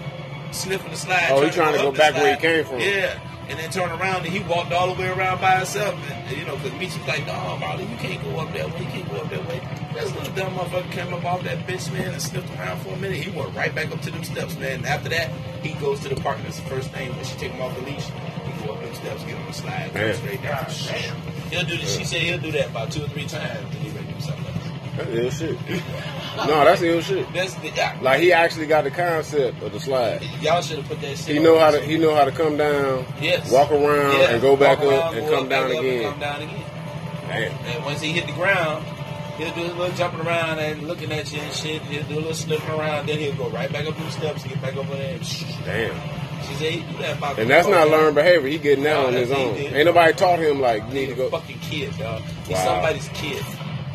sniffing 0.54 0.90
the 0.90 0.96
slide. 0.96 1.28
Oh, 1.30 1.44
he 1.44 1.50
trying 1.50 1.74
to 1.74 1.80
go 1.80 1.88
up 1.88 1.96
back 1.96 2.14
where 2.14 2.34
he 2.34 2.40
came 2.40 2.64
from. 2.64 2.80
Yeah. 2.80 3.18
And 3.46 3.58
then 3.58 3.70
turn 3.70 3.90
around 3.90 4.24
and 4.24 4.32
he 4.32 4.40
walked 4.40 4.72
all 4.72 4.94
the 4.94 4.98
way 4.98 5.08
around 5.08 5.38
by 5.40 5.56
himself. 5.56 5.94
And, 6.10 6.36
you 6.36 6.46
know, 6.46 6.56
because 6.56 6.72
Meech 6.80 6.96
was 6.96 7.06
like, 7.06 7.26
no, 7.26 7.56
Molly, 7.58 7.84
you 7.84 7.96
can't 7.96 8.22
go 8.24 8.40
up 8.40 8.50
that 8.54 8.72
way. 8.72 8.80
You 8.80 8.86
can't 8.86 9.10
go 9.10 9.16
up 9.16 9.28
that 9.30 9.46
way. 9.46 9.60
This 9.92 10.14
little 10.14 10.34
dumb 10.34 10.54
motherfucker 10.54 10.90
came 10.92 11.12
up 11.12 11.24
off 11.26 11.42
that 11.42 11.66
bitch, 11.66 11.92
man, 11.92 12.12
and 12.12 12.22
sniffed 12.22 12.50
around 12.58 12.80
for 12.80 12.88
a 12.94 12.96
minute. 12.96 13.18
He 13.18 13.30
went 13.38 13.54
right 13.54 13.74
back 13.74 13.92
up 13.92 14.00
to 14.00 14.10
them 14.10 14.24
steps, 14.24 14.56
man. 14.56 14.76
And 14.76 14.86
after 14.86 15.10
that, 15.10 15.28
he 15.62 15.74
goes 15.74 16.00
to 16.00 16.08
the 16.08 16.16
park. 16.16 16.38
And 16.38 16.46
that's 16.46 16.58
the 16.58 16.68
first 16.70 16.90
thing 16.90 17.14
when 17.14 17.24
she 17.24 17.34
take 17.36 17.52
him 17.52 17.60
off 17.60 17.74
the 17.76 17.82
leash. 17.82 18.06
He 18.06 18.66
go 18.66 18.72
up 18.72 18.80
them 18.82 18.94
steps, 18.94 19.22
get 19.24 19.36
on 19.36 19.46
the 19.46 19.52
slide, 19.52 19.92
go 19.92 20.12
straight 20.14 20.42
down. 20.42 20.64
Ah, 20.66 20.88
Damn. 20.88 21.16
He'll 21.50 21.64
do 21.64 21.76
this. 21.76 21.96
She 21.98 22.04
said 22.04 22.22
he'll 22.22 22.38
do 22.38 22.50
that 22.52 22.70
about 22.70 22.90
two 22.92 23.04
or 23.04 23.08
three 23.08 23.26
times. 23.26 23.58
And 23.58 23.74
he 23.74 23.90
ready 23.90 24.06
to 24.06 24.12
do 24.14 24.20
something 24.20 24.46
else. 24.46 24.53
That's 24.96 25.10
ill 25.10 25.30
shit. 25.30 25.58
No, 26.36 26.64
that's 26.64 26.82
ill 26.82 27.00
shit. 27.00 27.32
That's 27.32 27.54
the, 27.54 27.68
yeah. 27.70 27.98
Like 28.00 28.20
he 28.20 28.32
actually 28.32 28.66
got 28.66 28.84
the 28.84 28.90
concept 28.90 29.62
of 29.62 29.72
the 29.72 29.80
slide. 29.80 30.22
Y'all 30.40 30.60
should 30.62 30.78
have 30.78 30.86
put 30.88 31.00
that 31.00 31.16
shit 31.18 31.36
He 31.36 31.38
know 31.38 31.58
how 31.58 31.70
to 31.70 31.80
he 31.80 31.96
know 31.98 32.14
how 32.14 32.24
to 32.24 32.30
come 32.32 32.56
down, 32.56 33.04
Yes. 33.20 33.50
walk 33.50 33.70
around, 33.72 34.18
Yeah, 34.20 34.30
and 34.30 34.40
go 34.42 34.56
back 34.56 34.78
walk 34.80 34.86
up 34.92 35.12
around, 35.14 35.16
and 35.18 35.28
go 35.28 35.42
up, 35.42 35.48
down 35.48 35.64
up, 35.64 35.70
and 35.70 35.78
again. 35.78 36.10
Come 36.10 36.20
down 36.20 36.42
again. 36.42 36.64
Damn. 37.28 37.52
And 37.66 37.84
once 37.84 38.00
he 38.00 38.12
hit 38.12 38.26
the 38.26 38.32
ground, 38.32 38.84
he'll 39.38 39.54
do 39.54 39.62
a 39.62 39.74
little 39.74 39.96
jumping 39.96 40.20
around 40.20 40.58
and 40.58 40.86
looking 40.86 41.10
at 41.12 41.32
you 41.32 41.40
and 41.40 41.52
shit. 41.54 41.82
He'll 41.82 42.02
do 42.04 42.14
a 42.14 42.20
little 42.20 42.34
slipping 42.34 42.70
around, 42.70 43.06
then 43.08 43.18
he'll 43.18 43.34
go 43.36 43.48
right 43.50 43.72
back 43.72 43.86
up 43.86 43.96
the 43.96 44.10
steps 44.10 44.42
and 44.42 44.52
get 44.52 44.62
back 44.62 44.76
over 44.76 44.94
there. 44.94 45.14
And. 45.14 45.22
Damn. 45.64 45.94
She 46.44 46.54
said, 46.56 46.72
he 46.72 46.80
do 46.92 46.98
that 46.98 47.16
about 47.16 47.38
And 47.38 47.48
that's 47.48 47.66
not 47.66 47.88
learned 47.88 48.14
behavior. 48.16 48.48
He 48.50 48.58
getting 48.58 48.84
that 48.84 48.92
No, 49.00 49.06
on 49.06 49.14
his 49.14 49.30
own. 49.32 49.54
Ain't 49.56 49.86
nobody 49.86 50.12
taught 50.12 50.38
him 50.38 50.60
like 50.60 50.86
you 50.88 50.92
need 50.94 51.06
to 51.06 51.14
go. 51.14 51.30
fucking 51.30 51.58
kid, 51.60 51.96
dog. 51.98 52.20
He's 52.46 52.50
Wow. 52.58 52.64
somebody's 52.64 53.08
kid. 53.14 53.42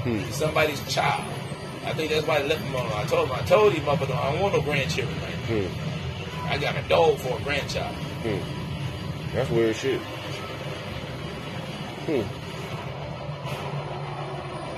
Hmm. 0.03 0.21
Somebody's 0.31 0.81
child. 0.93 1.23
I 1.85 1.93
think 1.93 2.11
that's 2.11 2.25
why 2.27 2.41
they 2.41 2.47
left 2.49 2.61
him 2.61 2.73
alone. 2.73 2.91
I 2.93 3.03
told 3.05 3.29
him, 3.29 3.35
I 3.35 3.41
told 3.45 3.73
him, 3.73 3.85
but 3.85 4.09
I 4.11 4.31
don't 4.31 4.41
want 4.41 4.53
no 4.55 4.61
grandchildren. 4.61 5.17
Hmm. 5.17 6.47
I 6.47 6.57
got 6.57 6.75
a 6.77 6.81
dog 6.87 7.17
for 7.17 7.37
a 7.39 7.43
grandchild. 7.43 7.95
Hmm. 7.95 9.35
That's 9.35 9.49
weird 9.49 9.75
shit. 9.75 10.01
Hmm. 12.05 12.23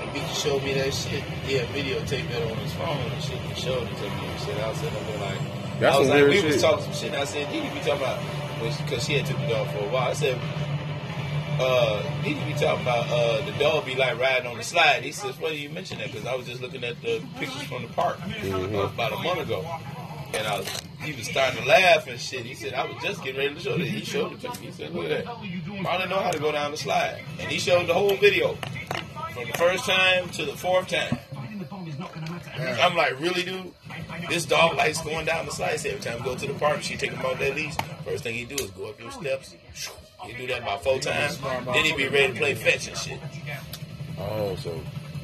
And 0.00 0.12
Meech 0.12 0.34
showed 0.36 0.62
me 0.62 0.74
that 0.74 0.92
shit. 0.92 1.22
He 1.46 1.54
had 1.54 1.68
videotaped 1.68 2.28
that 2.30 2.50
on 2.50 2.56
his 2.58 2.72
phone 2.74 2.98
and 2.98 3.22
shit. 3.22 3.38
He 3.38 3.54
showed 3.60 3.82
it 3.84 3.96
to 3.96 4.02
me 4.02 4.26
and 4.26 4.40
shit. 4.40 4.58
I 4.58 4.68
was 4.68 4.78
sitting 4.78 5.06
there 5.06 5.18
like, 5.18 5.40
That's 5.80 5.96
I 5.96 5.98
was 6.00 6.08
like, 6.08 6.24
we 6.24 6.32
shit. 6.40 6.44
was 6.52 6.62
talking 6.62 6.84
some 6.84 6.92
shit. 6.94 7.12
And 7.12 7.16
I 7.22 7.24
said, 7.24 7.50
Dee 7.50 7.60
Dee 7.62 7.68
be 7.70 7.80
talking 7.80 8.02
about, 8.02 8.18
because 8.84 9.04
she 9.06 9.14
had 9.14 9.26
took 9.26 9.38
the 9.38 9.46
dog 9.48 9.68
for 9.68 9.78
a 9.78 9.88
while. 9.88 10.10
I 10.10 10.12
said, 10.12 10.38
uh, 11.62 12.22
Dee 12.22 12.34
Dee 12.34 12.44
be 12.44 12.52
talking 12.58 12.82
about 12.82 13.06
uh, 13.08 13.44
the 13.44 13.52
dog 13.58 13.86
be 13.86 13.94
like 13.94 14.18
riding 14.18 14.46
on 14.50 14.56
the 14.58 14.64
slide. 14.64 15.02
He 15.04 15.12
says, 15.12 15.38
"Well, 15.40 15.52
you 15.52 15.68
mentioned 15.70 16.00
that 16.00 16.10
because 16.12 16.26
I 16.26 16.34
was 16.34 16.46
just 16.46 16.60
looking 16.60 16.84
at 16.84 17.00
the 17.02 17.22
pictures 17.38 17.62
from 17.62 17.82
the 17.82 17.88
park 17.88 18.18
Mm-hmm. 18.18 18.74
uh, 18.76 18.82
about 18.84 19.12
a 19.12 19.16
month 19.18 19.40
ago." 19.40 19.64
And 20.34 20.46
I 20.46 20.58
was, 20.60 20.68
he 21.02 21.12
was 21.12 21.26
starting 21.26 21.62
to 21.62 21.68
laugh 21.68 22.06
and 22.06 22.18
shit. 22.18 22.46
He 22.46 22.54
said, 22.54 22.72
I 22.72 22.86
was 22.86 23.02
just 23.02 23.22
getting 23.22 23.38
ready 23.38 23.54
to 23.54 23.60
show 23.60 23.76
that. 23.76 23.86
He 23.86 24.02
showed 24.02 24.32
it 24.32 24.40
to 24.40 24.48
me. 24.60 24.66
He 24.68 24.72
said, 24.72 24.94
look 24.94 25.10
at 25.10 25.26
that. 25.26 25.86
I 25.86 25.98
don't 25.98 26.08
know 26.08 26.20
how 26.20 26.30
to 26.30 26.38
go 26.38 26.50
down 26.50 26.70
the 26.70 26.78
slide. 26.78 27.20
And 27.38 27.50
he 27.52 27.58
showed 27.58 27.86
the 27.86 27.92
whole 27.92 28.16
video 28.16 28.54
from 29.34 29.44
the 29.46 29.52
first 29.58 29.84
time 29.84 30.30
to 30.30 30.46
the 30.46 30.56
fourth 30.56 30.88
time. 30.88 31.18
I'm 32.80 32.96
like, 32.96 33.20
really, 33.20 33.42
dude? 33.42 33.74
This 34.30 34.46
dog 34.46 34.76
likes 34.78 35.02
going 35.02 35.26
down 35.26 35.44
the 35.44 35.52
slides 35.52 35.84
every 35.84 36.00
time 36.00 36.20
we 36.20 36.24
go 36.24 36.34
to 36.34 36.46
the 36.46 36.54
park. 36.54 36.80
She 36.80 36.96
take 36.96 37.10
him 37.12 37.24
off 37.26 37.38
that 37.38 37.54
leash. 37.54 37.74
First 38.04 38.24
thing 38.24 38.34
he 38.34 38.46
do 38.46 38.54
is 38.54 38.70
go 38.70 38.86
up 38.88 38.98
your 38.98 39.10
steps. 39.10 39.54
He 40.24 40.32
do 40.34 40.46
that 40.48 40.62
about 40.62 40.84
four 40.84 40.98
times. 40.98 41.38
Then 41.38 41.84
he 41.84 41.94
be 41.94 42.08
ready 42.08 42.32
to 42.32 42.38
play 42.38 42.54
fetch 42.54 42.88
and 42.88 42.96
shit. 42.96 43.18
Oh, 44.18 44.54
so 44.56 44.70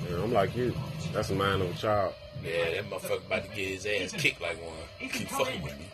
man, 0.09 0.21
I'm 0.21 0.33
like 0.33 0.57
you. 0.57 0.75
That's 1.13 1.31
a 1.31 1.35
mind 1.35 1.63
of 1.63 1.71
a 1.71 1.75
child. 1.75 2.15
Yeah, 2.43 2.71
that 2.71 2.91
motherfucker 2.91 3.27
about 3.27 3.45
to 3.45 3.49
get 3.49 3.69
his 3.69 3.87
ass 3.87 4.13
kicked 4.21 4.41
like 4.41 4.59
one. 4.63 5.11
Keep 5.11 5.29
fucking 5.29 5.63
with 5.63 5.79
me. 5.79 5.87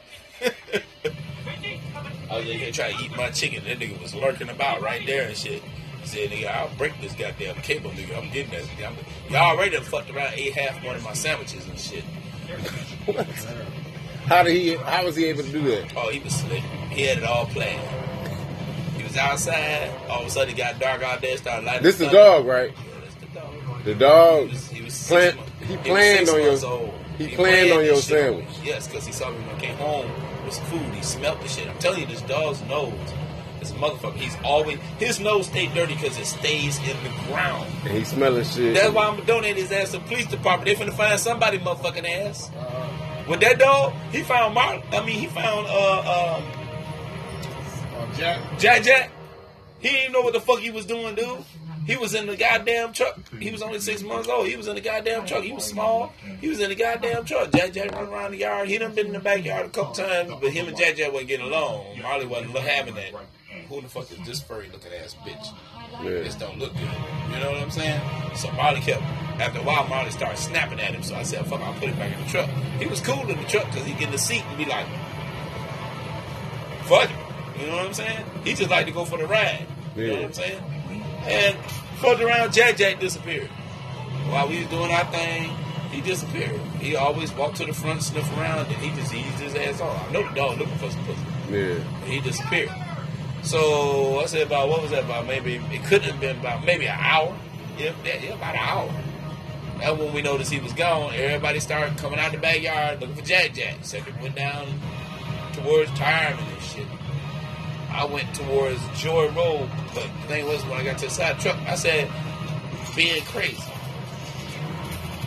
I 2.31 2.39
was 2.39 2.47
oh, 2.47 2.51
in 2.51 2.59
here 2.59 2.73
trying 2.73 2.97
to 2.97 3.05
eat 3.05 3.17
my 3.17 3.31
chicken. 3.31 3.65
That 3.65 3.79
nigga 3.79 4.01
was 4.01 4.15
lurking 4.15 4.49
about 4.49 4.81
right 4.81 5.07
there 5.07 5.29
and 5.29 5.37
shit. 5.37 5.63
He 6.01 6.07
said, 6.07 6.31
nigga, 6.31 6.47
I'll 6.47 6.75
break 6.77 6.99
this 7.01 7.13
goddamn 7.15 7.57
cable, 7.57 7.91
nigga. 7.91 8.17
I'm 8.17 8.31
getting 8.31 8.51
that. 8.53 8.63
Nigga. 8.63 8.85
I'm- 8.85 8.97
Y'all 9.31 9.57
already 9.57 9.71
done 9.71 9.85
fucked 9.85 10.11
around, 10.11 10.35
ate 10.35 10.53
half 10.55 10.85
one 10.85 10.97
of 10.97 11.05
my 11.05 11.15
sandwiches 11.15 11.67
and 11.67 11.79
shit. 11.79 12.05
What? 13.07 13.27
How 14.27 14.43
did 14.43 14.55
he? 14.55 14.75
How 14.75 15.05
was 15.05 15.17
he 15.17 15.27
able 15.27 15.43
to 15.43 15.53
do 15.53 15.63
that? 15.63 15.93
Oh, 15.97 16.09
he 16.11 16.19
was 16.19 16.35
slick. 16.35 16.63
He 16.91 17.03
had 17.03 17.19
it 17.19 17.25
all 17.25 17.45
planned. 17.47 18.04
Was 19.15 19.23
outside. 19.23 19.91
All 20.11 20.23
of 20.23 20.27
a 20.27 20.31
sudden, 20.31 20.55
it 20.55 20.57
got 20.57 20.81
dark 20.81 21.03
out 21.03 21.21
there. 21.21 21.37
Started 21.37 21.65
lighting. 21.67 21.83
This 21.85 21.95
is 22.01 22.01
the 22.01 22.11
dog, 22.11 22.47
right? 22.47 22.73
Yeah, 22.77 23.01
that's 23.01 23.15
the 23.15 23.27
dog. 23.27 23.85
The 23.85 23.95
He 24.49 24.53
was, 24.55 24.69
he 24.69 24.83
was 24.83 25.09
Plan- 25.09 25.23
six, 25.23 25.37
months- 25.37 25.53
he 25.69 25.77
planned 25.77 26.29
on 26.29 26.43
your- 26.43 26.67
old. 26.67 26.95
he 27.19 27.29
planned 27.29 27.73
on 27.73 27.85
your 27.85 27.97
sandwich. 27.97 28.47
Yes, 28.65 28.89
because 28.89 29.07
he 29.07 29.13
saw 29.13 29.31
me 29.31 29.37
when 29.39 29.55
I 29.55 29.61
came 29.61 29.77
home 29.77 30.11
with 30.45 30.55
some 30.55 30.65
food. 30.65 30.95
He 30.95 31.03
smelled 31.03 31.41
the 31.43 31.49
shit. 31.49 31.69
I'm 31.69 31.79
telling 31.79 32.01
you, 32.01 32.07
this 32.07 32.23
dog's 32.23 32.61
nose 32.63 32.93
is 33.61 33.71
a 33.71 33.75
motherfucker. 33.75 34.17
He's 34.17 34.37
always 34.43 34.79
his 34.99 35.21
nose 35.21 35.47
stay 35.47 35.69
dirty 35.69 35.95
because 35.95 36.19
it 36.19 36.27
stays 36.27 36.79
in 36.79 36.97
the 37.05 37.11
ground. 37.29 37.67
And 37.85 37.93
he 37.99 38.03
smelling 38.05 38.45
shit. 38.45 38.75
That's 38.75 38.93
why 38.93 39.07
I'm 39.07 39.15
gonna 39.15 39.27
donate 39.27 39.57
his 39.57 39.71
ass 39.71 39.93
to 39.93 39.99
the 39.99 40.05
police 40.07 40.27
department. 40.27 40.77
They 40.77 40.85
finna 40.85 40.93
find 40.97 41.21
somebody 41.21 41.59
motherfucking 41.61 42.09
ass. 42.27 42.51
With 43.29 43.39
that 43.41 43.61
dog, 43.61 43.93
he 44.11 44.23
found 44.25 44.55
Mark. 44.55 44.83
I 44.93 45.05
mean, 45.07 45.21
he 45.21 45.27
found 45.27 45.69
uh 45.69 45.99
um 46.37 46.43
Uh, 46.45 46.64
Jack, 48.17 48.59
Jack 48.59 48.83
Jack. 48.83 49.11
He 49.81 49.91
didn't 49.91 50.13
know 50.13 50.23
what 50.23 50.33
the 50.33 50.41
fuck 50.41 50.61
he 50.61 50.71
was 50.71 50.87
doing, 50.87 51.15
dude. 51.15 51.45
He 51.87 51.97
was 51.97 52.15
in 52.15 52.27
the 52.27 52.37
goddamn 52.37 52.95
truck. 52.95 53.19
He 53.39 53.51
was 53.51 53.61
only 53.61 53.79
six 53.79 54.03
months 54.03 54.27
old. 54.29 54.47
He 54.47 54.57
was 54.57 54.69
in 54.69 54.75
the 54.75 54.81
goddamn 54.81 55.27
truck. 55.27 55.43
He 55.43 55.53
was 55.53 55.65
small. 55.65 56.15
He 56.41 56.49
was 56.49 56.59
in 56.61 56.71
the 56.71 56.75
goddamn 56.75 57.27
truck. 57.27 57.53
Jack 57.53 57.73
Jack 57.73 57.93
run 57.93 58.09
around 58.09 58.31
the 58.31 58.39
yard. 58.39 58.69
He 58.69 58.79
done 58.79 58.95
been 58.95 59.09
in 59.09 59.13
the 59.13 59.19
backyard 59.19 59.67
a 59.67 59.69
couple 59.69 59.93
times, 59.93 60.33
but 60.41 60.51
him 60.51 60.69
and 60.69 60.77
Jack 60.77 60.97
Jack 60.97 61.13
wasn't 61.13 61.29
getting 61.29 61.47
along. 61.47 62.01
Marley 62.01 62.27
wasn't 62.27 62.57
having 62.57 62.95
that. 62.95 63.13
Who 63.69 63.81
the 63.83 63.89
fuck 63.89 64.11
is 64.11 64.19
this 64.27 64.41
furry 64.41 64.69
looking 64.73 64.93
ass 64.95 65.15
bitch? 65.27 65.47
Yeah. 66.03 66.23
This 66.23 66.35
don't 66.35 66.59
look 66.59 66.73
good. 66.73 66.83
You 66.83 67.41
know 67.41 67.53
what 67.53 67.61
I'm 67.61 67.71
saying? 67.71 68.01
So 68.37 68.51
Marley 68.53 68.81
kept. 68.81 69.03
After 69.41 69.61
a 69.61 69.63
while, 69.63 69.87
Marley 69.89 70.11
started 70.11 70.39
snapping 70.39 70.81
at 70.81 70.95
him. 70.95 71.03
So 71.03 71.15
I 71.15 71.23
said, 71.23 71.47
"Fuck, 71.47 71.61
I'll 71.61 71.75
put 71.75 71.89
him 71.91 71.99
back 71.99 72.17
in 72.17 72.25
the 72.25 72.31
truck." 72.31 72.49
He 72.79 72.87
was 72.87 73.01
cool 73.01 73.29
in 73.29 73.37
the 73.37 73.45
truck 73.49 73.67
because 73.67 73.85
he 73.85 73.93
get 73.93 74.05
in 74.05 74.13
the 74.13 74.19
seat 74.19 74.43
and 74.47 74.57
be 74.59 74.65
like, 74.65 74.87
"Fuck 76.85 77.11
it." 77.11 77.24
You 77.59 77.67
know 77.67 77.77
what 77.77 77.87
I'm 77.87 77.95
saying? 77.95 78.25
He 78.45 78.55
just 78.55 78.71
like 78.71 78.87
to 78.87 78.93
go 78.93 79.05
for 79.05 79.19
the 79.19 79.27
ride. 79.27 79.67
You 79.97 80.09
know 80.09 80.15
what 80.15 80.25
I'm 80.25 80.33
saying? 80.33 80.63
And 81.27 81.57
fucked 82.01 82.21
around, 82.21 82.53
Jack 82.53 82.77
Jack 82.77 83.01
disappeared. 83.01 83.49
While 84.29 84.49
we 84.49 84.61
was 84.61 84.69
doing 84.69 84.91
our 84.91 85.05
thing, 85.07 85.51
he 85.91 86.01
disappeared. 86.01 86.61
He 86.81 86.97
always 86.97 87.33
walked 87.33 87.57
to 87.57 87.67
the 87.67 87.73
front, 87.73 88.03
sniff 88.03 88.31
around, 88.37 88.67
and 88.67 88.77
he 88.77 88.91
just 89.01 89.15
eased 89.15 89.39
his 89.39 89.55
ass 89.55 89.81
off. 89.81 90.09
I 90.09 90.13
know 90.13 90.29
the 90.29 90.35
dog 90.35 90.59
looking 90.59 90.77
for 90.79 90.91
some 90.91 91.05
pussy. 91.05 91.21
Yeah. 91.51 91.79
He 92.05 92.21
disappeared. 92.21 92.73
So 93.43 94.21
I 94.21 94.27
said 94.27 94.47
about 94.47 94.69
what 94.69 94.83
was 94.83 94.91
that 94.91 95.05
about? 95.05 95.27
Maybe 95.27 95.57
it 95.57 95.85
couldn't 95.85 96.11
have 96.11 96.21
been 96.21 96.41
about 96.41 96.65
maybe 96.65 96.87
an 96.87 96.99
hour. 96.99 97.37
Yeah, 97.79 97.93
yeah, 98.05 98.17
yeah, 98.23 98.35
about 98.35 98.55
an 98.55 98.61
hour. 98.61 98.91
That's 99.79 99.99
when 99.99 100.13
we 100.15 100.23
noticed 100.23 100.51
he 100.51 100.61
was 100.61 100.73
gone. 100.73 101.13
Everybody 101.15 101.61
started 101.61 101.99
coming 101.99 102.19
out 102.19 102.33
the 102.33 102.39
backyard 102.39 103.01
looking 103.01 103.17
for 103.17 103.23
Jack 103.23 103.55
Jack. 103.55 103.79
Second 103.83 104.21
went 104.21 104.35
down 104.35 104.67
towards 105.53 105.91
shit. 105.91 106.37
I 107.95 108.05
went 108.05 108.35
towards 108.35 108.81
Joy 108.99 109.29
Road, 109.31 109.71
but 109.95 110.03
the 110.05 110.29
thing 110.29 110.47
was 110.47 110.63
when 110.65 110.81
I 110.81 110.85
got 110.85 110.99
to 110.99 111.07
the 111.07 111.11
side 111.11 111.39
truck, 111.39 111.57
I 111.67 111.77
said, 111.77 112.11
being 112.97 113.23
crazy. 113.25 113.63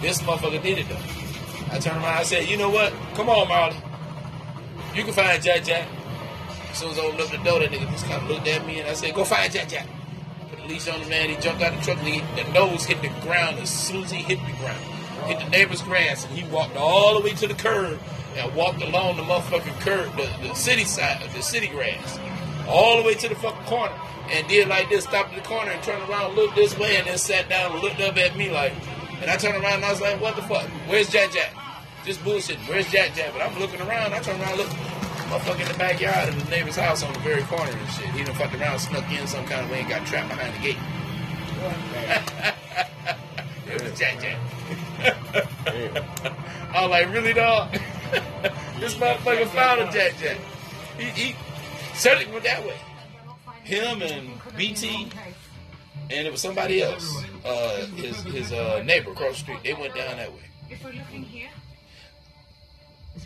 This 0.01 0.21
motherfucker 0.21 0.61
did 0.61 0.79
it 0.79 0.89
though. 0.89 1.73
I 1.73 1.79
turned 1.79 1.97
around, 1.97 2.17
I 2.17 2.23
said, 2.23 2.47
you 2.47 2.57
know 2.57 2.69
what? 2.69 2.93
Come 3.15 3.29
on, 3.29 3.47
Marley. 3.47 3.77
You 4.93 5.03
can 5.03 5.13
find 5.13 5.41
Jack 5.41 5.63
Jack. 5.63 5.87
As 6.71 6.77
soon 6.77 6.91
as 6.91 6.99
I 6.99 7.03
opened 7.03 7.21
up 7.21 7.31
the 7.31 7.37
door, 7.37 7.59
that 7.59 7.71
nigga 7.71 7.89
just 7.91 8.05
kind 8.05 8.21
of 8.21 8.29
looked 8.29 8.47
at 8.47 8.65
me 8.65 8.79
and 8.79 8.89
I 8.89 8.93
said, 8.93 9.13
go 9.15 9.23
find 9.23 9.51
Jack 9.51 9.69
Jack. 9.69 9.87
Put 10.49 10.59
the 10.59 10.67
leash 10.67 10.87
on 10.87 10.99
the 11.01 11.07
man. 11.07 11.29
He 11.29 11.35
jumped 11.37 11.61
out 11.61 11.75
the 11.75 11.81
truck. 11.81 11.97
And 11.99 12.07
he, 12.07 12.41
the 12.41 12.49
nose 12.51 12.85
hit 12.85 13.01
the 13.01 13.09
ground 13.21 13.57
as 13.59 13.69
soon 13.69 14.03
as 14.03 14.11
he 14.11 14.17
hit 14.17 14.39
the 14.45 14.53
ground. 14.57 14.83
Hit 15.25 15.39
the 15.39 15.49
neighbor's 15.49 15.81
grass 15.81 16.25
and 16.25 16.37
he 16.37 16.47
walked 16.51 16.75
all 16.77 17.19
the 17.19 17.23
way 17.23 17.33
to 17.33 17.47
the 17.47 17.53
curb 17.53 17.99
and 18.37 18.55
walked 18.55 18.81
along 18.81 19.17
the 19.17 19.23
motherfucking 19.23 19.79
curb, 19.81 20.15
the, 20.15 20.47
the 20.47 20.53
city 20.53 20.83
side, 20.83 21.21
the 21.33 21.41
city 21.41 21.67
grass, 21.67 22.17
all 22.67 22.97
the 22.97 23.03
way 23.03 23.13
to 23.15 23.29
the 23.29 23.35
fucking 23.35 23.65
corner 23.65 23.95
and 24.31 24.47
did 24.47 24.67
like 24.67 24.89
this, 24.89 25.05
stopped 25.05 25.33
at 25.33 25.43
the 25.43 25.47
corner 25.47 25.71
and 25.71 25.81
turned 25.83 26.07
around, 26.09 26.35
looked 26.35 26.55
this 26.55 26.77
way, 26.77 26.97
and 26.97 27.07
then 27.07 27.17
sat 27.17 27.49
down 27.49 27.71
and 27.71 27.81
looked 27.81 28.01
up 28.01 28.17
at 28.17 28.35
me 28.35 28.51
like, 28.51 28.73
and 29.21 29.31
I 29.31 29.37
turned 29.37 29.63
around 29.63 29.75
and 29.75 29.85
I 29.85 29.91
was 29.91 30.01
like, 30.01 30.19
what 30.21 30.35
the 30.35 30.41
fuck? 30.43 30.67
Where's 30.87 31.09
Jack 31.09 31.31
Jack? 31.31 31.53
Just 32.05 32.23
bullshit. 32.23 32.57
Where's 32.67 32.87
Jack 32.91 33.15
Jack? 33.15 33.33
But 33.33 33.41
I'm 33.41 33.57
looking 33.59 33.81
around. 33.81 34.13
I 34.13 34.19
turn 34.19 34.39
around, 34.39 34.57
look, 34.57 34.67
motherfucker 34.67 35.61
in 35.61 35.67
the 35.67 35.77
backyard 35.77 36.29
of 36.29 36.45
the 36.45 36.51
neighbor's 36.51 36.75
house 36.75 37.01
on 37.03 37.11
the 37.13 37.19
very 37.19 37.41
corner 37.43 37.71
and 37.71 37.89
shit. 37.89 38.05
He 38.11 38.23
done 38.23 38.35
fucked 38.35 38.55
around, 38.55 38.79
snuck 38.79 39.11
in 39.11 39.27
some 39.27 39.45
kind 39.45 39.65
of 39.65 39.71
way 39.71 39.81
and 39.81 39.89
got 39.89 40.05
trapped 40.05 40.29
behind 40.29 40.53
the 40.55 40.59
gate. 40.59 40.77
it 43.67 43.83
was 43.83 43.99
Jack 43.99 44.21
Jack. 44.21 44.37
I 46.73 46.81
was 46.81 46.91
like, 46.91 47.11
really, 47.11 47.33
dog? 47.33 47.73
this 48.79 48.95
motherfucker 48.95 49.47
found 49.47 49.81
a 49.81 49.91
Jack 49.91 50.17
Jack. 50.19 50.37
He, 50.97 51.05
he 51.05 51.35
certainly 51.97 52.31
went 52.31 52.43
that 52.43 52.63
way. 52.65 52.77
Him 53.63 54.01
and 54.01 54.29
BT 54.55 55.09
and 56.09 56.27
it 56.27 56.31
was 56.31 56.41
somebody 56.41 56.81
else, 56.81 57.23
uh, 57.43 57.85
his 57.95 58.17
his 58.23 58.51
uh, 58.51 58.81
neighbor 58.85 59.11
across 59.11 59.31
the 59.31 59.39
street. 59.39 59.59
They 59.63 59.73
went 59.73 59.95
down 59.95 60.17
that 60.17 60.31
way. 60.31 60.39
If 60.69 60.83
we're 60.83 60.93
looking 60.93 61.23
here, 61.23 61.49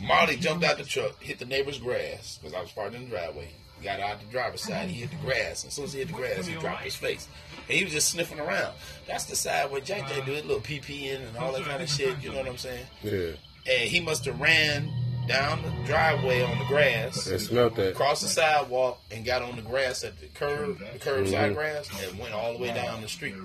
Marley 0.02 0.36
jumped 0.36 0.64
out 0.64 0.78
the 0.78 0.84
truck, 0.84 1.22
hit 1.22 1.40
the 1.40 1.46
neighbor's 1.46 1.78
grass 1.78 2.40
because 2.42 2.56
I 2.56 2.62
was 2.62 2.72
parked 2.72 2.96
in 2.96 3.04
the 3.04 3.10
driveway. 3.10 3.50
Got 3.84 4.00
out 4.00 4.20
the 4.20 4.28
driver's 4.28 4.62
side, 4.62 4.90
he 4.90 5.02
hit 5.02 5.10
the 5.10 5.26
grass. 5.26 5.66
As 5.66 5.74
soon 5.74 5.86
as 5.86 5.94
he 5.94 6.00
hit 6.00 6.10
the 6.10 6.14
grass, 6.14 6.46
he 6.46 6.54
dropped 6.54 6.84
his 6.84 6.96
face. 6.96 7.28
And 7.68 7.78
he 7.78 7.84
was 7.84 7.92
just 7.92 8.10
sniffing 8.10 8.40
around. 8.40 8.76
That's 9.08 9.26
the 9.26 9.36
side 9.36 9.72
where 9.72 9.82
Jack 9.82 10.08
Jack 10.08 10.24
do 10.24 10.34
his 10.34 10.46
little 10.46 10.62
pee 10.62 10.80
pee 10.80 11.10
in 11.10 11.20
and 11.20 11.36
all 11.38 11.52
that 11.54 11.64
kind 11.64 11.82
of 11.82 11.90
shit. 11.90 12.16
You 12.22 12.30
know 12.30 12.38
what 12.38 12.48
I'm 12.48 12.58
saying? 12.58 12.86
Yeah. 13.02 13.32
And 13.68 13.90
he 13.90 14.00
must 14.00 14.26
have 14.26 14.40
ran 14.40 14.92
down 15.32 15.62
the 15.64 15.70
driveway 15.86 16.42
on 16.42 16.58
the 16.60 16.66
grass, 16.66 17.24
They 17.26 17.38
smelt 17.38 17.76
that. 17.76 17.92
across 17.92 18.22
the 18.22 18.28
sidewalk, 18.28 19.02
and 19.12 19.24
got 19.26 19.42
on 19.42 19.56
the 19.56 19.62
grass 19.62 20.04
at 20.04 20.20
the 20.20 20.28
curb, 20.28 20.80
the 20.80 21.00
curbside 21.00 21.52
Mhm. 21.52 21.56
grass, 21.56 21.90
and 22.04 22.20
went 22.20 22.34
all 22.34 22.54
the 22.54 22.60
way 22.60 22.74
down 22.74 23.02
the 23.02 23.08
street. 23.08 23.36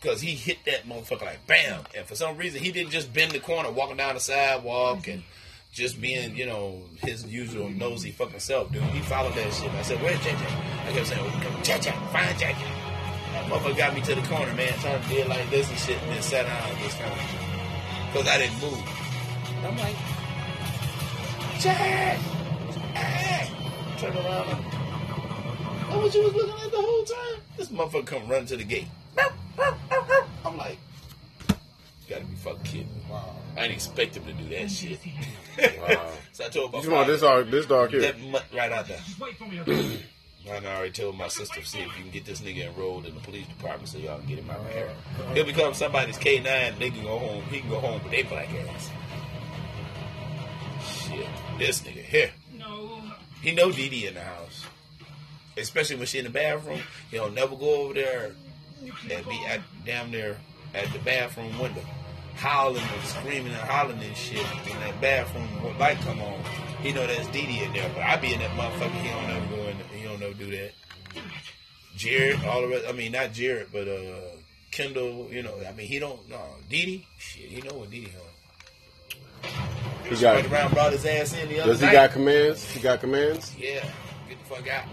Because 0.00 0.20
he 0.20 0.34
hit 0.36 0.58
that 0.66 0.86
motherfucker 0.88 1.22
like 1.22 1.44
bam. 1.46 1.84
And 1.96 2.06
for 2.06 2.14
some 2.14 2.36
reason, 2.36 2.62
he 2.62 2.70
didn't 2.70 2.90
just 2.92 3.12
bend 3.12 3.32
the 3.32 3.40
corner 3.40 3.70
walking 3.70 3.96
down 3.96 4.14
the 4.14 4.20
sidewalk 4.20 5.08
and 5.08 5.24
just 5.72 6.00
being, 6.00 6.36
you 6.36 6.46
know, 6.46 6.82
his 7.02 7.24
usual 7.26 7.68
nosy 7.68 8.12
fucking 8.12 8.38
self, 8.40 8.70
dude. 8.72 8.82
He 8.84 9.00
followed 9.00 9.34
that 9.34 9.52
shit. 9.52 9.70
I 9.72 9.82
said, 9.82 10.00
Where's 10.00 10.18
Jack 10.24 10.38
Jack? 10.38 10.86
I 10.86 10.92
kept 10.92 11.06
saying, 11.08 11.20
oh, 11.24 11.60
Jack 11.64 11.82
Jack, 11.82 12.12
find 12.12 12.38
Jack 12.38 12.56
Jack. 12.58 12.74
That 13.32 13.44
motherfucker 13.46 13.76
got 13.76 13.94
me 13.94 14.00
to 14.02 14.14
the 14.14 14.22
corner, 14.22 14.54
man, 14.54 14.72
trying 14.78 15.02
to 15.02 15.08
do 15.08 15.16
it 15.16 15.28
like 15.28 15.50
this 15.50 15.68
and 15.68 15.78
shit, 15.78 16.00
and 16.02 16.12
then 16.12 16.22
sat 16.22 16.46
down 16.46 16.70
and 16.70 16.78
just 16.78 16.98
kind 16.98 17.12
of. 17.12 18.12
Because 18.12 18.28
I 18.28 18.38
didn't 18.38 18.60
move. 18.60 18.97
And 19.56 19.66
I'm 19.66 19.76
like, 19.78 19.96
Jack! 21.60 22.18
Jack! 22.94 23.48
Turn 23.98 24.16
around. 24.16 24.48
and- 24.50 24.64
That 25.90 25.96
what 25.98 26.14
you 26.14 26.22
was 26.22 26.34
looking 26.34 26.64
at 26.64 26.70
the 26.70 26.76
whole 26.80 27.04
time? 27.04 27.40
This 27.56 27.68
motherfucker 27.68 28.06
come 28.06 28.28
running 28.28 28.46
to 28.46 28.56
the 28.56 28.64
gate. 28.64 28.86
I'm 30.44 30.56
like, 30.56 30.78
you 31.48 32.14
gotta 32.14 32.24
be 32.24 32.36
fucking 32.36 32.62
kidding 32.62 32.86
me. 32.86 33.02
I 33.56 33.62
didn't 33.62 33.72
expect 33.74 34.16
him 34.16 34.24
to 34.26 34.32
do 34.32 34.48
that 34.50 34.70
shit. 34.70 35.00
Wow. 35.58 36.12
so 36.32 36.44
I 36.46 36.48
told 36.48 36.72
my 36.72 36.78
You 36.78 36.84
talking 36.84 36.92
about 36.92 37.06
this 37.08 37.20
dog? 37.20 37.50
This 37.50 37.66
dog 37.66 37.90
here. 37.90 38.00
that 38.02 38.20
mutt 38.20 38.44
right 38.54 38.70
out 38.70 38.86
there. 38.86 38.98
Just 38.98 39.18
wait 39.18 39.36
for 39.36 39.44
me, 39.46 39.60
okay? 39.66 39.98
And 40.48 40.66
I 40.66 40.76
already 40.76 40.92
told 40.92 41.18
my 41.18 41.28
sister, 41.28 41.62
see 41.62 41.80
if 41.80 41.86
you 41.98 42.02
can 42.04 42.10
get 42.10 42.24
this 42.24 42.40
nigga 42.40 42.68
enrolled 42.68 43.04
in 43.06 43.14
the 43.14 43.20
police 43.20 43.46
department 43.48 43.88
so 43.88 43.98
y'all 43.98 44.18
can 44.18 44.28
get 44.28 44.38
him 44.38 44.48
out 44.48 44.60
of 44.60 44.70
here. 44.72 44.88
Oh, 45.20 45.34
He'll 45.34 45.44
become 45.44 45.74
somebody's 45.74 46.16
K9, 46.16 46.78
they 46.78 46.90
can 46.90 47.02
go 47.02 47.18
home, 47.18 47.42
he 47.50 47.60
can 47.60 47.68
go 47.68 47.80
home 47.80 48.00
with 48.02 48.12
their 48.12 48.24
black 48.24 48.48
ass. 48.54 48.90
This 51.58 51.80
nigga 51.82 52.02
here. 52.02 52.30
No. 52.56 53.00
He 53.42 53.52
know 53.52 53.70
Dee 53.70 53.88
Dee 53.88 54.06
in 54.06 54.14
the 54.14 54.20
house. 54.20 54.64
Especially 55.56 55.96
when 55.96 56.06
she 56.06 56.18
in 56.18 56.24
the 56.24 56.30
bathroom. 56.30 56.80
He'll 57.10 57.30
never 57.30 57.56
go 57.56 57.82
over 57.82 57.94
there 57.94 58.32
and 58.82 59.26
be 59.26 59.44
at 59.46 59.60
damn 59.84 60.10
near 60.10 60.36
at 60.74 60.92
the 60.92 60.98
bathroom 61.00 61.58
window. 61.58 61.82
Howling 62.36 62.82
and 62.82 63.04
screaming 63.04 63.52
and 63.52 63.56
hollering 63.56 64.00
and 64.00 64.16
shit. 64.16 64.38
in 64.38 64.80
that 64.80 65.00
bathroom 65.00 65.48
light 65.78 65.98
come 65.98 66.20
on, 66.20 66.40
he 66.80 66.92
know 66.92 67.06
that's 67.06 67.26
Dee 67.28 67.46
Dee 67.46 67.64
in 67.64 67.72
there. 67.72 67.90
But 67.94 68.04
I 68.04 68.16
be 68.16 68.32
in 68.32 68.40
that 68.40 68.50
motherfucker, 68.50 68.90
he 69.02 69.08
don't 69.08 69.26
never 69.26 69.56
go 69.56 69.62
in 69.68 69.76
he 69.98 70.04
don't 70.04 70.20
never 70.20 70.34
do 70.34 70.50
that. 70.52 70.72
Jared, 71.96 72.44
all 72.44 72.62
the 72.62 72.68
rest 72.68 72.84
I 72.88 72.92
mean 72.92 73.12
not 73.12 73.32
Jared, 73.32 73.68
but 73.72 73.88
uh 73.88 74.36
Kendall, 74.70 75.28
you 75.32 75.42
know, 75.42 75.54
I 75.68 75.72
mean 75.72 75.88
he 75.88 75.98
don't 75.98 76.28
no 76.28 76.40
Dee 76.68 76.84
Dee, 76.84 77.06
shit, 77.18 77.50
he 77.50 77.60
know 77.62 77.74
what 77.74 77.90
Dee 77.90 78.04
Dee 78.04 78.10
home. 78.12 78.27
He 80.04 80.10
got 80.16 80.42
got. 80.42 80.46
around 80.52 80.72
brought 80.74 80.92
his 80.92 81.04
ass 81.04 81.34
in 81.36 81.48
the 81.48 81.60
other 81.60 81.72
Does 81.72 81.80
he 81.80 81.86
night. 81.86 81.92
got 81.92 82.12
commands? 82.12 82.70
He 82.70 82.80
got 82.80 83.00
commands. 83.00 83.54
Yeah. 83.58 83.84
Get 84.28 84.38
the 84.48 84.54
fuck 84.54 84.68
out. 84.68 84.84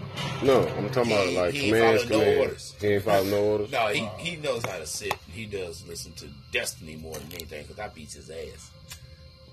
No, 0.42 0.66
I'm 0.66 0.88
talking 0.90 1.12
about 1.12 1.26
He- 1.28 1.36
like 1.38 1.54
he 1.54 1.60
ain't 1.66 1.74
commands, 1.76 2.02
no 2.10 2.18
commands. 2.18 2.38
orders. 2.40 2.74
He 2.80 2.86
ain't 2.88 3.02
follow 3.04 3.24
no 3.24 3.44
orders. 3.44 3.72
No, 3.72 3.86
he, 3.88 4.08
he 4.18 4.36
knows 4.36 4.64
how 4.66 4.78
to 4.78 4.86
sit. 4.86 5.14
He 5.32 5.46
does 5.46 5.86
listen 5.86 6.12
to 6.14 6.26
Destiny 6.52 6.96
more 6.96 7.14
than 7.14 7.32
anything 7.32 7.62
because 7.62 7.78
I 7.78 7.88
beat 7.88 8.12
his 8.12 8.28
ass. 8.30 8.70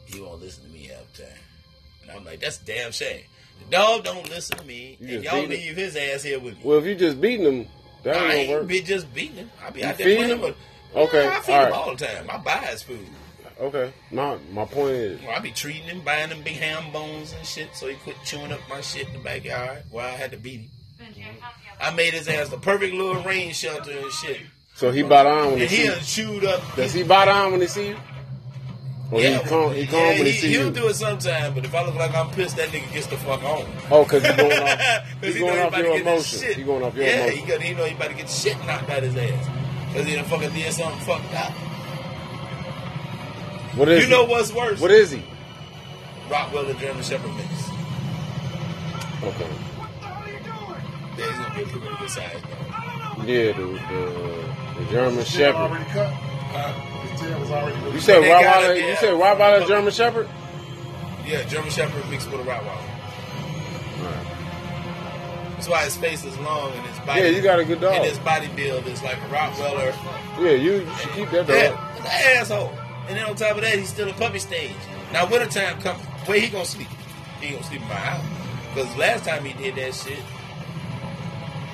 He 0.06 0.20
won't 0.20 0.42
listen 0.42 0.64
to 0.66 0.70
me 0.70 0.88
half 0.88 1.12
the 1.14 1.24
time. 1.24 1.32
And 2.04 2.12
I'm 2.12 2.26
like, 2.26 2.42
that's 2.42 2.62
a 2.62 2.66
damn 2.66 2.92
shame. 2.92 3.22
The 3.70 3.78
dog 3.78 4.04
don't 4.04 4.30
listen 4.30 4.58
to 4.58 4.64
me, 4.66 4.98
You 5.00 5.16
and 5.16 5.24
y'all 5.24 5.36
him? 5.44 5.50
leave 5.50 5.76
his 5.78 5.96
ass 5.96 6.24
here 6.24 6.40
with 6.40 6.56
me. 6.56 6.60
Well, 6.64 6.80
if 6.80 6.86
you 6.86 6.96
just 6.96 7.22
beating 7.22 7.46
him, 7.46 7.68
that 8.04 8.18
I 8.18 8.20
ain't 8.26 8.34
ain't 8.34 8.48
gonna 8.50 8.60
work. 8.60 8.68
be 8.68 8.82
just 8.82 9.14
beating 9.14 9.38
him. 9.38 9.52
I 9.66 9.70
be 9.70 9.80
You 9.82 9.86
out 9.88 9.98
there 9.98 10.08
feed 10.08 10.18
playing 10.18 10.40
him? 10.40 10.56
Okay, 10.96 11.24
Yeah, 11.24 11.38
I 11.38 11.40
feed 11.40 11.54
all 11.54 11.60
him 11.66 11.72
right. 11.72 11.74
all 11.74 11.96
the 11.96 12.06
time. 12.06 12.30
I 12.30 12.38
buy 12.38 12.58
his 12.68 12.84
food. 12.84 13.08
Okay, 13.60 13.94
my 14.12 14.38
my 14.52 14.66
point 14.66 14.92
is, 14.92 15.22
Well, 15.22 15.32
I 15.36 15.40
be 15.40 15.52
treating 15.52 15.84
him, 15.84 16.02
buying 16.02 16.30
him 16.30 16.42
big 16.44 16.56
ham 16.58 16.92
bones 16.92 17.34
and 17.34 17.46
shit, 17.46 17.70
so 17.76 17.88
he 17.88 17.96
quit 17.96 18.16
chewing 18.26 18.52
up 18.52 18.60
my 18.70 18.82
shit 18.82 19.08
in 19.08 19.14
the 19.14 19.20
backyard. 19.20 19.84
Well, 19.92 20.06
I 20.06 20.10
had 20.18 20.32
to 20.32 20.38
beat 20.38 20.62
him. 20.62 20.70
I 21.80 21.92
made 21.92 22.14
his 22.14 22.28
ass 22.28 22.50
the 22.50 22.58
perfect 22.58 22.94
little 22.96 23.22
rain 23.24 23.52
shelter 23.54 23.92
and 23.92 24.12
shit. 24.12 24.42
so 24.76 24.90
he 24.92 25.04
bought 25.04 25.26
on 25.26 25.52
when 25.52 25.58
he 25.60 25.64
And 25.64 25.70
see 25.70 25.88
he 26.22 26.24
chewed 26.24 26.46
up. 26.46 26.62
Does 26.76 26.94
he 26.94 27.04
bite 27.04 27.28
on 27.28 27.52
when 27.52 27.62
he 27.62 27.68
see 27.68 27.90
you? 27.90 27.98
Or 29.12 29.20
he 29.22 29.38
calm, 29.48 29.74
he 29.76 29.86
calm 29.86 30.00
yeah, 30.00 30.08
when 30.08 30.18
he, 30.26 30.32
he, 30.32 30.40
see 30.40 30.48
he'll 30.50 30.66
you? 30.68 30.72
do 30.72 30.88
it 30.88 30.96
sometime, 30.96 31.54
but 31.54 31.64
if 31.66 31.76
I 31.76 31.86
look 31.86 31.94
like 31.96 32.16
I'm 32.16 32.32
pissed, 32.32 32.56
that 32.58 32.70
nigga 32.70 32.92
gets 32.94 33.08
the 33.08 33.18
fuck 33.18 33.44
on. 33.44 33.68
Oh, 33.92 34.06
cause 34.06 34.24
he's 34.26 34.36
going 34.38 34.52
off. 34.64 34.80
he 35.22 35.40
going 35.40 35.60
off 35.60 35.76
he 35.76 35.82
your 35.82 35.82
about 35.82 35.82
to 35.82 35.84
get 35.84 36.02
emotion. 36.02 36.40
shit. 36.40 36.58
He's 36.58 36.66
going 36.66 36.84
off 36.84 36.96
your 36.96 37.06
yeah, 37.06 37.18
emotion. 37.26 37.38
he, 37.40 37.46
got, 37.48 37.62
he 37.62 37.74
know 37.76 37.84
he 37.86 37.96
about 37.96 38.10
to 38.10 38.16
get 38.16 38.30
shit 38.30 38.58
knocked 38.66 38.90
out 38.90 39.04
his 39.04 39.16
ass. 39.16 39.50
Because 39.92 40.08
he 40.08 40.16
done 40.16 40.26
fucking 40.26 40.52
did 40.54 40.74
something 40.74 41.00
fucked 41.02 41.34
up. 41.36 41.54
What 43.76 43.90
is 43.90 44.00
You 44.02 44.06
he? 44.06 44.12
know 44.12 44.26
what's 44.26 44.54
worse? 44.54 44.80
What 44.80 44.92
is 44.92 45.12
he? 45.12 45.24
Rottweiler 46.30 46.68
the 46.68 46.74
German 46.76 47.04
Shepherd 47.04 47.34
mix. 47.36 47.50
Okay. 47.50 47.70
What 49.24 49.90
the 50.00 50.06
hell 50.08 50.24
are 50.24 50.28
you 50.30 50.40
doing? 50.40 50.82
Yeah, 51.18 51.28
he's 51.28 51.38
gonna 51.38 51.56
be 51.56 51.62
a 51.64 51.66
pretty 51.66 51.98
good 51.98 52.10
size. 52.10 52.42
Yeah, 53.26 53.52
the 53.54 53.64
the, 53.64 54.84
the 54.86 54.92
German 54.92 55.16
Tail 55.16 55.26
Shepherd. 55.26 55.56
already 55.58 55.86
cut. 55.92 56.14
His 56.14 57.20
tail 57.22 57.40
was 57.40 57.52
already. 57.52 57.92
You 57.94 58.00
said 58.00 58.22
They 58.24 58.28
got 58.30 58.44
Rottweiler. 58.64 58.76
it, 58.76 58.78
You 58.82 58.88
yeah. 58.88 59.00
said 59.00 59.14
Rottweiler 59.14 59.68
German 59.68 59.92
Shepherd. 59.94 60.30
Yeah, 61.26 61.44
German 61.44 61.70
Shepherd 61.72 62.10
mixed 62.10 62.30
with 62.32 62.42
a 62.42 62.44
Rottweiler. 62.44 62.90
That's 65.56 65.70
why 65.70 65.84
his 65.86 65.96
face 65.96 66.26
is 66.26 66.38
long 66.40 66.74
and 66.74 66.86
his 66.88 67.00
body. 67.06 67.22
Yeah, 67.22 67.28
you 67.30 67.42
got 67.42 67.60
a 67.60 67.64
good 67.66 67.80
dog. 67.80 67.94
And 67.96 68.04
his 68.06 68.20
body 68.20 68.50
build 68.56 68.86
is 68.88 69.02
like 69.02 69.16
a 69.18 69.28
Rottweiler. 69.28 69.94
Yeah, 70.44 70.52
you, 70.52 70.74
you 70.82 70.96
should 70.98 71.12
keep 71.14 71.30
that 71.32 71.48
dog. 71.48 71.56
Yeah, 71.56 71.98
an 71.98 72.38
asshole. 72.40 72.74
And 73.08 73.18
then 73.18 73.26
on 73.26 73.36
top 73.36 73.56
of 73.56 73.62
that, 73.62 73.78
he's 73.78 73.90
still 73.90 74.10
a 74.10 74.14
puppy 74.14 74.40
stage. 74.40 74.76
Now 75.12 75.30
wintertime 75.30 75.82
come, 75.82 75.98
where 76.26 76.40
he 76.40 76.50
gonna 76.50 76.66
sleep? 76.66 76.88
He 77.42 77.52
gonna 77.52 77.64
sleep 77.64 77.82
in 77.82 77.88
my 77.88 77.96
house. 77.96 78.26
Because 78.74 78.96
last 78.98 79.26
time 79.26 79.44
he 79.44 79.54
did 79.54 79.76
that 79.76 79.94
shit, 79.94 80.20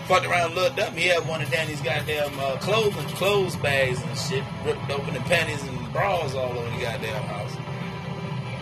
fucked 0.08 0.26
around, 0.26 0.56
looked 0.56 0.80
up, 0.80 0.94
he 0.94 1.08
had 1.08 1.26
one 1.28 1.42
of 1.42 1.50
Danny's 1.52 1.82
goddamn 1.82 2.38
uh, 2.40 2.58
clothes 2.58 2.98
and 2.98 3.08
clothes 3.10 3.56
bags 3.58 4.02
and 4.02 4.18
shit 4.18 4.44
ripped 4.66 4.90
open 4.90 5.16
and 5.16 5.26
panties 5.26 5.62
and 5.64 5.94
bras 5.94 6.34
all 6.34 6.58
over 6.58 6.70
the 6.76 6.82
goddamn 6.84 7.24
house. 7.24 7.56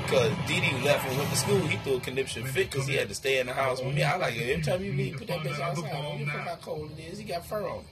Because 0.03 0.31
Dee 0.47 0.59
Dee 0.61 0.85
left 0.85 1.07
and 1.07 1.17
went 1.17 1.29
to 1.31 1.35
school, 1.35 1.59
he 1.59 1.77
threw 1.77 1.95
a 1.95 1.99
conniption 1.99 2.45
fit 2.45 2.69
because 2.71 2.87
he 2.87 2.95
had 2.95 3.09
to 3.09 3.15
stay 3.15 3.39
in 3.39 3.47
the 3.47 3.53
house 3.53 3.81
with 3.81 3.93
me. 3.95 4.03
I 4.03 4.15
like 4.17 4.35
it. 4.35 4.49
Every 4.49 4.63
time 4.63 4.83
you 4.83 4.93
leave, 4.93 5.17
put 5.17 5.27
that 5.27 5.39
bitch 5.39 5.59
outside. 5.59 5.91
I 5.91 6.01
don't 6.01 6.25
how 6.27 6.55
cold 6.61 6.91
it 6.97 7.11
is. 7.11 7.17
He 7.17 7.25
got 7.25 7.45
fur 7.45 7.67
on. 7.67 7.83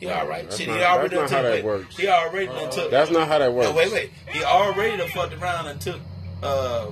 He 0.00 0.08
all 0.08 0.26
right. 0.26 0.44
That's 0.44 0.56
Shit, 0.58 0.68
not- 0.68 0.78
he 0.78 0.82
already 0.84 1.16
that's 1.16 1.30
not 1.32 1.36
how 1.36 1.42
took 1.42 1.52
that 1.52 1.58
it. 1.60 1.64
works. 1.64 1.96
He 1.96 2.08
already 2.08 2.46
done 2.46 2.70
took 2.70 2.90
That's 2.90 3.10
not 3.10 3.28
how 3.28 3.38
that 3.38 3.52
works. 3.52 3.68
no, 3.70 3.76
wait, 3.76 3.92
wait. 3.92 4.10
He 4.30 4.42
already 4.44 4.96
done 4.96 5.08
fucked 5.10 5.34
around 5.34 5.66
and 5.66 5.80
took 5.80 6.00
uh, 6.42 6.86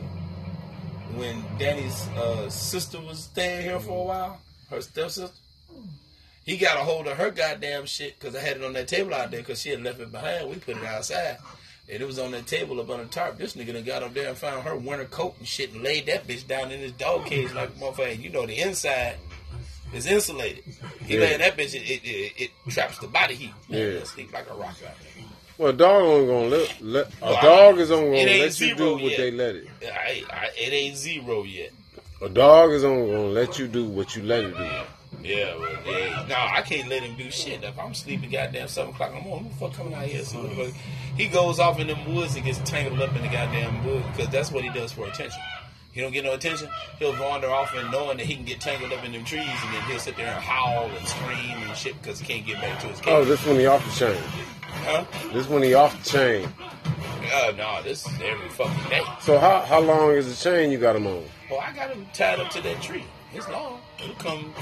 when 1.14 1.44
Danny's 1.58 2.06
uh, 2.16 2.48
sister 2.48 3.00
was 3.00 3.24
staying 3.24 3.62
here 3.62 3.78
for 3.80 3.98
a 3.98 4.02
while, 4.04 4.40
her 4.70 4.80
stepsister. 4.80 5.34
He 6.44 6.56
got 6.56 6.76
a 6.76 6.80
hold 6.80 7.06
of 7.06 7.16
her 7.18 7.30
goddamn 7.30 7.86
shit 7.86 8.18
because 8.18 8.34
I 8.34 8.40
had 8.40 8.56
it 8.56 8.64
on 8.64 8.72
that 8.72 8.88
table 8.88 9.14
out 9.14 9.30
there 9.30 9.40
because 9.40 9.60
she 9.60 9.68
had 9.70 9.82
left 9.82 10.00
it 10.00 10.10
behind. 10.10 10.48
We 10.48 10.56
put 10.56 10.76
it 10.76 10.84
outside. 10.84 11.38
And 11.88 12.00
it 12.02 12.06
was 12.06 12.18
on 12.18 12.30
that 12.32 12.46
table 12.46 12.80
up 12.80 12.90
on 12.90 12.98
the 13.00 13.04
tarp. 13.06 13.36
This 13.38 13.54
nigga 13.54 13.74
done 13.74 13.84
got 13.84 14.02
up 14.02 14.14
there 14.14 14.28
and 14.28 14.36
found 14.36 14.62
her 14.64 14.74
winter 14.76 15.04
coat 15.04 15.34
and 15.38 15.46
shit 15.46 15.72
and 15.72 15.82
laid 15.82 16.06
that 16.06 16.26
bitch 16.26 16.46
down 16.46 16.72
in 16.72 16.80
his 16.80 16.92
dog 16.92 17.26
cage 17.26 17.52
like 17.52 17.68
a 17.68 17.72
motherfucker. 17.72 18.20
You 18.20 18.30
know, 18.30 18.46
the 18.46 18.58
inside 18.58 19.16
is 19.92 20.06
insulated. 20.06 20.64
He 21.06 21.14
Yeah. 21.14 21.20
laying 21.20 21.38
that 21.38 21.56
bitch, 21.56 21.74
it, 21.74 21.82
it, 21.88 22.02
it, 22.04 22.32
it 22.38 22.50
traps 22.70 22.98
the 22.98 23.06
body 23.08 23.34
heat. 23.34 23.52
Man, 23.68 23.92
Yeah. 23.98 24.04
sleep 24.04 24.32
like 24.32 24.48
a 24.50 24.54
rock 24.54 24.70
out 24.70 24.78
there. 25.02 25.24
Well, 25.58 25.70
a 25.70 25.72
dog 25.74 26.02
only 26.04 26.26
gonna 26.26 26.46
let, 26.48 26.80
let 26.82 27.06
a 27.06 27.26
Well, 27.26 27.42
dog 27.42 27.78
is 27.78 27.90
only 27.90 28.18
gonna 28.24 28.38
let 28.38 28.60
you 28.60 28.74
do 28.74 28.92
what 28.94 29.02
yet. 29.02 29.16
they 29.18 29.30
let 29.30 29.54
it. 29.56 29.66
I, 29.82 30.24
I, 30.30 30.48
it 30.58 30.72
ain't 30.72 30.96
zero 30.96 31.42
yet. 31.44 31.70
A 32.22 32.28
dog 32.28 32.70
is 32.72 32.84
only 32.84 33.10
gonna 33.10 33.24
let 33.28 33.58
you 33.58 33.68
do 33.68 33.84
what 33.84 34.16
you 34.16 34.22
let 34.22 34.44
it 34.44 34.56
do. 34.56 34.70
Yeah, 35.22 35.54
well, 35.56 35.70
yeah. 35.86 36.24
No, 36.28 36.36
I 36.36 36.62
can't 36.62 36.88
let 36.88 37.02
him 37.02 37.16
do 37.16 37.30
shit. 37.30 37.62
If 37.62 37.78
I'm 37.78 37.94
sleeping 37.94 38.30
goddamn 38.30 38.66
7 38.66 38.92
o'clock 38.92 39.10
in 39.10 39.16
the 39.16 39.22
morning, 39.22 39.44
who 39.44 39.50
the 39.50 39.56
fuck 39.56 39.74
coming 39.76 39.94
out 39.94 40.04
here? 40.06 40.24
He 41.16 41.28
goes 41.28 41.60
off 41.60 41.78
in 41.78 41.86
them 41.86 42.12
woods 42.14 42.34
and 42.34 42.44
gets 42.44 42.58
tangled 42.68 43.00
up 43.00 43.14
in 43.14 43.22
the 43.22 43.28
goddamn 43.28 43.84
wood 43.84 44.02
because 44.16 44.32
that's 44.32 44.50
what 44.50 44.64
he 44.64 44.70
does 44.70 44.90
for 44.90 45.06
attention. 45.06 45.40
He 45.92 46.00
don't 46.00 46.12
get 46.12 46.24
no 46.24 46.32
attention, 46.32 46.68
he'll 46.98 47.18
wander 47.20 47.48
off 47.50 47.74
and 47.74 47.90
knowing 47.92 48.16
that 48.16 48.26
he 48.26 48.34
can 48.34 48.44
get 48.44 48.60
tangled 48.60 48.92
up 48.92 49.04
in 49.04 49.12
them 49.12 49.24
trees 49.24 49.46
and 49.46 49.74
then 49.74 49.82
he'll 49.82 49.98
sit 49.98 50.16
there 50.16 50.26
and 50.26 50.42
howl 50.42 50.90
and 50.90 51.06
scream 51.06 51.58
and 51.68 51.76
shit 51.76 52.00
because 52.00 52.18
he 52.18 52.26
can't 52.26 52.46
get 52.46 52.60
back 52.60 52.80
to 52.80 52.86
his 52.86 52.98
cage. 53.00 53.08
Oh, 53.12 53.24
this 53.24 53.46
one 53.46 53.56
he 53.56 53.66
off 53.66 53.84
the 53.84 54.06
chain. 54.06 54.22
huh? 54.84 55.04
This 55.32 55.46
one 55.48 55.62
he 55.62 55.74
off 55.74 56.02
the 56.02 56.10
chain. 56.10 56.48
Uh, 57.34 57.52
no, 57.56 57.82
this 57.82 58.06
is 58.06 58.20
every 58.22 58.48
fucking 58.48 58.90
day. 58.90 59.02
So 59.20 59.38
how 59.38 59.60
how 59.60 59.80
long 59.80 60.10
is 60.12 60.28
the 60.28 60.50
chain 60.50 60.70
you 60.70 60.78
got 60.78 60.96
him 60.96 61.06
on? 61.06 61.24
Well, 61.50 61.60
I 61.60 61.72
got 61.72 61.90
him 61.90 62.06
tied 62.12 62.40
up 62.40 62.50
to 62.52 62.62
that 62.62 62.80
tree. 62.82 63.04
It's 63.34 63.48
long. 63.48 63.80
It'll 64.02 64.14
come 64.16 64.52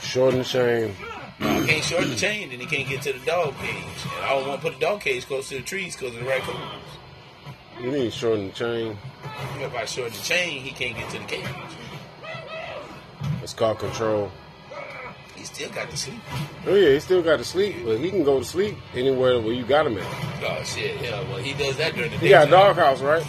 Shorten 0.00 0.38
the 0.38 0.44
chain. 0.44 0.94
I 1.40 1.66
can't 1.66 1.84
short 1.84 2.04
the 2.04 2.16
chain, 2.16 2.50
then 2.50 2.60
he 2.60 2.66
can't 2.66 2.88
get 2.88 3.02
to 3.02 3.12
the 3.12 3.24
dog 3.24 3.54
cage. 3.58 3.84
And 4.16 4.24
I 4.24 4.30
don't 4.30 4.48
want 4.48 4.60
to 4.60 4.68
put 4.68 4.78
the 4.78 4.86
dog 4.86 5.00
cage 5.00 5.26
close 5.26 5.48
to 5.50 5.56
the 5.56 5.62
trees 5.62 5.96
because 5.96 6.14
of 6.14 6.22
the 6.22 6.28
raccoons. 6.28 6.58
You 7.82 7.90
to 7.90 8.10
shorten 8.10 8.48
the 8.48 8.52
chain. 8.52 8.98
If 9.58 9.74
I 9.74 9.86
short 9.86 10.12
the 10.12 10.22
chain, 10.22 10.60
he 10.60 10.70
can't 10.70 10.94
get 10.96 11.08
to 11.10 11.18
the 11.18 11.24
cage. 11.24 11.46
It's 13.42 13.54
called 13.54 13.78
control. 13.78 14.30
He 15.34 15.44
still 15.44 15.70
got 15.70 15.88
to 15.88 15.96
sleep. 15.96 16.20
Oh 16.66 16.74
yeah, 16.74 16.90
he 16.92 17.00
still 17.00 17.22
got 17.22 17.38
to 17.38 17.44
sleep, 17.44 17.76
but 17.84 17.98
he 17.98 18.10
can 18.10 18.22
go 18.22 18.38
to 18.38 18.44
sleep 18.44 18.76
anywhere 18.92 19.40
where 19.40 19.54
you 19.54 19.64
got 19.64 19.86
him 19.86 19.96
at. 19.96 20.04
Oh 20.44 20.62
shit, 20.62 21.00
yeah. 21.00 21.22
Well, 21.30 21.38
he 21.38 21.54
does 21.54 21.78
that 21.78 21.94
during 21.94 22.10
the 22.10 22.18
day. 22.18 22.26
He 22.26 22.28
got 22.28 22.48
a 22.48 22.50
doghouse, 22.50 23.00
right? 23.00 23.26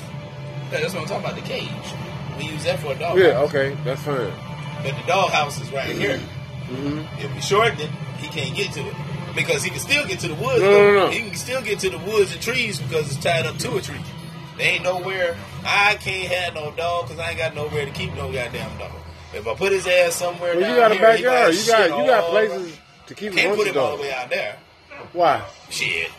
that's 0.69 0.93
what 0.93 1.03
I'm 1.03 1.07
talking 1.07 1.25
about. 1.25 1.35
The 1.35 1.47
cage. 1.47 1.93
We 2.37 2.45
use 2.51 2.65
that 2.65 2.79
for 2.79 2.91
a 2.91 2.99
dog. 2.99 3.17
Yeah, 3.17 3.39
okay, 3.43 3.77
that's 3.85 4.01
fine. 4.01 4.33
But 4.83 4.97
the 4.97 5.07
doghouse 5.07 5.61
is 5.61 5.71
right 5.71 5.95
here. 5.95 6.17
hmm 6.17 6.99
If 7.23 7.33
we 7.33 7.39
shorten 7.39 7.79
it, 7.79 7.89
he 8.17 8.27
can't 8.27 8.53
get 8.53 8.73
to 8.73 8.81
it 8.81 8.95
because 9.33 9.63
he 9.63 9.69
can 9.69 9.79
still 9.79 10.05
get 10.05 10.19
to 10.19 10.27
the 10.27 10.35
woods. 10.35 10.59
No, 10.61 10.71
no, 10.71 10.93
no. 10.93 11.09
He 11.09 11.21
can 11.21 11.35
still 11.35 11.61
get 11.61 11.79
to 11.79 11.89
the 11.89 11.99
woods 11.99 12.33
and 12.33 12.41
trees 12.41 12.81
because 12.81 13.07
it's 13.15 13.23
tied 13.23 13.45
up 13.45 13.57
to 13.59 13.77
a 13.77 13.81
tree. 13.81 14.01
There 14.61 14.73
ain't 14.73 14.83
nowhere. 14.83 15.35
I 15.65 15.95
can't 15.95 16.31
have 16.31 16.53
no 16.53 16.69
dog 16.71 17.07
because 17.07 17.19
I 17.19 17.29
ain't 17.29 17.39
got 17.39 17.55
nowhere 17.55 17.83
to 17.85 17.91
keep 17.91 18.13
no 18.13 18.31
goddamn 18.31 18.77
dog. 18.77 18.91
If 19.33 19.47
I 19.47 19.55
put 19.55 19.71
his 19.71 19.87
ass 19.87 20.13
somewhere, 20.15 20.55
Well, 20.55 20.61
down 20.61 20.69
you 20.69 20.75
got 20.77 20.91
a 20.91 20.93
here, 20.95 21.17
he 21.17 21.23
backyard. 21.23 21.47
might 21.55 21.65
You 21.65 21.67
got 21.71 21.99
you 21.99 22.05
got 22.11 22.29
places 22.29 22.57
over. 22.73 22.81
to 23.07 23.15
keep 23.15 23.31
a 23.31 23.35
Can't 23.35 23.55
put 23.57 23.67
of 23.67 23.75
him 23.75 23.81
all 23.81 23.95
the 23.97 24.03
way 24.03 24.13
out 24.13 24.29
there. 24.29 24.57
Why? 25.13 25.41
Shit. 25.71 26.11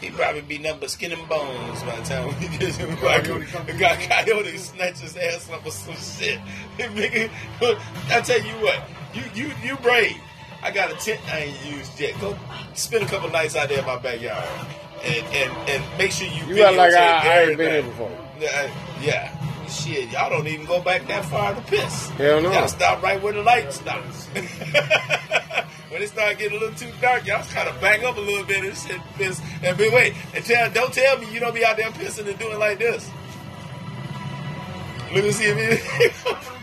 He 0.00 0.10
probably 0.10 0.42
be 0.42 0.58
nothing 0.58 0.80
but 0.80 0.90
skin 0.90 1.10
and 1.12 1.28
bones 1.28 1.82
by 1.82 1.96
the 1.96 2.02
time 2.02 2.26
we 2.28 2.46
get 2.58 2.74
him 2.76 2.94
back. 3.00 3.24
The 3.24 3.72
guy 3.76 3.96
coyote 4.06 4.56
snatch 4.58 5.00
his 5.00 5.16
ass 5.16 5.50
up 5.50 5.66
or 5.66 5.70
some 5.72 5.96
shit. 5.96 6.38
I 6.78 8.20
tell 8.20 8.40
you 8.40 8.52
what, 8.62 8.82
you 9.14 9.22
you 9.34 9.52
you 9.64 9.76
brave. 9.78 10.16
I 10.62 10.70
got 10.70 10.92
a 10.92 10.94
tent 10.96 11.20
I 11.32 11.38
ain't 11.40 11.64
used 11.66 11.98
yet. 11.98 12.20
Go 12.20 12.38
spend 12.74 13.02
a 13.02 13.06
couple 13.06 13.30
nights 13.30 13.56
out 13.56 13.68
there 13.68 13.80
in 13.80 13.84
my 13.86 13.98
backyard. 13.98 14.48
And 15.04 15.26
and, 15.34 15.68
and 15.68 15.98
make 15.98 16.12
sure 16.12 16.26
you 16.26 16.46
You 16.46 16.56
got 16.56 16.74
like 16.74 16.94
I, 16.94 17.28
I 17.28 17.42
ain't 17.42 17.58
been 17.58 17.70
here 17.70 17.82
before. 17.82 18.10
Yeah, 18.40 18.70
yeah. 19.00 19.68
Shit, 19.68 20.10
y'all 20.10 20.30
don't 20.30 20.46
even 20.46 20.66
go 20.66 20.80
back 20.80 21.06
that 21.08 21.24
far 21.24 21.54
to 21.54 21.60
piss. 21.62 22.08
Hell 22.10 22.40
no. 22.40 22.52
Y'all 22.52 22.68
stop 22.68 23.02
right 23.02 23.20
where 23.22 23.32
the 23.32 23.42
light 23.42 23.72
stops. 23.72 24.26
when 25.88 26.02
it 26.02 26.08
start 26.08 26.38
getting 26.38 26.56
a 26.56 26.60
little 26.60 26.76
too 26.76 26.92
dark, 27.00 27.26
y'all 27.26 27.42
kind 27.44 27.68
of 27.68 27.80
back 27.80 28.02
up 28.02 28.16
a 28.16 28.20
little 28.20 28.44
bit 28.44 28.64
and 28.64 28.76
shit 28.76 29.00
piss. 29.16 29.40
And 29.62 29.76
but 29.76 29.92
wait, 29.92 30.14
and 30.34 30.44
tell, 30.44 30.70
don't 30.70 30.92
tell 30.92 31.18
me 31.18 31.32
you 31.32 31.40
don't 31.40 31.54
be 31.54 31.64
out 31.64 31.76
there 31.76 31.90
pissing 31.90 32.28
and 32.28 32.38
doing 32.38 32.58
like 32.58 32.78
this. 32.78 33.10
Let 35.12 35.24
me 35.24 35.30
see 35.30 35.44
if 35.44 35.56
it 35.56 36.12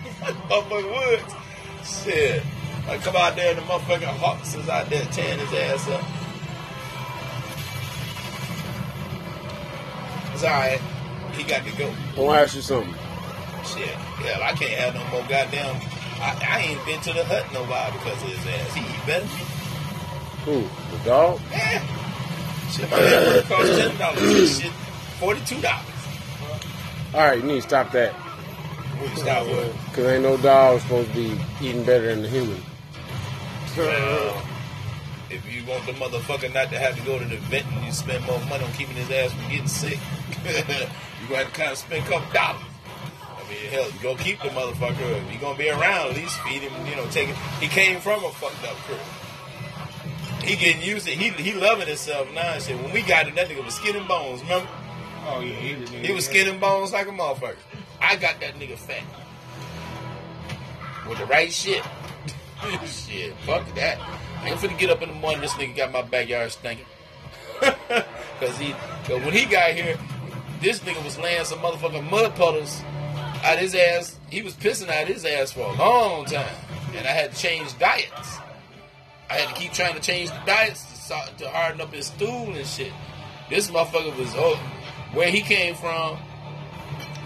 motherfucking 0.50 0.92
woods. 0.92 2.04
Shit. 2.04 2.44
I 2.88 2.98
come 2.98 3.16
out 3.16 3.36
there 3.36 3.52
and 3.52 3.60
the 3.60 3.64
motherfucking 3.64 4.04
hawks 4.04 4.56
is 4.56 4.68
out 4.68 4.90
there 4.90 5.06
tearing 5.06 5.40
his 5.40 5.54
ass 5.54 5.88
up. 5.88 6.21
He 10.42 11.44
got 11.44 11.66
to 11.66 11.78
go. 11.78 11.86
I 12.18 12.20
want 12.20 12.38
to 12.38 12.44
ask 12.44 12.56
you 12.56 12.62
something. 12.62 12.94
Shit. 13.64 13.88
Hell, 13.88 14.42
I 14.44 14.54
can't 14.54 14.72
have 14.72 14.96
no 14.96 15.04
more 15.12 15.22
goddamn. 15.30 15.76
I, 16.20 16.36
I 16.50 16.60
ain't 16.62 16.86
been 16.86 17.00
to 17.02 17.14
the 17.14 17.24
hut 17.26 17.46
in 17.50 17.56
a 17.58 17.64
while 17.70 17.92
because 17.92 18.22
of 18.22 18.30
his 18.30 18.46
ass. 18.48 18.74
He 18.74 18.82
eat 18.82 19.06
better. 19.06 19.26
Who? 20.46 20.62
The 20.98 21.04
dog? 21.06 21.40
Yeah. 21.52 21.80
Shit, 22.72 22.90
my 22.90 22.98
hamburger 22.98 23.48
cost 23.48 23.68
ten 23.68 23.98
dollars. 23.98 24.22
This 24.22 24.60
shit, 24.62 24.72
forty 25.20 25.42
two 25.46 25.62
dollars. 25.62 25.86
All 27.14 27.22
right, 27.22 27.38
you 27.38 27.44
need 27.44 27.62
to 27.62 27.62
stop 27.62 27.92
that. 27.92 28.16
Stop 29.16 29.48
what? 29.48 29.74
Because 29.86 30.06
ain't 30.08 30.24
no 30.24 30.38
dog 30.38 30.80
supposed 30.82 31.10
to 31.10 31.16
be 31.16 31.40
eating 31.62 31.84
better 31.84 32.08
than 32.08 32.22
the 32.22 32.30
human. 32.30 32.62
Well, 33.78 34.42
if 35.30 35.54
you 35.54 35.66
want 35.66 35.86
the 35.86 35.94
motherfucker 35.94 36.54
not 36.54 36.70
to 36.70 36.80
have 36.80 36.96
to 36.98 37.02
go 37.04 37.20
to 37.20 37.26
the 37.26 37.38
vet 37.38 37.66
and 37.66 37.86
you 37.86 37.92
spend 37.92 38.26
more 38.26 38.40
money 38.46 38.64
on 38.64 38.72
keeping 38.74 38.96
his 38.96 39.10
ass 39.12 39.32
from 39.34 39.50
getting 39.50 39.68
sick, 39.68 40.00
you 40.46 41.28
gonna 41.30 41.44
have 41.44 41.48
to 41.48 41.60
kind 41.60 41.72
of 41.72 41.78
spend 41.78 42.06
a 42.06 42.10
couple 42.10 42.34
dollars. 42.34 42.62
I 43.38 43.50
mean, 43.50 43.70
hell, 43.72 43.86
you 43.86 44.00
gonna 44.02 44.18
keep 44.18 44.42
the 44.42 44.50
motherfucker. 44.50 45.00
If 45.26 45.34
you 45.34 45.40
gonna 45.40 45.58
be 45.58 45.70
around, 45.70 46.10
at 46.12 46.16
least 46.16 46.40
feed 46.42 46.62
him. 46.62 46.74
You 46.88 46.96
know, 46.96 47.06
take 47.08 47.30
it. 47.30 47.36
He 47.60 47.68
came 47.68 48.00
from 48.00 48.24
a 48.24 48.32
fucked 48.32 48.64
up 48.66 48.76
crew. 48.88 48.98
He 50.44 50.56
getting 50.56 50.82
used 50.82 51.06
to. 51.06 51.12
He 51.12 51.30
he 51.30 51.54
loving 51.54 51.88
himself 51.88 52.32
now. 52.34 52.54
And 52.54 52.64
shit. 52.64 52.82
When 52.82 52.92
we 52.92 53.02
got 53.04 53.28
him, 53.28 53.36
that 53.36 53.48
nigga 53.50 53.64
was 53.64 53.76
skin 53.76 53.96
and 53.96 54.08
bones. 54.08 54.42
Remember? 54.42 54.68
Oh 55.28 55.40
yeah, 55.42 55.54
he, 55.54 55.76
was- 55.76 55.90
He 55.90 56.12
was 56.14 56.26
skin 56.26 56.48
and 56.48 56.60
bones 56.60 56.92
like 56.92 57.08
a 57.08 57.12
motherfucker. 57.12 57.56
I 58.02 58.16
got 58.16 58.40
that 58.42 58.56
nigga 58.56 58.78
fat. 58.78 59.04
With 61.08 61.18
the 61.20 61.26
right 61.26 61.52
shit. 61.52 61.84
shit, 62.86 63.34
fuck 63.46 63.64
that. 63.76 64.00
I 64.42 64.50
ain't 64.50 64.60
finna 64.60 64.78
get 64.78 64.90
up 64.90 65.02
in 65.02 65.10
the 65.10 65.16
morning, 65.16 65.42
this 65.42 65.54
nigga 65.54 65.76
got 65.76 65.92
my 65.92 66.02
backyard 66.04 66.52
stinking. 66.52 66.86
Cause 68.40 68.58
he, 68.58 68.72
cause 69.04 69.22
when 69.24 69.34
he 69.34 69.46
got 69.46 69.72
here, 69.76 69.96
this 70.62 70.80
nigga 70.80 71.04
was 71.04 71.18
laying 71.18 71.44
some 71.44 71.60
motherfucking 71.60 72.10
mud 72.10 72.36
puddles 72.36 72.82
out 73.44 73.58
his 73.58 73.74
ass. 73.76 74.18
He 74.30 74.42
was 74.42 74.54
pissing 74.54 74.90
out 74.90 75.08
his 75.08 75.26
ass 75.26 75.52
for 75.52 75.62
a 75.62 75.74
long 75.74 76.26
time. 76.26 76.56
And 76.96 77.08
I 77.08 77.12
had 77.12 77.32
to 77.32 77.38
change 77.38 77.78
diets. 77.80 78.38
I 79.30 79.36
had 79.36 79.56
to 79.56 79.60
keep 79.60 79.74
trying 79.74 79.96
to 79.96 80.02
change 80.02 80.30
the 80.30 80.42
diets 80.46 81.08
to, 81.08 81.44
to 81.44 81.50
harden 81.50 81.82
up 81.82 81.94
his 81.94 82.08
stool 82.08 82.54
and 82.54 82.66
shit. 82.66 82.92
This 83.50 83.72
motherfucker 83.72 84.18
was, 84.18 84.34
oh, 84.36 84.56
where 85.14 85.30
he 85.30 85.42
came 85.42 85.74
from, 85.74 86.18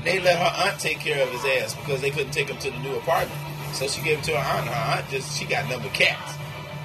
they 0.03 0.19
let 0.19 0.37
her 0.37 0.69
aunt 0.69 0.79
take 0.79 0.99
care 0.99 1.21
of 1.21 1.29
his 1.29 1.43
ass 1.61 1.75
because 1.75 1.99
they 2.01 2.11
couldn't 2.11 2.31
take 2.31 2.47
him 2.47 2.57
to 2.57 2.71
the 2.71 2.79
new 2.79 2.95
apartment. 2.95 3.39
So 3.73 3.87
she 3.87 4.01
gave 4.01 4.17
him 4.17 4.23
to 4.25 4.31
her 4.31 4.57
aunt. 4.57 4.67
Her 4.67 4.97
aunt 4.97 5.09
just 5.09 5.37
she 5.37 5.45
got 5.45 5.69
number 5.69 5.89
cats. 5.89 6.37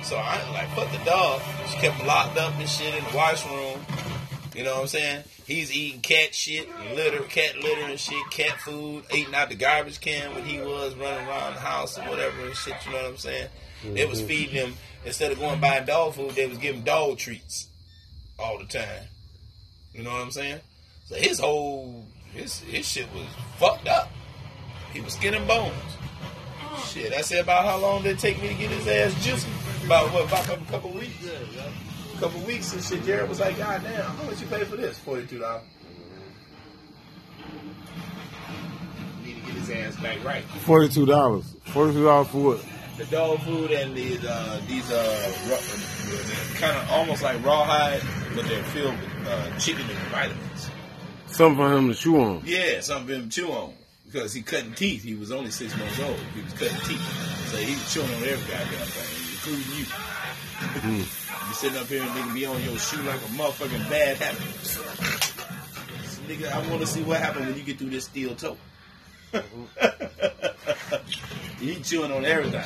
So 0.03 0.17
I 0.17 0.43
like 0.53 0.69
fuck 0.75 0.91
the 0.91 1.05
dog. 1.05 1.43
She 1.69 1.79
kept 1.79 1.97
him 1.97 2.07
locked 2.07 2.37
up 2.39 2.55
and 2.59 2.69
shit 2.69 2.95
in 2.95 3.05
the 3.05 3.17
washroom. 3.17 3.79
You 4.55 4.65
know 4.65 4.75
what 4.75 4.83
I'm 4.83 4.89
saying? 4.89 5.25
He's 5.47 5.73
eating 5.73 6.01
cat 6.01 6.35
shit, 6.35 6.69
litter, 6.95 7.23
cat 7.23 7.57
litter 7.57 7.83
and 7.83 8.01
shit, 8.01 8.31
cat 8.31 8.59
food, 8.61 9.05
eating 9.15 9.35
out 9.35 9.49
the 9.49 9.55
garbage 9.55 10.01
can 10.01 10.35
when 10.35 10.45
he 10.45 10.59
was 10.61 10.95
running 10.97 11.27
around 11.29 11.55
the 11.55 11.61
house 11.61 11.99
or 11.99 12.03
whatever 12.03 12.47
and 12.47 12.57
shit. 12.57 12.75
You 12.87 12.93
know 12.93 12.99
what 12.99 13.11
I'm 13.11 13.17
saying? 13.17 13.49
They 13.85 14.07
was 14.07 14.19
mm-hmm. 14.19 14.29
feeding 14.29 14.55
him 14.55 14.75
instead 15.05 15.33
of 15.33 15.39
going 15.39 15.61
buying 15.61 15.87
dog 15.87 16.15
food. 16.15 16.33
They 16.33 16.47
was 16.47 16.59
giving 16.59 16.83
dog 16.83 17.19
treats 17.19 17.69
all 18.39 18.59
the 18.59 18.67
time. 18.67 19.05
You 19.95 20.03
know 20.03 20.11
what 20.11 20.23
I'm 20.23 20.31
saying? 20.31 20.61
So 21.07 21.15
his 21.15 21.39
whole 21.39 22.05
his 22.33 22.61
his 22.61 22.87
shit 22.87 23.07
was 23.15 23.27
fucked 23.59 23.89
up. 23.89 24.11
He 24.93 25.01
was 25.01 25.15
skin 25.15 25.35
and 25.35 25.47
bones. 25.47 25.75
Shit, 26.87 27.13
I 27.13 27.21
said 27.21 27.41
about 27.41 27.65
how 27.65 27.79
long 27.79 28.03
did 28.03 28.13
it 28.13 28.19
take 28.19 28.41
me 28.41 28.49
to 28.49 28.55
get 28.55 28.71
his 28.71 28.87
ass 28.87 29.25
juicy? 29.25 29.49
About 29.85 30.13
what? 30.13 30.27
About 30.27 30.49
a 30.49 30.65
couple 30.71 30.91
weeks. 30.91 31.15
Couple 32.21 32.41
weeks 32.43 32.73
and 32.73 32.83
shit. 32.83 33.03
Jared 33.05 33.29
was 33.29 33.41
like, 33.41 33.57
God 33.57 33.83
damn, 33.83 34.05
how 34.05 34.25
much 34.25 34.41
you 34.41 34.47
pay 34.47 34.65
for 34.65 34.77
this? 34.77 34.99
Forty 34.99 35.27
two 35.27 35.39
dollars. 35.39 35.63
Need 39.25 39.37
to 39.37 39.41
get 39.41 39.55
his 39.55 39.71
ass 39.71 39.97
back 39.97 40.23
right. 40.25 40.45
Forty-two 40.45 41.07
dollars. 41.07 41.57
Forty-two 41.67 42.05
dollars 42.05 42.29
for 42.29 42.39
what? 42.39 42.65
The 42.99 43.05
dog 43.07 43.41
food 43.41 43.71
and 43.71 43.97
these 43.97 44.23
uh, 44.25 44.61
these 44.69 44.91
uh, 44.91 45.33
kind 46.57 46.77
of 46.77 46.91
almost 46.91 47.23
like 47.23 47.43
rawhide, 47.45 48.03
but 48.35 48.47
they're 48.47 48.63
filled 48.65 48.95
with 49.01 49.27
uh, 49.27 49.59
chicken 49.59 49.89
and 49.89 49.99
vitamins. 50.11 50.71
Something 51.27 51.57
for 51.57 51.73
him 51.73 51.89
to 51.89 51.95
chew 51.95 52.21
on. 52.21 52.43
Yeah, 52.45 52.81
something 52.81 53.07
for 53.07 53.15
him 53.15 53.31
to 53.31 53.41
chew 53.41 53.51
on. 53.51 53.73
Because 54.05 54.35
he 54.35 54.43
cutting 54.43 54.75
teeth. 54.75 55.05
He 55.05 55.15
was 55.15 55.31
only 55.31 55.51
six 55.53 55.75
months 55.79 56.01
old. 56.01 56.19
He 56.35 56.43
was 56.43 56.53
cutting 56.53 56.81
teeth. 56.81 57.49
So 57.51 57.57
he 57.59 57.75
was 57.75 57.95
chewing 57.95 58.09
on 58.09 58.23
every 58.25 58.53
goddamn 58.53 58.87
thing, 58.87 59.30
including 59.47 59.79
you. 59.79 59.85
you 60.99 61.55
sitting 61.55 61.79
up 61.79 61.87
here 61.87 62.03
and 62.03 62.11
nigga 62.11 62.35
be 62.35 62.47
on 62.47 62.63
your 62.63 62.79
shoe 62.79 63.01
like 63.03 63.17
a 63.17 63.29
motherfucking 63.37 63.89
bad 63.91 64.17
habit. 64.19 64.41
So, 64.65 64.83
nigga, 66.29 66.51
I 66.53 66.59
want 66.69 66.81
to 66.81 66.87
see 66.87 67.03
what 67.03 67.21
happens 67.21 67.47
when 67.47 67.57
you 67.57 67.63
get 67.63 67.79
through 67.79 67.91
this 67.91 68.05
steel 68.05 68.35
toe. 68.35 68.57
he 71.61 71.77
chewing 71.77 72.11
on 72.13 72.25
everything. 72.25 72.61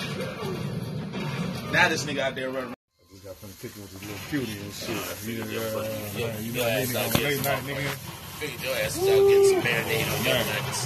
Now 1.72 1.88
this 1.88 2.05
nigga 2.05 2.20
out 2.20 2.34
there 2.34 2.48
running 2.51 2.74
We 3.12 3.18
got 3.20 3.36
finna 3.36 3.60
kick 3.60 3.74
with 3.76 3.92
this 3.92 4.02
little 4.02 4.18
cutie 4.30 4.59
and 4.60 4.72
shit. 4.72 4.96
You, 5.28 5.42
uh, 5.60 5.88
Yeah, 6.16 6.26
man, 6.26 6.44
you 6.44 6.52
your 6.52 6.64
know, 6.64 6.70
ass 6.70 6.88
nigga 6.88 6.96
out 6.96 7.05
on 7.05 7.12
getting 7.12 7.24
late 7.24 7.44
night, 7.44 7.59
some 7.59 7.66
nigga. 7.66 7.94
Figured 8.34 8.62
your 8.62 8.76
ass 8.76 8.96
is 8.96 9.02
out 9.02 9.05
getting 9.28 9.48
some 9.48 9.62
marinade 9.62 10.06
on 10.09 10.24
your 10.24 10.34
Man. 10.34 10.46
nuggets. 10.55 10.82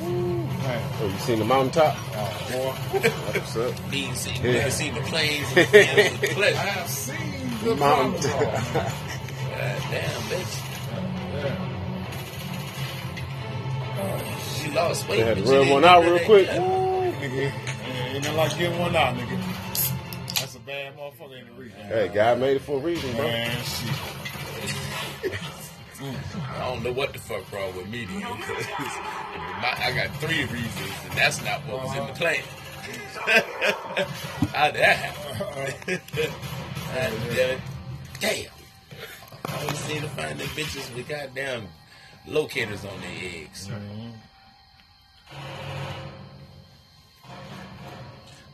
Oh, 0.00 1.10
you 1.12 1.18
seen 1.20 1.38
the 1.38 1.44
mountaintop? 1.44 1.96
Oh, 2.14 2.48
boy. 2.52 2.72
What's 3.08 3.56
up? 3.56 3.90
Being 3.90 4.14
seen, 4.14 4.34
Yeah. 4.44 4.52
never 4.52 4.70
seen 4.70 4.94
the 4.94 5.00
planes 5.02 5.46
and 5.56 5.66
the 5.66 6.46
I 6.48 6.50
have 6.54 6.88
seen 6.88 7.50
the 7.64 7.74
Mountain- 7.74 8.30
mountain. 8.30 8.30
God 8.72 9.82
damn, 9.90 10.20
bitch. 10.30 10.54
yeah. 11.34 11.74
Oh, 14.00 14.62
she 14.62 14.70
lost 14.70 15.08
weight. 15.08 15.16
They 15.20 15.24
had 15.26 15.36
to 15.38 15.42
but 15.42 15.50
she 15.50 15.56
rub 15.58 15.68
one 15.68 15.84
out 15.84 16.04
real 16.04 16.18
quick. 16.20 16.48
ass. 16.48 16.58
Woo, 16.58 17.12
nigga. 17.12 17.42
Ain't 17.42 17.54
ain't 18.14 18.24
nothing 18.24 18.36
like 18.36 18.58
getting 18.58 18.78
one 18.78 18.94
out, 18.96 19.16
nigga. 19.16 19.38
That's 20.38 20.54
a 20.54 20.60
bad 20.60 20.96
motherfucker 20.96 21.40
in 21.40 21.46
the 21.46 21.52
region. 21.60 21.80
Hey, 21.88 22.08
God 22.14 22.38
made 22.38 22.56
it 22.56 22.62
for 22.62 22.76
a 22.78 22.80
reason, 22.80 23.14
bro. 23.16 23.26
Man, 23.26 23.50
shit. 23.64 25.32
I 26.00 26.58
don't 26.60 26.82
know 26.82 26.92
what 26.92 27.12
the 27.12 27.18
fuck 27.18 27.50
wrong 27.52 27.76
with 27.76 27.88
me, 27.88 28.06
dude. 28.06 28.22
My, 28.22 29.74
I 29.76 29.92
got 29.94 30.14
three 30.20 30.44
reasons, 30.44 30.92
and 31.04 31.12
that's 31.14 31.42
not 31.44 31.60
what 31.66 31.82
was 31.84 31.96
in 31.96 32.06
the 32.06 32.12
plan. 32.12 32.42
How 34.54 34.70
did 34.70 34.80
that 34.80 34.96
happen? 34.96 36.00
Damn 36.94 37.50
it. 37.50 37.60
Damn. 38.20 38.50
I 39.44 39.60
always 39.60 39.78
seem 39.80 40.02
to 40.02 40.08
find 40.08 40.38
them 40.38 40.48
bitches 40.48 40.94
with 40.94 41.08
goddamn 41.08 41.68
locators 42.26 42.84
on 42.84 43.00
their 43.00 43.42
eggs. 43.42 43.68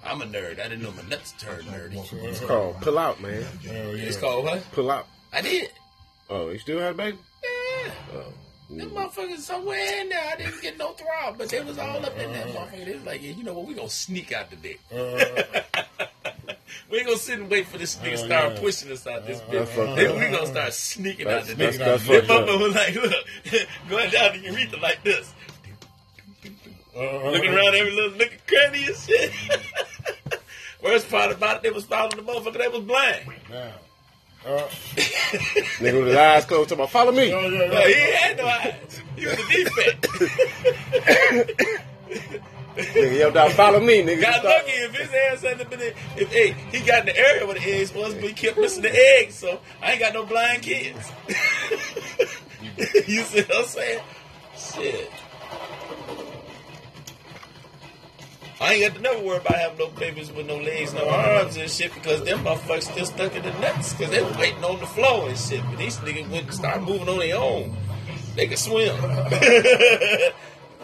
I'm 0.04 0.22
a 0.22 0.26
nerd. 0.26 0.60
I 0.60 0.64
didn't 0.64 0.82
know 0.82 0.92
my 0.92 1.02
nuts 1.08 1.32
turned 1.38 1.66
nerdy. 1.68 2.12
It's 2.24 2.40
called 2.40 2.80
pull 2.80 2.98
out, 2.98 3.20
man. 3.20 3.42
Hell 3.66 3.96
yeah. 3.96 4.04
It's 4.04 4.16
called 4.16 4.44
what? 4.44 4.64
Pull 4.72 4.90
out. 4.90 5.06
I 5.32 5.40
did. 5.40 5.70
Oh, 6.30 6.48
you 6.50 6.58
still 6.58 6.78
had 6.80 6.92
a 6.92 6.94
baby? 6.94 7.18
Yeah. 7.42 8.22
Them 8.70 8.90
motherfuckers 8.90 9.38
somewhere 9.40 10.00
in 10.00 10.08
there. 10.08 10.24
I 10.32 10.36
didn't 10.36 10.62
get 10.62 10.78
no 10.78 10.92
throb, 10.92 11.36
but 11.38 11.48
they 11.50 11.62
was 11.62 11.78
all 11.78 12.04
up 12.04 12.18
in 12.18 12.32
that 12.32 12.46
motherfucker. 12.48 12.84
They 12.86 12.94
was 12.94 13.04
like, 13.04 13.22
yeah, 13.22 13.32
you 13.32 13.44
know 13.44 13.52
what? 13.52 13.66
We 13.66 13.74
gonna 13.74 13.90
sneak 13.90 14.32
out 14.32 14.48
the 14.50 14.56
dick. 14.56 14.80
we 16.90 16.98
ain't 16.98 17.06
gonna 17.06 17.18
sit 17.18 17.38
and 17.40 17.50
wait 17.50 17.66
for 17.68 17.76
this 17.78 17.96
nigga 17.96 18.14
Uh, 18.14 18.16
start 18.16 18.52
yeah. 18.54 18.60
pushing 18.60 18.90
us 18.90 19.06
out 19.06 19.26
this 19.26 19.40
bitch. 19.42 19.68
fucked 19.68 19.96
Then 19.96 20.18
we 20.18 20.28
gonna 20.34 20.46
start 20.46 20.72
sneaking 20.72 21.28
out 21.28 21.44
the 21.44 21.54
dick. 21.54 21.74
That 21.76 22.00
motherfucker 22.00 22.58
was 22.60 22.74
like, 22.74 22.94
look, 22.94 23.26
going 23.90 24.10
down 24.10 24.32
the 24.32 24.38
urethra 24.50 24.80
like 24.80 25.04
this, 25.04 25.32
Uh, 26.96 27.30
looking 27.30 27.52
around 27.52 27.74
every 27.74 27.90
little 27.92 28.16
nook 28.16 28.32
and 28.32 28.46
cranny 28.46 28.86
and 28.86 28.96
shit. 28.96 29.30
Worst 30.82 31.08
part 31.10 31.32
about 31.32 31.56
it, 31.56 31.62
they 31.62 31.70
was 31.70 31.84
following 31.84 32.16
the 32.16 32.22
motherfucker. 32.22 32.58
They 32.58 32.68
was 32.68 32.80
blind. 32.84 33.24
Now. 33.50 33.72
Uh, 34.46 34.68
Nigga 35.80 35.98
with 35.98 36.06
his 36.08 36.16
eyes 36.16 36.44
closed, 36.44 36.68
talking 36.68 36.82
about, 36.82 36.90
follow 36.90 37.12
me. 37.12 37.28
yeah, 37.30 37.48
No, 37.48 37.48
yeah. 37.48 37.86
he 37.88 38.12
had 38.12 38.36
no 38.36 38.46
eyes. 38.46 39.00
He 39.16 39.24
was 39.26 39.34
a 39.38 39.48
defect. 39.48 40.08
Nigga 42.76 43.18
yelled 43.18 43.36
out, 43.36 43.52
follow 43.52 43.78
me, 43.80 44.02
nigga. 44.02 44.20
Got 44.20 44.34
Stop. 44.40 44.44
lucky 44.44 44.72
if 44.72 44.94
his 44.96 45.10
ass 45.14 45.42
hadn't 45.42 45.70
been 45.70 45.80
in, 45.80 45.92
if 46.16 46.28
hey, 46.32 46.56
he 46.72 46.80
got 46.84 47.00
in 47.00 47.06
the 47.06 47.16
area 47.16 47.46
where 47.46 47.54
the 47.54 47.62
eggs 47.62 47.94
was, 47.94 48.14
but 48.14 48.24
he 48.24 48.32
kept 48.32 48.58
missing 48.58 48.82
the 48.82 48.92
eggs, 48.92 49.34
so 49.36 49.60
I 49.80 49.92
ain't 49.92 50.00
got 50.00 50.12
no 50.12 50.24
blind 50.26 50.62
kids. 50.62 51.10
you 53.06 53.22
see 53.22 53.42
what 53.42 53.56
I'm 53.56 53.64
saying? 53.64 54.00
Shit. 54.56 55.10
I 58.64 58.72
ain't 58.72 58.94
got 58.94 58.96
to 58.96 59.02
never 59.02 59.22
worry 59.22 59.36
about 59.36 59.56
having 59.56 59.78
no 59.78 59.88
babies 59.88 60.32
with 60.32 60.46
no 60.46 60.56
legs, 60.56 60.94
no 60.94 61.06
arms 61.06 61.56
and 61.56 61.70
shit 61.70 61.92
because 61.92 62.24
them 62.24 62.38
motherfuckers 62.44 62.90
still 62.90 63.04
stuck 63.04 63.34
in 63.36 63.42
the 63.42 63.52
nuts 63.60 63.92
because 63.92 64.10
they 64.10 64.22
was 64.22 64.36
waiting 64.38 64.64
on 64.64 64.80
the 64.80 64.86
floor 64.86 65.28
and 65.28 65.38
shit. 65.38 65.62
But 65.64 65.78
these 65.78 65.98
niggas 65.98 66.30
went 66.30 66.44
and 66.46 66.54
started 66.54 66.82
moving 66.82 67.08
on 67.08 67.18
their 67.18 67.36
own. 67.36 67.76
They 68.34 68.46
could 68.46 68.58
swim. 68.58 68.96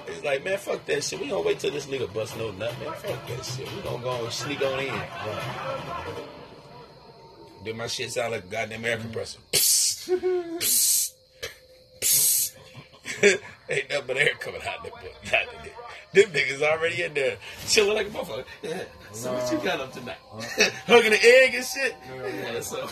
It's 0.07 0.25
like, 0.25 0.45
man, 0.45 0.59
fuck 0.59 0.85
that 0.87 1.05
shit. 1.05 1.21
We 1.21 1.29
gonna 1.29 1.43
wait 1.43 1.61
till 1.61 1.71
this 1.71 1.87
nigga 1.87 2.13
bust 2.13 2.37
no 2.37 2.51
nut, 2.51 2.75
man. 2.81 2.93
Fuck 2.95 3.29
that 3.29 3.45
shit. 3.45 3.73
We 3.73 3.81
gonna 3.83 4.03
go 4.03 4.25
and 4.25 4.33
sneak 4.33 4.61
on 4.61 4.81
in. 4.81 4.93
Then 7.65 7.77
my 7.77 7.87
shit 7.87 8.11
sound 8.11 8.33
like 8.33 8.45
a 8.45 8.47
goddamn 8.49 8.85
air 8.85 8.97
compressor. 8.97 9.39
Ain't 13.71 13.89
nothing 13.89 14.07
but 14.07 14.17
air 14.17 14.35
coming 14.41 14.63
out 14.63 14.79
of 14.79 14.85
that 14.85 14.93
book. 14.93 15.15
Them 16.13 16.31
niggas 16.31 16.61
already 16.63 17.03
in 17.03 17.15
there 17.15 17.37
chilling 17.69 17.95
like 17.95 18.09
a 18.09 18.11
motherfucker. 18.11 18.45
Yeah. 18.63 18.83
So 19.13 19.33
what 19.33 19.51
you 19.53 19.59
got 19.59 19.81
up 19.81 19.93
tonight? 19.93 20.19
Hugging 20.87 21.13
the 21.13 21.21
egg 21.23 21.55
and 21.55 21.65
shit. 21.65 21.95
Yeah, 22.15 22.61
so 22.61 22.89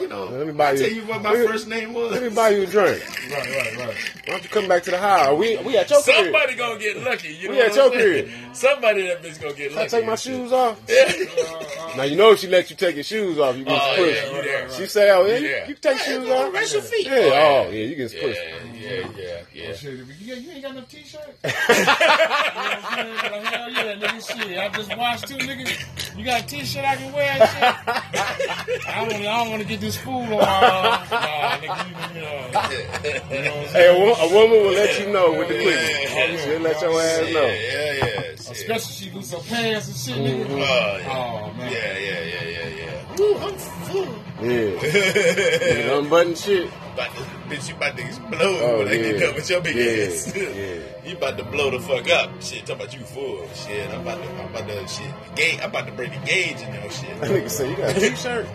You 0.00 0.06
know, 0.08 0.26
Let 0.26 0.46
me 0.46 0.52
buy 0.52 0.72
you- 0.72 0.78
tell 0.78 0.90
you 0.90 1.02
what 1.06 1.22
my 1.22 1.32
let 1.32 1.46
first 1.48 1.66
name 1.66 1.92
was. 1.92 2.12
Let 2.12 2.22
me 2.22 2.28
buy 2.28 2.50
you 2.50 2.62
a 2.62 2.66
drink. 2.66 3.02
Right, 3.30 3.46
right, 3.56 3.76
right. 3.78 3.96
Why 4.26 4.32
don't 4.34 4.42
you 4.44 4.48
come 4.50 4.68
back 4.68 4.82
to 4.84 4.90
the 4.92 4.98
house? 4.98 5.36
We 5.38 5.56
we 5.58 5.76
at 5.76 5.88
your 5.90 6.02
crib. 6.02 6.16
Somebody 6.24 6.54
gonna 6.54 6.78
get 6.78 7.02
lucky. 7.02 7.28
You 7.34 7.48
know 7.48 7.54
We 7.54 7.60
at 7.62 7.74
your 7.74 7.90
saying? 7.90 8.26
crib. 8.26 8.54
Somebody 8.54 9.06
that 9.08 9.22
bitch 9.22 9.40
gonna 9.42 9.54
get 9.54 9.70
Can 9.72 9.78
I 9.80 9.86
take 9.86 10.06
my 10.06 10.14
shoes 10.14 10.52
off? 10.52 10.80
Yeah. 10.88 11.12
Now 11.96 12.02
you 12.02 12.14
know 12.16 12.32
if 12.32 12.40
she 12.40 12.46
let 12.48 12.68
you 12.68 12.76
take 12.76 12.94
your 12.96 13.04
shoes 13.04 13.38
off, 13.38 13.56
you 13.56 13.64
get 13.64 13.72
Oh, 13.72 13.94
pushed. 13.96 14.22
yeah, 14.22 14.36
you 14.36 14.42
there. 14.42 14.70
She 14.70 14.86
say, 14.86 15.10
"Oh, 15.12 15.24
yeah, 15.24 15.38
you, 15.38 15.48
Yeah. 15.48 15.66
you 15.68 15.74
can 15.76 15.82
take 15.94 15.96
Yeah, 16.00 16.04
shoes 16.04 16.28
off." 16.28 16.52
rest 16.52 16.72
your 16.74 16.82
feet. 16.82 17.06
Yeah, 17.06 17.12
Oh, 17.12 17.16
oh 17.16 17.22
yeah. 17.22 17.64
oh 17.66 17.70
yeah, 17.70 17.84
you 17.84 17.94
get 17.96 18.12
Yeah, 18.12 18.20
pushed. 18.20 18.40
yeah, 18.74 18.90
yeah, 19.16 19.40
yeah. 19.54 19.70
Oh, 19.70 19.72
shit, 19.76 19.92
you, 20.20 20.34
you 20.34 20.50
ain't 20.52 20.62
got 20.62 20.74
no 20.74 20.82
t-shirt? 20.82 21.22
you 21.44 21.50
know 21.50 21.54
I'm 21.56 22.84
saying? 22.92 23.16
Like, 23.32 23.44
hell 23.44 23.70
yeah, 23.72 23.94
nigga, 23.94 24.20
shit. 24.46 24.58
I 24.58 24.68
just 24.76 24.94
watched 24.98 25.28
two 25.28 25.36
niggas. 25.36 26.18
You 26.18 26.24
got 26.26 26.42
a 26.42 26.46
t-shirt 26.46 26.84
I 26.84 26.96
can 26.96 27.12
wear? 27.14 27.32
I 27.32 29.08
don't, 29.08 29.26
I 29.26 29.44
don't 29.46 29.50
want 29.52 29.62
to 29.62 29.68
get 29.68 29.80
this 29.80 29.96
food 29.96 30.12
on. 30.12 30.28
Nah, 31.36 31.58
nigga, 31.58 32.14
you, 32.14 32.20
you 32.20 32.26
know. 32.26 32.46
You 32.46 33.42
know 33.42 33.56
what 33.56 33.66
I'm 33.68 33.72
Hey, 33.72 33.88
a, 33.88 33.98
wo- 33.98 34.14
a 34.14 34.32
woman 34.34 34.58
will 34.66 34.72
let 34.72 35.00
you 35.00 35.12
know 35.12 35.32
with 35.32 35.48
the 35.48 35.54
Yeah. 35.54 35.62
quickness. 35.62 36.44
She'll 36.44 36.60
let 36.60 36.80
your 36.82 37.00
ass 37.00 37.32
know. 37.32 37.46
yeah, 37.46 37.92
yeah. 37.92 38.20
Shit. 38.20 38.50
Especially 38.50 38.92
she 38.94 39.10
lose 39.10 39.30
her 39.32 39.38
pants 39.38 39.88
and 39.88 39.96
shit, 39.96 40.16
nigga. 40.16 40.50
Oh, 40.50 40.56
yeah. 40.56 41.12
Oh, 41.12 41.52
man. 41.58 41.72
Yeah, 41.72 41.98
yeah, 41.98 42.22
yeah, 42.22 42.44
yeah, 42.44 42.68
yeah. 42.68 43.16
Woo, 43.16 43.36
I'm 43.36 43.56
full. 43.56 44.14
Yeah, 44.42 45.92
unbutton 45.98 46.34
shit. 46.34 46.70
About 46.96 47.14
to, 47.14 47.22
bitch, 47.54 47.68
you 47.68 47.74
about 47.74 47.94
to 47.98 48.02
explode 48.06 48.40
Oh, 48.40 48.78
when 48.78 48.88
I 48.88 48.96
get 48.96 49.14
yeah. 49.16 49.26
done 49.26 49.34
with 49.34 49.50
your 49.50 49.60
big 49.60 49.76
Yeah, 49.76 50.06
ass. 50.06 50.32
yeah. 50.34 50.80
you 51.10 51.16
about 51.16 51.36
to 51.36 51.44
blow 51.44 51.70
the 51.70 51.78
fuck 51.80 52.08
up. 52.10 52.30
Shit, 52.42 52.60
talking 52.64 52.74
about 52.76 52.94
you 52.94 53.04
full. 53.04 53.46
Shit, 53.54 53.90
I'm 53.90 54.00
about 54.00 54.22
to, 54.22 54.28
I'm 54.30 54.48
about 54.48 54.66
to, 54.66 54.88
shit, 54.88 55.12
gauge, 55.34 55.60
I'm 55.60 55.68
about 55.68 55.86
to 55.88 55.92
bring 55.92 56.10
the 56.10 56.26
gauge 56.26 56.58
in 56.62 56.72
your 56.72 56.90
shit. 56.90 57.20
That 57.20 57.30
nigga 57.30 57.50
say 57.50 57.68
you 57.70 57.76
got 57.76 57.94
a 57.94 58.00
t-shirt. 58.00 58.46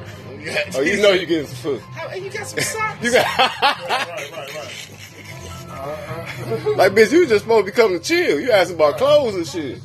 You 0.41 0.51
got- 0.53 0.75
Oh, 0.75 0.81
you 0.81 1.01
know 1.01 1.11
you 1.11 1.25
getting 1.25 1.47
some 1.47 1.55
food. 1.57 1.81
How, 1.81 2.13
you 2.13 2.29
got 2.31 2.47
some 2.47 2.59
socks? 2.63 3.03
You 3.03 3.11
got 3.11 3.25
Right, 3.39 4.31
right, 4.31 4.55
right. 6.65 6.77
like, 6.77 6.91
bitch, 6.93 7.11
you 7.11 7.27
just 7.27 7.43
supposed 7.43 7.65
to 7.65 7.71
be 7.71 7.75
coming 7.75 7.99
to 7.99 8.03
chill. 8.05 8.39
You 8.39 8.51
asking 8.51 8.75
about 8.75 8.97
clothes 8.97 9.35
and 9.35 9.47
shit. 9.47 9.79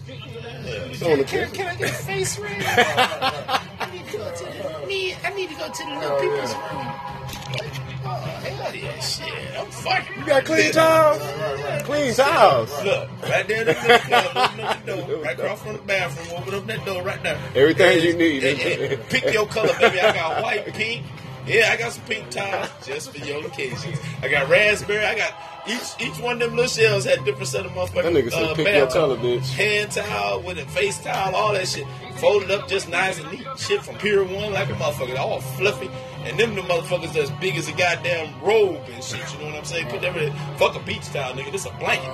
Can, 0.98 1.24
can, 1.24 1.50
can 1.50 1.66
I 1.68 1.74
get 1.76 1.90
a 1.90 1.94
face 1.94 2.38
ring? 2.42 2.60
I 2.60 3.90
need 3.92 4.06
to 4.06 4.16
go 4.18 4.30
to 4.34 4.44
the, 4.88 5.14
I 5.24 5.30
need 5.34 5.48
to 5.50 5.54
go 5.56 5.68
to 5.70 5.84
the 5.84 5.94
little 6.00 6.20
people's 6.20 6.54
room. 6.54 7.85
Oh, 8.08 8.14
hell 8.14 8.74
yeah, 8.74 9.00
shit. 9.00 9.58
I'm 9.58 9.66
fucking. 9.66 10.18
You 10.20 10.26
got 10.26 10.44
clean 10.44 10.72
towels? 10.72 11.82
Clean 11.84 12.14
towels. 12.14 12.84
Look, 12.84 13.10
right 13.22 13.48
there 13.48 13.60
in 13.62 13.66
the 13.66 13.74
club, 13.74 14.30
open 14.36 14.60
up 14.64 14.84
the 14.86 14.92
door, 15.06 15.16
right 15.22 15.38
across 15.38 15.62
from 15.62 15.72
the 15.74 15.82
bathroom, 15.82 16.40
open 16.40 16.54
up 16.54 16.66
that 16.66 16.84
door 16.86 17.02
right 17.02 17.22
there. 17.22 17.40
Everything 17.54 18.02
you 18.04 18.14
need. 18.16 18.44
And- 18.44 18.60
and 18.92 19.02
pick 19.08 19.32
your 19.32 19.46
color, 19.46 19.72
baby. 19.80 20.00
I 20.00 20.12
got 20.14 20.42
white, 20.42 20.66
pink. 20.74 21.04
Yeah, 21.46 21.70
I 21.72 21.76
got 21.76 21.92
some 21.92 22.04
pink 22.06 22.28
towels 22.30 22.68
just 22.84 23.12
for 23.12 23.24
your 23.24 23.46
occasions. 23.46 23.98
I 24.22 24.28
got 24.28 24.48
raspberry. 24.48 25.04
I 25.04 25.14
got 25.16 25.32
each 25.68 26.00
each 26.00 26.20
one 26.20 26.34
of 26.34 26.40
them 26.40 26.56
little 26.56 26.68
shells 26.68 27.04
had 27.04 27.24
different 27.24 27.48
set 27.48 27.64
of 27.64 27.72
motherfuckers. 27.72 28.02
That 28.02 28.12
nigga 28.12 28.30
said, 28.32 28.50
uh, 28.50 28.54
pick 28.54 28.74
your 28.74 28.86
color, 28.88 29.16
bitch. 29.16 29.48
Hand 29.50 29.92
towel 29.92 30.42
with 30.42 30.58
a 30.58 30.66
face 30.66 30.98
towel, 30.98 31.34
all 31.34 31.52
that 31.52 31.68
shit. 31.68 31.86
Folded 32.16 32.50
up 32.50 32.68
just 32.68 32.88
nice 32.88 33.20
and 33.20 33.30
neat. 33.30 33.46
Shit 33.58 33.82
from 33.82 33.96
Pier 33.96 34.24
1 34.24 34.52
like 34.52 34.68
a 34.68 34.72
motherfucker. 34.72 35.18
All 35.18 35.40
fluffy. 35.40 35.90
And 36.24 36.38
them 36.38 36.54
the 36.54 36.62
motherfuckers 36.62 37.12
that's 37.12 37.30
big 37.32 37.56
as 37.56 37.68
a 37.68 37.72
goddamn 37.72 38.40
robe 38.42 38.80
and 38.92 39.04
shit. 39.04 39.20
You 39.34 39.40
know 39.40 39.46
what 39.46 39.56
I'm 39.56 39.64
saying? 39.64 39.88
Put 39.88 40.00
them 40.00 40.16
in 40.16 40.32
Fuck 40.56 40.74
a 40.74 40.80
beach 40.80 41.04
towel, 41.06 41.34
nigga. 41.34 41.52
This 41.52 41.66
a 41.66 41.70
blanket. 41.78 42.08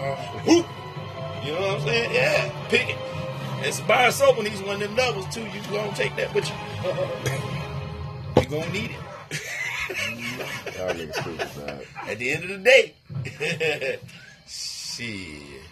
Whoop. 0.47 0.67
You 1.45 1.53
know 1.53 1.61
what 1.61 1.81
I'm 1.81 1.87
saying? 1.87 2.15
Yeah. 2.15 2.69
Pick 2.69 2.89
it. 2.89 2.99
It's 3.65 3.79
a 3.79 3.85
bar 3.85 4.09
of 4.09 4.15
soap 4.15 4.37
when 4.37 4.47
he's 4.47 4.61
one 4.61 4.75
of 4.75 4.81
them 4.81 4.97
doubles 4.97 5.33
too. 5.33 5.43
You 5.43 5.61
gonna 5.71 5.95
take 5.95 6.17
that 6.17 6.35
with 6.35 6.49
you. 6.49 6.55
You 8.43 8.49
gonna 8.49 8.73
need 8.73 8.91
it. 8.91 8.97
Y'all 9.89 10.95
niggas 10.95 11.15
stupid, 11.15 11.67
dog. 11.67 11.87
At 12.09 12.19
the 12.19 12.31
end 12.31 12.45
of 12.45 12.51
the 12.51 12.59
day. 12.59 12.95
Shit. 14.47 15.63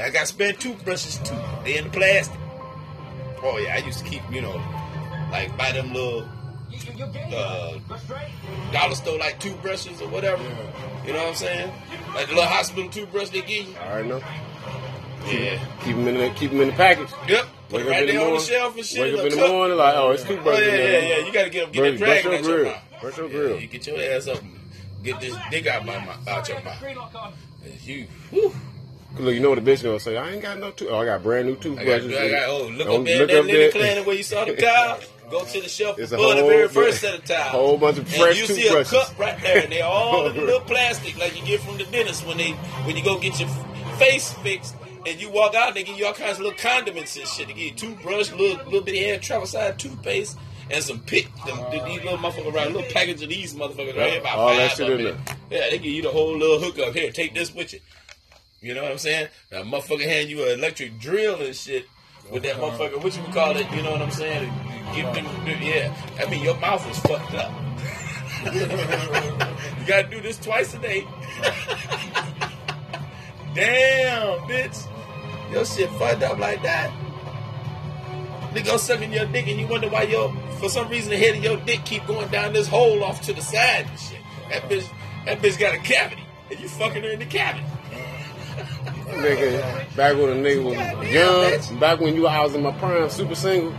I 0.00 0.10
got 0.10 0.26
spare 0.28 0.52
toothbrushes 0.52 1.18
too. 1.18 1.36
They 1.64 1.78
in 1.78 1.84
the 1.84 1.90
plastic. 1.90 2.38
Oh 3.42 3.58
yeah, 3.58 3.74
I 3.74 3.78
used 3.78 3.98
to 3.98 4.04
keep, 4.04 4.22
you 4.30 4.40
know, 4.40 4.62
like 5.30 5.56
buy 5.58 5.72
them 5.72 5.92
little 5.92 6.28
uh, 7.34 7.78
dollar 8.72 8.94
store 8.94 9.18
like 9.18 9.38
toothbrushes 9.40 10.00
or 10.00 10.08
whatever. 10.08 10.42
You 11.06 11.12
know 11.12 11.20
what 11.20 11.28
I'm 11.28 11.34
saying? 11.34 11.72
Like 12.14 12.28
the 12.28 12.34
little 12.34 12.48
hospital 12.50 12.88
toothbrush 12.88 13.30
they 13.30 13.42
give 13.42 13.68
you. 13.68 13.76
I 13.76 14.02
know. 14.02 14.22
Yeah. 15.26 15.64
Keep 15.84 15.96
them 15.96 16.08
in 16.08 16.18
the 16.18 16.30
keep 16.30 16.52
'em 16.52 16.60
in 16.60 16.68
the 16.68 16.74
package. 16.74 17.08
Yep. 17.28 17.46
Put 17.68 17.72
Wake 17.72 17.80
it 17.80 17.86
up 17.86 17.90
right 17.92 18.00
in 18.02 18.06
the 18.06 18.12
there 18.12 18.26
on 18.28 18.34
the 18.34 18.40
shelf 18.40 18.76
and 18.76 18.84
shit. 18.86 19.00
Wake 19.00 19.18
up 19.20 19.32
in 19.32 19.38
the 19.38 19.48
morning 19.48 19.76
like, 19.78 19.94
oh, 19.96 20.10
it's 20.10 20.24
Oh 20.24 20.26
toothbrush. 20.26 20.60
yeah, 20.60 20.66
yeah, 20.74 20.98
yeah. 20.98 21.26
You 21.26 21.32
gotta 21.32 21.50
get 21.50 21.64
up, 21.64 21.72
get 21.72 21.82
that 21.82 21.98
dragon 21.98 22.30
your 22.32 22.38
out 22.40 22.44
your 22.44 22.54
grill. 22.56 22.72
mouth. 22.72 22.82
Brush 23.00 23.16
your 23.16 23.26
Yeah, 23.28 23.32
grill. 23.32 23.60
you 23.60 23.66
get 23.68 23.86
your 23.86 24.00
ass 24.00 24.26
up 24.28 24.40
and 24.40 24.60
get 25.02 25.20
this 25.20 25.34
dick 25.50 25.66
out 25.66 25.86
my 25.86 25.98
mouth, 26.04 26.28
out 26.28 26.48
your 26.48 26.60
mouth. 26.62 26.82
It's 27.64 27.86
You, 27.86 28.06
whew. 28.30 28.54
Look, 29.18 29.34
you 29.34 29.40
know 29.40 29.50
what 29.50 29.62
the 29.62 29.70
bitch 29.70 29.82
gonna 29.82 30.00
say? 30.00 30.16
I 30.16 30.30
ain't 30.32 30.42
got 30.42 30.58
no 30.58 30.70
tooth. 30.70 30.88
Oh, 30.90 30.98
I 30.98 31.04
got 31.04 31.22
brand 31.22 31.46
new 31.46 31.52
I 31.52 31.54
got, 31.56 31.62
toothbrushes. 31.62 32.16
I 32.16 32.30
got, 32.30 32.48
oh, 32.48 32.66
look 32.68 32.86
Don't 32.86 33.00
up 33.00 33.04
there, 33.06 33.18
look 33.18 33.28
that 33.28 33.38
up 33.40 33.44
little 33.46 33.70
clan 33.72 34.04
where 34.06 34.16
you 34.16 34.22
saw 34.22 34.44
the 34.44 34.56
towel. 34.56 34.98
Go 35.30 35.44
to 35.46 35.60
the 35.62 35.68
shelf 35.68 35.98
It's 35.98 36.12
and 36.12 36.20
a 36.20 36.24
pull 36.24 36.36
the 36.36 36.42
very 36.42 36.68
first 36.68 37.00
set 37.00 37.14
of 37.14 37.24
towels. 37.24 37.50
whole 37.52 37.78
bunch 37.78 37.96
of 37.96 38.04
and 38.06 38.14
fresh 38.16 38.38
you 38.38 38.46
see 38.46 38.66
a 38.68 38.84
cup 38.84 39.18
right 39.18 39.40
there, 39.40 39.62
and 39.62 39.72
they're 39.72 39.84
all 39.84 40.26
in 40.26 40.36
the 40.36 40.42
little 40.42 40.60
plastic 40.60 41.16
like 41.18 41.34
you 41.38 41.42
get 41.46 41.60
from 41.60 41.78
the 41.78 41.84
dentist 41.84 42.26
when 42.26 42.36
they 42.36 42.50
when 42.84 42.96
you 42.98 43.02
go 43.04 43.18
get 43.18 43.40
your 43.40 43.48
face 43.98 44.30
fixed. 44.42 44.74
And 45.04 45.20
you 45.20 45.30
walk 45.30 45.54
out, 45.54 45.74
they 45.74 45.82
give 45.82 45.98
you 45.98 46.06
all 46.06 46.12
kinds 46.12 46.38
of 46.38 46.44
little 46.44 46.58
condiments 46.58 47.16
and 47.16 47.26
shit. 47.26 47.48
They 47.48 47.54
give 47.54 47.64
you 47.64 47.72
toothbrush, 47.72 48.30
little 48.32 48.64
little 48.64 48.82
bitty 48.82 49.02
hair 49.02 49.18
travel 49.18 49.46
side 49.46 49.78
toothpaste, 49.78 50.38
and 50.70 50.82
some 50.82 51.00
pick. 51.00 51.26
Them, 51.44 51.58
these 51.70 52.02
little 52.04 52.18
motherfuckers 52.18 52.52
right, 52.52 52.70
little 52.70 52.90
package 52.90 53.22
of 53.22 53.28
these 53.28 53.54
motherfuckers 53.54 53.96
right 53.96 54.12
here, 54.12 54.20
about 54.20 54.38
All 54.38 54.48
five 54.48 54.58
that 54.58 54.76
shit 54.76 55.00
in 55.00 55.04
them. 55.06 55.20
Yeah, 55.50 55.70
they 55.70 55.78
give 55.78 55.92
you 55.92 56.02
the 56.02 56.10
whole 56.10 56.36
little 56.36 56.60
hookup. 56.60 56.94
Here, 56.94 57.10
take 57.10 57.34
this 57.34 57.52
with 57.54 57.72
you. 57.72 57.80
You 58.60 58.74
know 58.74 58.82
what 58.82 58.92
I'm 58.92 58.98
saying? 58.98 59.28
That 59.50 59.64
motherfucker 59.64 60.04
hand 60.04 60.28
you 60.30 60.44
an 60.44 60.58
electric 60.58 61.00
drill 61.00 61.42
and 61.42 61.54
shit 61.54 61.86
with 62.30 62.44
that 62.44 62.56
uh-huh. 62.56 62.78
motherfucker. 62.78 63.02
What 63.02 63.16
you 63.16 63.22
would 63.22 63.32
call 63.32 63.56
it? 63.56 63.68
You 63.72 63.82
know 63.82 63.90
what 63.90 64.02
I'm 64.02 64.10
saying? 64.12 64.52
Give 64.94 65.12
them, 65.14 65.26
yeah. 65.46 65.92
I 66.18 66.30
mean, 66.30 66.44
your 66.44 66.56
mouth 66.58 66.88
is 66.88 66.98
fucked 67.00 67.34
up. 67.34 67.50
you 69.80 69.86
gotta 69.86 70.08
do 70.08 70.20
this 70.20 70.38
twice 70.38 70.74
a 70.74 70.78
day. 70.78 71.06
Damn, 73.54 74.38
bitch. 74.48 74.91
Your 75.52 75.64
shit 75.64 75.90
fucked 75.90 76.22
up 76.22 76.38
like 76.38 76.62
that. 76.62 76.90
Nigga 78.54 78.64
go 78.66 78.76
sucking 78.76 79.12
your 79.12 79.26
dick 79.26 79.46
and 79.48 79.58
you 79.60 79.66
wonder 79.66 79.88
why 79.88 80.02
your, 80.02 80.34
for 80.58 80.68
some 80.68 80.88
reason, 80.88 81.10
the 81.10 81.16
head 81.16 81.36
of 81.36 81.42
your 81.44 81.56
dick 81.58 81.84
keep 81.84 82.06
going 82.06 82.28
down 82.28 82.52
this 82.52 82.66
hole 82.68 83.02
off 83.04 83.20
to 83.22 83.32
the 83.32 83.40
side 83.40 83.86
and 83.88 83.98
shit. 83.98 84.18
That 84.50 84.62
bitch, 84.68 84.88
that 85.26 85.38
bitch 85.40 85.58
got 85.58 85.74
a 85.74 85.78
cavity, 85.78 86.22
and 86.50 86.60
you 86.60 86.68
fucking 86.68 87.02
her 87.02 87.10
in 87.10 87.18
the 87.18 87.26
cavity. 87.26 87.64
Nigga, 89.12 89.96
back 89.96 90.14
when 90.16 90.28
a 90.30 90.34
nigga 90.34 90.64
was 90.64 90.74
Goddamn, 90.74 91.12
young, 91.12 91.52
bitch. 91.52 91.80
back 91.80 92.00
when 92.00 92.14
you 92.14 92.26
I 92.26 92.40
was 92.40 92.54
in 92.54 92.62
my 92.62 92.72
prime, 92.72 93.08
super 93.10 93.34
single, 93.34 93.74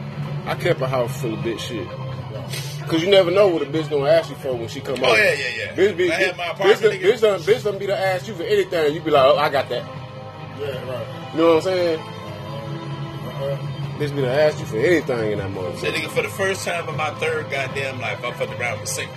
I 0.45 0.55
kept 0.55 0.81
a 0.81 0.87
house 0.87 1.19
full 1.21 1.33
of 1.33 1.39
bitch 1.39 1.59
shit. 1.59 1.87
Cause 2.87 3.01
you 3.01 3.09
never 3.09 3.31
know 3.31 3.47
what 3.47 3.61
a 3.61 3.65
bitch 3.65 3.89
gonna 3.89 4.09
ask 4.09 4.29
you 4.29 4.35
for 4.37 4.53
when 4.55 4.67
she 4.67 4.79
come 4.81 4.97
Oh, 5.01 5.07
over. 5.07 5.17
yeah, 5.17 5.33
yeah, 5.33 5.47
yeah. 5.57 5.75
Bitch, 5.75 5.97
be, 5.97 6.11
I 6.11 6.15
had 6.15 6.37
my 6.37 6.43
bitch, 6.43 6.51
apartment, 6.53 6.81
done- 6.81 6.91
nigga. 6.91 7.01
bitch, 7.13 7.21
done, 7.21 7.39
bitch 7.41 7.63
done 7.63 7.77
be 7.79 7.85
to 7.87 7.97
ask 7.97 8.27
you 8.27 8.33
for 8.35 8.43
anything. 8.43 8.93
You 8.93 9.01
be 9.01 9.11
like, 9.11 9.23
oh, 9.25 9.37
I 9.37 9.49
got 9.49 9.69
that. 9.69 9.83
Yeah, 10.59 10.89
right. 10.89 11.33
You 11.33 11.37
know 11.39 11.47
what 11.55 11.55
I'm 11.57 11.61
saying? 11.63 11.99
Bitch 13.99 14.15
be 14.15 14.21
to 14.21 14.27
ask 14.31 14.59
you 14.59 14.65
for 14.65 14.77
anything 14.77 15.31
in 15.33 15.37
that 15.39 15.49
Say, 15.79 15.91
motherfucker. 15.91 15.93
nigga, 15.93 16.09
for 16.11 16.21
the 16.23 16.29
first 16.29 16.65
time 16.65 16.87
in 16.89 16.95
my 16.97 17.11
third 17.15 17.49
goddamn 17.51 17.99
life, 17.99 18.23
I'm 18.23 18.33
fucked 18.33 18.59
around 18.59 18.79
with 18.79 18.89
single. 18.89 19.15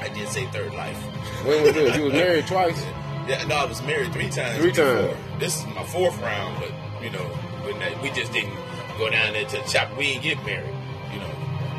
I 0.00 0.08
did 0.14 0.28
say 0.28 0.46
third 0.46 0.72
life. 0.74 0.96
When 1.44 1.62
was 1.62 1.72
this? 1.72 1.96
You 1.96 2.04
was 2.04 2.12
married 2.12 2.46
twice. 2.46 2.82
Yeah, 3.26 3.42
no, 3.46 3.54
I 3.56 3.64
was 3.64 3.80
married 3.84 4.12
three 4.12 4.28
times. 4.28 4.58
Three 4.58 4.68
before. 4.68 4.84
times. 4.84 5.16
This 5.40 5.58
is 5.58 5.66
my 5.74 5.82
fourth 5.84 6.20
round, 6.20 6.60
but 6.60 6.70
you 7.02 7.08
know, 7.08 7.24
when 7.64 7.78
that, 7.78 8.02
we 8.02 8.10
just 8.10 8.34
didn't 8.34 8.52
go 8.98 9.08
down 9.08 9.32
there 9.32 9.46
to 9.46 9.56
the 9.56 9.62
chop. 9.62 9.96
We 9.96 10.08
didn't 10.12 10.24
get 10.24 10.44
married. 10.44 10.74
You 11.10 11.20
know, 11.20 11.30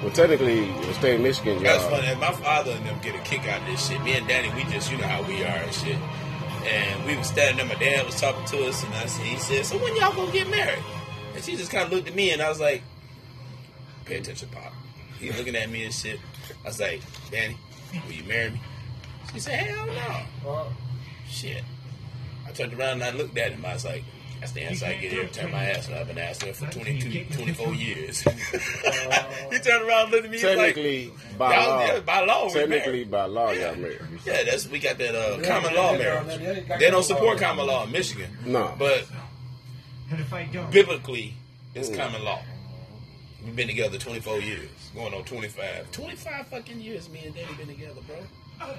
Well, 0.01 0.11
technically, 0.11 0.65
the 0.71 0.93
state 0.95 1.13
of 1.17 1.21
Michigan, 1.21 1.61
that's 1.61 1.83
y'all. 1.83 2.01
funny. 2.01 2.15
My 2.19 2.31
father 2.31 2.71
and 2.71 2.83
them 2.87 2.97
get 3.03 3.13
a 3.13 3.19
kick 3.19 3.47
out 3.47 3.61
of 3.61 3.67
this 3.67 3.87
shit. 3.87 4.01
Me 4.01 4.13
and 4.17 4.27
Danny, 4.27 4.49
we 4.55 4.63
just 4.73 4.91
you 4.91 4.97
know 4.97 5.05
how 5.05 5.21
we 5.21 5.43
are 5.43 5.45
and 5.49 5.71
shit. 5.71 5.97
And 6.67 7.05
we 7.05 7.15
was 7.15 7.27
standing 7.27 7.57
there. 7.57 7.77
My 7.77 7.81
dad 7.83 8.05
was 8.05 8.19
talking 8.19 8.43
to 8.45 8.67
us, 8.67 8.83
and 8.83 8.93
I 8.95 9.05
said, 9.05 9.25
he 9.25 9.37
said, 9.37 9.65
"So 9.65 9.77
when 9.77 9.95
y'all 9.95 10.13
gonna 10.15 10.31
get 10.31 10.49
married?" 10.49 10.83
And 11.35 11.43
she 11.43 11.55
just 11.55 11.71
kind 11.71 11.85
of 11.85 11.91
looked 11.91 12.07
at 12.07 12.15
me, 12.15 12.31
and 12.31 12.41
I 12.41 12.49
was 12.49 12.59
like, 12.59 12.81
"Pay 14.05 14.17
attention, 14.17 14.49
pop." 14.49 14.73
He 15.19 15.31
looking 15.31 15.55
at 15.55 15.69
me 15.69 15.85
and 15.85 15.93
shit. 15.93 16.19
I 16.63 16.67
was 16.67 16.79
like, 16.79 17.01
"Danny, 17.29 17.57
will 18.05 18.13
you 18.13 18.23
marry 18.23 18.49
me?" 18.49 18.61
She 19.33 19.39
said, 19.39 19.59
"Hell 19.59 19.85
no." 20.43 20.67
Shit. 21.29 21.63
I 22.47 22.51
turned 22.51 22.73
around 22.73 23.01
and 23.01 23.03
I 23.03 23.11
looked 23.11 23.37
at 23.37 23.51
him. 23.51 23.65
I 23.65 23.73
was 23.73 23.85
like, 23.85 24.03
that's 24.45 24.53
the 24.53 24.61
answer 24.61 24.85
I 24.85 24.93
get 24.93 25.13
every 25.13 25.27
time 25.29 25.55
I 25.55 25.71
ask 25.71 25.89
her. 25.89 25.95
I've 25.95 26.07
been 26.07 26.19
asking 26.19 26.49
her 26.49 26.53
for 26.53 26.71
22, 26.71 27.25
24 27.35 27.73
years. 27.73 28.21
he 28.21 29.59
turned 29.59 29.87
around 29.87 30.03
and 30.03 30.11
looked 30.11 30.25
at 30.25 30.31
me 30.31 30.37
he's 30.37 30.43
like, 30.43 30.57
Technically, 30.57 31.11
by 31.37 31.57
law. 31.65 31.85
yeah, 31.85 31.99
by 32.01 32.25
law, 32.25 32.49
Technically, 32.49 33.03
by 33.05 33.25
law, 33.25 33.51
y'all 33.51 33.75
married. 33.75 34.01
Yeah, 34.23 34.43
that's 34.43 34.67
we 34.69 34.77
got 34.77 34.99
that 34.99 35.15
uh, 35.15 35.37
Yeah, 35.41 35.47
common 35.47 35.73
law 35.75 35.97
marriage. 35.97 36.39
yeah, 36.41 36.59
yeah, 36.67 36.77
They 36.77 36.91
don't 36.91 37.01
support 37.03 37.39
common 37.39 37.65
law 37.65 37.85
in 37.85 37.91
Michigan, 37.91 38.29
No. 38.45 38.75
but 38.77 39.07
And 40.11 40.19
if 40.19 40.31
I 40.31 40.43
don't, 40.45 40.69
biblically, 40.71 41.33
it's 41.73 41.89
common 41.89 42.23
law. 42.23 42.41
We've 43.43 43.55
been 43.55 43.67
together 43.67 43.97
24 43.97 44.41
years, 44.41 44.69
going 44.93 45.13
on 45.15 45.23
25. 45.23 45.91
25 45.91 46.47
fucking 46.47 46.81
years 46.81 47.09
me 47.09 47.23
and 47.25 47.33
Danny 47.33 47.53
been 47.55 47.67
together, 47.67 48.01
bro. 48.07 48.15
Yeah, 48.59 48.75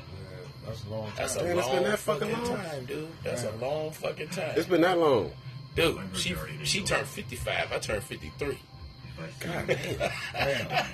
that's 0.64 0.84
a 0.84 0.88
long 0.90 1.06
time. 1.08 1.12
That's 1.16 1.36
a 1.36 1.42
Man, 1.42 1.58
it's 1.58 1.66
long 1.66 1.76
been 1.76 1.84
that 1.90 1.98
fucking 1.98 2.28
fucking 2.30 2.48
long? 2.54 2.56
time, 2.64 2.84
dude. 2.86 3.08
That's 3.24 3.44
a 3.44 3.50
long 3.60 3.90
fucking 3.90 4.28
time. 4.28 4.52
It's 4.56 4.66
been 4.68 4.80
that 4.82 4.98
long. 4.98 5.32
Dude, 5.76 6.00
she 6.14 6.34
she 6.64 6.82
turned 6.82 7.06
55. 7.06 7.72
I 7.72 7.78
turned 7.78 8.02
53. 8.02 8.58
God 9.40 9.66
damn. 9.66 10.10
Damn. 10.32 10.86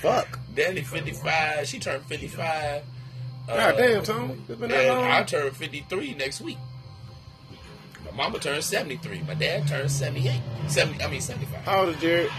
Fuck. 0.00 0.38
Danny 0.54 0.82
55. 0.82 1.66
She 1.66 1.78
turned 1.78 2.04
55. 2.06 2.82
Uh, 3.48 3.56
God 3.56 3.76
damn, 3.76 4.02
Tom. 4.02 4.30
It's 4.48 4.58
been 4.58 4.70
that 4.70 4.84
And 4.86 4.90
I 5.06 5.16
long. 5.18 5.26
turn 5.26 5.50
53 5.50 6.14
next 6.14 6.40
week. 6.40 6.58
My 8.04 8.10
mama 8.16 8.38
turned 8.38 8.64
73. 8.64 9.22
My 9.26 9.34
dad 9.34 9.66
turned 9.68 9.90
78. 9.90 10.40
70, 10.68 11.04
I 11.04 11.10
mean 11.10 11.20
75. 11.20 11.64
How 11.64 11.80
old 11.80 11.90
is 11.90 12.00
Jared? 12.00 12.30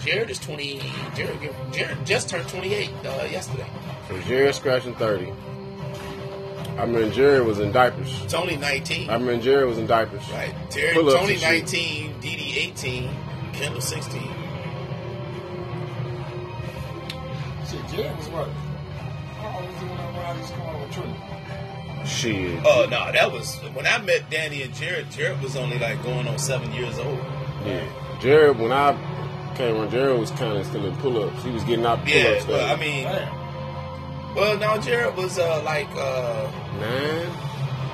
Jared 0.00 0.30
is 0.30 0.38
20. 0.38 0.80
Jared, 1.14 1.38
Jared 1.72 2.04
just 2.06 2.28
turned 2.28 2.48
28 2.48 2.90
uh, 2.90 3.24
yesterday. 3.30 3.66
So 4.08 4.18
Jared 4.22 4.54
scratching 4.54 4.94
30. 4.96 5.32
I 6.78 6.86
mean, 6.86 7.12
Jared 7.12 7.46
was 7.46 7.58
in 7.60 7.70
diapers. 7.72 8.24
Tony 8.28 8.56
19. 8.56 9.10
I 9.10 9.18
mean, 9.18 9.40
Jared 9.40 9.68
was 9.68 9.78
in 9.78 9.86
diapers. 9.86 10.28
right. 10.30 10.54
Jared, 10.70 10.94
Pull-ups 10.94 11.20
Tony 11.20 11.36
19. 11.40 12.20
Dee 12.20 12.36
Dee 12.36 12.58
18. 12.58 13.10
Kendall 13.52 13.80
16. 13.80 14.20
Shit, 17.68 17.86
Jared 17.88 18.16
was 18.16 18.28
what? 18.28 18.48
How 18.48 19.58
old 19.58 19.66
was 19.66 19.78
he 19.80 19.86
when 19.86 19.98
I, 19.98 20.06
when 20.12 20.26
I 20.26 20.36
used 20.38 20.48
to 20.48 20.54
come 20.56 20.66
on 20.66 20.80
with 20.80 20.90
Trinity? 20.92 21.20
Shit. 22.06 22.62
Oh, 22.66 22.86
no. 22.90 23.12
That 23.12 23.30
was 23.32 23.56
when 23.74 23.86
I 23.86 23.98
met 23.98 24.28
Danny 24.30 24.62
and 24.62 24.74
Jared. 24.74 25.10
Jared 25.10 25.40
was 25.40 25.56
only 25.56 25.78
like 25.78 26.02
going 26.02 26.26
on 26.26 26.38
seven 26.38 26.72
years 26.72 26.98
old. 26.98 27.18
Yeah. 27.64 27.86
Jared, 28.20 28.58
when 28.58 28.72
I 28.72 28.92
came 29.56 29.76
on, 29.76 29.90
Jared 29.90 30.18
was 30.18 30.30
kind 30.32 30.56
of 30.58 30.66
still 30.66 30.84
in 30.86 30.96
pull 30.96 31.22
ups. 31.22 31.42
He 31.44 31.50
was 31.50 31.62
getting 31.64 31.86
out 31.86 32.04
the 32.04 32.10
pull 32.12 32.20
Yeah. 32.20 32.28
ups. 32.30 32.46
Well, 32.46 32.72
I 32.76 32.80
mean, 32.80 33.04
Damn. 33.04 33.41
Well, 34.34 34.58
now 34.58 34.78
Jared 34.78 35.16
was 35.16 35.38
uh, 35.38 35.62
like. 35.64 35.88
Uh, 35.96 36.50
Nine? 36.80 37.30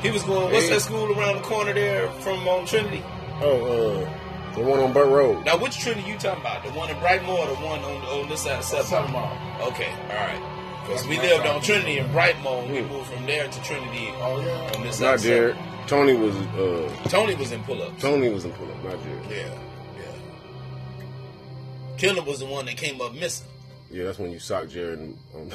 He 0.03 0.11
was 0.11 0.23
going. 0.23 0.53
What's 0.53 0.67
Hey. 0.69 0.75
that 0.75 0.81
school 0.81 1.11
around 1.19 1.37
the 1.37 1.43
corner 1.43 1.73
there 1.75 2.09
from 2.23 2.47
um, 2.49 2.65
Trinity? 2.67 3.03
Oh, 3.41 4.05
uh, 4.05 4.55
the 4.55 4.61
one 4.63 4.81
on 4.81 4.93
Burt 4.93 5.09
Road. 5.09 5.45
Now, 5.45 5.57
which 5.59 5.79
Trinity 5.79 6.09
you 6.09 6.17
talking 6.19 6.41
about? 6.41 6.63
The 6.65 6.71
one 6.71 6.89
in 6.91 6.97
Brightmoor 6.97 7.39
or 7.39 7.47
the 7.49 7.55
one 7.67 7.81
on, 7.81 8.03
on 8.23 8.29
this 8.29 8.43
side 8.43 8.59
of 8.59 8.65
Seven 8.65 8.87
Seven 8.87 9.13
Mile? 9.13 9.35
Mile. 9.35 9.69
Okay, 9.69 9.91
all 9.91 10.17
right. 10.17 10.43
Because 10.87 11.07
we 11.07 11.19
lived 11.19 11.45
on 11.47 11.61
Trinity 11.61 11.99
in 11.99 12.07
Brightmoor. 12.09 12.63
and 12.65 12.73
We 12.73 12.79
Hmm. 12.81 12.89
moved 12.93 13.11
from 13.11 13.27
there 13.27 13.47
to 13.49 13.63
Trinity 13.63 14.09
Oh, 14.21 14.41
yeah. 14.41 14.73
on 14.77 14.83
this 14.85 14.97
side. 14.97 15.05
Not 15.05 15.15
of 15.17 15.21
Seven. 15.21 15.37
Jared. 15.55 15.57
Tony 15.89 16.15
was, 16.15 16.37
uh, 16.37 17.09
Tony 17.09 17.35
was 17.35 17.51
in 17.53 17.63
pull-ups. 17.65 18.01
Tony 18.03 18.29
was 18.31 18.45
in 18.45 18.53
pull 18.53 18.69
up, 18.71 18.85
not 18.85 19.03
Jared. 19.03 19.25
Yeah, 19.31 19.59
yeah. 19.99 21.97
Killer 21.99 22.23
was 22.23 22.39
the 22.41 22.47
one 22.47 22.67
that 22.67 22.77
came 22.77 23.01
up 23.01 23.15
missing. 23.15 23.47
Yeah, 23.91 24.05
that's 24.05 24.19
when 24.19 24.31
you 24.31 24.39
sock 24.39 24.69
Jared. 24.69 24.99
On, 25.35 25.51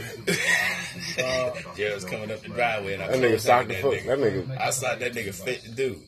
Uh, 1.19 1.51
Jared 1.76 1.93
was 1.95 2.05
coming 2.05 2.31
up 2.31 2.41
the 2.41 2.47
driveway, 2.49 2.93
and 2.95 3.03
I 3.03 3.07
that 3.07 3.19
nigga 3.19 3.39
socked 3.39 3.68
the 3.68 3.76
that 3.76 3.81
foot. 3.84 3.99
nigga. 3.99 4.05
That 4.07 4.19
nigga. 4.19 4.60
I 4.60 4.69
saw 4.72 4.95
that 4.95 5.14
nigga 5.14 5.34
fit 5.34 5.76
dude. 5.76 5.99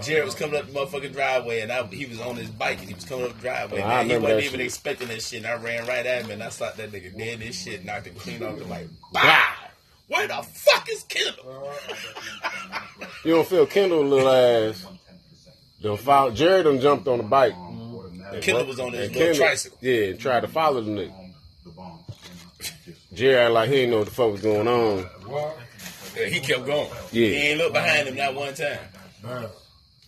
Jared 0.02 0.24
was 0.26 0.34
coming 0.34 0.56
up 0.60 0.66
the 0.66 0.72
motherfucking 0.72 1.12
driveway, 1.12 1.60
and 1.60 1.72
I, 1.72 1.84
he 1.86 2.04
was 2.04 2.20
on 2.20 2.36
his 2.36 2.50
bike, 2.50 2.80
and 2.80 2.88
he 2.88 2.94
was 2.94 3.04
coming 3.06 3.24
up 3.26 3.32
the 3.34 3.40
driveway. 3.40 3.80
I 3.82 4.04
Man, 4.04 4.10
he 4.10 4.18
wasn't 4.18 4.40
even 4.44 4.50
shit. 4.52 4.60
expecting 4.66 5.08
that 5.08 5.22
shit, 5.22 5.38
and 5.44 5.46
I 5.46 5.54
ran 5.54 5.86
right 5.86 6.04
at 6.04 6.22
him, 6.24 6.30
and 6.32 6.42
I 6.42 6.50
socked 6.50 6.76
that 6.76 6.92
nigga 6.92 7.16
dead 7.16 7.38
This 7.40 7.62
shit, 7.62 7.84
knocked 7.84 8.06
him 8.06 8.14
clean 8.16 8.42
off 8.42 8.58
the 8.58 8.64
like, 8.66 8.86
Wow! 9.14 9.52
Where 10.08 10.28
the 10.28 10.42
fuck 10.42 10.86
is 10.90 11.02
Kendall? 11.04 11.72
You 13.24 13.32
don't 13.36 13.48
feel 13.48 13.66
Kendall 13.66 14.04
little 14.04 14.28
ass. 14.28 14.86
Done 15.82 15.96
follow, 15.96 16.30
Jared 16.30 16.64
done 16.64 16.78
jumped 16.80 17.08
on 17.08 17.18
the 17.18 17.24
bike. 17.24 17.54
And 18.36 18.44
Kendall 18.44 18.66
was 18.66 18.78
on 18.80 18.92
his 18.92 19.06
and 19.06 19.14
little 19.16 19.28
Kendall- 19.32 19.46
tricycle. 19.46 19.78
Yeah, 19.80 20.02
and 20.04 20.20
tried 20.20 20.40
to 20.40 20.48
follow 20.48 20.80
the 20.80 20.90
nigga. 20.90 21.12
Jerry 23.12 23.50
like 23.50 23.68
he 23.68 23.76
didn't 23.76 23.90
know 23.90 23.98
what 23.98 24.08
the 24.08 24.14
fuck 24.14 24.32
was 24.32 24.42
going 24.42 24.68
on. 24.68 25.06
Yeah, 26.16 26.26
he 26.26 26.40
kept 26.40 26.66
going. 26.66 26.88
Yeah. 27.12 27.28
He 27.28 27.34
ain't 27.36 27.58
look 27.58 27.72
behind 27.72 28.08
him 28.08 28.16
that 28.16 28.34
one 28.34 28.54
time. 28.54 28.78
Damn. 29.22 29.46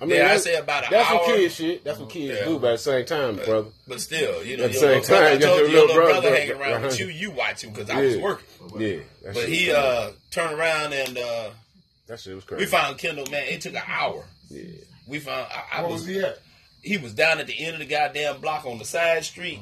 I 0.01 0.05
mean, 0.05 0.17
Yeah, 0.19 0.33
I 0.33 0.37
say 0.37 0.55
about 0.57 0.85
an 0.85 0.91
that's 0.93 1.11
hour. 1.11 1.17
what 1.19 1.27
kids 1.37 1.55
shit. 1.57 1.85
That's 1.85 1.99
what 1.99 2.09
kids 2.11 2.39
Yeah. 2.39 2.45
do, 2.45 2.59
but 2.61 2.69
at 2.69 2.73
the 2.75 2.79
same 2.79 3.05
time, 3.05 3.37
brother. 3.37 3.69
But 3.89 4.01
still, 4.01 4.45
you 4.45 4.57
know, 4.57 4.65
At 4.65 4.73
the 4.73 4.79
your 4.79 4.81
same 4.81 5.01
little 5.01 5.09
brother, 5.09 5.25
I 5.25 5.29
time, 5.31 5.35
you 5.35 5.41
got 5.41 5.47
told 5.49 5.59
your 5.61 5.69
you, 5.69 5.73
your 5.77 5.81
little 5.87 5.97
little 5.97 6.11
brother, 6.13 6.21
brother 6.29 6.37
hanging 6.37 6.61
around 6.61 6.83
with 6.83 7.01
you, 7.01 7.07
you. 7.07 7.13
you 7.13 7.31
watch 7.33 7.65
him 7.65 7.73
because 7.73 7.91
I 7.91 8.01
was 8.01 8.17
working. 8.19 8.47
Yeah, 8.79 9.33
But 9.35 9.49
he 9.49 9.73
uh 9.73 10.11
turned 10.31 10.59
around 10.59 10.93
and 10.93 11.19
uh 11.19 11.51
that 12.07 12.21
shit 12.21 12.35
was 12.35 12.45
crazy. 12.45 12.65
we 12.65 12.71
found 12.71 12.97
Kendall. 12.99 13.27
Man, 13.31 13.43
it 13.49 13.61
took 13.61 13.75
an 13.75 13.83
hour. 13.87 14.25
Yeah, 14.51 14.63
We 15.09 15.19
found. 15.19 15.47
I, 15.51 15.79
I 15.79 15.81
Where 15.83 15.91
was. 15.91 16.03
was 16.03 16.09
he 16.09 16.21
at? 16.21 16.39
He 16.83 16.97
was 16.97 17.13
down 17.15 17.39
at 17.39 17.47
the 17.47 17.59
end 17.65 17.75
of 17.75 17.81
the 17.81 17.87
goddamn 17.87 18.41
block 18.41 18.65
on 18.67 18.79
the 18.79 18.85
side 18.85 19.25
street. 19.25 19.61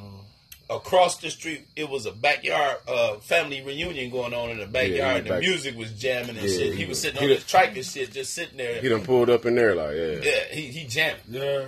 Across 0.68 1.18
the 1.18 1.30
street, 1.30 1.64
it 1.76 1.88
was 1.88 2.06
a 2.06 2.10
backyard 2.12 2.78
uh, 2.88 3.18
family 3.18 3.62
reunion 3.62 4.10
going 4.10 4.34
on 4.34 4.50
in 4.50 4.58
the 4.58 4.66
backyard. 4.66 4.96
Yeah, 4.96 5.10
and 5.18 5.24
the 5.26 5.28
the 5.28 5.34
back- 5.36 5.40
music 5.40 5.76
was 5.78 5.92
jamming 5.92 6.30
and 6.30 6.38
Yeah, 6.40 6.58
shit. 6.58 6.72
He 6.74 6.80
he 6.82 6.84
was 6.86 7.00
sitting 7.00 7.18
he 7.20 7.24
on 7.26 7.28
done- 7.28 7.36
his 7.36 7.46
trike 7.46 7.76
and 7.76 7.86
shit, 7.86 8.10
just 8.10 8.34
sitting 8.34 8.56
there. 8.56 8.80
he 8.80 8.88
done 8.88 9.04
pulled 9.04 9.30
up 9.30 9.46
in 9.46 9.54
there 9.54 9.76
like, 9.76 9.94
yeah. 9.94 10.18
yeah, 10.22 10.44
he 10.50 10.62
he 10.62 10.84
jamming. 10.86 11.20
Yeah. 11.30 11.66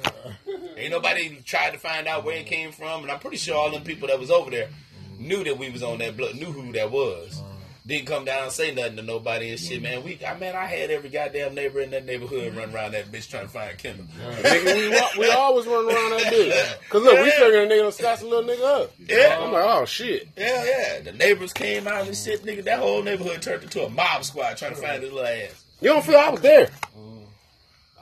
Ain't 0.76 0.90
nobody 0.90 1.36
tried 1.44 1.70
to 1.74 1.78
find 1.78 2.08
out 2.08 2.24
where 2.24 2.38
it 2.38 2.46
came 2.46 2.72
from, 2.72 3.02
and 3.02 3.10
I'm 3.12 3.20
pretty 3.20 3.36
sure 3.36 3.54
all 3.56 3.70
them 3.70 3.84
people 3.84 4.08
that 4.08 4.18
was 4.18 4.32
over 4.32 4.50
there 4.50 4.68
knew 5.16 5.44
that 5.44 5.56
we 5.58 5.70
was 5.70 5.82
on 5.84 5.98
that 5.98 6.16
blood, 6.16 6.34
knew 6.34 6.46
who 6.50 6.72
that 6.72 6.90
was. 6.90 7.40
Didn't 7.88 8.06
come 8.06 8.26
down 8.26 8.42
and 8.42 8.52
say 8.52 8.74
nothing 8.74 8.96
to 8.96 9.02
nobody 9.02 9.48
and 9.48 9.58
shit, 9.58 9.80
man. 9.80 10.04
We, 10.04 10.20
I 10.22 10.36
man, 10.36 10.54
I 10.54 10.66
had 10.66 10.90
every 10.90 11.08
goddamn 11.08 11.54
neighbor 11.54 11.80
in 11.80 11.90
that 11.92 12.04
neighborhood 12.04 12.50
mm-hmm. 12.50 12.58
run 12.58 12.74
around 12.74 12.92
that 12.92 13.10
bitch 13.10 13.30
trying 13.30 13.44
to 13.44 13.48
find 13.48 13.78
Kendall. 13.78 14.04
Nigga, 14.42 15.16
we, 15.16 15.20
we 15.20 15.30
always 15.32 15.66
run 15.66 15.86
around 15.86 16.10
that 16.10 16.30
bitch. 16.30 16.88
Cause 16.90 17.02
look, 17.02 17.18
we 17.18 17.28
Yeah. 17.28 17.38
figuring 17.38 17.72
a 17.72 17.74
nigga 17.74 17.82
done 17.84 17.92
scotch 17.92 18.20
a 18.20 18.26
little 18.26 18.44
nigga 18.44 18.82
up. 18.82 18.92
Yeah. 18.98 19.38
I'm 19.40 19.52
like, 19.54 19.64
oh 19.66 19.86
shit. 19.86 20.28
Yeah, 20.36 20.64
yeah, 20.66 21.00
the 21.00 21.12
neighbors 21.12 21.54
came 21.54 21.88
out 21.88 22.06
and 22.06 22.14
shit, 22.14 22.44
nigga. 22.44 22.62
That 22.64 22.80
whole 22.80 23.02
neighborhood 23.02 23.40
turned 23.40 23.62
into 23.62 23.82
a 23.82 23.88
mob 23.88 24.22
squad 24.22 24.58
trying 24.58 24.74
to 24.74 24.80
find 24.82 25.02
his 25.02 25.10
little 25.10 25.26
ass. 25.26 25.64
You 25.80 25.88
don't 25.88 26.04
feel 26.04 26.18
I 26.18 26.28
was 26.28 26.42
there. 26.42 26.66
Mm-hmm. 26.66 27.24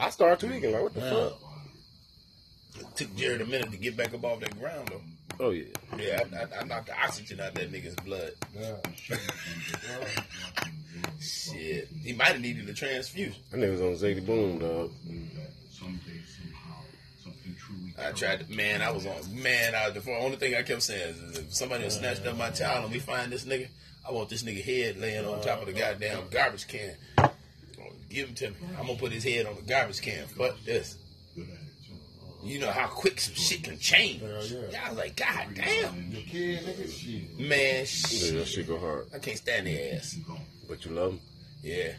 I 0.01 0.11
started 0.11 0.45
tweaking 0.45 0.73
like, 0.73 0.83
what 0.83 0.95
the 0.95 1.01
fuck? 1.01 1.39
took 2.97 3.15
Jared 3.15 3.41
a 3.41 3.47
minute 3.47 3.71
to 3.71 3.77
get 3.77 3.97
back 3.97 4.13
up 4.15 4.25
off 4.25 4.41
that 4.41 4.59
ground 4.59 4.89
though. 4.89 5.01
Oh 5.39 5.51
yeah. 5.51 5.65
Yeah, 5.99 6.23
I, 6.33 6.37
I, 6.37 6.61
I 6.61 6.65
knocked 6.65 6.87
the 6.87 6.99
oxygen 6.99 7.41
out 7.41 7.55
that 7.55 7.71
nigga's 7.71 7.95
blood. 7.97 8.33
Shit, 11.21 11.89
he 12.03 12.13
might 12.13 12.29
have 12.29 12.41
needed 12.41 12.69
a 12.69 12.73
transfusion. 12.73 13.43
That 13.51 13.61
nigga 13.61 13.73
was 13.73 13.81
on 13.81 14.09
Zadie 14.09 14.25
Boom, 14.25 14.59
dog. 14.59 14.91
Someday, 15.71 16.21
somehow, 16.27 16.81
something 17.23 17.55
truly 17.59 17.93
I 17.99 18.13
tried 18.13 18.41
to, 18.47 18.53
man, 18.55 18.81
I 18.81 18.91
was 18.91 19.07
on, 19.07 19.43
man, 19.43 19.75
I, 19.75 19.91
the 19.91 20.03
only 20.19 20.37
thing 20.37 20.55
I 20.55 20.63
kept 20.63 20.83
saying 20.83 21.15
is 21.15 21.39
if 21.39 21.55
somebody 21.55 21.85
has 21.85 21.97
snatched 21.97 22.27
up 22.27 22.37
my 22.37 22.51
child 22.51 22.85
and 22.85 22.93
we 22.93 22.99
find 22.99 23.31
this 23.31 23.45
nigga, 23.45 23.69
I 24.09 24.13
want 24.13 24.29
this 24.31 24.43
nigga 24.43 24.63
head 24.63 24.99
laying 24.99 25.27
on 25.27 25.41
top 25.43 25.61
of 25.61 25.67
the 25.67 25.73
goddamn 25.73 26.29
garbage 26.31 26.67
can. 26.67 26.95
Give 28.09 28.29
him 28.29 28.35
to 28.37 28.51
me. 28.51 28.57
I'm 28.79 28.87
gonna 28.87 28.99
put 28.99 29.13
his 29.13 29.25
head 29.25 29.47
on 29.47 29.57
the 29.57 29.63
garbage 29.63 30.01
can. 30.01 30.27
Fuck 30.29 30.57
this. 30.65 30.97
You 32.47 32.61
know 32.61 32.71
how 32.71 32.87
quick 32.87 33.21
some 33.21 33.35
shit 33.35 33.63
can 33.65 33.79
change. 33.79 34.21
Hell 34.21 34.45
yeah. 34.47 34.85
I 34.87 34.89
was 34.91 34.99
like, 34.99 35.17
God 35.17 35.47
damn. 35.55 36.11
Your 36.13 36.23
kid, 36.23 36.61
nigga, 36.65 36.89
shit. 36.91 37.39
Man, 37.41 37.79
Yeah, 37.79 37.85
shit. 37.85 38.35
that 38.35 38.47
shit 38.47 38.67
go 38.69 38.79
hard. 38.79 39.07
I 39.15 39.19
can't 39.19 39.37
stand 39.39 39.67
their 39.67 39.97
ass. 39.97 40.17
But 40.69 40.85
you 40.85 40.93
love 40.93 41.13
him. 41.13 41.21
Yeah. 41.63 41.93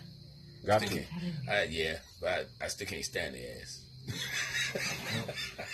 Got 0.65 0.81
Still 0.81 0.97
to. 0.97 1.51
I, 1.51 1.61
uh, 1.61 1.65
yeah, 1.69 1.97
but 2.21 2.47
I, 2.61 2.65
I 2.65 2.67
still 2.67 2.87
can't 2.87 3.05
stand 3.05 3.35
their 3.35 3.61
ass. 3.61 3.81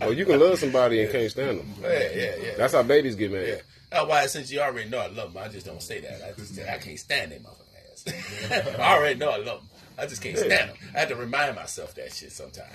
Oh, 0.00 0.10
you 0.10 0.26
can 0.26 0.40
love 0.40 0.58
somebody 0.58 1.02
and 1.02 1.12
can't 1.12 1.30
stand 1.30 1.60
them. 1.60 1.72
Yeah, 1.80 1.88
yeah, 2.12 2.32
yeah. 2.42 2.50
That's 2.56 2.72
how 2.74 2.82
babies 2.82 3.14
get 3.14 3.30
mad. 3.30 3.46
Yeah. 3.46 3.54
Oh, 3.92 4.06
That's 4.06 4.08
why 4.08 4.26
since 4.26 4.50
you 4.50 4.60
already 4.60 4.90
know 4.90 4.98
I 4.98 5.06
love 5.06 5.32
them, 5.32 5.42
I 5.42 5.46
just 5.48 5.66
don't 5.66 5.80
say 5.80 6.00
that. 6.00 6.20
I 6.28 6.32
just 6.32 6.58
I 6.58 6.78
can't 6.78 6.98
stand 6.98 7.30
that 7.30 7.40
motherfucking 7.44 8.10
ass. 8.50 8.76
I 8.80 8.96
already 8.96 9.18
know 9.20 9.30
I 9.30 9.36
love 9.36 9.60
them. 9.60 9.68
I 9.96 10.06
just 10.06 10.20
can't 10.20 10.36
stand 10.36 10.70
them. 10.70 10.76
I 10.96 10.98
have 11.00 11.08
to 11.10 11.14
remind 11.14 11.54
myself 11.54 11.94
that 11.94 12.12
shit 12.12 12.32
sometimes. 12.32 12.72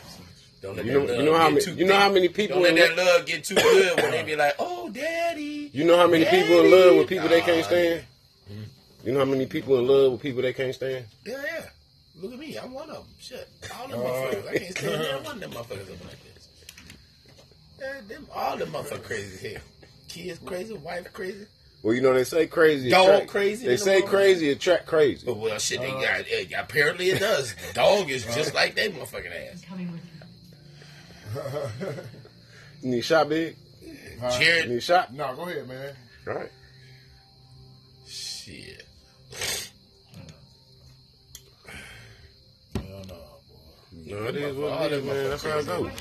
Don't 0.61 0.75
let 0.75 0.85
You 0.85 0.91
that 0.91 0.99
know- 0.99 1.05
love 1.05 1.17
you 1.19 1.25
know 1.31 1.37
how 1.37 1.49
many- 1.49 1.71
you 1.71 1.85
know 1.85 1.95
how 1.95 2.11
many 2.11 2.27
people 2.29 2.55
Don't 2.61 2.75
let 2.75 2.89
in 2.89 2.95
that 2.95 3.05
love 3.05 3.25
get 3.25 3.43
too 3.45 3.55
good 3.55 3.95
when 4.01 4.11
they 4.11 4.23
be 4.23 4.35
like, 4.35 4.55
"Oh, 4.59 4.89
daddy." 4.89 5.69
You 5.73 5.85
know 5.85 5.97
how 5.97 6.07
many 6.07 6.25
people 6.25 6.59
in 6.65 6.71
love 6.71 6.95
with 6.97 7.07
people 7.07 7.29
they 7.29 7.41
can't 7.41 7.59
Nah, 7.61 7.63
stand? 7.67 8.03
Mm-hmm. 8.51 8.63
You 9.07 9.13
know 9.13 9.19
how 9.19 9.25
many 9.25 9.45
people 9.45 9.77
in 9.79 9.87
love 9.87 10.11
with 10.13 10.21
people 10.21 10.41
they 10.41 10.51
can't 10.53 10.75
stand? 10.75 11.05
Yeah, 11.25 11.41
yeah. 11.45 11.65
Look 12.21 12.33
at 12.33 12.39
me. 12.39 12.57
I'm 12.57 12.73
one 12.73 12.89
of 12.89 12.95
them. 12.97 13.05
Shit. 13.21 13.47
All 13.79 13.87
them 13.87 13.99
motherfuckers. 13.99 14.47
I 14.49 14.57
can't 14.57 14.77
stand 14.77 15.01
that 15.01 15.23
one 15.23 15.33
of 15.35 15.39
them 15.39 15.51
motherfuckers 15.51 15.93
up 15.93 16.05
like 16.05 16.23
this. 16.33 16.47
Yeah, 17.79 18.01
them, 18.09 18.27
all 18.35 18.57
them 18.57 18.69
motherfuckers 18.71 19.03
crazy 19.03 19.37
here. 19.49 19.57
hell. 19.59 19.87
Kids 20.09 20.39
crazy, 20.45 20.73
wife 20.73 21.13
crazy. 21.13 21.45
Well, 21.81 21.93
you 21.95 22.01
know 22.01 22.13
they 22.13 22.25
say 22.25 22.47
crazy. 22.47 22.89
Dog 22.89 23.07
attract- 23.07 23.27
crazy 23.29 23.65
They 23.65 23.77
say 23.77 23.99
world. 23.99 24.09
crazy 24.09 24.49
attract 24.51 24.85
crazy. 24.85 25.25
But 25.25 25.37
well, 25.37 25.57
shit, 25.59 25.79
they 25.79 25.91
got, 25.91 26.25
apparently 26.61 27.09
it 27.11 27.19
does. 27.19 27.55
Dog 27.73 28.09
is 28.09 28.25
just 28.25 28.53
like 28.53 28.75
that 28.75 28.91
motherfucking 28.91 29.51
ass. 29.53 29.63
Coming 31.33 31.71
you. 31.79 31.87
You 32.81 32.89
need 32.95 33.01
shot 33.01 33.29
big. 33.29 33.55
Huh? 34.21 34.31
You 34.39 34.45
Jared, 34.45 34.69
need 34.69 34.83
shot. 34.83 35.13
No, 35.13 35.35
go 35.35 35.43
ahead, 35.43 35.67
man. 35.67 35.95
Right. 36.25 36.49
shit. 38.07 38.85
Hell 42.75 42.83
no, 43.07 43.15
boy. 43.15 43.15
No, 44.05 44.23
it 44.25 44.35
is 44.35 44.55
what 44.55 44.81
it 44.83 44.91
is, 44.93 45.03
man. 45.03 45.29
That's 45.29 45.43
how 45.43 45.59
it 45.59 45.65
goes. 45.65 45.91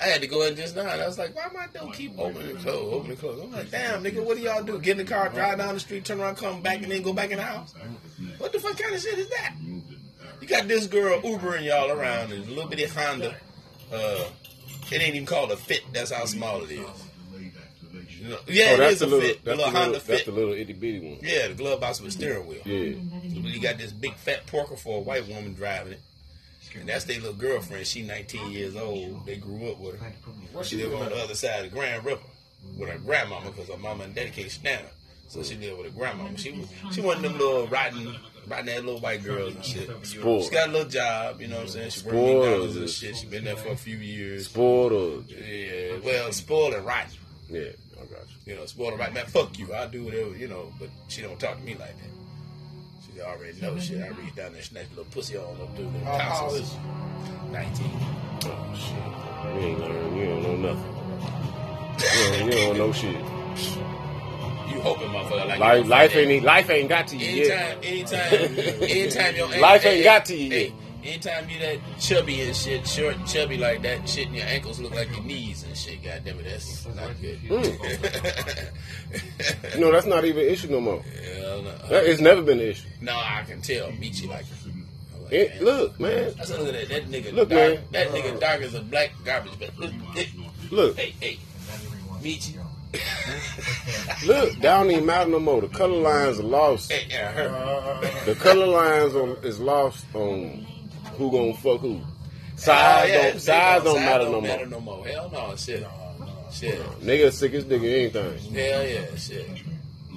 I 0.00 0.04
had 0.04 0.20
to 0.20 0.28
go 0.28 0.42
in 0.42 0.54
just 0.54 0.76
now, 0.76 0.82
and 0.82 1.02
I 1.02 1.06
was 1.08 1.18
like, 1.18 1.34
why 1.34 1.48
my 1.52 1.66
door 1.66 1.90
keep 1.92 2.16
opening 2.16 2.50
and 2.50 2.58
close, 2.60 2.94
opening 2.94 3.10
and 3.12 3.18
close? 3.20 3.40
I'm 3.42 3.50
like, 3.50 3.70
damn, 3.70 4.04
nigga, 4.04 4.24
what 4.24 4.36
do 4.36 4.42
y'all 4.44 4.62
do? 4.62 4.78
Get 4.78 4.92
in 4.92 5.04
the 5.04 5.12
car, 5.12 5.28
drive 5.28 5.58
down 5.58 5.74
the 5.74 5.80
street, 5.80 6.04
turn 6.04 6.20
around, 6.20 6.36
come 6.36 6.62
back, 6.62 6.82
and 6.82 6.92
then 6.92 7.02
go 7.02 7.12
back 7.12 7.30
in 7.32 7.38
the 7.38 7.42
house? 7.42 7.74
What 8.38 8.52
the 8.52 8.60
fuck 8.60 8.78
kind 8.78 8.94
of 8.94 9.00
shit 9.00 9.18
is 9.18 9.28
that? 9.30 9.54
You 10.40 10.46
got 10.46 10.68
this 10.68 10.86
girl 10.86 11.20
Ubering 11.20 11.64
y'all 11.64 11.90
around 11.90 12.30
in 12.30 12.42
a 12.42 12.44
little 12.44 12.68
bitty 12.68 12.84
Honda. 12.84 13.34
Uh, 13.92 14.24
it 14.92 15.00
ain't 15.02 15.14
even 15.14 15.26
called 15.26 15.50
a 15.52 15.56
Fit. 15.56 15.82
That's 15.92 16.10
how 16.12 16.24
small 16.24 16.62
it 16.64 16.70
is. 16.70 16.80
You 18.20 18.28
know, 18.30 18.38
yeah, 18.48 18.70
Oh, 18.70 18.74
it 18.74 18.78
that's 18.78 19.00
a 19.00 19.06
little, 19.06 19.20
Fit. 19.20 19.44
The 19.44 19.50
that's 19.50 19.56
the 19.56 19.56
little 19.56 19.56
little, 19.66 19.80
Honda 19.80 19.92
that's 19.92 20.04
Fit. 20.04 20.24
the 20.26 20.32
little 20.32 20.52
itty 20.54 20.72
bitty 20.72 21.00
one. 21.00 21.18
Yeah, 21.22 21.48
the 21.48 21.54
glove 21.54 21.80
box 21.80 22.00
with 22.00 22.08
a 22.08 22.12
steering 22.12 22.46
wheel. 22.46 22.60
Yeah. 22.64 22.96
You 23.22 23.60
got 23.60 23.78
this 23.78 23.92
big 23.92 24.14
fat 24.14 24.46
porker 24.46 24.76
for 24.76 24.98
a 24.98 25.00
white 25.00 25.26
woman 25.28 25.54
driving 25.54 25.92
it. 25.94 26.00
And 26.78 26.88
that's 26.88 27.04
their 27.04 27.18
little 27.20 27.34
girlfriend. 27.34 27.86
She 27.86 28.02
19 28.02 28.50
years 28.50 28.76
old. 28.76 29.24
They 29.24 29.36
grew 29.36 29.70
up 29.70 29.78
with 29.80 29.98
her. 30.00 30.12
She 30.64 30.76
she 30.76 30.82
lived 30.84 30.94
on 30.94 31.08
the 31.08 31.16
other 31.16 31.34
side 31.34 31.64
of 31.64 31.70
the 31.70 31.76
Grand 31.76 32.04
River 32.04 32.20
with 32.76 32.90
her 32.90 32.98
grandmama 32.98 33.50
because 33.50 33.68
her 33.68 33.78
mama 33.78 34.04
and 34.04 34.14
daddy 34.14 34.30
can't 34.30 34.50
stand 34.50 34.82
her. 34.82 34.90
So 35.28 35.42
she 35.42 35.54
lived 35.56 35.78
with 35.78 35.86
her 35.92 35.98
grandmama. 35.98 36.36
She 36.36 36.52
was 36.52 36.68
she 36.94 37.00
one 37.00 37.16
of 37.18 37.22
them 37.22 37.38
little 37.38 37.66
riding 37.68 38.14
riding 38.48 38.66
that 38.66 38.84
little 38.84 39.00
white 39.00 39.22
girls 39.22 39.54
and 39.54 39.64
shit. 39.64 39.88
Spoiled. 40.06 40.44
She 40.44 40.50
got 40.50 40.68
a 40.68 40.72
little 40.72 40.88
job, 40.88 41.40
you 41.40 41.48
know 41.48 41.56
what 41.56 41.62
I'm 41.64 41.68
saying? 41.68 41.90
She 41.90 42.00
worked 42.02 42.16
Spoiled. 42.16 42.76
And 42.76 42.90
shit. 42.90 43.16
She 43.16 43.26
been 43.26 43.44
there 43.44 43.56
for 43.56 43.68
a 43.70 43.76
few 43.76 43.96
years. 43.96 44.46
Spoiled 44.46 45.28
Yeah, 45.30 45.98
well, 46.04 46.32
spoiled 46.32 46.74
and 46.74 46.84
rotten. 46.86 47.10
yeah, 47.50 47.60
I 48.00 48.04
got 48.06 48.22
you. 48.46 48.52
You 48.52 48.56
know, 48.58 48.66
spoiled 48.66 48.92
and 48.92 49.00
rotten. 49.00 49.14
Man, 49.14 49.26
fuck 49.26 49.58
you. 49.58 49.72
I'll 49.74 49.88
do 49.88 50.04
whatever, 50.04 50.36
you 50.36 50.48
know, 50.48 50.72
but 50.78 50.88
she 51.08 51.22
don't 51.22 51.38
talk 51.38 51.58
to 51.58 51.64
me 51.64 51.74
like 51.74 51.96
that. 51.98 53.12
She 53.14 53.20
already 53.20 53.60
knows 53.60 53.84
shit. 53.84 54.02
I 54.02 54.08
reach 54.08 54.34
down 54.36 54.52
there, 54.52 54.62
snatch 54.62 54.86
a 54.86 54.96
little 54.96 55.04
pussy 55.12 55.36
all 55.36 55.56
up 55.62 55.74
through 55.76 55.90
the 55.92 55.98
How- 56.04 56.18
how 56.18 56.46
old 56.50 56.64
19. 57.52 57.90
Oh 58.44 58.74
shit, 58.74 59.62
you 59.62 59.68
ain't 59.68 59.80
learn. 59.80 60.16
You 60.16 60.26
don't 60.26 60.42
know 60.42 60.56
nothing. 60.56 60.94
You 61.98 62.38
don't, 62.38 62.46
you 62.46 62.52
don't 62.52 62.78
know 62.78 62.92
shit. 62.92 63.16
You 64.70 64.80
hoping, 64.80 65.08
motherfucker, 65.08 65.46
like 65.48 65.58
Life, 65.58 65.86
life 65.86 66.12
find 66.12 66.30
ain't 66.30 66.44
life 66.44 66.70
ain't 66.70 66.88
got 66.88 67.06
to 67.08 67.16
you 67.16 67.44
yet. 67.44 67.78
Anytime, 67.82 68.14
anytime, 68.54 68.82
anytime 68.82 69.36
your 69.36 69.48
Life 69.60 69.86
ain't 69.86 70.04
got 70.04 70.24
to 70.26 70.36
you 70.36 70.50
hey, 70.50 70.64
yet. 70.66 70.72
Anytime 71.04 71.48
you 71.48 71.58
that 71.60 71.78
chubby 72.00 72.40
and 72.42 72.54
shit, 72.54 72.86
short 72.86 73.16
and 73.16 73.26
chubby 73.26 73.56
like 73.56 73.82
that, 73.82 74.06
shit, 74.08 74.26
and 74.26 74.36
your 74.36 74.44
ankles 74.46 74.78
look 74.80 74.92
like 74.94 75.08
your 75.10 75.22
knees 75.22 75.62
and 75.62 75.76
shit. 75.76 76.02
God 76.02 76.22
damn 76.24 76.38
it, 76.40 76.44
that's 76.44 76.86
not 76.94 77.10
good. 77.20 77.38
Mm. 77.42 78.68
You 79.74 79.80
know 79.80 79.90
that's 79.92 80.06
not 80.06 80.24
even 80.24 80.44
an 80.44 80.50
issue 80.50 80.68
no 80.68 80.80
more. 80.80 81.00
Hell 81.02 81.62
no. 81.62 81.70
That, 81.88 82.04
it's 82.04 82.20
never 82.20 82.42
been 82.42 82.58
an 82.60 82.66
issue. 82.66 82.86
no, 83.00 83.12
I 83.16 83.42
can 83.46 83.62
tell. 83.62 83.90
Meet 83.92 84.22
you 84.22 84.28
like. 84.28 84.44
Like, 85.22 85.32
It, 85.32 85.54
man. 85.54 85.64
look, 85.64 86.00
man. 86.00 86.34
I 86.40 86.44
said, 86.44 86.60
look 86.60 86.74
at 86.74 86.88
that. 86.88 86.88
That 86.88 87.10
nigga 87.10 87.32
Look, 87.32 87.48
dark. 87.48 87.74
man. 87.74 87.82
That 87.92 88.08
nigga 88.08 88.40
dark 88.40 88.60
as 88.62 88.74
a 88.74 88.80
black 88.82 89.12
garbage 89.24 89.58
bag. 89.58 89.70
Look, 89.78 89.92
Look, 90.70 90.96
hey, 90.96 91.14
hey. 91.20 91.38
Meet 92.22 92.50
you. 92.54 92.60
Look. 94.26 94.58
Down 94.60 94.90
ain't 94.90 95.04
matter 95.04 95.30
no 95.30 95.38
more. 95.40 95.60
The 95.60 95.68
color 95.68 95.98
lines 95.98 96.40
are 96.40 96.44
lost. 96.44 96.92
Hey, 96.92 97.06
yeah, 97.10 97.32
her. 97.32 98.24
The 98.24 98.34
color 98.34 98.66
lines 98.66 99.14
on, 99.14 99.36
is 99.42 99.60
lost 99.60 100.04
on 100.14 100.66
who 101.16 101.30
gonna 101.30 101.54
fuck 101.54 101.80
who. 101.80 102.00
Size 102.56 102.68
Ah, 102.68 103.04
yeah, 103.04 103.30
don't 103.30 103.40
size 103.40 103.84
don't 103.84 104.00
matter 104.00 104.24
don't 104.24 104.32
no 104.32 104.40
matter 104.40 104.66
more. 104.66 104.80
no 104.80 104.80
more. 104.80 105.06
Hell 105.06 105.30
no, 105.30 105.54
shit. 105.56 105.86
Shit. 106.50 106.80
Nigga 107.00 107.30
sick 107.32 107.52
as 107.54 107.64
in 107.64 107.72
anything. 107.84 108.38
Hell 108.54 108.86
yeah, 108.86 109.14
shit. 109.16 109.48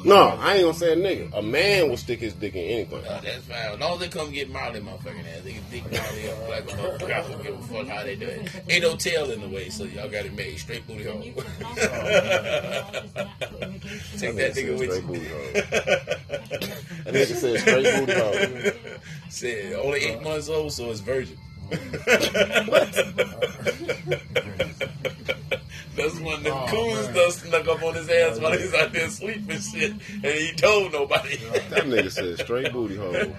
No, 0.04 0.16
I 0.16 0.54
ain't 0.56 0.64
gonna 0.64 0.74
say 0.74 0.94
a 0.94 0.96
nigga. 0.96 1.32
A 1.38 1.42
man 1.42 1.90
will 1.90 1.98
stick 1.98 2.20
his 2.20 2.34
dick 2.34 2.56
in 2.56 2.64
anything. 2.64 3.06
Uh, 3.06 3.22
that's 3.24 3.46
fine. 3.46 3.74
As 3.74 3.80
long 3.80 3.94
as 3.94 4.00
they 4.00 4.08
come 4.10 4.32
get 4.32 4.50
Marley, 4.50 4.80
motherfucking 4.80 5.28
ass, 5.38 5.44
they 5.44 5.54
can 5.54 5.64
dick 5.70 5.84
Marley 5.92 6.30
up 6.30 6.50
like 6.50 6.64
a 6.64 6.68
motherfucker. 6.76 7.14
I 7.14 7.22
don't 7.28 7.44
give 7.44 7.60
a 7.60 7.62
fuck 7.64 7.88
how 7.88 8.04
they 8.04 8.16
do 8.16 8.26
it. 8.28 8.50
Ain't 8.70 8.84
no 8.84 8.96
tail 8.96 9.30
in 9.32 9.42
the 9.42 9.50
way, 9.50 9.70
so 9.70 9.84
y'all 9.84 10.10
got 10.10 10.26
it 10.26 10.34
made 10.34 10.58
straight 10.58 10.88
booty 10.88 11.04
hole. 11.04 11.22
Take 11.22 11.36
that 14.36 14.54
nigga 14.56 14.78
with 14.78 14.96
you. 14.96 15.02
booty 15.02 15.28
hole. 15.28 15.52
That 17.04 17.14
nigga 17.14 17.36
said 17.36 17.60
straight 17.60 17.86
booty 18.00 18.14
hole. 18.14 18.36
Said 19.30 19.74
only 19.74 20.00
eight 20.00 20.22
months 20.24 20.50
old, 20.50 20.72
so 20.74 20.90
it's 20.92 21.00
virgin. 21.00 21.38
That's 25.96 26.18
when 26.22 26.42
the 26.44 26.54
Oh, 26.54 26.66
coons 26.70 27.08
that 27.10 27.32
snuck 27.34 27.68
up 27.68 27.84
on 27.84 27.96
his 27.96 28.10
ass 28.10 28.40
while 28.40 28.58
he's 28.58 28.74
out 28.74 28.94
there 28.94 29.10
sleeping 29.10 29.60
shit, 29.60 29.92
and 29.92 30.26
he 30.26 30.54
told 30.54 30.94
nobody. 30.94 31.36
That 31.70 31.84
nigga 31.86 32.10
said 32.12 32.40
straight 32.40 32.72
booty 32.72 32.96
hole. 32.96 33.12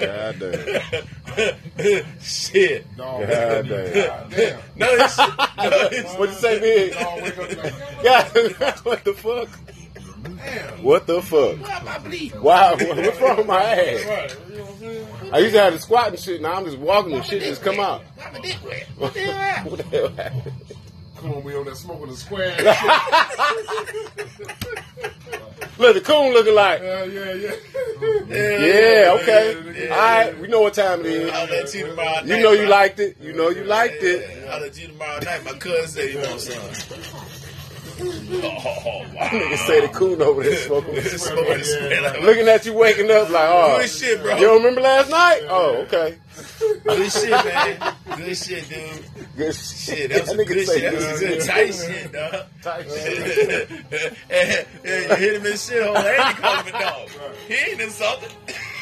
God 0.00 0.38
damn. 0.40 2.04
shit. 2.20 2.96
Dog, 2.96 3.28
God 3.28 3.68
damn. 3.68 4.30
damn. 4.30 4.30
No. 4.30 4.60
No, 4.76 4.96
this 4.98 5.18
What'd 6.18 6.34
you 6.34 6.40
say, 6.40 6.58
big? 6.60 6.92
Dog, 6.98 7.22
wake 7.22 7.38
up 7.38 7.56
like, 7.64 8.02
God, 8.02 8.78
what 8.84 9.04
the 9.04 9.14
fuck? 9.14 9.48
damn. 10.36 10.82
What 10.82 11.06
the 11.06 11.22
fuck? 11.22 11.58
Why 11.60 11.70
am 11.78 11.88
I 11.88 11.98
bleeding? 11.98 12.42
Wow, 12.42 12.76
what's 12.76 13.20
wrong 13.20 13.36
with 13.38 13.46
my 13.46 13.62
ass? 13.62 14.04
Right, 14.04 14.36
you 14.50 14.56
know 14.56 14.64
what 14.64 15.24
I'm? 15.28 15.34
I 15.34 15.38
used 15.38 15.54
to 15.54 15.60
have 15.60 15.74
to 15.74 15.80
squat 15.80 16.08
and 16.08 16.18
shit. 16.18 16.40
Now 16.42 16.54
I'm 16.54 16.64
just 16.64 16.78
walking 16.78 17.12
and 17.12 17.24
shit 17.24 17.42
just 17.42 17.62
come 17.62 17.78
out. 17.78 18.02
Why 18.16 18.30
my 18.32 18.40
dick 18.40 18.56
wet? 18.64 18.86
What 18.96 19.14
the 19.78 19.82
hell 19.84 20.08
happened? 20.08 20.52
What 21.18 21.18
the 21.18 21.18
hell 21.18 21.18
happened? 21.18 21.20
Come 21.20 21.32
on, 21.32 21.42
we 21.44 21.54
on 21.56 21.64
that 21.66 21.76
smoking 21.76 22.08
the 22.08 22.16
square. 22.16 22.56
Look, 25.78 25.94
the 25.94 26.00
coon 26.00 26.32
looking 26.32 26.54
like. 26.56 26.80
yeah, 26.82 27.04
yeah, 27.04 27.32
yeah. 27.34 27.52
Yeah, 28.28 29.16
okay. 29.20 29.84
yeah, 29.86 29.94
All 29.94 29.98
right, 29.98 30.38
we 30.40 30.48
know 30.48 30.60
what 30.62 30.74
time 30.74 31.00
it 31.00 31.06
is. 31.06 31.30
I'll 31.32 31.46
let 31.46 31.72
you 31.74 31.86
tomorrow 31.86 32.20
You 32.24 32.40
know 32.42 32.52
you 32.52 32.66
liked 32.66 32.98
it. 32.98 33.16
You 33.20 33.32
know 33.32 33.50
you 33.50 33.62
liked 33.64 34.02
it. 34.02 34.48
I'll 34.48 34.60
let 34.60 34.76
you 34.80 34.88
tomorrow 34.88 35.20
night. 35.20 35.44
My 35.44 35.52
cousin 35.52 35.86
said 35.88 36.12
you 36.12 36.18
want 36.20 36.40
some. 36.40 37.34
Oh, 38.00 39.04
wow. 39.14 39.28
Nigga 39.28 39.56
say 39.66 39.80
the 39.80 39.88
coon 39.88 40.22
over 40.22 40.42
there 40.42 40.56
smoking. 40.56 41.00
Smoking 41.02 41.58
the 41.58 41.64
square 41.64 42.02
like- 42.02 42.20
Looking 42.22 42.48
at 42.48 42.64
you 42.66 42.74
waking 42.74 43.10
up 43.10 43.28
like, 43.30 43.48
oh, 43.50 43.78
Good 43.78 43.90
shit, 43.90 44.22
bro. 44.22 44.36
you 44.36 44.42
don't 44.46 44.58
remember 44.58 44.80
last 44.82 45.10
night? 45.10 45.40
Oh, 45.48 45.76
okay. 45.86 46.16
Good 46.84 47.10
shit, 47.12 47.30
man. 47.30 47.94
Good 48.16 48.36
shit, 48.36 48.68
dude. 48.68 49.04
Good 49.36 49.54
Shit, 49.54 50.10
that 50.10 50.20
was 50.20 50.28
some 50.30 50.38
nigga 50.38 50.46
good 50.48 50.66
say 50.66 50.80
shit. 50.80 50.92
That 50.92 51.10
was 51.12 51.20
good 51.20 51.40
tight 51.42 51.74
shit, 51.74 52.12
dog. 52.12 52.46
Tight 52.62 52.86
shit. 52.90 53.70
and, 54.30 54.66
and 54.84 55.18
hit 55.18 55.34
him 55.34 55.44
in 55.46 55.52
the 55.52 55.56
shit 55.56 55.82
hole 55.84 55.96
and 55.96 56.28
you 56.36 56.42
call 56.42 56.62
him 56.62 56.66
a 56.74 56.78
dog. 56.78 57.08
He 57.48 57.54
ain't 57.70 57.80
insulted. 57.80 58.32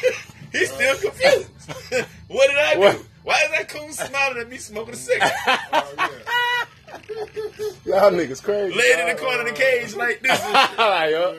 He's 0.51 0.71
still 0.71 0.95
confused. 0.97 1.49
what 2.27 2.47
did 2.47 2.57
I 2.57 2.73
do? 2.75 2.79
What? 2.79 3.03
Why 3.23 3.41
is 3.43 3.51
that 3.51 3.67
coon 3.69 3.91
smiling 3.91 4.37
at 4.37 4.49
me 4.49 4.57
smoking 4.57 4.93
a 4.93 4.97
cigarette? 4.97 5.33
Oh, 5.47 5.93
yeah. 5.97 6.07
Y'all 7.85 8.11
niggas 8.11 8.41
crazy. 8.43 8.75
Laying 8.77 8.99
in 8.99 9.15
the 9.15 9.21
corner 9.21 9.41
of 9.41 9.47
the 9.47 9.53
cage 9.53 9.95
like 9.95 10.21
this. 10.21 10.39
like, 10.77 11.13
uh, 11.13 11.33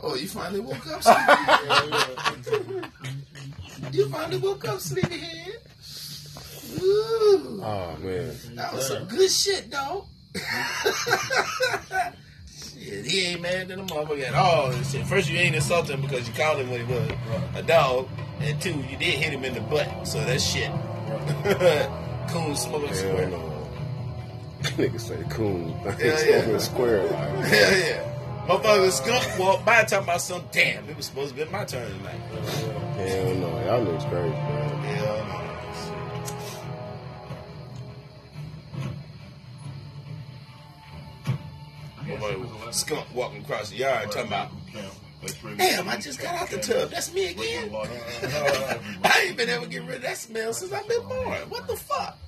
Oh, 0.00 0.14
you 0.18 0.28
finally 0.28 0.60
woke 0.60 0.86
up, 0.86 1.02
sleepy. 1.02 1.22
you 3.96 4.08
finally 4.08 4.38
woke 4.38 4.66
up, 4.66 4.80
sleepyhead. 4.80 5.52
Ooh, 6.80 7.60
oh 7.62 7.96
man. 8.00 8.34
that 8.54 8.72
was 8.72 8.86
some 8.88 9.04
good 9.06 9.30
shit, 9.30 9.70
though. 9.70 10.06
shit, 12.46 13.04
he 13.06 13.26
ain't 13.26 13.42
mad 13.42 13.70
at 13.70 13.76
the 13.76 13.76
motherfucker 13.76 14.22
at 14.22 14.34
all. 14.34 14.70
and 14.70 14.86
Shit. 14.86 15.06
First, 15.06 15.28
you 15.30 15.38
ain't 15.38 15.54
insulting 15.54 15.96
him 15.98 16.02
because 16.02 16.26
you 16.28 16.34
called 16.34 16.58
him 16.60 16.70
what 16.70 16.80
he 16.80 16.86
was, 16.86 17.10
a 17.54 17.62
dog. 17.62 18.08
And 18.40 18.60
two, 18.62 18.70
you 18.70 18.96
did 18.96 19.14
hit 19.18 19.32
him 19.32 19.44
in 19.44 19.52
the 19.54 19.60
butt, 19.60 20.06
so 20.06 20.24
that's 20.24 20.44
shit. 20.44 20.70
Coon 22.28 22.56
smoking 22.56 22.94
square. 22.94 23.28
no. 23.28 23.54
Nigga 24.62 25.00
say 25.00 25.22
coon. 25.30 25.70
yeah. 25.84 26.16
Smoking 26.16 26.54
a 26.54 26.60
square. 26.60 27.02
Like, 27.04 27.28
Hell 27.46 27.78
yeah. 27.78 28.46
Motherfucker 28.48 28.90
skunk 28.90 29.38
walked 29.38 29.64
by 29.64 29.84
talking 29.84 30.04
about 30.04 30.20
some 30.20 30.42
damn. 30.50 30.88
It 30.88 30.96
was 30.96 31.06
supposed 31.06 31.36
to 31.36 31.44
be 31.44 31.50
my 31.50 31.64
turn 31.64 31.88
tonight. 31.98 32.20
hell 32.96 33.34
no. 33.34 33.48
Y'all 33.64 33.86
niggas 33.86 34.10
crazy, 34.10 34.30
man. 34.30 34.84
Hell 34.96 35.26
no. 35.28 35.44
Skunk 42.70 43.06
walking 43.14 43.42
across 43.42 43.70
the 43.70 43.76
yard 43.76 44.10
talking 44.10 44.28
about, 44.28 44.50
damn, 45.56 45.88
I 45.88 45.96
just 45.96 46.20
got 46.20 46.34
out 46.34 46.50
the 46.50 46.58
tub. 46.58 46.90
That's 46.90 47.12
me 47.12 47.30
again. 47.30 47.70
I 47.74 49.24
ain't 49.26 49.36
been 49.36 49.48
able 49.48 49.64
to 49.64 49.70
get 49.70 49.82
rid 49.84 49.96
of 49.96 50.02
that 50.02 50.16
smell 50.16 50.52
since 50.52 50.72
I've 50.72 50.88
been 50.88 51.02
born. 51.02 51.38
What 51.48 51.66
the 51.66 51.76
fuck? 51.76 52.18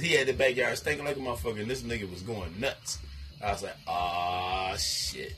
He 0.00 0.12
had 0.12 0.26
the 0.26 0.32
backyard 0.32 0.76
stinking 0.78 1.04
like 1.04 1.16
a 1.16 1.20
motherfucker, 1.20 1.60
and 1.60 1.70
this 1.70 1.82
nigga 1.82 2.10
was 2.10 2.22
going 2.22 2.58
nuts. 2.58 2.98
I 3.42 3.52
was 3.52 3.62
like, 3.62 3.76
ah, 3.86 4.74
shit. 4.76 5.34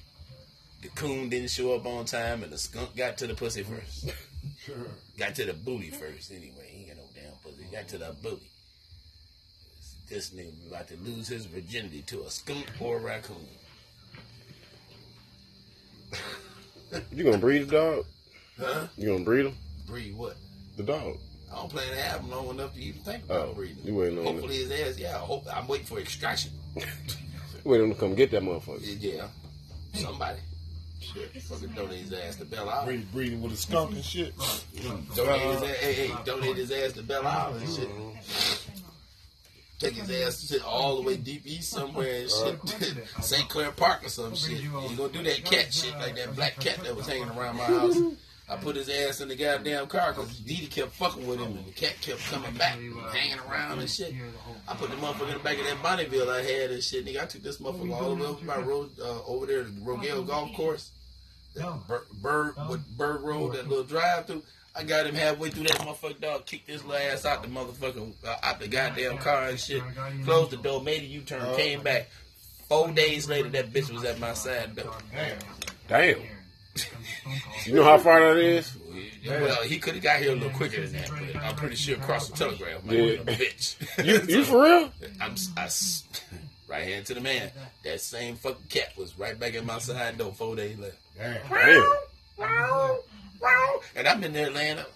The 0.83 0.89
coon 0.89 1.29
didn't 1.29 1.51
show 1.51 1.75
up 1.75 1.87
on 1.87 2.05
time, 2.05 2.43
and 2.43 2.53
the 2.53 2.59
skunk 2.59 2.95
got 2.95 3.17
to 3.19 3.27
the 3.27 3.35
pussy 3.35 3.63
first. 3.63 4.11
got 5.19 5.35
to 5.37 5.47
the 5.47 5.55
booty 5.55 5.91
first, 5.91 6.31
anyway. 6.31 6.69
He 6.71 6.81
ain't 6.81 6.89
got 6.89 6.97
no 6.99 7.05
damn 7.15 7.33
pussy. 7.43 7.67
Got 7.73 7.89
to 7.89 7.99
the 7.99 8.15
booty. 8.23 8.47
This 10.09 10.31
nigga 10.31 10.69
about 10.69 10.89
to 10.89 10.97
lose 10.99 11.29
his 11.29 11.47
virginity 11.47 12.03
to 12.03 12.23
a 12.25 12.31
skunk 12.31 12.67
or 12.79 12.99
a 12.99 13.01
raccoon. 13.01 13.49
You 17.13 17.25
gonna 17.25 17.39
breed 17.39 17.69
the 17.69 17.73
dog? 17.73 18.05
Huh? 18.59 18.87
You 18.97 19.09
gonna 19.13 19.25
breed 19.25 19.47
him? 19.47 19.55
Breed 19.87 20.17
what? 20.17 20.37
The 20.77 20.83
dog. 20.83 21.19
I 21.53 21.57
don't 21.57 21.69
plan 21.71 21.89
to 21.91 22.01
have 22.01 22.21
him 22.21 22.31
long 22.31 22.51
enough 22.51 22.75
to 22.75 22.81
even 22.81 23.01
think 23.03 23.25
about 23.25 23.49
Oh, 23.49 23.53
breeding. 23.55 23.79
you 23.85 23.95
waiting 23.95 24.19
on 24.19 24.25
Hopefully 24.25 24.57
his 24.57 24.71
ass, 24.73 24.99
yeah. 24.99 25.17
I 25.17 25.19
hope 25.21 25.45
I'm 25.53 25.67
waiting 25.69 25.87
for 25.87 25.99
extraction. 26.01 26.51
Wait 27.65 27.81
him 27.81 27.93
to 27.95 27.99
come 27.99 28.15
get 28.15 28.31
that 28.33 28.43
motherfucker. 28.43 28.81
Yeah, 29.01 29.29
somebody. 29.95 30.41
Shit, 31.01 31.43
fucking 31.43 31.69
donate 31.71 32.01
his 32.01 32.13
ass 32.13 32.37
to 32.37 32.45
Belle 32.45 32.69
Isle. 32.69 32.87
Breeding, 32.87 33.09
breeding 33.13 33.43
with 33.43 33.53
a 33.53 33.57
skunk 33.57 33.93
and 33.93 34.05
shit. 34.05 34.35
Donate 35.15 35.41
his 35.43 35.63
ass, 35.63 35.77
hey, 35.77 35.93
hey, 35.93 36.15
donate 36.25 36.57
his 36.57 36.71
ass 36.73 36.93
to 36.93 37.03
Belle 37.03 37.27
Isle 37.27 37.55
and 37.55 37.69
shit. 37.69 37.89
Take 39.85 39.95
his 39.97 40.11
ass 40.23 40.41
to 40.41 40.47
sit 40.47 40.65
all 40.65 40.97
the 40.97 41.03
way 41.03 41.17
deep 41.17 41.47
east 41.47 41.71
somewhere 41.71 42.23
and 42.23 42.31
shit. 42.31 43.07
St. 43.21 43.49
Clair 43.49 43.71
Park 43.71 44.05
or 44.07 44.09
some 44.09 44.35
shit. 44.35 44.59
He 44.59 44.67
gonna 44.69 45.13
do 45.13 45.23
that 45.23 45.45
cat 45.45 45.73
shit 45.73 45.95
like 45.99 46.17
that 46.17 46.35
black 46.35 46.59
cat 46.59 46.83
that 46.85 46.97
was 46.97 47.07
hanging 47.07 47.29
around 47.31 47.57
my 47.57 47.65
house. 47.65 47.97
I 48.49 48.57
put 48.57 48.77
his 48.77 48.91
ass 48.91 49.21
in 49.23 49.29
the 49.29 49.37
goddamn 49.37 49.87
car 49.87 50.13
because 50.13 50.39
Dee 50.41 50.57
Dee 50.57 50.67
kept 50.67 50.93
fucking 50.93 51.27
with 51.27 51.39
him 51.41 51.57
and 51.57 51.67
the 51.67 51.73
cat 51.73 51.95
kept 52.03 52.21
coming 52.31 52.53
back 52.55 52.77
and 52.77 52.95
hanging 53.11 53.39
around 53.49 53.79
and 53.79 53.89
shit. 53.89 54.15
I 54.69 54.75
put 54.75 54.91
the 54.91 54.97
motherfucker 54.97 55.29
in 55.29 55.35
the 55.35 55.45
back 55.45 55.59
of 55.59 55.65
that 55.65 55.83
Bonneville 55.83 56.31
I 56.31 56.43
had 56.43 56.71
and 56.71 56.83
shit. 56.83 57.07
Nigga, 57.07 57.23
I 57.23 57.27
took 57.27 57.43
this 57.43 57.59
motherfucker 57.59 57.93
all 57.95 58.15
the 58.15 58.23
way 58.23 58.29
over 58.29 58.45
my 58.45 58.59
road, 58.59 58.91
uh, 59.01 59.25
over 59.27 59.47
there 59.47 59.65
to 59.65 59.71
Rogell 59.71 60.27
Golf 60.27 60.53
Course. 60.55 60.91
Bird, 61.89 62.03
Bird, 62.21 62.55
with 62.69 62.85
Bird 62.99 63.23
Road, 63.23 63.55
that 63.55 63.69
little 63.69 63.85
drive 63.85 64.27
through. 64.27 64.43
I 64.77 64.83
got 64.83 65.07
him 65.07 65.15
halfway 65.15 65.51
through 65.51 65.65
that 65.69 65.79
motherfucker 65.79 66.21
dog, 66.21 66.47
kicked 66.47 66.67
this 66.67 66.83
little 66.85 67.01
ass 67.01 67.25
out 67.25 67.43
the 67.43 67.49
motherfucker, 67.49 68.13
uh, 68.27 68.37
out 68.43 68.59
the 68.61 68.67
goddamn 68.69 69.19
car 69.19 69.49
and 69.49 69.59
shit. 69.61 69.83
Closed 70.25 70.51
the 70.51 70.57
door, 70.57 70.83
made 70.83 71.03
a 71.03 71.07
U 71.07 71.21
turn, 71.21 71.55
came 71.57 71.83
back. 71.83 72.09
Four 72.69 72.91
days 72.91 73.29
later, 73.29 73.49
that 73.51 73.73
bitch 73.73 73.93
was 73.93 74.05
at 74.05 74.19
my 74.19 74.35
side 74.35 74.75
door. 74.75 74.95
Damn. 75.89 76.19
You 77.67 77.75
know 77.77 77.85
how 77.85 77.99
far 77.99 78.19
that 78.21 78.37
is? 78.37 78.77
Well, 79.27 79.63
he 79.63 79.79
could 79.79 79.95
have 79.95 80.03
got 80.03 80.19
here 80.21 80.33
a 80.33 80.35
little 80.35 80.51
quicker 80.51 80.85
than 80.85 80.93
that, 81.01 81.09
but 81.09 81.37
I'm 81.43 81.55
pretty 81.55 81.77
sure 81.77 81.95
across 81.97 82.29
the 82.29 82.37
telegraph. 82.37 82.81
Yeah. 82.85 83.01
Yeah. 83.03 83.17
bitch. 83.23 84.05
You, 84.29 84.37
you 84.39 84.45
for 84.45 84.63
real? 84.63 84.91
I'm 85.21 85.35
I 85.57 85.65
s- 85.65 86.03
right 86.69 86.83
hand 86.83 87.07
to 87.07 87.15
the 87.15 87.21
man. 87.21 87.51
That 87.85 88.01
same 88.01 88.35
fucking 88.37 88.67
cat 88.69 88.89
was 88.99 89.17
right 89.19 89.39
back 89.39 89.55
at 89.55 89.65
my 89.65 89.79
side 89.79 90.19
door 90.19 90.33
four 90.33 90.57
days 90.57 90.77
later. 90.79 90.97
Damn. 91.17 91.85
And 93.97 94.09
I've 94.09 94.21
been 94.21 94.33
there 94.33 94.51
laying 94.51 94.79
up. 94.79 94.91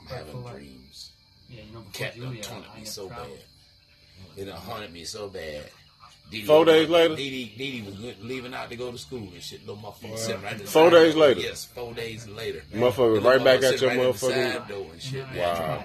I'm 0.00 0.06
having 0.06 0.42
dreams. 0.42 1.10
Yeah, 1.48 1.62
you 1.68 1.72
know, 1.74 1.80
before 1.80 1.92
Cat 1.92 2.14
done 2.16 2.24
Julia, 2.28 2.42
taunted 2.42 2.70
I 2.70 2.74
me 2.74 2.80
had 2.80 2.88
so 2.88 3.08
bad. 3.08 3.16
traveled. 3.18 3.38
It 4.36 4.44
done 4.46 4.56
haunted 4.56 4.92
me 4.92 5.04
so 5.04 5.28
bad. 5.28 5.64
Dee 6.30 6.40
Dee 6.40 6.46
Four 6.46 6.64
days 6.64 6.88
later? 6.88 7.14
Dee 7.14 7.28
Dee, 7.30 7.54
Didi 7.58 7.82
was 7.82 7.94
good- 7.96 8.24
leaving 8.24 8.54
out 8.54 8.70
to 8.70 8.76
go 8.76 8.90
to 8.90 8.96
school 8.98 9.18
and 9.18 9.42
shit. 9.42 9.66
Little 9.66 9.76
motherfucker 9.82 10.16
sitting 10.16 10.42
right 10.42 10.52
at 10.54 10.58
the 10.60 10.64
Four 10.64 10.90
side 10.90 10.96
days 10.96 11.14
door. 11.14 11.22
later? 11.22 11.40
Yes, 11.40 11.64
four 11.66 11.92
days 11.94 12.26
later. 12.26 12.62
Motherfucker 12.72 13.12
Little 13.14 13.30
right 13.30 13.44
back 13.44 13.60
motherfucker 13.60 13.64
at 13.64 13.70
your 13.70 13.78
sitting 13.78 13.98
right 13.98 13.98
motherfucking- 13.98 14.18
the 14.20 14.52
side 14.60 14.68
door 14.68 14.86
and 14.92 15.02
shit. 15.02 15.26
Wow. 15.36 15.84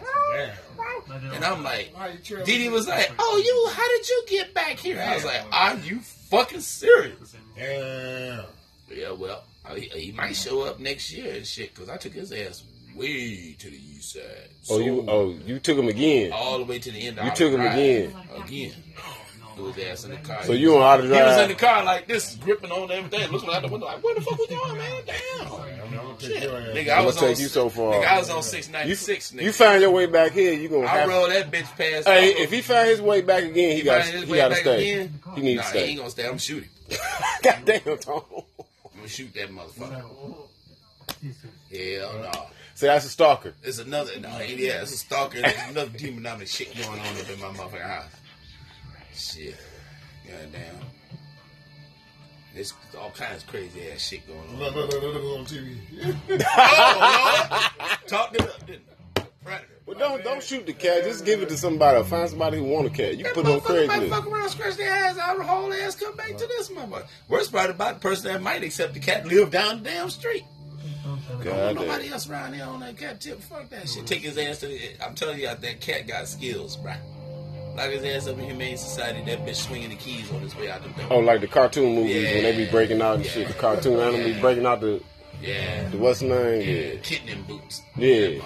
And 1.33 1.43
I'm 1.45 1.63
like, 1.63 1.91
Why 1.93 2.07
you 2.09 2.19
trail- 2.19 2.45
Dee 2.45 2.57
Dee 2.59 2.69
was 2.69 2.87
like, 2.87 3.11
"Oh, 3.19 3.41
you? 3.43 3.71
How 3.73 3.87
did 3.87 4.09
you 4.09 4.23
get 4.29 4.53
back 4.53 4.77
here?" 4.77 5.01
I 5.01 5.15
was 5.15 5.25
like, 5.25 5.43
"Are 5.51 5.75
you 5.77 5.99
fucking 5.99 6.61
serious?" 6.61 7.35
Damn. 7.57 8.45
Yeah, 8.89 9.11
well, 9.11 9.43
Oh, 9.69 9.76
he, 9.76 9.88
he 9.89 10.11
might 10.11 10.35
show 10.35 10.61
up 10.64 10.80
next 10.80 11.11
year 11.11 11.34
and 11.35 11.45
shit 11.45 11.73
because 11.73 11.89
I 11.89 11.98
took 11.98 12.14
his 12.14 12.31
ass 12.31 12.64
way 12.95 13.53
to 13.60 13.69
the 13.69 13.76
east 13.77 14.14
side. 14.14 14.22
Oh, 14.69 14.80
you 14.80 15.06
oh 15.07 15.35
you 15.45 15.60
took 15.60 15.77
him 15.77 15.88
again. 15.88 16.31
all 16.31 16.57
the 16.60 16.64
way 16.65 16.80
to 16.80 16.91
the 16.91 16.99
end. 17.07 17.18
Of 17.19 17.26
You 17.26 17.30
our 17.31 17.35
took 17.35 17.52
him 17.53 17.61
again. 17.61 18.14
Again. 18.44 18.73
Threw 19.56 19.72
his 19.72 19.85
ass 19.88 20.03
in 20.06 20.11
the 20.11 20.18
car. 20.18 20.44
So 20.44 20.53
He 20.53 20.60
you 20.60 20.69
was- 20.69 20.77
on 20.77 20.84
auto 20.84 21.03
He 21.03 21.10
was 21.10 21.41
in 21.41 21.48
the 21.49 21.56
car 21.56 21.84
like 21.84 22.07
this, 22.07 22.35
gripping 22.35 22.72
on 22.72 22.91
everything, 22.91 23.31
looking 23.31 23.49
out 23.49 23.64
the 23.64 23.68
window 23.69 23.88
like, 23.88 24.03
"Where 24.03 24.14
the 24.14 24.22
fuck 24.22 24.38
was 24.38 24.48
going, 24.48 24.77
man? 24.77 25.02
Damn." 25.07 25.48
I'm 25.48 25.94
gonna 25.95 26.15
take 26.19 26.38
Shit. 26.44 26.49
Nigga, 26.52 26.89
I 26.89 26.98
I'ma 26.98 27.06
was 27.07 27.15
take 27.15 27.35
on, 27.35 27.41
you 27.41 27.48
so 27.48 27.69
far. 27.69 27.94
Nigga, 27.94 28.06
I 28.06 28.19
was 28.19 28.30
on 28.30 28.44
six 28.44 28.68
You, 28.68 28.73
ninety 28.73 28.95
six. 28.95 29.31
Nigga. 29.31 29.41
you 29.44 29.52
find 29.52 29.81
your 29.81 29.89
way 29.91 30.06
back 30.06 30.31
here, 30.34 30.53
you 30.53 30.69
gonna 30.69 30.85
I 30.85 30.89
have. 30.99 31.10
rolled 31.10 31.31
that 31.31 31.49
bitch 31.52 31.76
past. 31.76 32.07
Hey, 32.07 32.30
if 32.35 32.52
he 32.52 32.61
find 32.61 32.88
his 32.88 33.02
way 33.02 33.22
back 33.22 33.44
again, 33.44 33.72
he 33.72 33.77
He 33.77 33.81
got 33.84 34.02
find 34.03 34.14
his 34.14 34.23
he 34.26 34.31
way 34.31 34.38
got 34.38 34.49
to 34.49 34.56
stay. 34.57 34.91
again? 34.91 35.19
He 35.35 35.41
need 35.41 35.56
nah, 35.56 35.61
to 35.64 35.68
he 35.69 35.69
stay. 35.80 35.88
ain't 35.89 35.98
gonna 35.98 36.10
stay. 36.11 36.27
I'm 36.27 36.38
shooting. 36.38 36.69
Goddamn, 37.44 37.98
Tom. 37.99 38.22
I'm 39.07 39.13
gonna 39.13 39.15
shoot 39.15 39.34
that 39.35 39.49
motherfucker. 39.49 40.01
Hell 41.71 42.19
no. 42.19 42.47
Say 42.75 42.88
that's 42.88 43.05
a 43.05 43.09
stalker. 43.09 43.53
It's 43.63 43.79
another, 43.79 44.19
no, 44.19 44.39
yeah, 44.39 44.81
it's 44.81 44.93
a 44.93 44.97
stalker. 44.97 45.41
There's 45.41 45.69
another 45.69 45.89
demonic 45.97 46.47
shit 46.47 46.75
going 46.75 46.99
on 46.99 47.17
up 47.17 47.29
in 47.29 47.39
my 47.39 47.47
motherfucking 47.47 47.81
house. 47.81 48.11
Shit. 49.13 49.55
Goddamn. 50.27 50.75
There's 52.53 52.73
all 52.99 53.11
kinds 53.11 53.43
of 53.43 53.49
crazy 53.49 53.89
ass 53.91 54.01
shit 54.01 54.27
going 54.27 54.39
on. 54.39 54.59
Look, 54.59 54.75
look, 54.75 54.91
look, 54.91 55.01
look, 55.01 55.23
look 55.23 55.39
on 55.39 55.45
TV. 55.45 55.77
oh, 56.59 57.77
Lord. 57.79 58.07
Talked 58.07 58.35
it 58.35 58.41
up, 58.41 58.65
didn't 58.65 58.84
I? 59.15 59.21
Predator. 59.43 59.76
Well, 59.88 59.97
don't 59.97 60.22
don't 60.23 60.43
shoot 60.43 60.65
the 60.65 60.73
cat. 60.73 61.03
Just 61.05 61.23
give 61.26 61.41
it 61.41 61.47
to 61.49 61.57
somebody. 61.57 62.03
Find 62.03 62.30
somebody 62.30 62.57
who 62.57 62.65
want 62.65 62.88
a 62.88 62.89
cat. 62.89 63.18
You 63.18 63.23
That 63.23 63.34
can 63.34 63.43
put 63.43 63.49
it 63.49 63.55
on 63.55 63.61
motherfucker 63.61 63.88
might 63.88 64.09
fuck 64.09 64.23
Craigslist. 64.26 64.31
around, 64.34 64.49
scratch 64.49 64.76
their 64.76 64.91
ass 64.91 65.18
out, 65.18 65.38
the 65.38 65.43
whole 65.45 65.73
ass 65.73 65.95
come 65.95 66.15
back 66.18 66.35
to 66.38 66.45
this 66.45 66.69
motherfucker. 66.69 67.05
Worst 67.30 67.51
part 67.53 67.69
about 67.69 67.93
the 67.95 67.99
person 68.01 68.31
that 68.34 68.41
might 68.41 68.64
accept 68.64 68.93
the 68.93 68.99
cat 68.99 69.26
live 69.26 69.49
down 69.49 69.81
the 69.84 69.89
damn 69.89 70.09
street. 70.09 70.43
God 71.41 71.76
Don't 71.76 71.76
nobody 71.88 72.09
else 72.09 72.30
around 72.30 72.53
here 72.53 72.65
on 72.65 72.81
that 72.81 72.97
cat 72.97 73.22
tip. 73.22 73.39
Fuck 73.41 73.69
that 73.69 73.88
shit. 73.88 74.05
Take 74.05 74.22
his 74.23 74.38
ass 74.38 74.59
to 74.59 74.68
the. 74.68 74.80
I'm 75.05 75.15
telling 75.15 75.39
you, 75.39 75.47
that 75.47 75.80
cat 75.80 76.05
got 76.05 76.27
skills, 76.27 76.76
bro. 76.76 76.93
Lock 77.77 77.89
his 77.91 78.03
ass 78.03 78.27
up 78.27 78.38
in 78.39 78.45
Humane 78.45 78.76
Society. 78.76 79.23
That 79.23 79.45
bitch 79.45 79.55
swinging 79.55 79.89
the 79.91 79.95
keys 79.95 80.30
on 80.31 80.41
his 80.41 80.53
way 80.57 80.69
out 80.69 80.84
the 80.84 80.89
door. 80.89 81.07
Oh, 81.11 81.19
like 81.19 81.39
the 81.39 81.47
cartoon 81.47 81.95
movies 81.95 82.26
when 82.26 82.43
they 82.43 82.57
be 82.57 82.69
breaking 82.69 83.01
out 83.01 83.15
and 83.18 83.26
Yeah. 83.26 83.31
shit. 83.31 83.47
The 83.47 83.53
cartoon 83.53 83.99
animal 84.01 84.23
be 84.26 84.31
Yeah. 84.31 84.41
breaking 84.41 84.65
out 84.65 84.81
the, 84.81 85.01
Yeah. 85.41 85.88
the 85.89 85.97
what's 85.97 86.22
name? 86.22 86.61
Yeah. 86.61 86.68
Yeah. 86.93 86.99
Kitten 87.03 87.30
in 87.30 87.43
boots. 87.43 87.81
Yeah. 87.95 88.39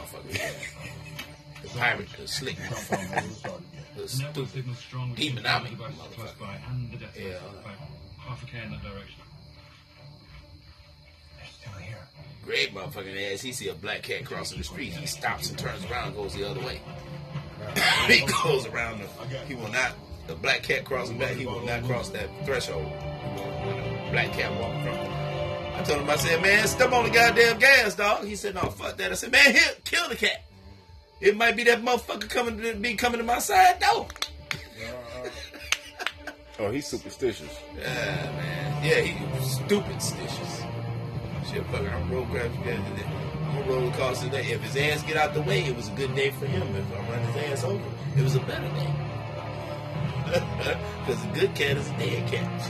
Pirate, 1.77 2.07
the 2.19 2.27
slick 2.27 2.55
motherfucker. 2.57 3.23
The 3.95 4.01
Network 4.01 4.09
stupid. 4.09 4.49
signals 4.51 4.77
strong 4.77 5.15
Demonomic 5.15 5.69
devices 5.71 5.97
motherfucker. 5.99 6.15
close 6.15 6.31
by 6.39 6.57
and 6.69 6.91
the 6.91 6.97
death 6.97 7.17
Yeah. 7.19 7.39
by 7.63 7.71
half 8.23 8.43
a 8.43 8.45
k 8.45 8.57
in 8.63 8.71
that 8.71 8.81
direction. 8.81 9.21
Still 11.59 11.73
here. 11.73 11.97
Great 12.45 12.73
motherfucking 12.73 13.33
ass. 13.33 13.41
He 13.41 13.51
see 13.51 13.67
a 13.69 13.73
black 13.73 14.03
cat 14.03 14.25
crossing 14.25 14.57
the 14.57 14.63
street. 14.63 14.93
He 14.93 15.05
stops 15.05 15.49
and 15.49 15.57
turns 15.59 15.85
around 15.85 16.07
and 16.07 16.15
goes 16.15 16.33
the 16.33 16.49
other 16.49 16.59
way. 16.61 16.81
he 18.07 18.25
goes 18.43 18.65
around 18.67 18.99
the. 19.01 19.37
He 19.45 19.55
will 19.55 19.69
not. 19.69 19.93
The 20.27 20.35
black 20.35 20.63
cat 20.63 20.85
crossing 20.85 21.17
back. 21.19 21.31
He 21.35 21.45
will 21.45 21.65
not 21.65 21.83
cross 21.83 22.09
that 22.09 22.27
threshold. 22.45 22.85
When 22.85 23.77
the 24.05 24.11
black 24.11 24.31
cat 24.33 24.51
walk 24.59 24.71
from. 24.83 25.11
I 25.75 25.83
told 25.83 26.01
him. 26.01 26.09
I 26.09 26.15
said, 26.15 26.41
man, 26.41 26.67
step 26.67 26.91
on 26.91 27.03
the 27.05 27.09
goddamn 27.09 27.59
gas, 27.59 27.95
dog. 27.95 28.25
He 28.25 28.35
said, 28.35 28.55
no, 28.55 28.61
fuck 28.61 28.97
that. 28.97 29.11
I 29.11 29.15
said, 29.15 29.31
man, 29.31 29.51
here, 29.51 29.63
kill 29.83 30.07
the 30.09 30.15
cat. 30.15 30.43
It 31.21 31.37
might 31.37 31.55
be 31.55 31.63
that 31.65 31.81
motherfucker 31.83 32.29
coming 32.29 32.57
to 32.61 32.73
be 32.75 32.95
coming 32.95 33.19
to 33.19 33.23
my 33.23 33.39
side. 33.39 33.79
No. 33.81 34.07
Oh, 36.59 36.69
he's 36.69 36.85
superstitious. 36.85 37.57
Yeah, 37.75 37.85
man. 37.85 38.83
Yeah, 38.85 38.99
he 38.99 39.25
was 39.39 39.55
stupid 39.55 39.99
stitches. 39.99 40.61
Shit, 41.49 41.65
fucking, 41.67 41.87
I'm 41.89 42.11
roll 42.11 42.23
crap. 42.27 42.51
I'm 42.51 42.63
gonna 42.63 43.63
roll 43.67 43.87
across 43.89 44.21
today. 44.21 44.45
If 44.51 44.61
his 44.61 44.75
ass 44.77 45.01
get 45.01 45.17
out 45.17 45.33
the 45.33 45.41
way, 45.41 45.63
it 45.65 45.75
was 45.75 45.87
a 45.87 45.91
good 45.93 46.13
day 46.15 46.29
for 46.29 46.45
him. 46.45 46.61
If 46.75 46.85
I 46.93 46.99
run 47.09 47.19
his 47.33 47.35
ass 47.51 47.63
over, 47.63 47.83
it 48.15 48.21
was 48.21 48.35
a 48.35 48.41
better 48.41 48.67
day. 48.75 48.93
Because 51.01 51.23
a 51.25 51.27
good 51.33 51.55
cat 51.55 51.77
is 51.77 51.89
a 51.89 51.97
dead 51.97 52.31
cat. 52.31 52.61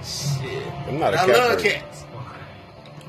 Shit. 0.04 0.66
I'm 0.88 0.98
not 0.98 1.14
a 1.14 1.20
I 1.20 1.26
cat 1.26 1.28
love 1.28 1.52
person. 1.62 1.70
cats. 1.70 2.04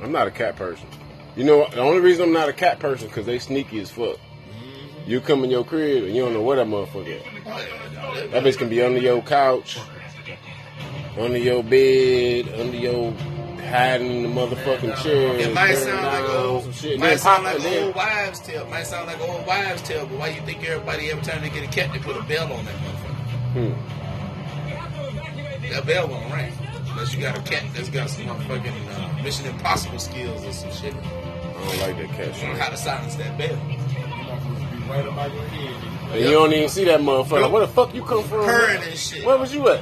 I'm 0.03 0.11
not 0.11 0.27
a 0.27 0.31
cat 0.31 0.55
person. 0.55 0.87
You 1.35 1.43
know, 1.45 1.67
the 1.69 1.79
only 1.79 1.99
reason 2.01 2.25
I'm 2.25 2.33
not 2.33 2.49
a 2.49 2.53
cat 2.53 2.79
person 2.79 3.07
because 3.07 3.25
they 3.25 3.39
sneaky 3.39 3.79
as 3.79 3.89
fuck. 3.89 4.17
You 5.05 5.21
come 5.21 5.43
in 5.43 5.49
your 5.49 5.63
crib 5.65 6.03
and 6.03 6.15
you 6.15 6.21
don't 6.23 6.33
know 6.33 6.41
where 6.41 6.57
that 6.57 6.67
motherfucker 6.67 7.19
at. 7.19 7.25
Yeah, 7.45 7.67
no, 7.93 8.27
That 8.27 8.43
bitch 8.43 8.57
can 8.57 8.69
be 8.69 8.81
under 8.81 8.99
your 8.99 9.21
couch, 9.21 9.79
under 11.17 11.37
your 11.37 11.63
bed, 11.63 12.49
under 12.59 12.77
your 12.77 13.13
hiding 13.71 14.11
in 14.11 14.23
the 14.23 14.29
motherfucking 14.29 15.01
chair. 15.01 15.35
It 15.37 15.53
might 15.55 15.75
sound 15.75 16.05
like 16.05 16.29
old, 16.29 16.63
some 16.63 16.73
shit. 16.73 16.99
might 16.99 17.15
sound 17.19 17.43
like 17.45 17.57
then- 17.59 17.83
old 17.85 17.95
wives' 17.95 18.39
tale. 18.41 18.67
Might 18.67 18.83
sound 18.83 19.07
like 19.07 19.19
old 19.21 19.47
wives' 19.47 19.81
tale. 19.83 20.05
But 20.05 20.19
why 20.19 20.27
you 20.29 20.41
think 20.41 20.63
everybody 20.67 21.09
every 21.09 21.23
time 21.23 21.41
they 21.41 21.49
get 21.49 21.63
a 21.63 21.67
cat, 21.71 21.91
they 21.93 21.99
put 21.99 22.17
a 22.17 22.23
bell 22.23 22.51
on 22.51 22.65
that 22.65 22.75
motherfucker? 22.75 23.15
Hmm. 23.53 23.73
That 25.71 25.85
bell 25.85 26.07
won't 26.09 26.33
ring 26.33 26.51
unless 26.91 27.13
you 27.13 27.21
got 27.21 27.37
a 27.37 27.41
cat 27.41 27.63
that's 27.73 27.89
got 27.89 28.09
some 28.09 28.25
motherfucking 28.25 29.19
uh, 29.19 29.23
Mission 29.23 29.45
Impossible 29.45 29.99
skills 29.99 30.43
or 30.45 30.51
some 30.51 30.71
shit. 30.71 30.93
I 31.61 31.67
don't 31.67 31.79
like 31.79 31.97
that 31.97 32.17
cat 32.17 32.41
You 32.41 32.47
know 32.47 32.59
how 32.59 32.69
to 32.69 32.77
silence 32.77 33.15
that 33.15 33.37
bell. 33.37 33.55
Right 34.89 35.07
about 35.07 35.33
your 35.33 35.43
head. 35.43 35.91
And 36.11 36.19
you 36.25 36.31
don't 36.31 36.51
even 36.51 36.69
see 36.69 36.83
that 36.85 36.99
motherfucker. 36.99 37.49
Where 37.49 37.61
the 37.61 37.71
fuck 37.71 37.95
you 37.95 38.03
come 38.03 38.23
from? 38.23 38.43
Purring 38.43 38.83
and 38.83 38.97
shit. 38.97 39.25
Where 39.25 39.37
was 39.37 39.53
you 39.53 39.69
at? 39.69 39.81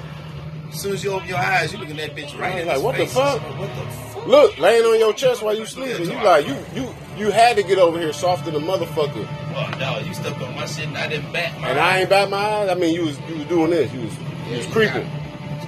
As 0.70 0.82
soon 0.82 0.94
as 0.94 1.04
you 1.04 1.12
open 1.12 1.28
your 1.28 1.38
eyes, 1.38 1.74
you 1.74 1.80
looking 1.80 2.00
at 2.00 2.16
that 2.16 2.16
bitch 2.16 2.38
right 2.40 2.60
in 2.60 2.68
like, 2.68 2.82
what 2.82 2.96
the 2.96 3.08
fuck? 3.08 3.42
What 3.58 3.76
the 3.76 3.92
fuck? 3.92 4.28
Look, 4.28 4.60
laying 4.60 4.86
on 4.86 5.00
your 5.00 5.14
chest 5.14 5.42
while 5.42 5.56
you 5.56 5.66
sleeping. 5.66 6.06
You 6.06 6.24
like 6.24 6.46
you 6.46 6.56
you 6.76 6.94
you 7.18 7.32
had 7.32 7.56
to 7.58 7.64
get 7.64 7.80
over 7.80 8.00
here 8.00 8.14
softer 8.14 8.52
than 8.52 8.62
motherfucker. 8.62 9.28
Oh, 9.56 9.78
no, 9.80 9.98
you 10.06 10.14
stepped 10.14 10.40
on 10.42 10.56
my 10.56 10.68
shit 10.68 10.88
and 10.88 10.98
I 10.98 11.08
didn't 11.08 11.34
bat 11.34 11.60
my 11.60 11.70
And 11.70 11.80
I 11.80 12.00
ain't 12.00 12.10
bat 12.10 12.30
my 12.30 12.38
eyes. 12.38 12.70
I 12.70 12.76
mean, 12.76 12.94
you 12.94 13.06
was 13.06 13.20
you 13.22 13.38
was 13.38 13.46
doing 13.46 13.72
this. 13.72 13.92
You 13.92 14.02
was 14.02 14.18
you 14.50 14.58
was 14.58 14.66
creeping. 14.68 15.10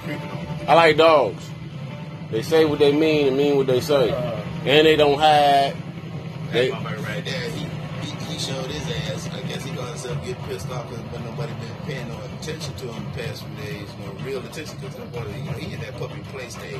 creeping. 0.04 0.30
I 0.68 0.74
like 0.74 0.96
dogs. 0.96 1.50
They 2.30 2.42
say 2.42 2.64
what 2.64 2.78
they 2.78 2.92
mean 2.92 3.28
and 3.28 3.36
mean 3.36 3.56
what 3.56 3.66
they 3.66 3.80
say, 3.80 4.10
uh-huh. 4.10 4.42
and 4.64 4.86
they 4.86 4.96
don't 4.96 5.18
hide. 5.18 5.76
They- 6.52 6.68
That 6.70 6.82
motherfucker 6.82 7.04
right 7.06 7.24
there, 7.24 7.50
he, 7.50 7.64
he 8.04 8.10
he 8.32 8.38
showed 8.38 8.66
his 8.70 8.84
ass. 9.10 9.28
I 9.32 9.40
guess 9.48 9.64
he 9.64 9.70
got 9.74 9.88
himself 9.88 10.24
get 10.24 10.38
pissed 10.44 10.70
off 10.70 10.88
because 10.90 11.04
when 11.12 11.24
nobody 11.24 11.52
been 11.54 11.86
paying 11.86 12.08
no 12.08 12.18
attention 12.38 12.74
to 12.74 12.92
him 12.92 13.04
the 13.12 13.22
past 13.22 13.44
few 13.44 13.56
days, 13.56 13.88
no 14.04 14.12
real 14.24 14.40
attention 14.44 14.76
because 14.80 14.94
boy, 15.10 15.24
you 15.36 15.44
know, 15.44 15.52
he 15.52 15.72
in 15.74 15.80
that 15.80 15.96
puppy 15.98 16.20
play 16.30 16.48
stage. 16.48 16.78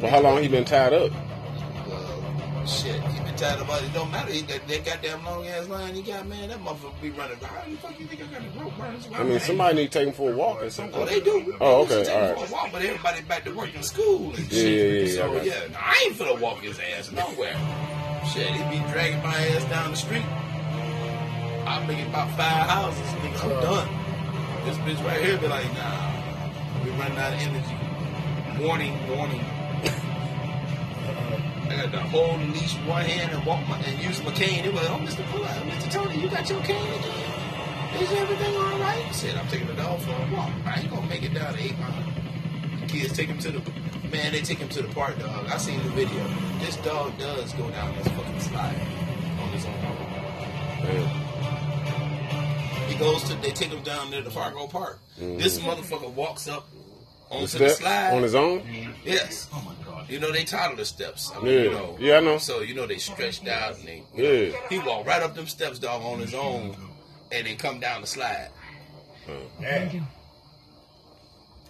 Well, 0.00 0.10
how 0.10 0.20
long 0.20 0.42
he 0.42 0.48
been 0.48 0.64
tied 0.64 0.92
up? 0.92 1.10
Shit, 2.66 3.00
he 3.02 3.20
been 3.24 3.34
tired 3.36 3.60
about 3.60 3.82
it. 3.82 3.86
It 3.86 3.92
don't 3.92 4.10
matter. 4.12 4.32
He, 4.32 4.42
that, 4.42 4.68
that 4.68 4.84
goddamn 4.84 5.24
long 5.24 5.46
ass 5.48 5.68
line 5.68 5.94
he 5.94 6.02
got, 6.02 6.26
man, 6.28 6.48
that 6.48 6.58
motherfucker 6.60 7.00
be 7.02 7.10
running. 7.10 7.36
How 7.38 7.68
the 7.68 7.76
fuck 7.76 7.98
you 7.98 8.06
think 8.06 8.22
I 8.22 8.26
got 8.26 8.54
the 8.54 8.60
rope 8.60 8.78
burns? 8.78 9.08
I 9.12 9.24
mean, 9.24 9.40
somebody 9.40 9.74
need 9.76 9.90
to 9.92 9.98
take 9.98 10.06
him 10.08 10.14
for 10.14 10.32
a 10.32 10.36
walk 10.36 10.62
or 10.62 10.66
Oh, 10.66 10.68
something. 10.68 11.04
they 11.06 11.20
do. 11.20 11.56
Oh, 11.60 11.82
okay, 11.82 11.98
used 11.98 12.10
to 12.10 12.12
take 12.12 12.22
all 12.22 12.28
right. 12.30 12.38
for 12.38 12.46
a 12.46 12.52
walk, 12.52 12.68
but 12.72 12.82
everybody 12.82 13.22
back 13.22 13.44
to 13.44 13.52
work 13.54 13.74
in 13.74 13.82
school 13.82 14.30
and 14.34 14.38
Yeah, 14.52 14.60
shit. 14.60 14.72
yeah, 14.72 15.00
yeah, 15.00 15.14
So 15.14 15.42
yeah, 15.42 15.78
I 15.78 16.04
ain't 16.06 16.16
finna 16.16 16.40
walk 16.40 16.60
his 16.60 16.78
ass 16.78 17.10
nowhere. 17.10 17.56
Shit, 18.32 18.46
he 18.46 18.78
be 18.78 18.84
dragging 18.92 19.22
my 19.22 19.34
ass 19.34 19.64
down 19.64 19.90
the 19.90 19.96
street. 19.96 20.24
I 21.66 21.84
make 21.86 21.98
it 21.98 22.06
about 22.08 22.30
five 22.36 22.68
houses, 22.68 23.00
nigga. 23.00 23.44
I'm 23.44 23.52
uh-huh. 23.52 23.84
done. 23.84 24.66
This 24.66 24.76
bitch 24.78 25.04
right 25.04 25.20
here 25.20 25.36
be 25.38 25.48
like, 25.48 25.66
nah, 25.74 26.84
we 26.84 26.90
running 26.90 27.18
out 27.18 27.32
of 27.32 27.40
energy. 27.40 28.62
Warning, 28.64 28.94
warning. 29.08 29.44
I 31.72 31.86
got 31.86 31.92
to 31.92 32.00
hold 32.00 32.40
the 32.40 32.46
leash 32.46 32.76
with 32.76 32.86
one 32.86 33.04
hand 33.04 33.32
and 33.32 33.46
walk 33.46 33.66
my 33.66 33.78
and 33.78 34.02
use 34.02 34.22
my 34.22 34.32
cane. 34.32 34.62
They 34.62 34.68
were 34.68 34.76
like, 34.76 34.90
oh, 34.90 34.98
Mr. 34.98 35.24
Pull 35.30 35.40
Mr. 35.40 35.90
Tony, 35.90 36.20
you 36.20 36.28
got 36.28 36.48
your 36.50 36.60
cane 36.62 36.92
again? 37.00 37.42
Is 38.02 38.12
everything 38.12 38.56
all 38.56 38.78
right? 38.78 39.04
I 39.06 39.12
said, 39.12 39.36
I'm 39.36 39.48
taking 39.48 39.68
the 39.68 39.74
dog 39.74 40.00
for 40.00 40.10
a 40.10 40.34
walk. 40.34 40.50
I 40.66 40.80
ain't 40.80 40.90
gonna 40.90 41.06
make 41.06 41.22
it 41.22 41.32
down 41.32 41.54
to 41.54 41.62
eight 41.62 41.78
mile. 41.78 42.04
The 42.80 42.86
kids 42.86 43.12
take 43.16 43.28
him 43.28 43.38
to 43.38 43.52
the 43.52 43.60
man. 44.10 44.32
They 44.32 44.42
take 44.42 44.58
him 44.58 44.68
to 44.68 44.82
the 44.82 44.88
park, 44.88 45.18
dog. 45.18 45.46
I 45.46 45.56
seen 45.56 45.82
the 45.82 45.88
video. 45.90 46.26
This 46.58 46.76
dog 46.76 47.16
does 47.18 47.52
go 47.54 47.70
down 47.70 47.96
this 47.96 48.08
fucking 48.08 48.40
slide 48.40 48.80
on 49.40 49.48
his 49.48 49.64
own. 49.64 49.72
Man. 50.82 51.22
He 52.88 52.98
goes 52.98 53.22
to. 53.24 53.34
They 53.36 53.50
take 53.50 53.70
him 53.70 53.82
down 53.82 54.10
there 54.10 54.22
to 54.22 54.30
Fargo 54.30 54.66
Park. 54.66 54.98
This 55.16 55.58
mm. 55.58 55.64
motherfucker 55.64 56.12
walks 56.12 56.48
up 56.48 56.68
The 57.32 57.38
onto 57.38 57.58
the, 57.58 57.68
slide 57.70 58.14
on 58.14 58.22
his 58.22 58.34
own? 58.34 58.62
Yes. 59.04 59.48
Oh 59.52 59.62
my 59.64 59.74
god. 59.84 60.08
You 60.10 60.20
know 60.20 60.30
they 60.32 60.44
title 60.44 60.76
the 60.76 60.84
steps. 60.84 61.32
I 61.34 61.40
mean, 61.40 61.52
Yeah. 61.54 61.60
you 61.62 61.70
know. 61.70 61.96
Yeah, 61.98 62.16
I 62.16 62.20
know. 62.20 62.38
So 62.38 62.60
you 62.60 62.74
know 62.74 62.86
they 62.86 62.98
stretched 62.98 63.48
out 63.48 63.76
and 63.78 63.88
they. 63.88 64.02
Yeah. 64.14 64.56
He 64.68 64.78
walked 64.78 65.06
right 65.06 65.22
up 65.22 65.34
them 65.34 65.46
steps, 65.46 65.78
dog, 65.78 66.02
on 66.02 66.20
his 66.20 66.34
own, 66.34 66.76
and 67.30 67.46
then 67.46 67.56
come 67.56 67.80
down 67.80 68.02
the 68.02 68.06
slide. 68.06 68.50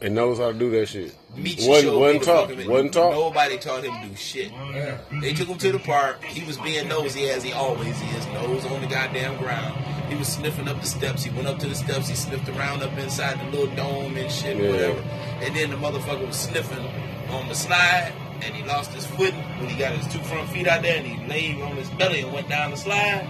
And 0.00 0.16
knows 0.16 0.38
how 0.38 0.50
to 0.50 0.58
do 0.58 0.68
that 0.72 0.86
shit. 0.86 1.14
Meet 1.36 1.60
Wasn't, 1.62 1.96
wasn't 1.96 2.24
taught. 2.24 2.48
Wasn't 2.66 2.92
taught. 2.92 3.12
Nobody 3.12 3.56
taught 3.56 3.84
him 3.84 3.94
to 4.02 4.08
do 4.08 4.16
shit. 4.16 4.50
Oh, 4.52 4.98
they 5.20 5.32
took 5.32 5.46
him 5.46 5.58
to 5.58 5.70
the 5.70 5.78
park. 5.78 6.24
He 6.24 6.44
was 6.44 6.58
being 6.58 6.88
nosy 6.88 7.28
as 7.30 7.44
he 7.44 7.52
always 7.52 8.00
is, 8.02 8.26
nose 8.28 8.64
on 8.66 8.80
the 8.80 8.88
goddamn 8.88 9.38
ground. 9.38 9.78
He 10.12 10.18
was 10.18 10.28
sniffing 10.28 10.68
up 10.68 10.78
the 10.78 10.86
steps. 10.86 11.24
He 11.24 11.30
went 11.30 11.48
up 11.48 11.58
to 11.60 11.66
the 11.66 11.74
steps. 11.74 12.06
He 12.06 12.14
sniffed 12.14 12.46
around 12.50 12.82
up 12.82 12.96
inside 12.98 13.40
the 13.40 13.56
little 13.56 13.74
dome 13.74 14.14
and 14.18 14.30
shit, 14.30 14.58
Yeah. 14.58 14.68
whatever. 14.70 15.00
And 15.40 15.56
then 15.56 15.70
the 15.70 15.76
motherfucker 15.76 16.26
was 16.26 16.36
sniffing 16.36 16.86
on 17.30 17.48
the 17.48 17.54
slide, 17.54 18.12
and 18.42 18.54
he 18.54 18.62
lost 18.64 18.92
his 18.92 19.06
footing 19.06 19.40
when 19.58 19.70
he 19.70 19.78
got 19.78 19.92
his 19.92 20.06
two 20.12 20.18
front 20.24 20.50
feet 20.50 20.68
out 20.68 20.82
there, 20.82 20.98
and 20.98 21.06
he 21.06 21.26
laid 21.26 21.62
on 21.62 21.76
his 21.76 21.88
belly 21.90 22.20
and 22.20 22.30
went 22.30 22.50
down 22.50 22.72
the 22.72 22.76
slide. 22.76 23.24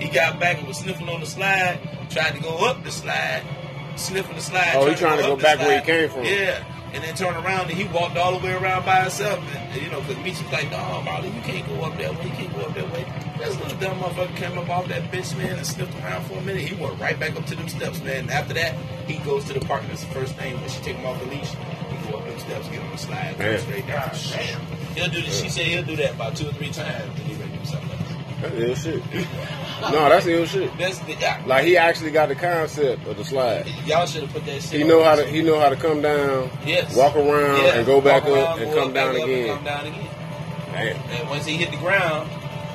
He 0.00 0.08
got 0.08 0.40
back 0.40 0.58
and 0.58 0.66
was 0.66 0.78
sniffing 0.78 1.08
on 1.08 1.20
the 1.20 1.26
slide, 1.26 1.78
tried 2.10 2.34
to 2.34 2.40
go 2.40 2.66
up 2.66 2.82
the 2.82 2.90
slide, 2.90 3.42
sniffing 3.94 4.34
the 4.34 4.42
slide. 4.42 4.72
Oh, 4.74 4.88
he 4.90 4.96
trying 4.96 5.18
to 5.18 5.22
go 5.22 5.32
up 5.34 5.38
the 5.38 5.42
back 5.44 5.58
where 5.60 5.78
he 5.78 5.86
came 5.86 6.08
from. 6.10 6.24
Yeah. 6.24 6.64
And 6.94 7.04
then 7.04 7.14
turned 7.14 7.36
around 7.36 7.68
and 7.70 7.78
he 7.78 7.84
walked 7.84 8.16
all 8.16 8.36
the 8.36 8.44
way 8.44 8.54
around 8.54 8.84
by 8.86 9.02
himself. 9.02 9.38
And, 9.54 9.82
you 9.82 9.90
know, 9.90 10.00
because 10.00 10.16
Meech 10.24 10.42
was 10.42 10.50
like, 10.50 10.70
no, 10.70 11.02
Molly, 11.02 11.28
you 11.28 11.40
can't 11.42 11.66
go 11.68 11.84
up 11.84 11.96
that 11.98 12.16
way. 12.18 12.24
You 12.24 12.30
can't 12.30 12.54
go 12.54 12.60
up 12.62 12.74
that 12.74 12.90
way. 12.90 13.04
This 13.38 13.56
little 13.60 13.78
dumb 13.78 13.98
motherfucker 14.00 14.36
came 14.36 14.58
up 14.58 14.68
off 14.68 14.88
that 14.88 15.10
bitch, 15.12 15.36
man, 15.38 15.56
and 15.56 15.66
sniffed 15.66 15.94
around 16.02 16.24
for 16.26 16.34
a 16.38 16.40
minute. 16.42 16.62
He 16.62 16.74
went 16.74 16.98
right 17.00 17.18
back 17.18 17.36
up 17.36 17.46
to 17.46 17.54
them 17.56 17.68
steps, 17.68 18.00
man. 18.02 18.20
And 18.20 18.30
after 18.30 18.54
that, 18.54 18.74
he 19.06 19.18
goes 19.18 19.44
to 19.46 19.52
the 19.54 19.60
park. 19.60 19.82
That's 19.88 20.02
the 20.02 20.12
first 20.12 20.34
thing 20.36 20.60
when 20.60 20.68
she 20.68 20.80
take 20.82 20.96
him 20.96 21.06
off 21.06 21.18
the 21.20 21.26
leash. 21.26 21.48
He 21.50 22.10
go 22.10 22.18
up 22.18 22.26
them 22.26 22.38
steps, 22.40 22.68
get 22.68 22.80
on 22.82 22.90
the 22.90 22.98
slide, 22.98 23.38
go 23.38 23.44
Man. 23.44 23.58
straight 23.60 23.86
down. 23.86 24.10
Ah, 24.12 24.34
Damn. 24.36 24.60
He'll 24.96 25.08
do 25.08 25.22
this. 25.22 25.40
She 25.40 25.48
said 25.48 25.66
he'll 25.66 25.84
do 25.84 25.96
that 25.96 26.14
about 26.14 26.36
two 26.36 26.48
or 26.48 26.52
three 26.52 26.70
times. 26.70 27.04
Then 27.16 27.26
he 27.26 27.34
ready 27.34 27.52
to 27.52 27.58
do 27.58 27.64
something 27.64 27.90
else. 27.90 28.02
That's 28.40 28.54
ill 28.54 28.74
shit. 28.74 29.02
No, 29.80 30.08
that's 30.08 30.26
ill 30.26 30.44
shit. 30.44 30.76
That's 30.76 30.98
the, 30.98 31.12
yeah, 31.14 31.40
Like 31.46 31.64
he 31.64 31.76
actually 31.76 32.10
got 32.10 32.28
the 32.30 32.34
concept 32.34 33.06
of 33.06 33.16
the 33.16 33.24
slide. 33.24 33.64
y'all 33.86 34.06
should 34.06 34.24
have 34.24 34.32
put 34.32 34.44
that 34.46 34.60
shit 34.60 34.72
He 34.72 34.82
on 34.82 34.88
know 34.88 35.04
how 35.04 35.14
this. 35.14 35.26
to. 35.26 35.30
He 35.30 35.40
know 35.40 35.60
how 35.60 35.68
to 35.68 35.76
come 35.76 36.02
down, 36.02 36.50
Yes. 36.66 36.96
walk 36.96 37.14
around, 37.14 37.62
Yeah, 37.62 37.74
and 37.76 37.86
go 37.86 38.00
back 38.00 38.24
walk 38.24 38.32
up 38.32 38.58
around, 38.58 38.62
and 38.62 38.72
go 38.72 38.80
come 38.82 38.92
back 38.92 39.04
down 39.06 39.16
up 39.16 39.22
and 39.22 39.30
again. 39.32 39.54
Come 39.54 39.64
down 39.64 39.86
again. 39.86 40.08
Damn. 40.72 40.96
And 41.20 41.28
once 41.30 41.46
he 41.46 41.56
hit 41.56 41.70
the 41.70 41.76
ground, 41.76 42.28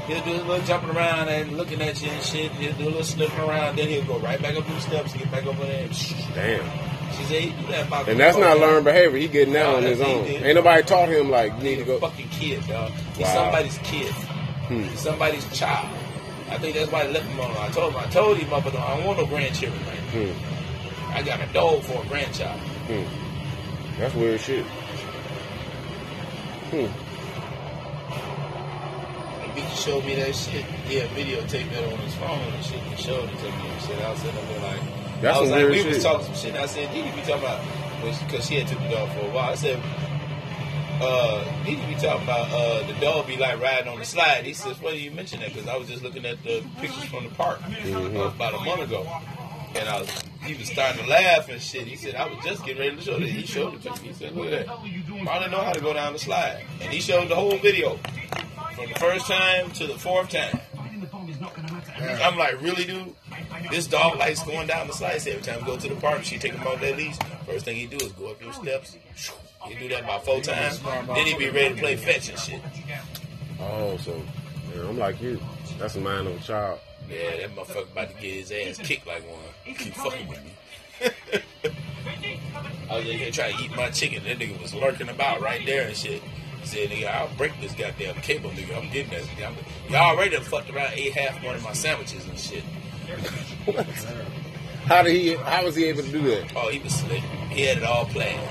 he'll 0.07 0.23
do 0.23 0.31
a 0.33 0.43
little 0.45 0.65
jumping 0.65 0.89
around 0.91 1.29
and 1.29 1.57
looking 1.57 1.81
at 1.81 2.01
you 2.03 2.09
and 2.11 2.23
shit. 2.23 2.51
He'll 2.53 2.73
do 2.73 2.83
a 2.85 2.89
little 2.89 3.03
sniffing 3.03 3.39
around. 3.39 3.77
Then 3.77 3.87
he'll 3.89 4.05
go 4.05 4.19
right 4.19 4.41
back 4.41 4.55
up 4.55 4.65
the 4.67 4.79
steps 4.81 5.11
and 5.13 5.21
get 5.21 5.31
back 5.31 5.45
over 5.45 5.65
there. 5.65 5.85
And 5.85 5.91
Damn. 6.35 7.13
she 7.15 7.23
said, 7.23 7.41
he 7.41 7.49
do 7.61 7.67
that 7.71 7.87
about 7.87 8.07
And 8.09 8.19
that's 8.19 8.37
not 8.37 8.57
learned 8.57 8.85
behavior. 8.85 9.17
He 9.19 9.27
getting 9.27 9.53
that 9.53 9.63
No, 9.65 9.75
on 9.77 9.83
his 9.83 10.01
own. 10.01 10.25
Ain't 10.25 10.55
nobody 10.55 10.83
taught 10.83 11.09
him 11.09 11.29
like 11.29 11.53
you 11.57 11.63
need 11.63 11.75
to 11.77 11.83
go. 11.85 11.99
fucking 11.99 12.29
kid, 12.29 12.65
dog. 12.67 12.91
He's 13.15 13.25
Wow. 13.27 13.33
somebody's 13.33 13.77
kid. 13.79 14.11
Hmm. 14.11 14.81
He's 14.83 14.99
somebody's 14.99 15.57
child. 15.57 15.89
I 16.49 16.57
think 16.57 16.75
that's 16.75 16.91
why 16.91 17.03
I 17.03 17.07
left 17.07 17.25
him 17.25 17.39
alone. 17.39 17.55
I 17.57 17.69
told 17.69 17.93
him, 17.93 17.99
I 17.99 18.05
told 18.09 18.37
him, 18.37 18.49
motherfucker, 18.49 18.79
I 18.79 18.95
don't 18.97 19.05
want 19.05 19.19
no 19.19 19.25
grandchildren, 19.25 19.81
man. 19.85 19.97
Hmm. 20.27 21.13
I 21.15 21.21
got 21.23 21.39
a 21.41 21.51
dog 21.53 21.81
for 21.83 22.03
a 22.03 22.05
grandchild. 22.07 22.59
Hmm. 22.59 23.99
That's 23.99 24.13
weird 24.15 24.41
shit. 24.41 24.65
Hmm. 26.71 26.87
Vicky 29.55 29.75
showed 29.75 30.05
me 30.05 30.15
that 30.15 30.35
shit. 30.35 30.65
He 30.87 30.95
had 30.95 31.09
videotaped 31.11 31.69
that 31.71 31.93
on 31.93 31.99
his 31.99 32.15
phone 32.15 32.39
and 32.39 32.63
shit. 32.65 32.79
He 32.81 33.01
showed 33.01 33.29
it 33.29 33.37
to 33.37 33.43
me 33.45 33.69
and 33.69 33.81
shit. 33.81 33.99
I 34.01 34.11
was 34.11 34.19
sitting 34.19 34.47
there 34.47 34.59
like, 34.61 34.81
That's 35.21 35.37
I 35.37 35.41
was 35.41 35.49
like, 35.51 35.67
we 35.69 35.77
shit. 35.77 35.87
was 35.95 36.03
talking 36.03 36.25
some 36.25 36.35
shit. 36.35 36.49
And 36.55 36.59
I 36.59 36.65
said, 36.65 36.91
Dee 36.93 37.01
Dee 37.03 37.11
be 37.11 37.21
talking 37.21 37.35
about, 37.43 37.61
because 38.01 38.45
she 38.47 38.55
had 38.55 38.67
took 38.67 38.79
the 38.79 38.89
dog 38.89 39.09
for 39.11 39.19
a 39.25 39.29
while. 39.29 39.51
I 39.51 39.55
said, 39.55 39.79
uh, 41.01 41.43
Dee 41.65 41.75
Dee 41.75 41.85
be 41.87 41.95
talking 41.95 42.23
about 42.23 42.49
uh, 42.51 42.85
the 42.87 42.93
dog 42.99 43.27
be 43.27 43.37
like 43.37 43.59
riding 43.61 43.91
on 43.91 43.99
the 43.99 44.05
slide. 44.05 44.45
He 44.45 44.53
says, 44.53 44.79
well, 44.81 44.93
you 44.93 45.11
mentioned 45.11 45.41
that 45.43 45.53
because 45.53 45.67
I 45.67 45.75
was 45.77 45.87
just 45.87 46.03
looking 46.03 46.25
at 46.25 46.41
the 46.43 46.63
pictures 46.79 47.03
from 47.05 47.23
the 47.25 47.29
park 47.31 47.59
Mm-hmm. 47.59 48.17
uh, 48.17 48.27
about 48.27 48.53
a 48.55 48.59
month 48.63 48.81
ago. 48.81 49.05
And 49.75 49.89
I 49.89 49.99
was, 50.01 50.09
he 50.43 50.53
was 50.53 50.67
starting 50.69 51.03
to 51.03 51.09
laugh 51.09 51.49
and 51.49 51.59
shit. 51.59 51.87
He 51.87 51.95
said, 51.95 52.13
I 52.15 52.27
was 52.27 52.43
just 52.45 52.63
getting 52.63 52.79
ready 52.81 52.95
to 52.95 53.01
show 53.01 53.15
it. 53.15 53.23
He 53.23 53.43
showed 53.45 53.73
it 53.73 53.81
to 53.81 53.91
me. 54.03 54.09
He 54.09 54.13
said, 54.13 54.35
look 54.35 54.51
at 54.51 54.67
that. 54.67 55.23
Molly 55.23 55.49
know 55.49 55.61
how 55.61 55.73
to 55.73 55.81
go 55.81 55.93
down 55.93 56.13
the 56.13 56.19
slide. 56.19 56.63
And 56.81 56.93
he 56.93 56.99
showed 57.01 57.27
the 57.29 57.35
whole 57.35 57.57
video 57.57 57.97
from 58.73 58.89
the 58.89 58.99
first 58.99 59.27
time 59.27 59.71
to 59.71 59.87
the 59.87 59.97
fourth 59.97 60.29
time. 60.29 60.59
I'm 62.21 62.37
like, 62.37 62.61
really, 62.61 62.85
dude? 62.85 63.15
This 63.69 63.87
dog 63.87 64.17
likes 64.17 64.43
going 64.43 64.67
down 64.67 64.87
the 64.87 64.93
slides 64.93 65.25
every 65.27 65.41
time 65.41 65.59
we 65.61 65.65
go 65.65 65.77
to 65.77 65.87
the 65.87 65.95
park. 65.95 66.23
She 66.23 66.37
take 66.37 66.53
him 66.53 66.65
off 66.67 66.81
that 66.81 66.97
leash. 66.97 67.17
First 67.45 67.65
thing 67.65 67.75
he 67.75 67.85
do 67.85 67.97
is 67.97 68.11
go 68.13 68.31
up 68.31 68.39
those 68.41 68.55
steps. 68.55 68.97
He 69.65 69.75
do 69.75 69.87
that 69.89 70.03
about 70.03 70.25
four 70.25 70.41
times. 70.41 70.79
Then 70.81 71.25
he 71.25 71.37
be 71.37 71.49
ready 71.49 71.75
to 71.75 71.79
play 71.79 71.95
fetch 71.95 72.29
and 72.29 72.39
shit. 72.39 72.61
Oh, 73.59 73.97
so 73.97 74.21
yeah, 74.75 74.87
I'm 74.87 74.97
like 74.97 75.21
you. 75.21 75.39
That's 75.77 75.95
a 75.95 76.01
mind 76.01 76.27
of 76.27 76.35
a 76.35 76.43
child. 76.43 76.79
Yeah, 77.09 77.37
that 77.37 77.55
motherfucker 77.55 77.91
about 77.91 78.09
to 78.09 78.21
get 78.21 78.33
his 78.33 78.51
ass 78.51 78.77
kicked 78.85 79.07
like 79.07 79.23
one. 79.27 79.75
Keep 79.75 79.93
fucking 79.95 80.27
with 80.27 80.43
me. 80.43 80.51
I 82.89 82.97
was 82.97 83.05
in 83.05 83.17
here 83.17 83.31
trying 83.31 83.57
to 83.57 83.63
eat 83.63 83.75
my 83.75 83.89
chicken. 83.89 84.23
That 84.23 84.39
nigga 84.39 84.61
was 84.61 84.73
lurking 84.73 85.09
about 85.09 85.41
right 85.41 85.65
there 85.65 85.87
and 85.87 85.95
shit. 85.95 86.21
He 86.73 86.87
said, 86.87 86.89
nigga, 86.97 87.07
I'll 87.13 87.29
break 87.35 87.51
this 87.61 87.73
goddamn 87.73 88.15
cable, 88.15 88.49
nigga. 88.49 88.75
I'm 88.77 88.89
getting 88.91 89.11
that. 89.11 89.23
I'm, 89.47 89.55
y'all 89.91 90.15
already 90.15 90.31
done 90.31 90.43
fucked 90.43 90.69
around, 90.71 90.93
ate 90.95 91.13
half 91.13 91.43
one 91.43 91.55
of 91.55 91.63
my 91.63 91.73
sandwiches 91.73 92.25
and 92.27 92.37
shit. 92.39 92.63
How 94.85 95.01
did 95.03 95.13
he? 95.15 95.35
How 95.35 95.63
was 95.63 95.75
he 95.75 95.85
able 95.85 96.03
to 96.03 96.11
do 96.11 96.21
that? 96.23 96.51
Oh, 96.55 96.69
he 96.69 96.79
was 96.79 96.93
slick. 96.93 97.21
He 97.49 97.61
had 97.61 97.77
it 97.77 97.83
all 97.83 98.05
planned. 98.05 98.41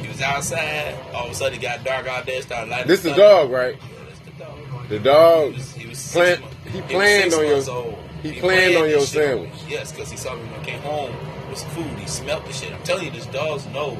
He 0.00 0.08
was 0.08 0.20
outside. 0.22 0.94
All 1.12 1.26
of 1.26 1.32
a 1.32 1.34
sudden, 1.34 1.58
it 1.58 1.62
got 1.62 1.84
dark 1.84 2.06
out 2.06 2.24
there. 2.24 2.40
Started 2.40 2.70
lighting. 2.70 2.86
This 2.88 2.98
is 3.00 3.04
the 3.04 3.10
up. 3.12 3.16
dog, 3.16 3.50
right? 3.50 3.76
Yeah, 3.76 4.04
that's 4.06 4.20
the 4.20 4.30
dog. 4.44 4.88
The 4.88 4.98
dog. 5.00 5.50
He 5.52 5.56
was, 5.58 5.72
he 5.74 5.86
was 5.88 6.12
Plan- 6.12 6.36
six, 6.38 6.54
he 6.64 6.70
he 6.70 6.80
was 6.80 6.90
planned 6.90 7.22
six 7.24 7.34
on 7.34 7.42
your- 7.44 7.52
months 7.56 7.68
old. 7.68 7.98
he 8.22 8.32
planned 8.40 8.76
on 8.76 8.88
your 8.88 9.00
sandwich. 9.00 9.52
Yes, 9.68 9.92
because 9.92 10.10
he 10.10 10.16
saw 10.16 10.34
me 10.34 10.42
when 10.44 10.60
I 10.60 10.64
came 10.64 10.80
home 10.80 11.14
with 11.50 11.58
some 11.58 11.70
food. 11.70 11.98
He 11.98 12.06
smelled 12.06 12.46
the 12.46 12.52
shit. 12.52 12.72
I'm 12.72 12.82
telling 12.84 13.04
you, 13.06 13.10
this 13.10 13.26
dog's 13.26 13.66
nose 13.66 13.98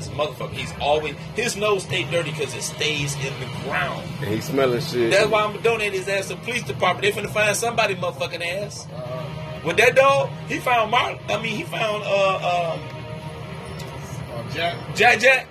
is 0.00 0.08
a 0.08 0.10
motherfucker. 0.12 0.52
He's 0.52 0.72
always 0.80 1.14
his 1.34 1.56
nose 1.56 1.84
stay 1.84 2.04
dirty 2.10 2.30
because 2.30 2.54
it 2.54 2.62
stays 2.62 3.14
in 3.16 3.32
the 3.40 3.46
ground. 3.64 4.02
And 4.20 4.28
he 4.34 4.40
smelling 4.40 4.80
shit. 4.80 5.10
That's 5.12 5.28
why 5.30 5.42
I'm 5.44 5.52
gonna 5.52 5.62
donate 5.62 5.92
his 5.92 6.08
ass 6.08 6.28
to 6.28 6.34
the 6.34 6.40
police 6.40 6.62
department. 6.64 7.02
They 7.14 7.20
finna 7.20 7.32
find 7.32 7.54
somebody 7.56 7.94
motherfucking 7.94 8.44
ass. 8.44 8.86
With 9.64 9.76
that 9.76 9.94
dog, 9.94 10.30
he 10.48 10.58
found 10.58 10.90
Mark. 10.90 11.18
I 11.28 11.40
mean, 11.42 11.54
he 11.56 11.62
found 11.64 12.02
uh 12.04 12.74
um 12.74 12.80
Uh, 14.32 14.50
Jack, 14.54 14.96
Jack 14.96 15.20
Jack. 15.20 15.46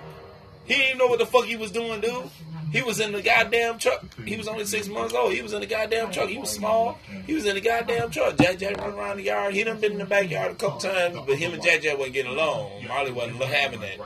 He 0.65 0.75
didn't 0.75 0.97
know 0.97 1.07
what 1.07 1.19
the 1.19 1.25
fuck 1.25 1.45
he 1.45 1.55
was 1.57 1.71
doing, 1.71 1.99
dude. 2.01 2.29
He 2.71 2.83
was 2.83 2.99
in 2.99 3.11
the 3.13 3.21
goddamn 3.23 3.79
truck. 3.79 4.05
He 4.25 4.37
was 4.37 4.47
only 4.47 4.63
six 4.65 4.87
months 4.87 5.13
old. 5.15 5.33
He 5.33 5.41
was 5.41 5.53
in 5.53 5.61
the 5.61 5.65
goddamn 5.65 6.11
truck. 6.11 6.29
He 6.29 6.37
was 6.37 6.51
small. 6.51 6.99
He 7.25 7.33
was 7.33 7.45
in 7.47 7.55
the 7.55 7.61
goddamn 7.61 8.11
truck. 8.11 8.37
Jack 8.37 8.59
Jack 8.59 8.77
run 8.77 8.93
around 8.93 9.17
the 9.17 9.23
yard. 9.23 9.55
He 9.55 9.63
done 9.63 9.79
been 9.79 9.93
in 9.93 9.97
the 9.97 10.05
backyard 10.05 10.51
a 10.51 10.55
couple 10.55 10.79
times, 10.79 11.17
but 11.25 11.35
him 11.35 11.53
and 11.53 11.63
Jack 11.63 11.81
Jack 11.81 11.97
wasn't 11.97 12.13
getting 12.13 12.31
along. 12.31 12.85
Marley 12.87 13.11
wasn't 13.11 13.41
having 13.43 13.79
that. 13.81 13.97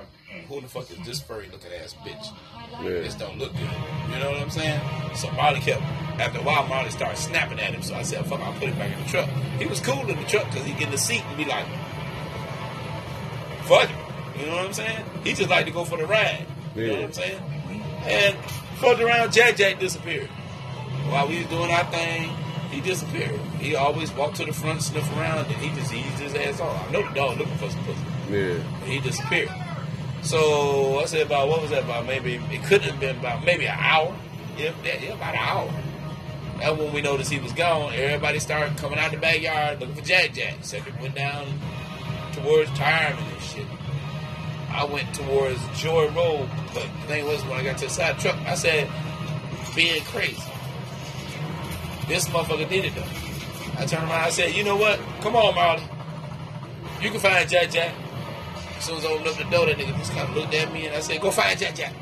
Who 0.54 0.62
the 0.62 0.68
fuck 0.68 0.92
is 0.92 1.00
this 1.04 1.20
furry 1.20 1.50
looking 1.52 1.72
ass 1.82 1.96
bitch? 2.06 2.28
Yeah. 2.84 3.02
This 3.02 3.16
don't 3.16 3.40
look 3.40 3.52
good. 3.54 3.62
You 3.62 4.20
know 4.20 4.30
what 4.30 4.40
I'm 4.40 4.52
saying? 4.52 4.80
So 5.16 5.32
Marley 5.32 5.60
kept 5.60 5.82
After 6.20 6.40
a 6.40 6.44
while, 6.44 6.68
Marley 6.68 6.92
started 6.92 7.18
snapping 7.18 7.60
at 7.60 7.74
him. 7.74 7.82
So 7.82 7.96
I 7.96 8.04
said, 8.04 8.24
fuck, 8.28 8.40
I'll 8.40 8.54
put 8.54 8.70
him 8.70 8.78
back 8.78 8.96
in 8.96 9.04
the 9.04 9.10
truck. 9.10 9.28
He 9.58 9.66
was 9.66 9.80
cool 9.80 10.08
in 10.08 10.16
the 10.16 10.28
truck 10.28 10.46
because 10.52 10.64
he 10.64 10.74
get 10.74 10.84
in 10.84 10.92
the 10.92 10.98
seat 11.00 11.24
and 11.26 11.38
be 11.38 11.46
like, 11.46 11.66
fuck 13.64 13.90
it. 13.90 14.40
You 14.40 14.46
know 14.46 14.58
what 14.58 14.66
I'm 14.68 14.74
saying? 14.74 15.04
He 15.24 15.34
just 15.34 15.50
like 15.50 15.66
to 15.66 15.72
go 15.72 15.86
for 15.86 15.98
the 15.98 16.06
ride. 16.06 16.46
You 16.76 16.88
know 16.88 16.94
what 16.98 17.04
I'm 17.06 17.14
saying? 17.14 17.42
And 18.06 18.38
fucked 18.78 19.02
around, 19.02 19.34
Jack 19.34 19.56
Jack 19.56 19.80
disappeared. 19.80 20.28
While 21.10 21.30
we 21.30 21.40
was 21.40 21.48
doing 21.48 21.72
our 21.72 21.86
thing, 21.86 22.30
he 22.70 22.80
disappeared. 22.80 23.40
He 23.60 23.74
always 23.74 24.12
walked 24.12 24.36
to 24.36 24.46
the 24.46 24.54
front, 24.54 24.84
sniff 24.84 25.12
around, 25.18 25.48
and 25.48 25.56
he 25.56 25.70
just 25.80 25.92
eased 25.92 26.20
his 26.20 26.36
ass 26.36 26.60
off. 26.60 26.88
I 26.88 26.92
know 26.92 27.08
the 27.08 27.16
dog 27.16 27.40
looking 27.40 27.58
for 27.58 27.72
some 27.72 27.84
pussy. 27.86 28.02
Yeah. 28.30 28.60
He 28.86 29.00
disappeared. 29.00 29.50
So 30.24 31.00
I 31.00 31.06
said 31.06 31.26
about 31.26 31.50
what 31.50 31.62
was 31.62 31.72
that 31.72 31.84
about? 31.84 32.06
Maybe 32.06 32.36
it 32.36 32.64
couldn't 32.64 32.90
have 32.90 33.00
been 33.00 33.18
about 33.18 33.44
maybe 33.44 33.66
an 33.66 33.78
hour. 33.78 34.16
If 34.58 34.82
that, 34.84 35.02
yeah, 35.02 35.14
about 35.14 35.34
an 35.34 35.40
hour. 35.41 35.74
That's 36.60 36.78
when 36.80 36.94
we 36.94 37.02
noticed 37.02 37.32
he 37.32 37.40
was 37.40 37.52
gone. 37.52 37.94
Everybody 37.94 38.40
started 38.40 38.78
coming 38.78 39.00
out 39.00 39.12
the 39.12 39.18
backyard 39.18 39.80
looking 39.80 39.95
for 39.95 40.02
Jack 40.02 40.34
Jack. 40.34 40.58
Second 40.62 40.98
went 41.02 41.16
down 41.16 41.48
towards 42.32 42.70
Tireman 42.72 43.24
and 43.24 43.41
shit. 43.41 43.66
I 44.70 44.86
went 44.86 45.14
towards 45.14 45.60
Joy 45.80 46.10
Road, 46.10 46.50
but 46.74 46.84
the 46.84 47.08
thing 47.08 47.26
was 47.26 47.44
when 47.44 47.60
I 47.60 47.64
got 47.64 47.78
to 47.80 47.86
the 47.86 47.91
side 47.91 48.18
truck, 48.20 48.38
I 48.48 48.56
said, 48.56 48.90
being 49.76 50.04
crazy. 50.06 50.41
This 52.08 52.28
motherfucker 52.30 52.68
did 52.70 52.86
it 52.86 52.95
though. 52.95 53.04
I 53.78 53.86
turned 53.86 54.04
around, 54.04 54.24
I 54.24 54.30
said, 54.30 54.56
you 54.56 54.64
know 54.64 54.76
what? 54.76 55.00
Come 55.22 55.36
on, 55.36 55.54
Marley. 55.56 55.84
You 57.02 57.12
can 57.12 57.20
find 57.20 57.48
Jack 57.50 57.72
Jack. 57.72 57.94
As 58.84 58.89
soon 58.89 58.97
as 58.97 59.05
I 59.05 59.11
opened 59.11 59.27
up 59.30 59.38
the 59.38 59.43
door, 59.45 59.65
that 59.68 59.77
nigga 59.77 59.97
just 59.97 60.11
kind 60.11 60.27
of 60.27 60.35
looked 60.35 60.53
at 60.53 60.73
me 60.73 60.88
and 60.88 60.93
I 60.93 60.99
said, 60.99 61.22
go 61.22 61.31
find 61.31 61.57
Jack 61.57 61.76
Jack. 61.76 61.93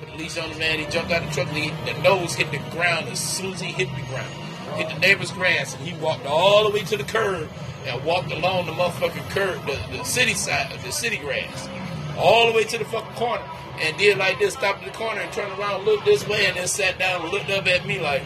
Put 0.00 0.10
the 0.10 0.16
leash 0.16 0.36
on 0.36 0.50
the 0.50 0.56
man. 0.56 0.80
He 0.80 0.86
jumped 0.86 1.12
out 1.12 1.22
the 1.22 1.30
truck 1.30 1.46
and 1.46 1.56
he, 1.56 1.70
the 1.88 1.96
nose 2.02 2.34
hit 2.34 2.50
the 2.50 2.58
ground 2.70 3.06
as 3.06 3.20
soon 3.20 3.52
as 3.52 3.60
he 3.60 3.70
hit 3.70 3.88
the 3.94 4.02
ground. 4.08 4.34
Hit 4.74 4.88
the 4.88 4.98
neighbor's 4.98 5.30
grass 5.30 5.76
and 5.76 5.86
he 5.86 5.96
walked 6.02 6.26
all 6.26 6.64
the 6.64 6.74
way 6.74 6.82
to 6.82 6.96
the 6.96 7.04
curb 7.04 7.48
and 7.86 8.04
walked 8.04 8.32
along 8.32 8.66
the 8.66 8.72
motherfucking 8.72 9.30
curb, 9.30 9.64
the, 9.66 9.78
the 9.96 10.02
city 10.02 10.34
side, 10.34 10.76
the 10.82 10.90
city 10.90 11.16
grass, 11.18 11.68
all 12.18 12.50
the 12.50 12.56
way 12.56 12.64
to 12.64 12.76
the 12.76 12.84
fucking 12.86 13.14
corner 13.14 13.44
and 13.78 13.96
did 13.96 14.18
like 14.18 14.40
this, 14.40 14.54
stopped 14.54 14.82
at 14.82 14.92
the 14.92 14.98
corner 14.98 15.20
and 15.20 15.32
turned 15.32 15.56
around, 15.60 15.84
looked 15.84 16.06
this 16.06 16.26
way 16.26 16.46
and 16.46 16.56
then 16.56 16.66
sat 16.66 16.98
down 16.98 17.22
and 17.22 17.30
looked 17.30 17.50
up 17.50 17.68
at 17.68 17.86
me 17.86 18.00
like, 18.00 18.22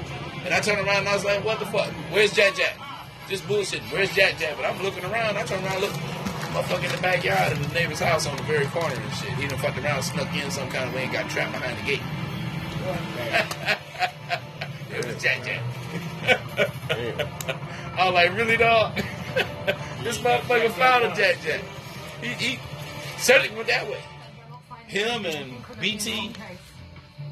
and 0.46 0.54
I 0.54 0.60
turned 0.60 0.80
around 0.86 1.00
and 1.00 1.08
I 1.08 1.16
was 1.16 1.24
like, 1.26 1.44
what 1.44 1.58
the 1.60 1.66
fuck? 1.66 1.90
Where's 2.12 2.32
Jack 2.32 2.54
Jack? 2.54 2.78
Just 3.28 3.46
bullshit. 3.46 3.82
Where's 3.92 4.10
Jack 4.14 4.38
Jack? 4.38 4.56
But 4.56 4.64
I'm 4.64 4.82
looking 4.82 5.04
around. 5.04 5.36
I 5.36 5.42
turn 5.42 5.62
around, 5.62 5.82
look, 5.82 5.92
motherfucker 6.50 6.84
in 6.84 6.92
the 6.92 7.02
backyard 7.02 7.52
of 7.52 7.68
the 7.68 7.74
neighbor's 7.74 8.00
house 8.00 8.26
on 8.26 8.36
the 8.36 8.42
very 8.44 8.66
corner 8.66 8.94
and 8.94 9.12
shit. 9.14 9.30
He 9.30 9.46
done 9.46 9.58
fucked 9.58 9.78
around, 9.78 10.02
snuck 10.02 10.34
in 10.34 10.50
some 10.50 10.68
kind 10.70 10.88
of 10.88 10.94
way 10.94 11.04
and 11.04 11.12
got 11.12 11.30
trapped 11.30 11.52
behind 11.52 11.78
the 11.78 11.82
gate. 11.82 12.02
it 14.98 15.06
was 15.06 15.22
Jack 15.22 15.44
Jack. 15.44 15.62
I 17.96 18.04
was 18.04 18.14
like, 18.14 18.36
really, 18.36 18.56
dog? 18.56 18.96
this 20.02 20.18
motherfucker 20.18 20.70
found 20.72 21.04
a 21.04 21.14
Jack 21.14 21.40
Jack. 21.42 21.62
He, 22.22 22.28
he 22.28 22.58
certainly 23.18 23.54
went 23.54 23.68
that 23.68 23.88
way. 23.88 24.00
Him 24.86 25.24
and 25.24 25.54
BT 25.80 26.32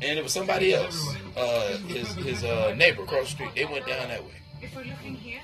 and 0.01 0.19
it 0.19 0.23
was 0.23 0.33
somebody 0.33 0.75
else, 0.75 1.15
uh, 1.37 1.77
his 1.89 2.15
his 2.15 2.45
uh, 2.45 2.75
neighbor 2.77 3.03
across 3.03 3.23
the 3.23 3.31
street. 3.31 3.51
They 3.55 3.65
went 3.65 3.87
down 3.87 4.09
that 4.09 4.23
way. 4.23 4.31
If 4.63 4.75
we're 4.75 4.85
looking 4.85 5.15
here, 5.15 5.41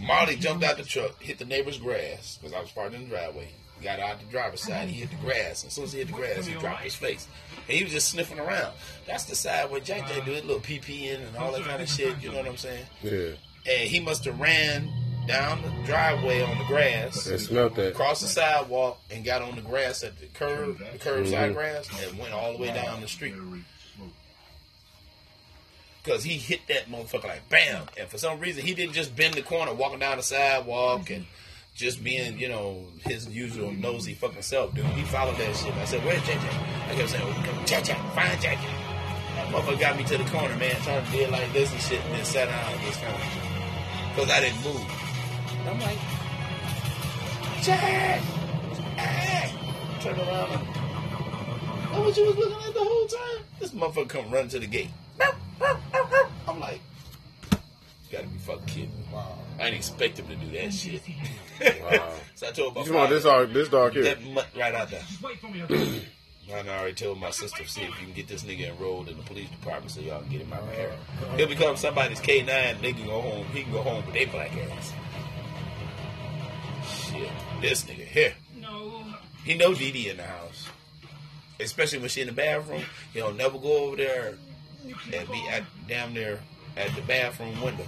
Marley 0.00 0.36
jumped 0.36 0.64
out 0.64 0.76
the 0.76 0.84
truck, 0.84 1.20
hit 1.22 1.38
the 1.38 1.44
neighbor's 1.44 1.78
grass 1.78 2.38
because 2.40 2.54
I 2.54 2.60
was 2.60 2.70
parked 2.70 2.94
in 2.94 3.02
the 3.04 3.08
driveway. 3.08 3.48
Got 3.82 3.98
out 3.98 4.20
the 4.20 4.26
driver's 4.26 4.60
side, 4.60 4.88
he 4.88 5.00
hit 5.00 5.10
the 5.10 5.16
grass. 5.16 5.64
As 5.64 5.72
soon 5.72 5.84
as 5.84 5.92
he 5.92 5.98
hit 6.00 6.08
the 6.08 6.12
grass, 6.12 6.44
he 6.46 6.52
dropped 6.54 6.82
his 6.82 6.94
face. 6.94 7.26
And 7.66 7.78
he 7.78 7.82
was 7.82 7.92
just 7.92 8.10
sniffing 8.10 8.38
around. 8.38 8.74
That's 9.06 9.24
the 9.24 9.34
side 9.34 9.70
where 9.70 9.80
Jack 9.80 10.06
Jack 10.08 10.24
do 10.26 10.32
his 10.32 10.44
little 10.44 10.60
pee 10.60 10.78
pee 10.80 11.08
in 11.08 11.22
and 11.22 11.34
all 11.36 11.50
that 11.52 11.62
kind 11.62 11.80
of 11.82 11.88
shit. 11.96 12.20
You 12.22 12.30
know 12.30 12.38
what 12.38 12.46
I'm 12.46 12.56
saying? 12.58 12.84
Yeah. 13.02 13.30
And 13.70 13.88
he 13.88 14.00
must 14.00 14.24
have 14.26 14.38
ran 14.38 14.90
down 15.26 15.62
the 15.62 15.70
driveway 15.86 16.42
on 16.42 16.58
the 16.58 16.64
grass, 16.64 17.26
And 17.26 17.40
smelt 17.40 17.74
that. 17.76 17.88
across 17.92 18.20
the 18.20 18.26
sidewalk, 18.26 19.00
and 19.10 19.24
got 19.24 19.40
on 19.42 19.54
the 19.56 19.62
grass 19.62 20.02
at 20.02 20.18
the 20.18 20.26
curb, 20.26 20.78
the 20.78 20.98
curbside 20.98 21.50
Mhm. 21.50 21.54
grass, 21.54 21.88
and 22.04 22.18
went 22.18 22.32
all 22.34 22.52
the 22.52 22.58
way 22.58 22.68
down 22.74 23.00
the 23.00 23.08
street. 23.08 23.34
Because 26.02 26.24
he 26.24 26.38
hit 26.38 26.60
that 26.68 26.90
motherfucker 26.90 27.24
like 27.24 27.48
bam. 27.50 27.86
And 27.98 28.08
for 28.08 28.16
some 28.16 28.40
reason, 28.40 28.64
he 28.64 28.74
didn't 28.74 28.94
just 28.94 29.14
bend 29.14 29.34
the 29.34 29.42
corner 29.42 29.74
walking 29.74 29.98
down 29.98 30.16
the 30.16 30.22
sidewalk 30.22 31.10
and 31.10 31.26
just 31.74 32.02
being, 32.02 32.38
you 32.38 32.48
know, 32.48 32.86
his 33.04 33.28
usual 33.28 33.70
nosy 33.70 34.14
fucking 34.14 34.42
self, 34.42 34.74
dude. 34.74 34.84
He 34.86 35.02
followed 35.02 35.36
that 35.36 35.56
shit. 35.56 35.74
I 35.74 35.84
said, 35.84 36.04
where's 36.04 36.22
Jack? 36.26 36.38
I 36.88 36.94
kept 36.94 37.10
saying, 37.10 37.24
oh, 37.26 37.62
Jack 37.66 37.84
Jack, 37.84 38.14
find 38.14 38.40
Jack. 38.40 38.58
That 39.36 39.48
motherfucker 39.48 39.80
got 39.80 39.96
me 39.96 40.04
to 40.04 40.18
the 40.18 40.24
corner, 40.24 40.56
man, 40.56 40.74
trying 40.82 41.04
to 41.04 41.12
do 41.12 41.18
it 41.18 41.30
like 41.30 41.52
this 41.52 41.70
and 41.70 41.80
shit, 41.80 42.00
and 42.04 42.14
then 42.14 42.24
sat 42.24 42.48
down 42.48 42.72
and 42.72 42.80
just 42.82 43.00
kind 43.00 43.14
of, 43.14 43.20
because 44.14 44.30
I 44.30 44.40
didn't 44.40 44.62
move. 44.64 44.84
And 45.60 45.68
I'm 45.68 45.80
like, 45.80 45.98
Jack! 47.62 48.22
Turn 50.00 50.18
around 50.18 50.50
and, 50.52 52.04
what 52.04 52.16
you 52.16 52.24
was 52.24 52.36
looking 52.36 52.56
at 52.68 52.72
the 52.72 52.80
whole 52.80 53.06
time? 53.06 53.44
This 53.58 53.70
motherfucker 53.72 54.08
come 54.08 54.30
running 54.30 54.48
to 54.48 54.58
the 54.58 54.66
gate. 54.66 54.88
I'm 55.60 56.60
like, 56.60 56.80
you 57.52 57.58
gotta 58.18 58.26
be 58.28 58.38
fucking 58.38 58.66
kidding 58.66 58.88
me. 58.90 59.18
I 59.58 59.64
didn't 59.64 59.76
expect 59.76 60.18
him 60.18 60.26
to 60.28 60.36
do 60.36 60.50
that 60.58 60.72
shit. 60.72 61.02
Wow. 61.60 62.14
so 62.34 62.48
I 62.48 62.52
told 62.52 62.74
my 62.74 62.80
You 62.80 62.86
talking 62.86 62.94
about 62.94 63.10
this 63.10 63.22
dog, 63.24 63.52
this 63.52 63.68
dog 63.68 63.92
here? 63.92 64.02
that 64.04 64.24
mutt 64.24 64.46
right 64.56 64.74
out 64.74 64.90
there. 64.90 65.00
Just 65.00 65.22
wait 65.22 65.38
for 65.38 65.48
me. 65.48 65.62
I 66.52 66.66
already 66.68 66.94
told 66.94 67.20
my 67.20 67.30
sister, 67.30 67.64
see 67.66 67.82
if 67.82 67.88
you 68.00 68.06
can 68.06 68.14
get 68.14 68.26
this 68.28 68.42
nigga 68.44 68.70
enrolled 68.70 69.08
in 69.10 69.16
the 69.18 69.22
police 69.22 69.50
department 69.50 69.90
so 69.90 70.00
y'all 70.00 70.20
can 70.22 70.30
get 70.30 70.40
him 70.40 70.52
out 70.52 70.62
of 70.62 70.72
here. 70.72 70.90
Uh-huh. 71.22 71.36
He'll 71.36 71.46
become 71.48 71.76
somebody's 71.76 72.18
K9 72.20 72.48
and 72.48 72.80
they 72.80 72.92
can 72.94 73.04
go 73.06 73.20
home. 73.20 73.44
He 73.52 73.62
can 73.62 73.72
go 73.72 73.82
home 73.82 74.04
with 74.06 74.14
they 74.14 74.24
black 74.24 74.50
ass. 74.56 74.92
Shit. 76.88 77.28
This 77.60 77.84
nigga 77.84 78.06
here. 78.06 78.32
No. 78.58 79.04
He 79.44 79.54
know 79.54 79.74
Dee 79.74 79.92
Dee 79.92 80.08
in 80.08 80.16
the 80.16 80.24
house. 80.24 80.66
Especially 81.60 81.98
when 81.98 82.08
she 82.08 82.22
in 82.22 82.26
the 82.28 82.32
bathroom. 82.32 82.82
He'll 83.12 83.34
never 83.34 83.58
go 83.58 83.84
over 83.84 83.96
there 83.96 84.34
and 84.84 85.28
be 85.30 85.48
at 85.50 85.64
damn 85.88 86.12
near 86.14 86.40
at 86.76 86.94
the 86.94 87.02
bathroom 87.02 87.60
window. 87.60 87.86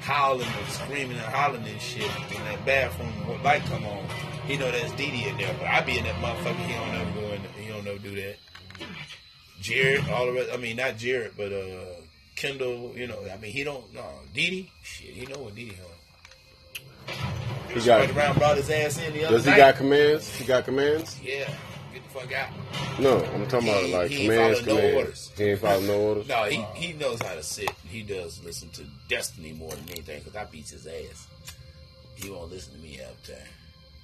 Howling 0.00 0.48
and 0.48 0.68
screaming 0.68 1.12
and 1.16 1.20
hollering 1.26 1.64
and 1.64 1.80
shit. 1.80 2.02
When 2.10 2.44
that 2.46 2.64
bathroom 2.66 3.08
What 3.28 3.42
light 3.44 3.62
come 3.66 3.84
on, 3.84 4.04
he 4.46 4.56
know 4.56 4.70
that's 4.70 4.90
Dee 4.92 5.10
Dee 5.12 5.28
in 5.28 5.36
there. 5.36 5.54
But 5.58 5.68
I 5.68 5.80
be 5.82 5.98
in 5.98 6.04
that 6.04 6.16
motherfucker, 6.16 6.66
he 6.66 6.72
don't 6.72 6.92
never 6.92 7.12
go 7.20 7.32
in 7.34 7.40
he 7.62 7.68
don't 7.68 7.84
never 7.84 7.98
do 7.98 8.14
that. 8.16 8.36
Jared, 9.60 10.08
all 10.08 10.26
the 10.26 10.32
rest 10.32 10.50
I 10.52 10.56
mean 10.56 10.76
not 10.76 10.96
Jared, 10.96 11.32
but 11.36 11.52
uh 11.52 11.84
Kendall, 12.34 12.92
you 12.96 13.06
know, 13.06 13.18
I 13.32 13.36
mean 13.36 13.52
he 13.52 13.62
don't 13.62 13.94
no 13.94 14.04
Dee 14.34 14.50
Dee, 14.50 14.70
shit, 14.82 15.10
he 15.10 15.24
know 15.26 15.38
what 15.40 15.54
Dee 15.54 15.66
Dee 15.70 15.76
on. 17.08 17.12
He 17.72 17.80
got. 17.86 18.10
Around 18.10 18.38
brought 18.38 18.56
his 18.56 18.68
ass 18.70 18.98
in 19.00 19.12
the 19.14 19.24
other 19.24 19.36
Does 19.36 19.44
he 19.44 19.50
night. 19.52 19.56
got 19.56 19.76
commands? 19.76 20.34
He 20.36 20.44
got 20.44 20.64
commands? 20.64 21.18
yeah, 21.22 21.48
fuck 22.12 22.32
out. 22.32 22.48
No, 23.00 23.18
I'm 23.24 23.46
talking 23.48 23.68
about 23.68 23.84
He- 23.84 23.92
like 23.92 24.10
he 24.10 24.26
commands. 24.26 24.60
following 24.60 24.66
no 24.66 24.76
commands. 24.76 24.96
orders. 24.96 25.30
He 25.36 25.44
ain't 25.44 25.60
following 25.60 25.86
no 25.86 26.00
orders. 26.00 26.28
No, 26.28 26.44
he, 26.44 26.64
he 26.74 26.92
knows 26.94 27.22
how 27.22 27.34
to 27.34 27.42
sit. 27.42 27.70
He 27.88 28.02
does 28.02 28.42
listen 28.44 28.68
to 28.70 28.82
Destiny 29.08 29.52
more 29.52 29.70
than 29.70 29.84
anything 29.90 30.18
because 30.22 30.36
I 30.36 30.44
beat 30.44 30.68
his 30.68 30.86
ass. 30.86 31.26
He 32.16 32.30
won't 32.30 32.50
listen 32.50 32.74
to 32.74 32.78
me 32.80 32.94
half 32.96 33.20
the 33.22 33.32
time. 33.32 33.42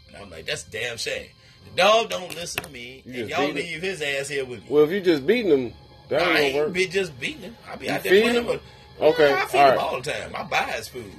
And 0.08 0.16
I'm 0.16 0.30
like, 0.30 0.46
that's 0.46 0.66
a 0.66 0.70
damn 0.70 0.96
shame. 0.96 1.28
The 1.74 1.82
dog 1.82 2.08
don't 2.10 2.34
listen 2.34 2.62
to 2.64 2.70
me, 2.70 3.02
You 3.04 3.22
and 3.22 3.30
y'all 3.30 3.46
him? 3.48 3.54
leave 3.56 3.82
his 3.82 4.00
ass 4.00 4.28
here 4.28 4.44
with 4.44 4.60
me. 4.60 4.66
Well, 4.70 4.84
if 4.84 4.90
you 4.90 5.00
just 5.00 5.26
beating 5.26 5.50
him, 5.50 5.72
that 6.08 6.22
ain't 6.22 6.38
ain't 6.38 6.52
gonna 6.54 6.64
work. 6.64 6.70
I 6.70 6.72
be 6.72 6.86
just 6.86 7.20
beating 7.20 7.42
him. 7.42 7.56
I 7.70 7.76
be 7.76 7.86
You 7.86 7.92
out 7.92 8.02
there 8.02 8.12
feed 8.12 8.22
putting 8.22 8.44
him? 8.44 8.50
him. 8.52 8.60
Okay, 9.00 9.32
I 9.34 9.44
feed 9.44 9.58
all 9.58 9.64
him 9.70 9.76
right. 9.76 9.78
all 9.78 10.00
the 10.00 10.10
time. 10.12 10.32
I 10.34 10.42
buy 10.44 10.62
his 10.72 10.88
food. 10.88 11.12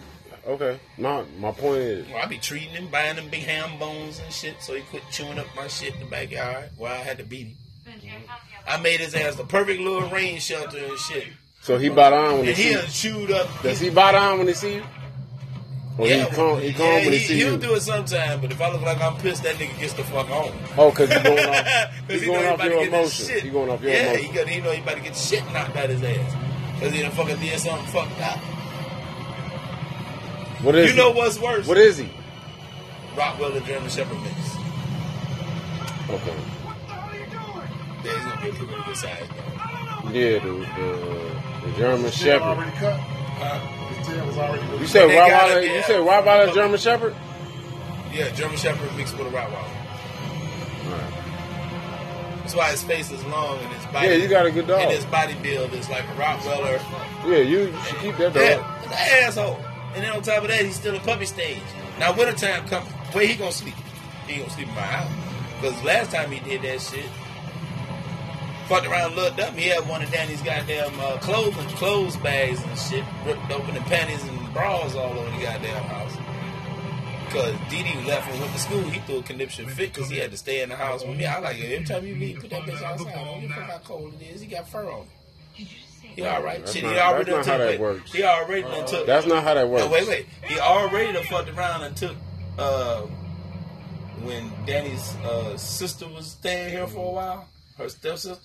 Okay, 0.48 0.80
my 0.98 1.24
my 1.40 1.52
point 1.52 1.78
is, 1.78 2.08
Well, 2.10 2.18
I 2.24 2.26
be 2.26 2.38
treating 2.38 2.70
him, 2.70 2.88
buying 2.88 3.18
him 3.18 3.30
big 3.30 3.44
ham 3.44 3.78
bones 3.80 4.20
and 4.20 4.34
shit, 4.34 4.56
so 4.62 4.74
he 4.74 4.82
quit 4.82 5.04
chewing 5.12 5.38
up 5.40 5.48
my 5.56 5.68
shit 5.68 5.94
in 5.94 6.00
the 6.00 6.06
backyard. 6.06 6.70
Where 6.78 6.92
I 6.92 6.98
had 6.98 7.18
to 7.20 7.24
beat 7.24 7.48
him. 7.48 8.22
I 8.68 8.78
made 8.78 9.00
his 9.00 9.16
ass 9.16 9.36
the 9.36 9.44
perfect 9.44 9.82
little 9.82 10.10
rain 10.10 10.40
shelter 10.40 10.78
and 10.78 10.98
shit. 11.00 11.26
so 11.62 11.78
he 11.78 11.90
bought 11.90 12.14
on 12.14 12.38
when 12.40 12.44
he 12.46 12.50
And 12.50 12.58
he 12.58 12.64
see. 12.64 12.74
done 12.74 12.88
chewed 12.90 13.32
up. 13.32 13.48
Does 13.64 13.80
he 13.80 13.90
bite 13.90 14.16
on 14.16 14.38
when 14.38 14.48
he 14.48 14.54
see 14.54 14.76
you? 14.76 14.84
Or 15.98 16.08
he 16.08 16.26
calm, 16.34 16.62
he 16.62 16.72
calm 16.72 16.86
yeah, 16.86 16.94
when 16.96 17.04
he, 17.12 17.18
he, 17.18 17.26
see 17.28 17.36
he'll 17.36 17.52
you? 17.54 17.58
do 17.58 17.74
it 17.74 17.82
sometime, 17.82 18.40
but 18.40 18.52
if 18.52 18.62
I 18.62 18.72
look 18.72 18.82
like 18.84 19.02
I'm 19.02 19.18
pissed, 19.18 19.44
that 19.44 19.56
nigga 19.56 19.78
gets 19.80 19.94
the 19.94 20.04
fuck 20.06 20.30
on. 20.30 20.54
Oh, 20.78 20.92
cause 20.92 21.10
he's 21.12 21.22
going 21.24 21.50
off. 21.50 21.94
He's 22.08 22.22
he 22.22 22.28
going 22.28 22.46
off 22.46 22.62
he 22.62 22.68
your 22.70 22.84
emotions. 22.86 23.28
He's 23.30 23.52
going 23.52 23.70
off 23.70 23.82
your 23.82 23.92
yeah, 23.92 24.04
emotions. 24.04 24.28
he, 24.28 24.34
got, 24.34 24.48
he 24.48 24.62
know 24.62 24.72
he 24.72 24.82
about 24.82 24.96
to 24.98 25.02
get 25.04 25.16
shit 25.16 25.44
knocked 25.52 25.76
out 25.76 25.90
his 25.90 26.02
ass. 26.02 26.36
Because 26.76 26.94
he 26.94 27.02
done 27.02 27.12
fucking 27.12 27.40
did 27.40 27.60
something 27.60 27.86
fucked 27.88 28.22
up. 28.22 28.40
What 30.62 30.76
is 30.76 30.86
You 30.88 30.92
he? 30.92 30.98
know 30.98 31.12
what's 31.12 31.40
worse? 31.40 31.68
What 31.68 31.78
is 31.78 31.98
he? 31.98 32.10
Rottweiler 33.16 33.58
and 33.58 33.66
German 33.66 33.90
Shepherd 33.90 34.22
mix. 34.22 34.36
Okay. 36.10 36.32
What 36.66 36.76
the 36.88 36.94
hell 36.94 37.10
are 37.10 37.16
you 37.16 37.26
doing? 37.26 37.70
Yeah, 38.04 38.14
he's 38.14 38.24
gonna 38.24 38.42
be 38.42 38.50
a 38.50 38.54
pretty 38.54 38.84
good 38.86 38.96
size. 38.98 39.28
though. 39.30 40.10
Yeah, 40.12 40.40
the 40.40 40.52
the, 40.52 41.68
the 41.72 41.78
German 41.78 42.02
Tail 42.04 42.12
Shepherd. 42.12 42.42
already 42.44 42.72
cut. 42.78 43.00
His 43.00 44.08
tail 44.08 44.26
was 44.26 44.38
already. 44.38 44.78
You 44.80 44.88
said 44.88 45.08
They 45.10 45.16
Rottweiler. 45.16 45.64
it, 45.64 45.76
You 45.76 45.82
said 45.84 46.00
Rottweiler 46.02 46.54
German 46.54 46.80
Shepherd. 46.80 47.16
Yeah, 48.14 48.30
German 48.32 48.58
Shepherd 48.58 48.96
mixed 48.98 49.18
with 49.18 49.28
a 49.28 49.30
Rottweiler. 49.30 49.54
All 49.54 50.92
right. 50.92 51.14
That's 52.42 52.56
why 52.56 52.72
his 52.72 52.84
face 52.84 53.12
is 53.12 53.24
long 53.26 53.60
and 53.60 53.72
his 53.74 53.86
body. 53.94 54.08
Yeah, 54.08 54.14
you 54.16 54.28
got 54.28 54.46
a 54.48 54.52
good 54.52 54.66
dog. 54.68 54.82
And 54.82 54.92
his 54.92 55.06
body 55.06 55.36
build 55.44 55.72
is 55.74 55.88
like 55.90 56.04
a 56.06 56.14
Rottweiler. 56.14 56.82
Yeah, 57.30 57.38
you, 57.38 57.60
you 57.68 57.78
should 57.88 58.00
keep 58.00 58.18
that 58.18 58.34
dog. 58.34 58.34
That, 58.34 58.84
that 58.90 59.12
asshole. 59.28 59.60
And 59.96 60.04
then 60.04 60.12
on 60.12 60.22
top 60.22 60.44
of 60.44 60.50
that, 60.50 60.64
he's 60.64 60.76
still 60.76 60.96
a 60.96 61.00
puppy 61.00 61.26
stage. 61.26 61.64
Now 62.00 62.16
wintertime 62.16 62.68
come, 62.68 62.84
where 63.14 63.26
he 63.26 63.36
gonna 63.36 63.52
sleep? 63.52 63.76
He 64.28 64.38
gonna 64.38 64.50
sleep 64.52 64.68
in 64.68 64.76
my 64.76 64.82
house. 64.82 65.12
Because 65.60 65.84
last 65.84 66.12
time 66.12 66.32
he 66.32 66.40
did 66.40 66.62
that 66.62 66.80
shit, 66.80 67.06
fucked 68.68 68.88
around, 68.88 69.16
looked 69.16 69.40
up, 69.40 69.54
he 69.56 69.68
had 69.68 69.88
one 69.90 70.02
of 70.02 70.12
Danny's 70.12 70.42
goddamn 70.42 70.98
uh, 71.00 71.18
clothes 71.18 71.58
and 71.58 71.68
clothes 71.70 72.16
bags 72.18 72.62
and 72.64 72.78
shit 72.78 73.04
ripped 73.26 73.52
open 73.52 73.76
and 73.76 73.86
panties 73.88 74.24
and 74.24 74.54
bras 74.54 74.96
all 74.96 75.18
over 75.18 75.32
the 75.38 75.44
goddamn 75.44 75.84
house. 75.86 76.16
Because 77.26 77.56
Dee 77.70 77.84
Dee 77.84 78.08
left 78.08 78.30
and 78.32 78.40
went 78.40 78.54
to 78.54 78.60
school, 78.60 78.82
he 78.82 79.00
threw 79.02 79.18
a 79.18 79.24
conniption 79.24 79.68
fit 79.68 79.94
because 79.94 80.10
he 80.10 80.18
had 80.18 80.32
to 80.32 80.38
stay 80.38 80.62
in 80.62 80.70
the 80.70 80.76
house 80.76 81.04
with 81.04 81.18
me. 81.18 81.26
I 81.26 81.40
like 81.40 81.58
it. 81.58 81.72
Every 81.74 81.86
time 81.86 82.06
you 82.06 82.16
leave, 82.16 82.40
put 82.40 82.50
that 82.50 82.64
bitch 82.64 82.82
outside. 82.82 83.14
I 83.14 83.24
don't 83.24 83.50
how 83.50 83.78
cold 83.84 84.14
it 84.20 84.34
is. 84.34 84.42
He 84.42 84.48
got 84.48 84.68
fur 84.68 84.90
on. 84.90 85.06
He 86.16 86.24
all 86.26 86.42
right. 86.44 86.60
That's 86.60 86.74
Shit, 86.74 86.84
not- 86.84 86.94
he 86.94 87.00
already 87.00 87.32
that's 87.32 87.48
done 87.48 87.60
not 87.60 87.62
how 87.62 87.66
took 87.66 87.68
that 87.68 87.74
it. 87.76 87.80
works. 87.80 88.14
He 88.14 88.24
already 88.24 88.62
done 88.64 88.88
took 88.88 89.06
That's 89.08 89.26
not 89.26 89.44
how 89.44 89.54
that 89.54 89.70
works. 89.70 89.86
no, 89.86 89.92
wait, 89.92 90.08
wait. 90.08 90.26
He 90.48 90.60
already 90.60 91.14
done 91.14 91.24
fucked 91.26 91.50
around 91.50 91.84
and 91.84 91.96
took 91.96 92.16
uh, 92.58 93.02
when 94.24 94.52
Danny's 94.66 95.16
uh, 95.18 95.56
sister 95.58 96.08
was 96.08 96.32
staying 96.32 96.72
here 96.72 96.88
for 96.88 97.06
a 97.06 97.12
while, 97.14 97.48
her 97.78 97.88
stepsister. 97.90 98.38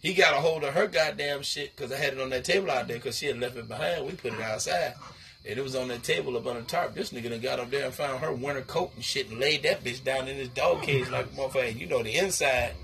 He 0.00 0.14
got 0.14 0.34
a 0.34 0.36
hold 0.40 0.62
of 0.62 0.74
her 0.74 0.86
goddamn 0.86 1.42
shit 1.42 1.74
because 1.74 1.90
I 1.90 1.96
had 1.96 2.12
it 2.12 2.20
on 2.20 2.30
that 2.30 2.44
table 2.44 2.70
out 2.70 2.86
there 2.86 2.98
because 2.98 3.18
she 3.18 3.26
had 3.26 3.38
left 3.40 3.56
it 3.56 3.66
behind. 3.66 4.06
We 4.06 4.12
put 4.12 4.32
it 4.34 4.40
outside. 4.40 4.94
And 5.48 5.58
it 5.58 5.62
was 5.62 5.74
on 5.74 5.88
that 5.88 6.02
table 6.02 6.36
up 6.36 6.46
on 6.46 6.56
the 6.56 6.62
tarp. 6.62 6.94
This 6.94 7.10
nigga 7.10 7.30
done 7.30 7.40
got 7.40 7.58
up 7.58 7.70
there 7.70 7.84
and 7.86 7.94
found 7.94 8.20
her 8.20 8.32
winter 8.32 8.60
coat 8.62 8.92
and 8.94 9.02
shit 9.02 9.28
and 9.30 9.40
laid 9.40 9.62
that 9.62 9.82
bitch 9.82 10.04
down 10.04 10.28
in 10.28 10.36
his 10.36 10.48
dog 10.50 10.82
cage 10.82 11.08
like 11.10 11.26
a 11.26 11.28
motherfucker. 11.30 11.74
You 11.76 11.86
know, 11.86 12.02
the 12.02 12.14
inside 12.16 12.74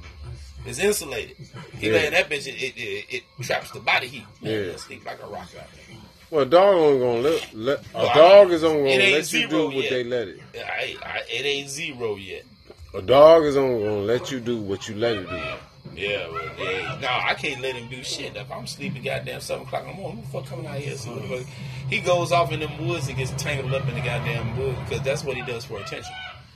is 0.66 0.78
insulated. 0.78 1.36
He 1.78 1.90
Yeah. 1.90 2.10
that 2.10 2.28
bitch, 2.30 2.46
it, 2.46 2.54
it, 2.62 2.74
it, 2.76 3.04
it 3.10 3.22
traps 3.44 3.70
the 3.70 3.80
body 3.80 4.06
heat. 4.08 4.24
Man, 4.42 4.64
Yeah. 4.70 4.76
sleep 4.76 5.04
like 5.04 5.22
a 5.22 5.26
rock 5.26 5.48
out 5.58 5.66
there. 5.74 5.96
Well, 6.30 6.42
a 6.42 6.46
dog 6.46 6.76
only 6.76 6.98
gonna 6.98 7.20
let, 7.20 7.54
let 7.54 7.78
a 7.94 7.98
I 7.98 8.14
dog 8.14 8.50
is 8.50 8.64
only 8.64 8.90
gonna 8.96 9.10
let 9.12 9.32
you 9.32 9.48
do 9.48 9.66
what 9.66 9.74
yet. 9.76 9.90
they 9.90 10.04
let 10.04 10.28
it. 10.28 10.40
I, 10.56 10.96
I, 11.02 11.18
it 11.30 11.44
ain't 11.44 11.68
zero 11.70 12.16
yet. 12.16 12.44
A 12.94 13.02
dog 13.02 13.44
is 13.44 13.56
only 13.56 13.84
gonna 13.84 13.96
let 14.00 14.30
you 14.30 14.40
do 14.40 14.58
what 14.58 14.88
you 14.88 14.94
let 14.96 15.16
it 15.16 15.28
do. 15.28 15.42
Yeah, 15.94 16.26
well, 16.28 16.42
yeah. 16.58 16.98
No, 17.00 17.08
I 17.08 17.34
can't 17.34 17.60
let 17.60 17.76
him 17.76 17.88
do 17.88 18.02
shit. 18.02 18.34
If 18.34 18.50
I'm 18.50 18.66
sleeping 18.66 19.02
goddamn 19.02 19.40
7 19.40 19.64
o'clock 19.64 19.82
in 19.82 19.88
the 19.90 19.94
morning, 19.94 20.16
who 20.16 20.22
the 20.22 20.28
fuck 20.28 20.46
coming 20.46 20.66
out 20.66 20.78
here? 20.78 20.96
See 20.96 21.10
what? 21.10 21.44
He 21.88 22.00
goes 22.00 22.32
off 22.32 22.50
in 22.52 22.60
them 22.60 22.88
woods 22.88 23.06
and 23.06 23.16
gets 23.16 23.30
tangled 23.40 23.72
up 23.74 23.86
in 23.86 23.94
the 23.94 24.00
goddamn 24.00 24.56
wood 24.56 24.76
because 24.84 25.02
that's 25.04 25.22
what 25.22 25.36
he 25.36 25.42
does 25.42 25.64
for 25.64 25.78
attention. 25.78 26.12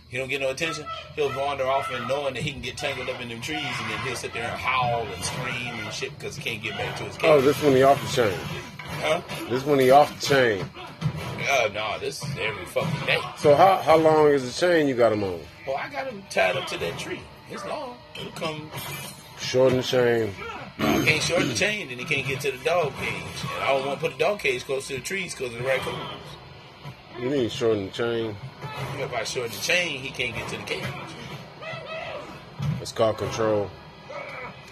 He 0.09 0.17
don't 0.17 0.29
get 0.29 0.41
no 0.41 0.51
attention, 0.51 0.87
he'll 1.17 1.35
wander 1.37 1.65
off 1.67 1.91
and 1.93 2.09
knowing 2.09 2.35
that 2.35 2.43
he 2.43 2.53
can 2.53 2.63
get 2.63 2.77
tangled 2.79 3.09
up 3.11 3.21
in 3.21 3.29
them 3.29 3.41
trees 3.43 3.59
and 3.63 3.91
then 3.91 3.99
he'll 4.01 4.17
sit 4.17 4.33
there 4.33 4.45
and 4.45 4.59
howl 4.59 5.07
and 5.07 5.23
scream 5.25 5.75
and 5.85 5.93
shit 5.93 6.19
because 6.19 6.37
he 6.37 6.43
can't 6.43 6.63
get 6.63 6.77
back 6.79 6.97
to 6.97 7.05
his 7.05 7.17
cage. 7.17 7.25
Oh, 7.31 7.41
this 7.41 7.63
one 7.63 7.73
he 7.75 7.83
off 7.83 8.01
the 8.01 8.23
chain. 8.23 8.39
huh? 9.03 9.21
This 9.51 9.65
one 9.65 9.79
he 9.79 9.91
off 9.91 10.21
the 10.21 10.27
chain. 10.27 10.65
Uh, 11.51 11.69
no, 11.73 11.99
this 11.99 12.23
is 12.23 12.31
every 12.39 12.65
fucking 12.67 13.07
day. 13.07 13.19
So 13.39 13.55
how 13.55 13.77
how 13.77 13.97
long 13.97 14.29
is 14.29 14.45
the 14.45 14.67
chain 14.67 14.89
you 14.89 14.95
got 14.95 15.13
him 15.13 15.25
on? 15.25 15.41
Well, 15.67 15.77
I 15.77 15.89
got 15.89 16.07
him 16.07 16.23
tied 16.31 16.57
up 16.57 16.67
to 16.69 16.79
that 16.79 16.99
tree. 16.99 17.21
It's 17.51 17.65
long. 17.67 17.97
It'll 18.17 18.33
come 18.33 18.71
Shorten 19.41 19.79
the 19.79 19.83
chain. 19.83 20.35
I 20.79 21.05
can't 21.05 21.23
short 21.23 21.43
the 21.43 21.55
chain, 21.55 21.89
then 21.89 21.99
he 21.99 22.05
can't 22.05 22.27
get 22.27 22.41
to 22.41 22.51
the 22.51 22.65
dog 22.65 22.93
cage. 22.97 23.23
And 23.55 23.63
I 23.65 23.69
don't 23.69 23.87
want 23.87 24.01
to 24.01 24.07
put 24.09 24.19
the 24.19 24.25
dog 24.25 24.41
cage 24.41 24.65
close 24.65 24.89
to 24.89 24.95
the 24.95 25.01
trees 25.01 25.35
because 25.35 25.53
of 25.55 25.61
the 25.61 25.67
raccoons. 25.67 25.97
You 27.19 27.31
need 27.31 27.43
to 27.43 27.51
shorten 27.51 27.87
the 27.87 27.91
chain. 27.93 28.37
If 28.99 29.13
I 29.13 29.25
short 29.25 29.51
the 29.51 29.61
chain, 29.61 30.01
he 30.01 30.11
can't 30.11 30.35
get 30.37 30.49
to 30.51 30.57
the 30.57 30.63
cage. 30.63 30.85
It's 32.81 32.93
called 32.93 33.19
control. 33.19 33.71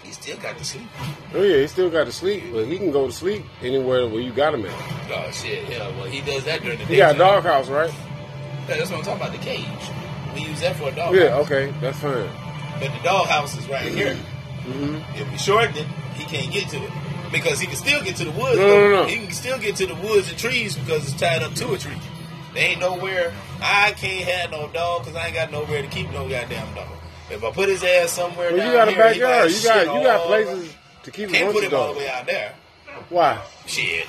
He 0.03 0.11
still 0.13 0.37
got 0.37 0.57
to 0.57 0.63
sleep. 0.63 0.87
Oh 1.33 1.41
yeah, 1.43 1.57
he 1.57 1.67
still 1.67 1.89
got 1.89 2.05
to 2.05 2.11
sleep, 2.13 2.43
but 2.53 2.65
he 2.65 2.77
can 2.77 2.91
go 2.91 3.07
to 3.07 3.11
sleep 3.11 3.43
anywhere 3.61 4.07
where 4.07 4.21
you 4.21 4.31
got 4.31 4.53
him 4.53 4.65
at. 4.65 5.11
Oh 5.11 5.29
shit, 5.31 5.69
yeah. 5.69 5.89
Well, 5.97 6.05
he 6.05 6.21
does 6.21 6.45
that 6.45 6.61
during 6.61 6.77
the 6.79 6.85
day. 6.85 6.93
He 6.93 6.97
got 6.97 7.15
a 7.15 7.17
doghouse, 7.17 7.67
right? 7.67 7.91
Yeah, 8.69 8.77
that's 8.77 8.89
what 8.89 8.99
I'm 8.99 9.03
talking 9.05 9.27
about. 9.27 9.31
The 9.37 9.43
cage. 9.43 9.65
We 10.33 10.41
use 10.47 10.61
that 10.61 10.77
for 10.77 10.87
a 10.87 10.95
dog. 10.95 11.13
Yeah, 11.13 11.35
okay, 11.39 11.73
that's 11.81 11.99
fine. 11.99 12.29
But 12.79 12.93
the 12.93 13.03
doghouse 13.03 13.57
is 13.57 13.67
right 13.67 13.91
here. 13.91 14.15
hmm 14.15 14.95
If 15.19 15.29
we 15.29 15.37
shorten 15.37 15.75
it, 15.75 15.87
he 16.15 16.23
can't 16.23 16.51
get 16.53 16.69
to 16.69 16.77
it 16.77 16.91
because 17.31 17.59
he 17.59 17.67
can 17.67 17.75
still 17.75 18.01
get 18.03 18.15
to 18.17 18.23
the 18.23 18.31
woods. 18.31 18.57
No, 18.57 18.67
no, 18.67 18.89
no. 18.89 19.05
He 19.05 19.17
can 19.17 19.31
still 19.31 19.57
get 19.57 19.75
to 19.77 19.87
the 19.87 19.95
woods 19.95 20.29
and 20.29 20.37
trees 20.37 20.77
because 20.77 21.03
it's 21.11 21.19
tied 21.19 21.43
up 21.43 21.53
to 21.55 21.73
a 21.73 21.77
tree. 21.77 21.97
There 22.57 22.71
ain't 22.71 22.79
nowhere. 22.79 23.33
I 23.61 23.91
can't 23.91 24.27
have 24.27 24.49
no 24.49 24.67
dog 24.69 25.03
because 25.03 25.15
I 25.15 25.27
ain't 25.27 25.35
got 25.35 25.51
nowhere 25.51 25.83
to 25.83 25.87
keep 25.87 26.09
no 26.11 26.27
goddamn 26.27 26.73
dog. 26.73 26.87
If 27.29 27.43
I 27.43 27.51
put 27.51 27.69
his 27.69 27.83
ass 27.83 28.11
somewhere, 28.13 28.49
Well, 28.51 28.57
down 28.57 28.67
you 28.67 28.73
got 28.73 28.87
a 28.87 28.91
here, 28.91 29.13
he 29.13 29.19
backyard. 29.19 29.51
might 29.51 29.55
You 29.55 29.63
got 29.63 29.95
you 29.99 30.03
got 30.07 30.25
places 30.25 30.69
over. 30.69 30.77
to 31.03 31.11
keep 31.11 31.29
a 31.29 31.31
Can't 31.33 31.53
put 31.53 31.63
of 31.65 31.71
him 31.71 31.79
all 31.79 31.93
the 31.93 31.99
way 31.99 32.09
out 32.09 32.25
there. 32.25 32.55
Why? 33.09 33.39
Shit. 33.67 34.07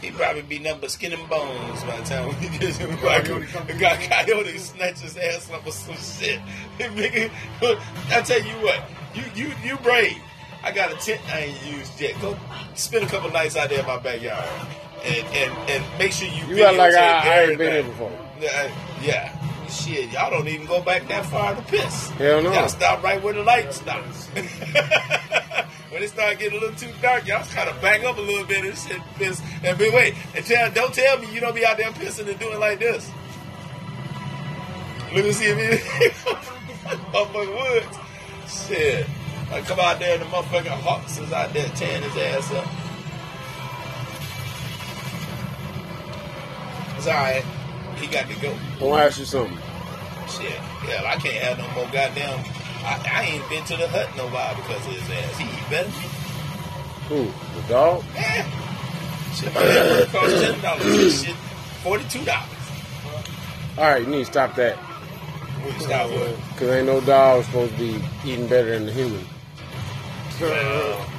He 0.00 0.10
probably 0.12 0.42
be 0.42 0.60
nothing 0.60 0.82
but 0.82 0.90
skin 0.92 1.14
and 1.14 1.28
bones 1.28 1.82
by 1.82 1.96
the 1.96 2.04
time 2.04 2.28
we 2.28 2.34
get 2.58 2.76
him 2.76 2.90
back. 3.00 3.24
The 3.24 3.74
guy 3.76 4.06
coyote 4.06 4.56
snatch 4.58 5.00
his 5.00 5.16
ass 5.16 5.50
up 5.50 5.66
or 5.66 5.72
some 5.72 5.96
shit. 5.96 6.38
I 6.78 8.22
tell 8.22 8.40
you 8.40 8.54
what, 8.62 8.84
you 9.14 9.24
you 9.34 9.52
you 9.64 9.76
brave. 9.78 10.16
I 10.62 10.70
got 10.70 10.92
a 10.92 10.96
tent 10.96 11.20
I 11.28 11.40
ain't 11.40 11.66
used 11.76 12.00
yet. 12.00 12.20
Go 12.20 12.36
spend 12.76 13.04
a 13.04 13.08
couple 13.08 13.30
nights 13.32 13.56
out 13.56 13.68
there 13.68 13.80
in 13.80 13.86
my 13.86 13.98
backyard. 13.98 14.48
And 15.04 15.26
and, 15.36 15.70
and 15.70 15.98
make 15.98 16.12
sure 16.12 16.28
you 16.28 16.46
You 16.46 16.56
got 16.56 16.76
like 16.76 16.94
I, 16.94 17.28
I 17.28 17.42
ain't 17.44 17.58
been 17.58 17.72
here 17.72 17.82
before. 17.82 18.12
Yeah, 18.40 18.74
yeah. 19.02 19.68
Shit, 19.68 20.12
y'all 20.12 20.30
don't 20.30 20.46
even 20.48 20.66
go 20.66 20.80
back 20.80 21.08
that 21.08 21.26
far 21.26 21.54
to 21.54 21.62
piss. 21.62 22.10
Hell 22.10 22.42
no. 22.42 22.52
Y'all 22.52 22.68
stop 22.68 23.02
right 23.02 23.22
where 23.22 23.34
the 23.34 23.42
light 23.42 23.72
stops. 23.72 24.26
when 24.28 26.02
it 26.02 26.08
start 26.08 26.38
getting 26.38 26.58
a 26.58 26.60
little 26.60 26.76
too 26.76 26.92
dark, 27.02 27.26
y'all 27.26 27.44
kind 27.46 27.68
of 27.68 27.80
back 27.82 28.04
up 28.04 28.16
a 28.16 28.20
little 28.20 28.46
bit 28.46 28.64
and 28.64 28.76
shit 28.76 29.00
piss. 29.16 29.42
And 29.62 29.76
but 29.76 29.92
wait, 29.92 30.14
and 30.34 30.44
tell, 30.44 30.70
don't 30.70 30.94
tell 30.94 31.18
me 31.18 31.32
you 31.32 31.40
don't 31.40 31.54
be 31.54 31.66
out 31.66 31.76
there 31.76 31.90
pissing 31.90 32.28
and 32.28 32.38
doing 32.38 32.60
like 32.60 32.78
this. 32.78 33.10
Let 35.14 35.24
me 35.24 35.32
see 35.32 35.46
if 35.46 35.58
you 35.58 35.78
motherfucking 37.12 37.54
woods. 37.54 37.98
Shit. 38.68 39.06
I 39.50 39.60
come 39.60 39.78
out 39.78 39.98
there 39.98 40.14
and 40.14 40.22
the 40.22 40.26
motherfucking 40.26 40.66
hawks 40.66 41.18
is 41.18 41.32
out 41.32 41.52
there 41.52 41.68
tearing 41.68 42.02
his 42.02 42.16
ass 42.16 42.52
up. 42.52 42.66
He 47.04 48.06
got 48.06 48.28
to 48.28 48.40
go. 48.40 48.50
I 48.80 48.84
want 48.84 49.00
to 49.00 49.06
ask 49.06 49.18
you 49.18 49.24
something. 49.24 49.56
Shit. 50.28 50.52
Hell, 50.52 51.06
I 51.06 51.16
can't 51.16 51.36
have 51.44 51.58
no 51.58 51.68
more 51.74 51.84
goddamn. 51.92 52.40
I, 52.84 53.00
I 53.12 53.24
ain't 53.24 53.48
been 53.48 53.64
to 53.64 53.76
the 53.76 53.88
hut 53.88 54.08
no 54.16 54.26
while 54.28 54.54
because 54.56 54.86
of 54.86 54.92
his 54.92 55.10
ass. 55.10 55.38
He 55.38 55.44
eat 55.44 55.70
better. 55.70 55.90
Who? 57.08 57.24
The 57.60 57.68
dog? 57.68 58.04
Yeah. 58.14 58.46
Shit, 59.34 59.54
my 59.54 59.60
head 59.60 60.08
cost 60.08 60.36
ten 60.36 60.60
dollars. 60.60 61.24
Shit, 61.24 61.36
forty 61.82 62.04
two 62.08 62.24
dollars. 62.24 62.48
All 63.76 63.84
right, 63.84 64.02
you 64.02 64.08
need 64.08 64.20
to 64.20 64.24
stop 64.24 64.54
that. 64.56 64.78
Stop 65.80 66.10
with. 66.10 66.36
Because 66.52 66.70
ain't 66.70 66.86
no 66.86 67.00
dog 67.00 67.44
supposed 67.44 67.72
to 67.72 67.78
be 67.78 68.02
eating 68.24 68.46
better 68.46 68.70
than 68.70 68.86
the 68.86 68.92
human. 68.92 69.24
Well, 70.40 71.00
if 71.00 71.08
you 71.08 71.13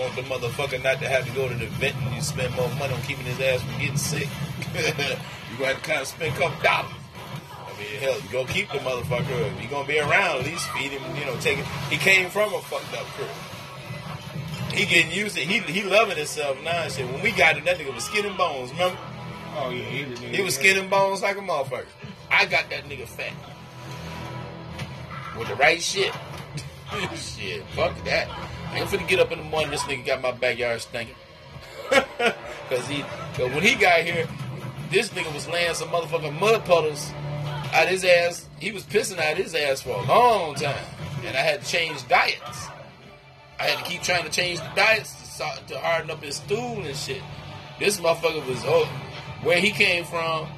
want 0.00 0.16
the 0.16 0.22
motherfucker 0.22 0.82
not 0.82 0.98
to 1.00 1.08
have 1.08 1.26
to 1.26 1.32
go 1.32 1.48
to 1.48 1.54
the 1.54 1.66
vet 1.66 1.94
and 1.94 2.14
you 2.14 2.20
spend 2.22 2.54
more 2.54 2.68
money 2.76 2.94
on 2.94 3.02
keeping 3.02 3.24
his 3.24 3.38
ass 3.40 3.60
from 3.62 3.78
getting 3.80 3.96
sick, 3.96 4.28
you 4.74 4.82
gonna 5.58 5.74
have 5.74 5.82
to 5.82 5.82
kind 5.88 6.00
of 6.00 6.06
spend 6.06 6.34
a 6.34 6.38
couple 6.38 6.62
dollars. 6.62 6.92
I 7.52 7.78
mean, 7.78 8.00
hell, 8.00 8.14
you 8.20 8.28
go 8.30 8.44
keep 8.46 8.68
the 8.72 8.78
motherfucker. 8.78 9.30
If 9.56 9.62
you 9.62 9.68
gonna 9.68 9.86
be 9.86 9.98
around, 10.00 10.40
at 10.40 10.46
least 10.46 10.68
feed 10.70 10.90
him. 10.92 11.02
You 11.16 11.24
know, 11.26 11.36
take 11.40 11.58
it. 11.58 11.64
He 11.90 11.96
came 11.96 12.30
from 12.30 12.52
a 12.54 12.60
fucked 12.62 12.92
up 12.94 13.06
crew. 13.16 13.26
He 14.76 14.86
getting 14.86 15.10
used 15.12 15.36
to. 15.36 15.42
He 15.42 15.58
he 15.60 15.82
loving 15.82 16.16
himself 16.16 16.56
now. 16.62 16.82
and 16.84 16.92
Shit. 16.92 17.06
When 17.10 17.22
we 17.22 17.32
got 17.32 17.56
him, 17.56 17.64
that 17.64 17.78
nigga 17.78 17.92
was 17.94 18.04
skin 18.04 18.24
and 18.26 18.36
bones. 18.36 18.70
Remember? 18.72 18.98
Oh 19.56 19.70
yeah, 19.70 19.82
he, 19.84 20.04
was- 20.04 20.18
He 20.20 20.42
was 20.42 20.54
skin 20.54 20.78
and 20.78 20.88
bones 20.90 21.22
like 21.22 21.36
a 21.36 21.40
motherfucker. 21.40 21.86
I 22.30 22.46
got 22.46 22.70
that 22.70 22.84
nigga 22.84 23.06
fat. 23.08 23.32
With 25.38 25.48
the 25.48 25.56
right 25.56 25.80
shit. 25.82 26.12
shit, 27.16 27.64
fuck 27.74 28.04
that. 28.04 28.28
I 28.70 28.78
ain't 28.78 28.88
finna 28.88 29.08
get 29.08 29.18
up 29.18 29.32
in 29.32 29.38
the 29.38 29.44
morning, 29.44 29.70
this 29.70 29.82
nigga 29.82 30.06
got 30.06 30.22
my 30.22 30.32
backyard 30.32 30.80
stinking. 30.80 31.16
cause 31.90 32.86
he, 32.86 33.02
cause 33.34 33.50
when 33.52 33.62
he 33.62 33.74
got 33.74 34.00
here, 34.02 34.28
this 34.90 35.08
nigga 35.10 35.32
was 35.34 35.48
laying 35.48 35.74
some 35.74 35.88
motherfucking 35.88 36.38
mud 36.38 36.64
puddles 36.64 37.10
out 37.72 37.88
his 37.88 38.04
ass. 38.04 38.46
He 38.58 38.72
was 38.72 38.84
pissing 38.84 39.18
out 39.18 39.36
his 39.36 39.54
ass 39.54 39.82
for 39.82 39.90
a 39.90 40.02
long 40.02 40.54
time. 40.54 40.84
And 41.24 41.36
I 41.36 41.40
had 41.40 41.62
to 41.62 41.66
change 41.68 42.06
diets. 42.08 42.68
I 43.58 43.64
had 43.64 43.84
to 43.84 43.90
keep 43.90 44.02
trying 44.02 44.24
to 44.24 44.30
change 44.30 44.58
the 44.58 44.70
diets 44.74 45.38
to, 45.38 45.62
to 45.68 45.78
harden 45.78 46.10
up 46.10 46.22
his 46.22 46.36
stool 46.36 46.82
and 46.82 46.96
shit. 46.96 47.22
This 47.78 48.00
motherfucker 48.00 48.46
was 48.46 48.62
oh, 48.64 48.86
where 49.42 49.58
he 49.58 49.70
came 49.70 50.04
from. 50.04 50.48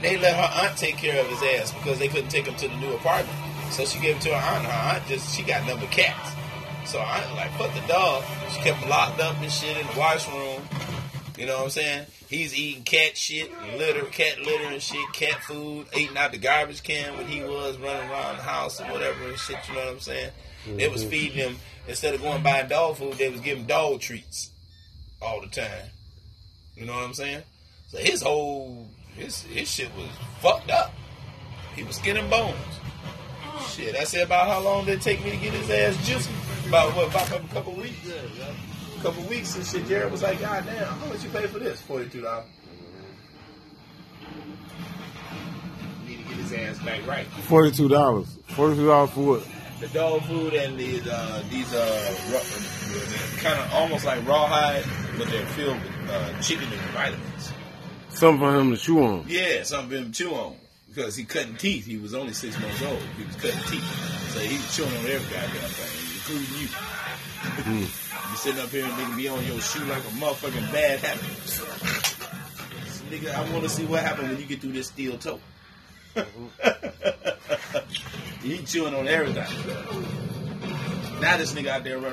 They 0.00 0.18
let 0.18 0.34
her 0.34 0.66
aunt 0.66 0.76
take 0.76 0.96
care 0.96 1.20
of 1.20 1.28
his 1.28 1.42
ass 1.42 1.72
because 1.72 1.98
they 1.98 2.08
couldn't 2.08 2.28
take 2.28 2.46
him 2.46 2.56
to 2.56 2.68
the 2.68 2.76
new 2.76 2.92
apartment. 2.94 3.38
So 3.70 3.84
she 3.84 4.00
gave 4.00 4.16
him 4.16 4.20
to 4.22 4.28
her 4.30 4.56
aunt. 4.56 4.64
Her 4.66 4.94
aunt 4.94 5.06
just 5.06 5.36
she 5.36 5.42
got 5.42 5.66
number 5.66 5.86
cats. 5.86 6.34
So 6.84 6.98
I 6.98 7.32
like 7.34 7.50
fuck 7.52 7.74
the 7.74 7.86
dog. 7.86 8.24
She 8.50 8.60
kept 8.60 8.86
locked 8.88 9.20
up 9.20 9.40
and 9.40 9.50
shit 9.50 9.76
in 9.76 9.86
the 9.86 9.98
washroom. 9.98 10.62
You 11.38 11.46
know 11.46 11.56
what 11.58 11.64
I'm 11.64 11.70
saying? 11.70 12.06
He's 12.28 12.54
eating 12.54 12.82
cat 12.84 13.16
shit, 13.16 13.50
litter, 13.76 14.04
cat 14.06 14.40
litter 14.40 14.64
and 14.64 14.82
shit, 14.82 15.12
cat 15.12 15.42
food, 15.42 15.86
eating 15.96 16.16
out 16.16 16.32
the 16.32 16.38
garbage 16.38 16.82
can 16.82 17.16
when 17.16 17.26
he 17.26 17.42
was 17.42 17.78
running 17.78 18.10
around 18.10 18.36
the 18.36 18.42
house 18.42 18.80
or 18.80 18.84
whatever 18.84 19.28
and 19.28 19.38
shit. 19.38 19.56
You 19.68 19.74
know 19.74 19.80
what 19.80 19.92
I'm 19.92 20.00
saying? 20.00 20.30
They 20.76 20.88
was 20.88 21.02
mm-hmm. 21.02 21.10
feeding 21.10 21.36
him 21.36 21.56
instead 21.88 22.14
of 22.14 22.22
going 22.22 22.42
buying 22.42 22.68
dog 22.68 22.96
food. 22.96 23.14
They 23.14 23.28
was 23.28 23.40
giving 23.40 23.64
dog 23.64 24.00
treats 24.00 24.50
all 25.20 25.40
the 25.40 25.48
time. 25.48 25.90
You 26.76 26.86
know 26.86 26.94
what 26.94 27.04
I'm 27.04 27.14
saying? 27.14 27.42
So 27.88 27.98
his 27.98 28.22
whole 28.22 28.88
his 29.16 29.42
his 29.42 29.68
shit 29.68 29.90
was 29.96 30.08
fucked 30.40 30.70
up. 30.70 30.92
He 31.74 31.82
was 31.82 31.96
skin 31.96 32.16
and 32.16 32.30
bones. 32.30 32.56
Shit, 33.68 33.96
I 33.96 34.04
said 34.04 34.24
about 34.26 34.48
how 34.48 34.60
long 34.60 34.84
did 34.84 34.98
it 34.98 35.02
take 35.02 35.24
me 35.24 35.30
to 35.30 35.36
get 35.36 35.52
his 35.54 35.70
ass 35.70 36.06
juicy? 36.06 36.30
About 36.68 36.94
what? 36.94 37.08
About 37.08 37.30
a 37.30 37.54
couple 37.54 37.72
weeks. 37.74 37.96
A 38.08 39.02
couple 39.02 39.22
weeks 39.24 39.56
and 39.56 39.66
shit. 39.66 39.86
Jared 39.86 40.12
was 40.12 40.22
like, 40.22 40.40
God 40.40 40.64
damn, 40.66 40.86
how 40.86 41.06
much 41.06 41.24
you 41.24 41.30
pay 41.30 41.46
for 41.46 41.58
this? 41.58 41.80
Forty 41.80 42.08
two 42.08 42.20
dollars. 42.20 42.44
Need 46.06 46.18
to 46.18 46.22
get 46.24 46.36
his 46.36 46.52
ass 46.52 46.78
back 46.84 47.06
right. 47.06 47.26
Forty-two 47.26 47.88
dollars. 47.88 48.38
Forty-two 48.48 48.86
dollars 48.86 49.10
for 49.10 49.20
what? 49.26 49.48
The 49.80 49.88
dog 49.88 50.22
food 50.22 50.54
and 50.54 50.78
these 50.78 51.06
uh, 51.08 51.42
these 51.50 51.72
uh, 51.74 52.14
kind 53.38 53.58
of 53.58 53.72
almost 53.72 54.04
like 54.04 54.24
rawhide, 54.26 54.84
but 55.18 55.28
they're 55.28 55.46
filled 55.46 55.80
with 55.80 56.10
uh, 56.10 56.40
chicken 56.40 56.64
and 56.72 56.80
vitamins. 56.92 57.52
Something 58.10 58.38
for 58.40 58.54
him 58.54 58.70
to 58.70 58.76
chew 58.76 59.02
on. 59.02 59.24
Yeah, 59.26 59.62
something 59.64 59.88
for 59.90 59.96
him 59.96 60.12
to 60.12 60.12
chew 60.12 60.34
on. 60.34 60.56
Because 60.92 61.16
he 61.16 61.24
cutting 61.24 61.56
teeth. 61.56 61.86
He 61.86 61.96
was 61.96 62.12
only 62.12 62.34
six 62.34 62.60
months 62.60 62.82
old. 62.82 63.00
He 63.16 63.24
was 63.24 63.36
cutting 63.36 63.62
teeth. 63.70 64.32
So 64.32 64.40
he 64.40 64.56
was 64.56 64.76
chewing 64.76 64.90
on 64.90 65.06
every 65.06 65.34
goddamn 65.34 65.70
thing, 65.70 65.88
including 66.16 66.60
you. 66.60 66.68
Hmm. 67.42 67.78
you 68.30 68.36
sitting 68.36 68.60
up 68.60 68.68
here 68.68 68.84
and 68.84 68.92
nigga 68.92 69.16
be 69.16 69.28
on 69.28 69.44
your 69.46 69.60
shoe 69.60 69.84
like 69.86 69.98
a 69.98 70.12
motherfucking 70.20 70.70
bad 70.70 71.00
habit. 71.00 71.24
nigga, 73.10 73.34
I 73.34 73.50
want 73.52 73.64
to 73.64 73.70
see 73.70 73.86
what 73.86 74.02
happens 74.02 74.28
when 74.28 74.38
you 74.38 74.44
get 74.46 74.60
through 74.60 74.72
this 74.72 74.88
steel 74.88 75.16
toe. 75.16 75.40
he 78.42 78.58
chewing 78.58 78.94
on 78.94 79.08
everything. 79.08 79.44
Now 81.22 81.38
this 81.38 81.54
nigga 81.54 81.68
out 81.68 81.84
there 81.84 81.96
running 81.96 82.10